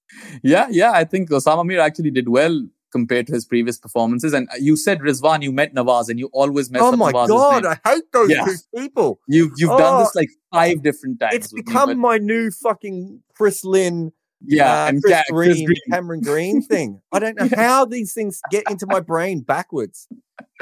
Yeah, 0.43 0.68
yeah. 0.72 0.91
I 0.91 1.03
think 1.03 1.30
Usama 1.30 1.66
Mir 1.66 1.80
actually 1.82 2.12
did 2.12 2.30
well 2.30 2.66
compared 2.91 3.28
to 3.28 3.34
his 3.34 3.43
previous 3.43 3.78
performances. 3.78 4.32
And 4.34 4.47
you 4.58 4.78
said 4.78 4.99
Rizwan, 5.01 5.41
you 5.43 5.51
met 5.51 5.74
Nawaz, 5.76 6.08
and 6.08 6.18
you 6.18 6.30
always 6.32 6.72
mess 6.72 6.82
oh 6.82 6.93
up 6.93 6.97
my 6.97 7.12
Nawaz's 7.12 7.28
god, 7.30 7.64
name. 7.64 7.74
I 7.84 7.89
hate 7.89 8.03
those 8.14 8.30
Yeah. 8.30 8.45
two 8.45 8.56
people. 8.78 9.20
You've 9.28 9.51
you've 9.58 9.78
done 9.78 9.95
Oh, 9.95 9.99
this 9.99 10.16
like 10.16 10.30
five 10.53 10.82
different 10.82 11.20
times. 11.20 11.36
It's 11.36 11.53
me, 11.53 11.62
become 11.66 11.89
but- 11.89 11.97
my 11.97 12.18
new 12.20 12.51
fucking 12.51 13.22
Chris 13.36 13.66
Lynn, 13.66 14.14
yeah, 14.42 14.86
uh, 14.86 14.88
and 14.90 15.02
Chris, 15.04 15.14
Ca- 15.16 15.24
Green, 15.30 15.50
Chris 15.50 15.66
Green. 15.66 15.78
Cameron 15.92 16.22
Green 16.22 16.62
thing. 16.62 17.02
I 17.12 17.20
don't 17.20 17.36
know 17.40 17.46
Yeah. 17.52 17.56
how 17.64 17.86
these 17.86 18.14
things 18.14 18.40
get 18.52 18.64
into 18.70 18.86
my 18.88 19.00
brain 19.00 19.42
backwards. 19.42 20.08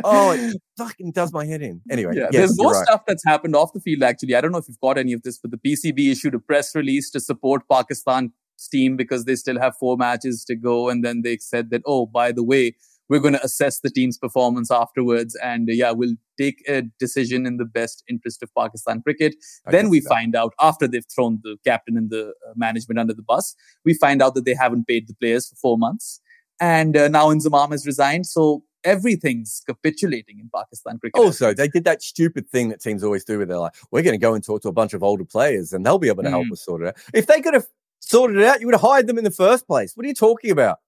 Oh, 0.04 0.32
it 0.32 0.56
fucking 0.78 1.12
does 1.12 1.34
my 1.34 1.46
head 1.46 1.62
in. 1.62 1.82
Anyway, 1.90 2.14
Yeah, 2.16 2.28
yes, 2.32 2.34
there's 2.34 2.58
more 2.58 2.74
right. 2.74 2.86
stuff 2.86 3.02
that's 3.08 3.24
happened 3.26 3.56
off 3.56 3.74
the 3.74 3.80
field. 3.80 4.04
Actually, 4.04 4.36
I 4.36 4.42
don't 4.42 4.52
know 4.52 4.58
if 4.60 4.66
you've 4.68 4.80
got 4.80 4.98
any 4.98 5.14
of 5.14 5.24
this, 5.24 5.38
but 5.40 5.52
the 5.52 5.58
PCB 5.58 6.12
issued 6.12 6.36
a 6.36 6.40
press 6.40 6.76
release 6.76 7.10
to 7.12 7.20
support 7.20 7.68
Pakistan's 7.70 8.32
team 8.72 8.96
because 8.96 9.26
they 9.26 9.36
still 9.36 9.60
have 9.60 9.76
four 9.78 9.98
matches 9.98 10.44
to 10.46 10.56
go, 10.56 10.90
and 10.90 11.04
then 11.04 11.22
they 11.24 11.38
said 11.38 11.70
that, 11.72 11.82
oh, 11.86 12.06
by 12.06 12.32
the 12.32 12.44
way, 12.44 12.76
we're 13.10 13.20
going 13.20 13.34
to 13.34 13.44
assess 13.44 13.80
the 13.80 13.90
team's 13.90 14.18
performance 14.18 14.72
afterwards, 14.72 15.36
and 15.44 15.70
uh, 15.70 15.74
yeah, 15.74 15.92
we'll 15.92 16.16
take 16.38 16.64
a 16.68 16.84
decision 17.00 17.46
in 17.46 17.58
the 17.58 17.66
best 17.66 18.04
interest 18.10 18.42
of 18.44 18.50
Pakistan 18.58 19.02
cricket. 19.02 19.36
I 19.68 19.72
then 19.72 19.90
we 19.90 20.00
that. 20.00 20.10
find 20.10 20.36
out 20.36 20.54
after 20.60 20.88
they've 20.88 21.06
thrown 21.14 21.40
the 21.44 21.58
captain 21.66 21.98
and 21.98 22.10
the 22.10 22.30
uh, 22.30 22.54
management 22.56 23.00
under 23.00 23.14
the 23.14 23.22
bus, 23.24 23.56
we 23.86 23.94
find 23.94 24.22
out 24.22 24.36
that 24.36 24.46
they 24.46 24.56
haven't 24.56 24.88
paid 24.88 25.08
the 25.08 25.14
players 25.16 25.48
for 25.50 25.56
four 25.56 25.78
months, 25.78 26.22
and 26.60 26.96
uh, 26.98 27.08
now 27.08 27.28
Inzamam 27.30 27.72
has 27.72 27.86
resigned, 27.86 28.26
so. 28.26 28.64
Everything's 28.86 29.62
capitulating 29.66 30.40
in 30.40 30.50
Pakistan 30.54 31.00
cricket. 31.00 31.18
Also, 31.18 31.54
they 31.54 31.70
did 31.70 31.86
that 31.86 32.04
stupid 32.04 32.50
thing 32.50 32.68
that 32.68 32.82
teams 32.82 33.02
always 33.02 33.24
do 33.24 33.38
where 33.38 33.46
they're 33.46 33.58
like, 33.58 33.72
we're 33.92 34.02
going 34.02 34.14
to 34.14 34.18
go 34.18 34.34
and 34.34 34.44
talk 34.44 34.62
to 34.64 34.68
a 34.68 34.74
bunch 34.74 34.94
of 34.94 35.02
older 35.02 35.24
players 35.24 35.72
and 35.72 35.86
they'll 35.86 35.98
be 35.98 36.10
able 36.10 36.22
to 36.22 36.30
help 36.30 36.48
Mm. 36.48 36.52
us 36.52 36.66
sort 36.66 36.82
it 36.82 36.88
out. 36.90 36.96
If 37.14 37.28
they 37.28 37.40
could 37.40 37.54
have 37.54 37.66
sorted 38.02 38.36
it 38.36 38.44
out, 38.44 38.60
you 38.60 38.66
would 38.68 38.76
have 38.76 38.82
hired 38.82 39.08
them 39.08 39.18
in 39.18 39.24
the 39.24 39.32
first 39.32 39.68
place. 39.68 39.96
What 39.96 40.04
are 40.06 40.10
you 40.10 40.14
talking 40.14 40.52
about? 40.52 40.80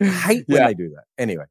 I 0.00 0.04
hate 0.06 0.44
when 0.48 0.58
Yeah. 0.58 0.66
they 0.68 0.74
do 0.74 0.90
that. 0.90 1.04
Anyway, 1.18 1.44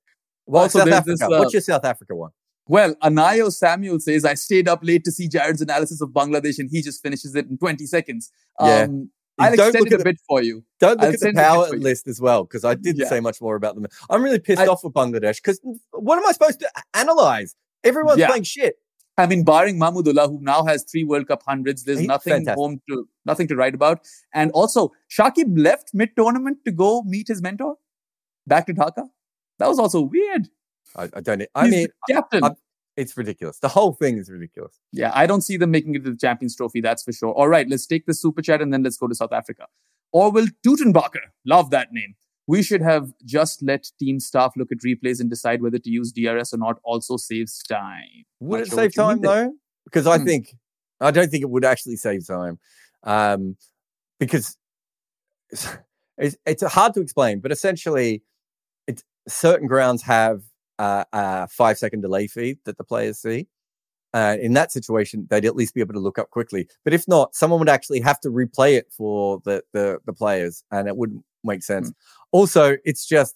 well, 0.45 0.63
Also, 0.63 0.79
South 0.79 0.87
Africa. 0.89 1.11
this, 1.11 1.21
uh, 1.21 1.27
What's 1.29 1.53
your 1.53 1.61
South 1.61 1.85
Africa 1.85 2.15
one? 2.15 2.31
Well, 2.67 2.95
Anayo 2.95 3.51
Samuel 3.53 3.99
says, 3.99 4.25
I 4.25 4.33
stayed 4.33 4.67
up 4.67 4.79
late 4.83 5.03
to 5.05 5.11
see 5.11 5.27
Jarrod's 5.29 5.61
analysis 5.61 6.01
of 6.01 6.09
Bangladesh 6.09 6.57
and 6.59 6.69
he 6.69 6.81
just 6.81 7.01
finishes 7.03 7.35
it 7.35 7.47
in 7.47 7.57
20 7.57 7.85
seconds. 7.85 8.31
Yeah. 8.59 8.81
Um, 8.83 9.11
I'll 9.37 9.55
Don't 9.55 9.67
extend 9.69 9.87
it 9.87 9.93
a 9.93 9.97
the- 9.97 10.03
bit 10.03 10.17
for 10.27 10.41
you. 10.41 10.63
Don't 10.79 10.91
look 11.01 11.01
I'll 11.09 11.13
at 11.13 11.19
the 11.19 11.33
power 11.33 11.67
list 11.77 12.07
as 12.07 12.21
well, 12.21 12.43
because 12.45 12.63
I 12.63 12.73
didn't 12.75 13.01
Yeah. 13.01 13.09
say 13.09 13.19
much 13.19 13.41
more 13.41 13.55
about 13.55 13.75
them. 13.75 13.85
I'm 14.09 14.23
really 14.23 14.39
pissed 14.39 14.61
I- 14.61 14.67
off 14.67 14.83
with 14.83 14.93
Bangladesh 14.93 15.37
because 15.43 15.59
what 15.91 16.17
am 16.17 16.25
I 16.25 16.31
supposed 16.31 16.59
to 16.61 16.69
analyze? 16.93 17.53
Everyone's 17.83 18.17
Yeah. 18.19 18.27
playing 18.27 18.43
shit. 18.43 18.75
I 19.17 19.27
mean, 19.27 19.43
barring 19.43 19.77
Mahmudullah, 19.79 20.27
who 20.29 20.39
now 20.41 20.63
has 20.65 20.83
three 20.83 21.03
World 21.03 21.27
Cup 21.27 21.43
hundreds, 21.47 21.83
there's 21.83 21.99
He's 21.99 22.07
nothing 22.07 22.31
fantastic. 22.33 22.57
home 22.57 22.81
to 22.89 23.07
nothing 23.25 23.47
to 23.49 23.55
write 23.55 23.75
about. 23.75 23.99
And 24.33 24.51
also, 24.51 24.91
Shakib 25.09 25.57
left 25.57 25.91
mid-tournament 25.93 26.59
to 26.65 26.71
go 26.71 27.03
meet 27.03 27.27
his 27.27 27.41
mentor 27.41 27.75
back 28.47 28.65
to 28.67 28.73
Dhaka. 28.73 29.07
That 29.59 29.67
was 29.67 29.79
also 29.79 30.01
weird. 30.01 30.47
I, 30.95 31.03
I 31.13 31.21
don't. 31.21 31.43
I 31.55 31.63
He's 31.65 31.71
mean, 31.71 31.87
captain. 32.09 32.43
I'm- 32.43 32.55
it's 32.97 33.17
ridiculous. 33.17 33.59
The 33.59 33.67
whole 33.67 33.91
thing 33.91 34.17
is 34.17 34.29
ridiculous. 34.29 34.79
Yeah, 34.93 35.11
I 35.13 35.25
don't 35.25 35.41
see 35.41 35.57
them 35.57 35.69
making 35.71 35.95
it 35.95 36.05
to 36.05 36.11
the 36.11 36.17
Champions 36.17 36.55
Trophy, 36.55 36.79
that's 36.79 37.03
for 37.03 37.11
sure. 37.11 37.31
All 37.33 37.49
right, 37.49 37.67
let's 37.67 37.85
take 37.85 38.05
the 38.05 38.13
super 38.13 38.41
chat 38.41 38.61
and 38.61 38.71
then 38.73 38.83
let's 38.83 38.95
go 38.95 39.05
to 39.09 39.13
South 39.13 39.33
Africa. 39.33 39.65
Orwell 40.13 40.45
Tutenbacher, 40.65 41.19
love 41.45 41.71
that 41.71 41.89
name. 41.91 42.15
We 42.47 42.63
should 42.63 42.81
have 42.81 43.11
just 43.25 43.61
let 43.61 43.91
team 43.99 44.21
staff 44.21 44.53
look 44.55 44.71
at 44.71 44.77
replays 44.77 45.19
and 45.19 45.29
decide 45.29 45.61
whether 45.61 45.77
to 45.77 45.89
use 45.89 46.13
DRS 46.13 46.53
or 46.53 46.57
not. 46.57 46.79
Also 46.83 47.17
saves 47.17 47.61
time. 47.63 48.23
Would 48.39 48.59
Not 48.59 48.67
it 48.67 48.69
sure 48.69 48.79
save 48.79 48.95
time 48.95 49.19
though? 49.19 49.51
Because 49.83 50.07
I 50.07 50.17
Hmm. 50.19 50.23
think 50.25 50.55
I 51.01 51.11
don't 51.11 51.29
think 51.29 51.41
it 51.41 51.49
would 51.49 51.65
actually 51.65 51.97
save 51.97 52.25
time, 52.25 52.59
um, 53.03 53.57
because 54.21 54.55
it's, 55.49 55.67
it's 56.17 56.37
it's 56.45 56.63
hard 56.63 56.93
to 56.93 57.01
explain. 57.01 57.41
But 57.41 57.51
essentially, 57.51 58.23
certain 59.28 59.67
grounds 59.67 60.01
have 60.03 60.41
uh, 60.80 61.05
a 61.13 61.47
five 61.47 61.78
second 61.78 62.01
delay 62.01 62.28
feed 62.28 62.59
that 62.65 62.78
the 62.78 62.84
players 62.84 63.19
see. 63.19 63.47
Uh, 64.13 64.38
in 64.41 64.53
that 64.53 64.71
situation, 64.71 65.28
they'd 65.30 65.43
at 65.43 65.57
least 65.57 65.73
be 65.73 65.82
able 65.82 65.93
to 65.93 65.99
look 65.99 66.17
up 66.17 66.30
quickly. 66.30 66.67
But 66.86 66.93
if 66.93 67.05
not, 67.05 67.36
someone 67.36 67.59
would 67.59 67.67
actually 67.67 67.99
have 67.99 68.19
to 68.21 68.30
replay 68.30 68.78
it 68.78 68.88
for 68.89 69.41
the 69.43 69.61
the, 69.73 69.99
the 70.05 70.13
players, 70.13 70.63
and 70.71 70.88
it 70.88 70.95
wouldn't 70.95 71.23
make 71.43 71.63
sense. 71.63 71.91
Also, 72.32 72.78
it's 72.86 73.05
just 73.05 73.36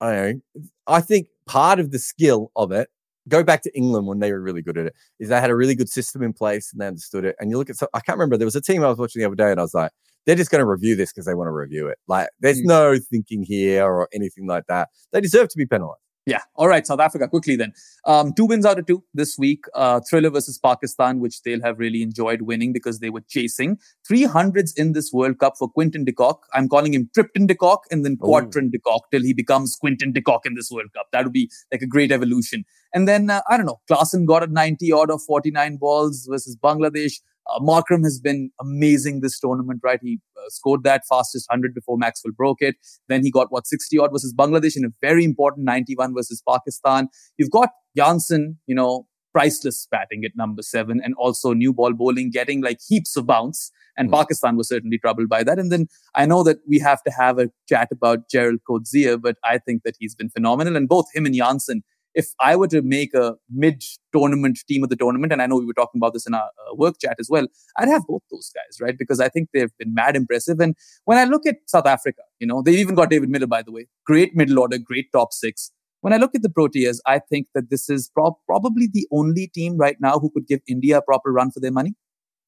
I 0.00 0.12
don't 0.12 0.42
know. 0.56 0.62
I 0.86 1.00
think 1.00 1.28
part 1.46 1.78
of 1.78 1.90
the 1.90 1.98
skill 1.98 2.50
of 2.56 2.72
it 2.72 2.88
go 3.28 3.42
back 3.42 3.62
to 3.62 3.76
England 3.76 4.06
when 4.06 4.18
they 4.18 4.32
were 4.32 4.40
really 4.40 4.62
good 4.62 4.78
at 4.78 4.86
it, 4.86 4.94
is 5.18 5.28
they 5.28 5.40
had 5.40 5.50
a 5.50 5.56
really 5.56 5.74
good 5.74 5.88
system 5.88 6.22
in 6.22 6.32
place 6.32 6.72
and 6.72 6.80
they 6.80 6.86
understood 6.86 7.24
it. 7.24 7.36
And 7.38 7.50
you 7.50 7.58
look 7.58 7.70
at, 7.70 7.76
some, 7.76 7.88
I 7.94 8.00
can't 8.00 8.18
remember, 8.18 8.36
there 8.36 8.46
was 8.46 8.56
a 8.56 8.60
team 8.60 8.84
I 8.84 8.88
was 8.88 8.98
watching 8.98 9.20
the 9.20 9.26
other 9.26 9.36
day 9.36 9.50
and 9.50 9.58
I 9.58 9.62
was 9.62 9.74
like, 9.74 9.92
they're 10.26 10.36
just 10.36 10.50
going 10.50 10.60
to 10.60 10.66
review 10.66 10.96
this 10.96 11.12
because 11.12 11.26
they 11.26 11.34
want 11.34 11.48
to 11.48 11.52
review 11.52 11.88
it. 11.88 11.98
Like, 12.08 12.28
there's 12.40 12.60
Mm. 12.60 12.66
no 12.66 12.98
thinking 12.98 13.42
here 13.42 13.84
or 13.84 14.08
anything 14.12 14.46
like 14.46 14.66
that. 14.68 14.88
They 15.12 15.20
deserve 15.20 15.48
to 15.50 15.56
be 15.58 15.66
penalized. 15.66 16.00
Yeah. 16.26 16.40
All 16.56 16.68
right. 16.68 16.86
South 16.86 17.00
Africa, 17.00 17.28
quickly 17.28 17.54
then. 17.54 17.74
Um, 18.06 18.32
two 18.32 18.46
wins 18.46 18.64
out 18.64 18.78
of 18.78 18.86
two 18.86 19.04
this 19.12 19.36
week. 19.38 19.66
Uh, 19.74 20.00
Thriller 20.08 20.30
versus 20.30 20.58
Pakistan, 20.58 21.20
which 21.20 21.42
they'll 21.42 21.60
have 21.60 21.78
really 21.78 22.00
enjoyed 22.00 22.40
winning 22.40 22.72
because 22.72 23.00
they 23.00 23.10
were 23.10 23.20
chasing. 23.28 23.76
Three 24.08 24.22
hundreds 24.22 24.72
in 24.72 24.92
this 24.94 25.12
World 25.12 25.38
Cup 25.38 25.58
for 25.58 25.68
Quinton 25.68 26.06
de 26.06 26.12
Kock. 26.12 26.46
I'm 26.54 26.66
calling 26.66 26.94
him 26.94 27.10
Tripton 27.12 27.46
de 27.46 27.54
Kock 27.54 27.82
and 27.90 28.06
then 28.06 28.16
Oh. 28.22 28.26
Quadrin 28.28 28.70
de 28.70 28.78
Kock 28.78 29.10
till 29.10 29.20
he 29.20 29.34
becomes 29.34 29.76
Quinton 29.76 30.12
de 30.12 30.22
Kock 30.22 30.46
in 30.46 30.54
this 30.54 30.70
World 30.70 30.94
Cup. 30.94 31.08
That 31.12 31.24
would 31.24 31.34
be 31.34 31.50
like 31.70 31.82
a 31.82 31.86
great 31.86 32.10
evolution. 32.10 32.64
And 32.94 33.06
then, 33.06 33.28
uh, 33.28 33.42
I 33.50 33.58
don't 33.58 33.66
know, 33.66 33.80
Klaasen 33.90 34.24
got 34.24 34.42
a 34.42 34.46
90 34.46 34.92
odd 34.92 35.10
of 35.10 35.20
49 35.22 35.76
balls 35.76 36.26
versus 36.30 36.56
Bangladesh. 36.56 37.20
Uh, 37.50 37.60
Markram 37.60 38.02
has 38.04 38.20
been 38.20 38.50
amazing 38.60 39.20
this 39.20 39.38
tournament, 39.38 39.80
right? 39.84 40.00
He 40.02 40.18
uh, 40.36 40.48
scored 40.48 40.82
that 40.84 41.02
fastest 41.08 41.46
100 41.50 41.74
before 41.74 41.98
Maxwell 41.98 42.32
broke 42.36 42.62
it. 42.62 42.76
Then 43.08 43.22
he 43.22 43.30
got 43.30 43.48
what 43.50 43.66
60 43.66 43.98
odd 43.98 44.12
versus 44.12 44.32
Bangladesh 44.34 44.76
in 44.76 44.84
a 44.84 44.88
very 45.00 45.24
important 45.24 45.64
91 45.64 46.14
versus 46.14 46.42
Pakistan. 46.48 47.08
You've 47.36 47.50
got 47.50 47.70
Jansen, 47.96 48.58
you 48.66 48.74
know, 48.74 49.06
priceless 49.32 49.88
batting 49.90 50.24
at 50.24 50.30
number 50.36 50.62
seven, 50.62 51.00
and 51.02 51.12
also 51.18 51.52
new 51.52 51.72
ball 51.72 51.92
bowling 51.92 52.30
getting 52.30 52.62
like 52.62 52.78
heaps 52.88 53.16
of 53.16 53.26
bounce. 53.26 53.72
And 53.96 54.08
Mm. 54.08 54.12
Pakistan 54.12 54.56
was 54.56 54.68
certainly 54.68 54.98
troubled 54.98 55.28
by 55.28 55.42
that. 55.42 55.58
And 55.58 55.70
then 55.70 55.86
I 56.14 56.24
know 56.26 56.42
that 56.44 56.58
we 56.68 56.78
have 56.78 57.02
to 57.02 57.10
have 57.10 57.38
a 57.38 57.50
chat 57.68 57.88
about 57.92 58.30
Gerald 58.30 58.60
Coetzee, 58.68 59.20
but 59.20 59.36
I 59.44 59.58
think 59.58 59.82
that 59.84 59.96
he's 59.98 60.14
been 60.14 60.30
phenomenal. 60.30 60.76
And 60.76 60.88
both 60.88 61.06
him 61.12 61.26
and 61.26 61.34
Jansen, 61.34 61.82
if 62.14 62.28
I 62.40 62.56
were 62.56 62.68
to 62.68 62.82
make 62.82 63.14
a 63.14 63.36
mid-tournament 63.50 64.58
team 64.68 64.84
of 64.84 64.90
the 64.90 64.96
tournament, 64.96 65.32
and 65.32 65.42
I 65.42 65.46
know 65.46 65.56
we 65.56 65.66
were 65.66 65.74
talking 65.74 65.98
about 65.98 66.12
this 66.12 66.26
in 66.26 66.34
our 66.34 66.42
uh, 66.44 66.74
work 66.74 66.96
chat 67.00 67.16
as 67.18 67.28
well, 67.28 67.46
I'd 67.78 67.88
have 67.88 68.02
both 68.06 68.22
those 68.30 68.50
guys, 68.54 68.80
right? 68.80 68.96
Because 68.96 69.20
I 69.20 69.28
think 69.28 69.48
they've 69.52 69.76
been 69.78 69.94
mad 69.94 70.16
impressive. 70.16 70.60
And 70.60 70.76
when 71.04 71.18
I 71.18 71.24
look 71.24 71.46
at 71.46 71.56
South 71.66 71.86
Africa, 71.86 72.22
you 72.38 72.46
know, 72.46 72.62
they've 72.62 72.78
even 72.78 72.94
got 72.94 73.10
David 73.10 73.30
Miller, 73.30 73.46
by 73.46 73.62
the 73.62 73.72
way, 73.72 73.88
great 74.06 74.34
middle 74.34 74.58
order, 74.58 74.78
great 74.78 75.06
top 75.12 75.32
six. 75.32 75.70
When 76.02 76.12
I 76.12 76.18
look 76.18 76.34
at 76.34 76.42
the 76.42 76.50
Proteas, 76.50 76.98
I 77.06 77.18
think 77.18 77.48
that 77.54 77.70
this 77.70 77.88
is 77.88 78.10
prob- 78.10 78.36
probably 78.46 78.88
the 78.92 79.08
only 79.10 79.48
team 79.48 79.76
right 79.78 79.96
now 80.00 80.18
who 80.18 80.30
could 80.30 80.46
give 80.46 80.60
India 80.68 80.98
a 80.98 81.02
proper 81.02 81.32
run 81.32 81.50
for 81.50 81.60
their 81.60 81.72
money. 81.72 81.94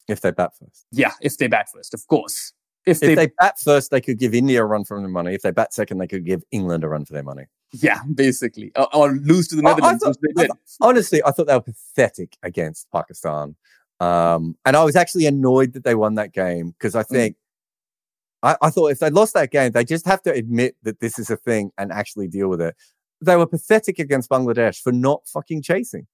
If 0.09 0.21
they 0.21 0.31
bat 0.31 0.53
first. 0.61 0.87
Yeah, 0.93 1.13
if 1.21 1.39
they 1.39 1.49
bat 1.49 1.69
first, 1.75 1.95
of 1.95 2.07
course. 2.07 2.53
If, 2.85 2.99
If 2.99 3.01
they, 3.01 3.15
they 3.15 3.33
bat 3.39 3.57
first, 3.59 3.91
they 3.91 4.01
could 4.01 4.19
give 4.19 4.33
India 4.33 4.63
a 4.63 4.65
run 4.65 4.85
for 4.85 5.01
their 5.01 5.09
money. 5.09 5.35
If 5.35 5.43
they 5.43 5.51
bat 5.51 5.75
second, 5.75 5.99
they 5.99 6.07
could 6.07 6.25
give 6.25 6.45
England 6.53 6.85
a 6.85 6.89
run 6.89 7.05
for 7.05 7.15
their 7.15 7.25
money. 7.25 7.47
Yeah, 7.73 8.01
basically, 8.15 8.73
or, 8.77 8.95
or 8.95 9.13
lose 9.13 9.49
to 9.49 9.57
the 9.57 9.63
I- 9.67 9.73
I 9.73 9.75
Netherlands, 9.75 10.03
thought- 10.37 10.51
I. 10.51 10.87
Honestly, 10.87 11.23
I 11.25 11.31
thought 11.31 11.47
they 11.47 11.55
were 11.55 11.61
pathetic 11.61 12.37
against 12.43 12.89
Pakistan. 12.93 13.57
Um, 13.99 14.57
and 14.67 14.77
I 14.77 14.85
was 14.85 14.95
actually 14.97 15.27
annoyed 15.27 15.73
that 15.73 15.85
they 15.85 15.95
won 15.95 16.17
that 16.17 16.33
game 16.33 16.71
because 16.73 16.95
I 16.95 17.03
think 17.03 17.37
I, 18.43 18.57
I 18.61 18.69
thought 18.71 18.89
if 18.89 18.99
they 18.99 19.09
lost 19.11 19.33
that 19.35 19.51
game, 19.51 19.73
they 19.73 19.85
just 19.85 20.05
have 20.07 20.23
to 20.23 20.33
admit 20.33 20.77
that 20.83 21.01
this 21.01 21.19
is 21.19 21.31
a 21.31 21.37
thing 21.37 21.71
and 21.79 21.91
actually 21.91 22.29
deal 22.29 22.49
with 22.49 22.61
it. 22.61 22.77
They 23.23 23.37
were 23.37 23.47
pathetic 23.47 23.99
against 23.99 24.29
Bangladesh 24.29 24.81
for 24.83 24.93
not 24.93 25.27
fucking 25.27 25.63
chasing. 25.63 26.07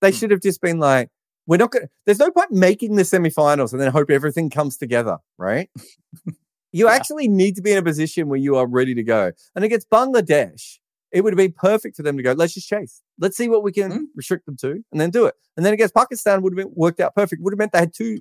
They 0.00 0.10
Hmm. 0.10 0.16
should 0.16 0.30
have 0.32 0.40
just 0.42 0.60
been 0.60 0.80
like, 0.80 1.10
we're 1.46 1.56
not 1.58 1.70
going 1.70 1.84
to, 1.86 1.90
there's 2.04 2.18
no 2.18 2.30
point 2.32 2.50
making 2.50 2.96
the 2.96 3.04
semifinals 3.04 3.72
and 3.72 3.80
then 3.80 3.90
hope 3.92 4.10
everything 4.10 4.50
comes 4.50 4.76
together, 4.76 5.18
right? 5.38 5.70
you 6.72 6.86
Yeah. 6.86 6.92
actually 6.92 7.28
need 7.28 7.54
to 7.56 7.62
be 7.62 7.70
in 7.70 7.78
a 7.78 7.82
position 7.82 8.28
where 8.28 8.38
you 8.38 8.56
are 8.56 8.66
ready 8.66 8.94
to 8.96 9.02
go. 9.04 9.30
And 9.54 9.64
against 9.64 9.88
Bangladesh, 9.88 10.78
it 11.12 11.22
would 11.22 11.32
have 11.32 11.38
been 11.38 11.52
perfect 11.52 11.96
for 11.96 12.02
them 12.02 12.16
to 12.16 12.22
go, 12.22 12.32
let's 12.32 12.54
just 12.54 12.68
chase. 12.68 13.02
Let's 13.18 13.36
see 13.36 13.48
what 13.48 13.62
we 13.62 13.72
can 13.72 13.90
mm. 13.90 14.04
restrict 14.14 14.46
them 14.46 14.56
to 14.58 14.82
and 14.92 15.00
then 15.00 15.10
do 15.10 15.26
it. 15.26 15.34
And 15.56 15.64
then 15.64 15.72
against 15.72 15.94
Pakistan 15.94 16.42
would 16.42 16.52
have 16.52 16.66
been 16.66 16.74
worked 16.76 17.00
out 17.00 17.14
perfect. 17.14 17.42
Would 17.42 17.52
have 17.52 17.58
meant 17.58 17.72
they 17.72 17.78
had 17.78 17.94
two 17.94 18.18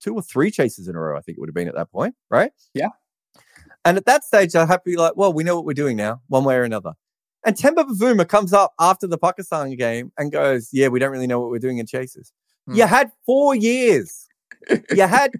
two 0.00 0.14
or 0.14 0.22
three 0.22 0.50
chases 0.50 0.88
in 0.88 0.96
a 0.96 1.00
row, 1.00 1.16
I 1.16 1.20
think 1.20 1.38
it 1.38 1.40
would 1.40 1.48
have 1.48 1.54
been 1.54 1.68
at 1.68 1.74
that 1.74 1.90
point, 1.90 2.14
right? 2.30 2.52
Yeah. 2.74 2.90
And 3.84 3.96
at 3.96 4.06
that 4.06 4.24
stage, 4.24 4.54
I'd 4.54 4.68
have 4.68 4.82
to 4.82 4.90
be 4.90 4.96
like, 4.96 5.16
well, 5.16 5.32
we 5.32 5.44
know 5.44 5.56
what 5.56 5.64
we're 5.64 5.74
doing 5.74 5.96
now, 5.96 6.20
one 6.28 6.44
way 6.44 6.56
or 6.56 6.62
another. 6.62 6.92
And 7.44 7.56
Temba 7.56 7.84
Bavuma 7.84 8.28
comes 8.28 8.52
up 8.52 8.74
after 8.78 9.06
the 9.06 9.18
Pakistan 9.18 9.74
game 9.76 10.12
and 10.18 10.32
goes, 10.32 10.68
yeah, 10.72 10.88
we 10.88 10.98
don't 10.98 11.12
really 11.12 11.26
know 11.26 11.40
what 11.40 11.50
we're 11.50 11.58
doing 11.58 11.78
in 11.78 11.86
chases. 11.86 12.32
Hmm. 12.66 12.74
You 12.74 12.86
had 12.86 13.10
four 13.24 13.54
years. 13.54 14.26
you 14.90 15.06
had 15.06 15.32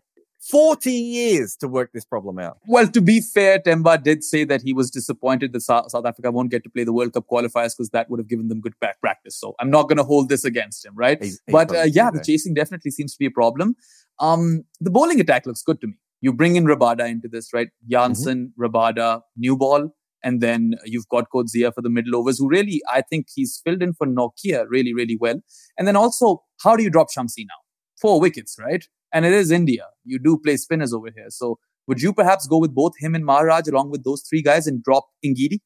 40 0.51 0.91
years 0.91 1.57
to 1.57 1.69
work 1.69 1.91
this 1.93 2.05
problem 2.05 2.39
out. 2.39 2.59
Well, 2.67 2.89
to 2.89 3.01
be 3.01 3.21
fair, 3.21 3.59
Temba 3.59 4.03
did 4.03 4.25
say 4.25 4.45
that 4.45 4.63
he 4.63 4.73
was 4.73 4.91
disappointed 4.91 5.53
that 5.53 5.61
South, 5.61 5.95
Africa 5.95 6.31
won't 6.31 6.51
get 6.51 6.65
to 6.65 6.71
play 6.71 6.85
the 6.85 6.93
World 6.93 7.13
Cup 7.13 7.27
qualifiers 7.31 7.73
because 7.77 7.91
that 7.91 8.09
would 8.09 8.19
have 8.19 8.29
given 8.29 8.49
them 8.49 8.61
good 8.61 8.75
back 8.81 9.01
practice. 9.01 9.39
So 9.39 9.55
I'm 9.61 9.71
not 9.71 9.89
going 9.89 9.99
to 9.99 10.05
hold 10.05 10.29
this 10.29 10.45
against 10.45 10.87
him, 10.87 10.95
right? 10.97 11.23
He's, 11.23 11.41
he's 11.47 11.53
but 11.53 11.75
uh, 11.75 11.83
yeah, 11.83 12.11
the 12.11 12.23
chasing 12.25 12.55
definitely 12.55 12.91
seems 12.91 13.13
to 13.13 13.19
be 13.19 13.27
a 13.27 13.31
problem. 13.31 13.77
Um, 14.21 14.65
the 14.81 14.91
bowling 14.91 15.21
attack 15.21 15.47
looks 15.47 15.63
good 15.63 15.81
to 15.83 15.89
me. 15.89 15.95
You 16.21 16.33
bring 16.33 16.57
in 16.57 16.65
Rabada 16.65 17.09
into 17.09 17.29
this, 17.29 17.53
right? 17.53 17.69
Jansen, 17.89 18.53
mm-hmm. 18.59 18.65
Rabada, 18.65 19.21
new 19.37 19.57
ball. 19.57 19.91
And 20.25 20.41
then 20.41 20.75
you've 20.85 21.09
got 21.09 21.27
Coetzee 21.33 21.73
for 21.73 21.81
the 21.81 21.91
middle 21.91 22.17
overs, 22.17 22.39
who 22.39 22.49
really, 22.49 22.83
I 22.93 23.03
think 23.03 23.27
he's 23.33 23.61
filled 23.65 23.83
in 23.83 23.93
for 23.93 24.07
Nortje 24.07 24.65
really, 24.69 24.93
really 24.93 25.17
well. 25.21 25.37
And 25.79 25.87
then 25.87 25.95
also, 25.95 26.43
how 26.63 26.75
do 26.75 26.83
you 26.83 26.91
drop 26.91 27.09
Shamsi 27.17 27.45
now? 27.47 27.55
Four 28.01 28.21
wickets, 28.21 28.57
right? 28.59 28.85
And 29.13 29.25
it 29.25 29.33
is 29.33 29.51
India. 29.51 29.87
You 30.05 30.19
do 30.19 30.39
play 30.39 30.57
spinners 30.57 30.93
over 30.93 31.09
here. 31.15 31.31
So 31.31 31.59
would 31.87 32.03
you 32.03 32.13
perhaps 32.13 32.47
go 32.47 32.59
with 32.59 32.75
both 32.75 32.93
him 32.99 33.15
and 33.15 33.25
Maharaj 33.25 33.67
along 33.67 33.91
with 33.91 34.05
those 34.05 34.23
three 34.23 34.43
guys 34.43 34.67
and 34.67 34.83
drop 34.83 35.09
Ngidi? 35.25 35.61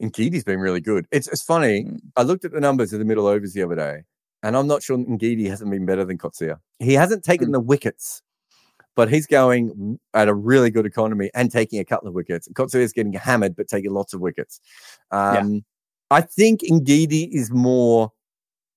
Ngidi's 0.00 0.44
been 0.44 0.60
really 0.60 0.80
good. 0.80 1.06
It's 1.10 1.28
it's 1.28 1.42
funny. 1.42 1.84
Mm. 1.84 1.98
I 2.16 2.22
looked 2.22 2.44
at 2.44 2.52
the 2.52 2.60
numbers 2.60 2.92
of 2.92 2.98
the 2.98 3.04
middle 3.04 3.26
overs 3.26 3.52
the 3.52 3.62
other 3.62 3.76
day, 3.76 4.02
and 4.42 4.56
I'm 4.56 4.66
not 4.66 4.82
sure 4.82 4.96
Ngidi 4.96 5.48
hasn't 5.48 5.70
been 5.70 5.86
better 5.86 6.04
than 6.04 6.18
Coetzee. 6.18 6.56
He 6.78 6.94
hasn't 6.94 7.24
taken 7.24 7.48
mm. 7.48 7.52
the 7.52 7.60
wickets, 7.60 8.22
but 8.96 9.08
he's 9.08 9.26
going 9.26 9.98
at 10.14 10.28
a 10.28 10.34
really 10.34 10.70
good 10.70 10.86
economy 10.86 11.30
and 11.34 11.50
taking 11.50 11.80
a 11.80 11.84
couple 11.84 12.08
of 12.08 12.14
wickets. 12.14 12.48
Coetzee 12.54 12.80
is 12.80 12.92
getting 12.92 13.12
hammered, 13.12 13.56
but 13.56 13.68
taking 13.68 13.92
lots 13.92 14.14
of 14.14 14.20
wickets. 14.20 14.60
Um, 15.10 15.54
yeah. 15.54 15.60
I 16.10 16.20
think 16.20 16.60
Ngidi 16.62 17.28
is 17.32 17.50
more 17.50 18.12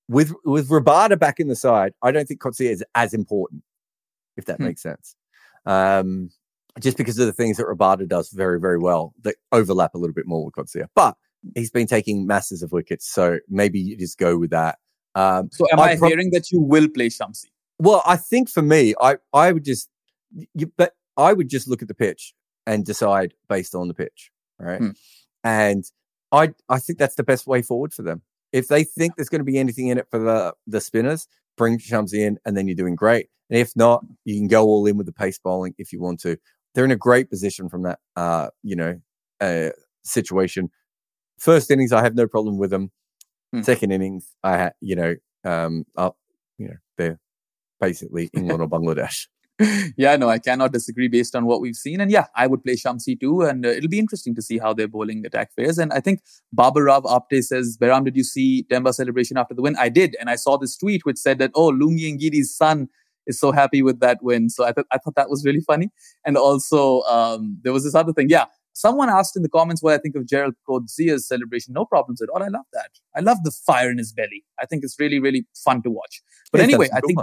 with 0.08 0.34
with 0.46 0.70
Rabada 0.70 1.20
back 1.20 1.40
in 1.40 1.48
the 1.48 1.56
side. 1.56 1.94
I 2.02 2.12
don't 2.12 2.28
think 2.28 2.42
Coetzee 2.42 2.70
is 2.70 2.84
as 2.96 3.14
important 3.14 3.64
if 4.38 4.46
that 4.46 4.58
hmm. 4.58 4.66
makes 4.66 4.82
sense. 4.82 5.16
Um, 5.66 6.30
just 6.80 6.98
because 6.98 7.18
of 7.18 7.26
the 7.26 7.34
things 7.34 7.58
that 7.58 7.66
Rabada 7.66 8.08
does 8.08 8.30
very, 8.30 8.60
very 8.60 8.78
well 8.78 9.14
that 9.24 9.36
overlap 9.52 9.96
a 9.96 9.98
little 9.98 10.14
bit 10.14 10.28
more 10.28 10.46
with 10.46 10.54
Coetzee. 10.54 10.88
But 10.96 11.18
he's 11.56 11.72
been 11.72 11.88
taking 11.88 12.28
masses 12.28 12.62
of 12.62 12.72
wickets, 12.72 13.08
so 13.08 13.40
maybe 13.50 13.80
you 13.80 13.98
just 13.98 14.18
go 14.18 14.38
with 14.38 14.52
that. 14.52 14.78
Um, 15.16 15.50
so 15.52 15.66
am 15.72 15.80
I, 15.80 15.92
I 15.92 15.98
pro- 15.98 16.10
hearing 16.10 16.30
that 16.32 16.52
you 16.52 16.62
will 16.62 16.88
play 16.88 17.10
Shamsi? 17.10 17.46
Well, 17.80 18.04
I 18.06 18.16
think 18.16 18.50
for 18.50 18.62
me, 18.62 18.94
I 19.02 19.18
I 19.34 19.52
would 19.52 19.66
just 19.66 19.90
you, 20.54 20.72
but 20.78 20.94
I 21.16 21.34
would 21.34 21.50
just 21.50 21.68
look 21.68 21.82
at 21.82 21.88
the 21.88 21.96
pitch 21.96 22.34
and 22.66 22.86
decide 22.86 23.34
based 23.50 23.74
on 23.74 23.88
the 23.88 23.94
pitch, 23.94 24.32
right? 24.60 24.80
Hmm. 24.80 24.90
And 25.44 25.84
I 26.32 26.54
I 26.70 26.80
think 26.80 27.00
that's 27.00 27.16
the 27.16 27.24
best 27.24 27.48
way 27.48 27.62
forward 27.62 27.94
for 27.94 28.04
them. 28.04 28.22
If 28.54 28.68
they 28.68 28.84
think 28.84 29.16
there's 29.16 29.30
going 29.30 29.40
to 29.40 29.46
be 29.46 29.58
anything 29.58 29.88
in 29.88 29.98
it 29.98 30.08
for 30.10 30.20
the 30.20 30.54
the 30.68 30.82
spinners, 30.82 31.28
bring 31.56 31.80
Shamsi 31.80 32.20
in, 32.20 32.38
and 32.46 32.56
then 32.56 32.68
you're 32.68 32.76
doing 32.76 32.96
great. 32.96 33.30
And 33.50 33.60
if 33.60 33.72
not, 33.76 34.04
you 34.26 34.38
can 34.38 34.48
go 34.48 34.66
all 34.66 34.86
in 34.86 34.98
with 34.98 35.06
the 35.06 35.14
pace 35.14 35.40
bowling 35.40 35.74
if 35.78 35.92
you 35.94 36.02
want 36.02 36.20
to. 36.22 36.38
They're 36.74 36.86
in 36.86 36.92
a 36.92 36.98
great 36.98 37.30
position 37.30 37.70
from 37.70 37.84
that, 37.84 38.00
uh, 38.16 38.50
you 38.62 38.76
know, 38.76 39.00
uh, 39.42 39.70
situation. 40.04 40.70
First 41.40 41.72
innings, 41.72 41.94
I 41.94 42.04
have 42.04 42.16
no 42.16 42.28
problem 42.28 42.58
with 42.58 42.70
them. 42.70 42.92
Hmm. 43.54 43.62
Second 43.62 43.92
innings, 43.92 44.36
I 44.44 44.58
had, 44.58 44.74
you 44.82 44.96
know, 44.96 45.16
um, 45.44 45.86
up, 45.96 46.18
you 46.58 46.68
know, 46.68 46.76
they're 46.98 47.20
basically 47.80 48.30
England 48.34 48.62
or 48.62 48.68
Bangladesh. 48.68 49.28
yeah, 49.98 50.16
no, 50.16 50.30
I 50.30 50.38
cannot 50.38 50.72
disagree 50.72 51.08
based 51.08 51.36
on 51.36 51.46
what 51.46 51.62
we've 51.62 51.76
seen. 51.76 52.00
And 52.00 52.12
yeah, 52.12 52.26
I 52.36 52.46
would 52.46 52.64
play 52.64 52.76
Shamsi 52.76 53.20
too. 53.20 53.42
And 53.42 53.66
uh, 53.66 53.70
it'll 53.70 53.90
be 53.90 53.98
interesting 53.98 54.36
to 54.36 54.42
see 54.42 54.60
how 54.60 54.74
their 54.74 54.88
bowling 54.88 55.26
attack 55.26 55.52
fares. 55.56 55.80
And 55.80 55.92
I 55.94 56.00
think 56.00 56.22
Baburao 56.56 57.04
Apte 57.04 57.44
says, 57.44 57.78
Behram, 57.80 58.06
did 58.06 58.16
you 58.16 58.24
see 58.24 58.68
Temba 58.70 58.94
celebration 58.94 59.38
after 59.38 59.56
the 59.56 59.64
win? 59.64 59.76
I 59.80 59.90
did. 59.90 60.16
And 60.20 60.30
I 60.30 60.36
saw 60.36 60.58
this 60.58 60.78
tweet 60.78 61.06
which 61.06 61.18
said 61.18 61.40
that, 61.40 61.52
oh, 61.56 61.72
Lungi 61.72 62.16
Ngidi's 62.20 62.56
son 62.56 62.90
is 63.28 63.40
so 63.40 63.52
happy 63.52 63.82
with 63.82 64.00
that 64.00 64.20
win. 64.22 64.50
So 64.50 64.66
I 64.66 64.72
thought 64.72 64.88
I 64.92 64.98
thought 64.98 65.16
that 65.16 65.30
was 65.30 65.46
really 65.46 65.62
funny. 65.62 65.90
And 66.26 66.38
also 66.38 67.02
um, 67.04 67.60
there 67.64 67.74
was 67.74 67.84
this 67.84 67.96
other 67.96 68.14
thing. 68.14 68.30
Yeah, 68.30 68.46
someone 68.74 69.10
asked 69.10 69.36
in 69.36 69.44
the 69.44 69.50
comments 69.50 69.84
what 69.84 69.94
I 69.94 69.98
think 69.98 70.16
of 70.16 70.26
Gerald 70.26 70.56
Coetzee's 70.68 71.28
celebration. 71.28 71.74
No 71.74 71.86
problems 71.86 72.22
at 72.22 72.30
all. 72.30 72.42
I 72.42 72.48
love 72.48 72.66
that. 72.74 72.92
I 73.16 73.20
love 73.20 73.38
the 73.44 73.52
fire 73.52 73.92
in 73.92 73.98
his 73.98 74.14
belly. 74.14 74.44
I 74.60 74.66
think 74.66 74.84
it's 74.84 75.00
really 75.00 75.20
really 75.20 75.46
fun 75.64 75.84
to 75.84 75.92
watch. 75.92 76.22
But 76.52 76.62
anyway, 76.62 76.90
I 76.94 77.02
think. 77.02 77.20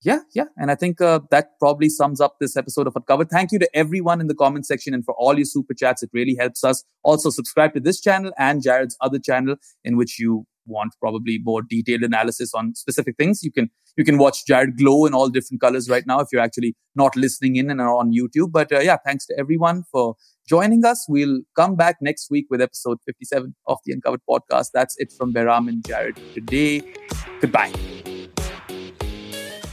Yeah, 0.00 0.20
yeah. 0.32 0.44
And 0.56 0.70
I 0.70 0.76
think 0.76 1.00
uh, 1.00 1.18
that 1.32 1.58
probably 1.58 1.88
sums 1.88 2.20
up 2.20 2.36
this 2.40 2.56
episode 2.56 2.86
of 2.86 2.94
Uncovered. 2.94 3.30
Thank 3.30 3.50
you 3.50 3.58
to 3.58 3.68
everyone 3.74 4.20
in 4.20 4.28
the 4.28 4.34
comment 4.34 4.64
section 4.64 4.94
and 4.94 5.04
for 5.04 5.12
all 5.14 5.34
your 5.34 5.44
super 5.44 5.74
chats. 5.74 6.04
It 6.04 6.10
really 6.12 6.36
helps 6.38 6.62
us. 6.62 6.84
Also, 7.02 7.30
subscribe 7.30 7.74
to 7.74 7.80
this 7.80 8.00
channel 8.00 8.30
and 8.38 8.62
Jarrod's 8.62 8.96
other 9.00 9.18
channel 9.18 9.56
in 9.82 9.96
which 9.96 10.20
you 10.20 10.46
want 10.68 10.94
probably 11.00 11.40
more 11.42 11.62
detailed 11.62 12.02
analysis 12.02 12.52
on 12.54 12.74
specific 12.74 13.16
things, 13.16 13.42
you 13.42 13.50
can 13.50 13.70
you 13.96 14.04
can 14.04 14.18
watch 14.18 14.44
Jarrod 14.46 14.76
glow 14.78 15.06
in 15.06 15.14
all 15.14 15.28
different 15.28 15.60
colors 15.60 15.88
right 15.88 16.06
now 16.06 16.20
if 16.20 16.28
you're 16.32 16.42
actually 16.42 16.76
not 16.94 17.16
listening 17.16 17.56
in 17.56 17.70
and 17.70 17.80
are 17.80 17.96
on 17.96 18.12
YouTube. 18.12 18.52
But 18.52 18.72
uh, 18.72 18.80
yeah, 18.80 18.96
thanks 19.04 19.26
to 19.26 19.38
everyone 19.38 19.84
for 19.90 20.14
joining 20.48 20.84
us. 20.84 21.06
We'll 21.08 21.40
come 21.56 21.74
back 21.74 21.96
next 22.00 22.30
week 22.30 22.46
with 22.50 22.60
episode 22.60 22.98
57 23.06 23.54
of 23.66 23.78
the 23.84 23.92
Uncovered 23.92 24.20
podcast. 24.28 24.68
That's 24.72 24.96
it 24.98 25.12
from 25.12 25.32
Behram 25.32 25.68
and 25.68 25.82
Jarrod 25.82 26.16
today. 26.34 26.82
Goodbye. 27.40 27.72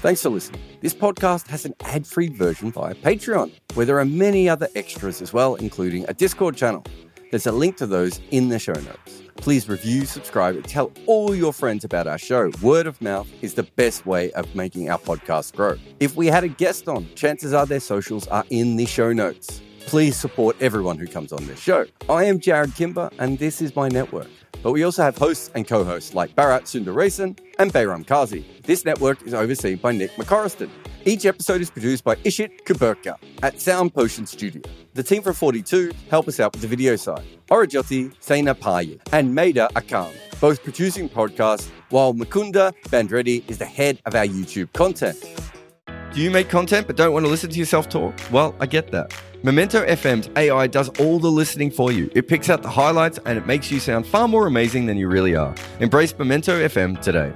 Thanks 0.05 0.21
for 0.21 0.29
listening. 0.29 0.61
This 0.81 0.93
podcast 0.93 1.47
has 1.47 1.65
an 1.65 1.73
ad 1.81 2.05
free 2.05 2.29
version 2.29 2.71
via 2.71 2.93
Patreon, 2.93 3.51
where 3.73 3.87
there 3.87 3.99
are 3.99 4.05
many 4.05 4.47
other 4.47 4.67
extras 4.75 5.19
as 5.19 5.33
well, 5.33 5.55
including 5.55 6.05
a 6.07 6.13
Discord 6.13 6.55
channel. 6.55 6.85
There's 7.31 7.47
a 7.47 7.51
link 7.51 7.77
to 7.77 7.87
those 7.87 8.19
in 8.31 8.49
the 8.49 8.59
show 8.59 8.73
notes. 8.73 9.23
Please 9.37 9.67
review, 9.67 10.05
subscribe, 10.05 10.55
and 10.55 10.63
tell 10.65 10.91
all 11.05 11.35
your 11.35 11.51
friends 11.51 11.83
about 11.83 12.07
our 12.07 12.17
show. 12.17 12.51
Word 12.61 12.87
of 12.87 13.01
mouth 13.01 13.27
is 13.41 13.53
the 13.53 13.63
best 13.63 14.05
way 14.05 14.31
of 14.31 14.53
making 14.55 14.89
our 14.89 14.99
podcast 14.99 15.55
grow. 15.55 15.77
If 15.99 16.15
we 16.15 16.27
had 16.27 16.43
a 16.43 16.47
guest 16.47 16.87
on, 16.87 17.07
chances 17.15 17.53
are 17.53 17.65
their 17.65 17.79
socials 17.79 18.27
are 18.27 18.45
in 18.49 18.75
the 18.75 18.85
show 18.85 19.11
notes. 19.11 19.61
Please 19.85 20.17
support 20.17 20.55
everyone 20.61 20.97
who 20.97 21.07
comes 21.07 21.31
on 21.31 21.45
this 21.45 21.59
show. 21.59 21.85
I 22.09 22.23
am 22.25 22.39
Jarrod 22.39 22.75
Kimber, 22.75 23.09
and 23.19 23.37
this 23.37 23.61
is 23.61 23.75
my 23.75 23.87
network. 23.87 24.27
But 24.63 24.71
we 24.71 24.83
also 24.83 25.03
have 25.03 25.15
hosts 25.15 25.51
and 25.53 25.67
co 25.67 25.83
hosts 25.83 26.15
like 26.15 26.35
Bharat 26.35 26.63
Sundaresan 26.63 27.37
and 27.59 27.71
Behram 27.71 28.05
Kazi. 28.05 28.43
This 28.63 28.83
network 28.83 29.21
is 29.21 29.35
overseen 29.35 29.77
by 29.77 29.91
Nick 29.91 30.11
McCorriston. 30.15 30.69
Each 31.05 31.27
episode 31.27 31.61
is 31.61 31.69
produced 31.69 32.03
by 32.03 32.15
Ishit 32.15 32.63
Kuberkar 32.63 33.17
at 33.43 33.61
Sound 33.61 33.93
Potion 33.93 34.25
Studio. 34.25 34.63
The 34.95 35.03
team 35.03 35.21
from 35.21 35.35
42 35.35 35.91
help 36.09 36.27
us 36.27 36.39
out 36.39 36.53
with 36.53 36.63
the 36.63 36.67
video 36.67 36.95
side. 36.95 37.23
Aurojyoti, 37.51 38.11
Sena 38.19 38.55
Paya, 38.55 38.99
and 39.11 39.35
Maida 39.35 39.69
Akam, 39.75 40.11
both 40.41 40.63
producing 40.63 41.07
podcasts, 41.07 41.69
while 41.91 42.15
Mukunda 42.15 42.73
Bandreddi 42.87 43.47
is 43.47 43.59
the 43.59 43.65
head 43.65 43.99
of 44.07 44.15
our 44.15 44.25
YouTube 44.25 44.73
content. 44.73 45.23
Do 46.11 46.21
you 46.21 46.31
make 46.31 46.49
content 46.49 46.87
but 46.87 46.95
don't 46.95 47.13
want 47.13 47.25
to 47.25 47.29
listen 47.29 47.51
to 47.51 47.59
yourself 47.59 47.87
talk? 47.87 48.19
Well, 48.31 48.55
I 48.59 48.65
get 48.65 48.91
that. 48.91 49.13
Memento 49.45 49.85
FM's 49.85 50.27
AI 50.35 50.65
does 50.65 50.89
all 50.99 51.19
the 51.19 51.29
listening 51.29 51.69
for 51.69 51.91
you. 51.91 52.09
It 52.15 52.27
picks 52.27 52.49
out 52.49 52.63
the 52.63 52.69
highlights 52.69 53.19
and 53.27 53.37
it 53.37 53.45
makes 53.45 53.69
you 53.69 53.79
sound 53.79 54.07
far 54.07 54.27
more 54.27 54.47
amazing 54.47 54.87
than 54.87 54.97
you 54.97 55.07
really 55.07 55.35
are. 55.35 55.53
Embrace 55.79 56.17
Memento 56.17 56.67
FM 56.67 56.99
today. 56.99 57.31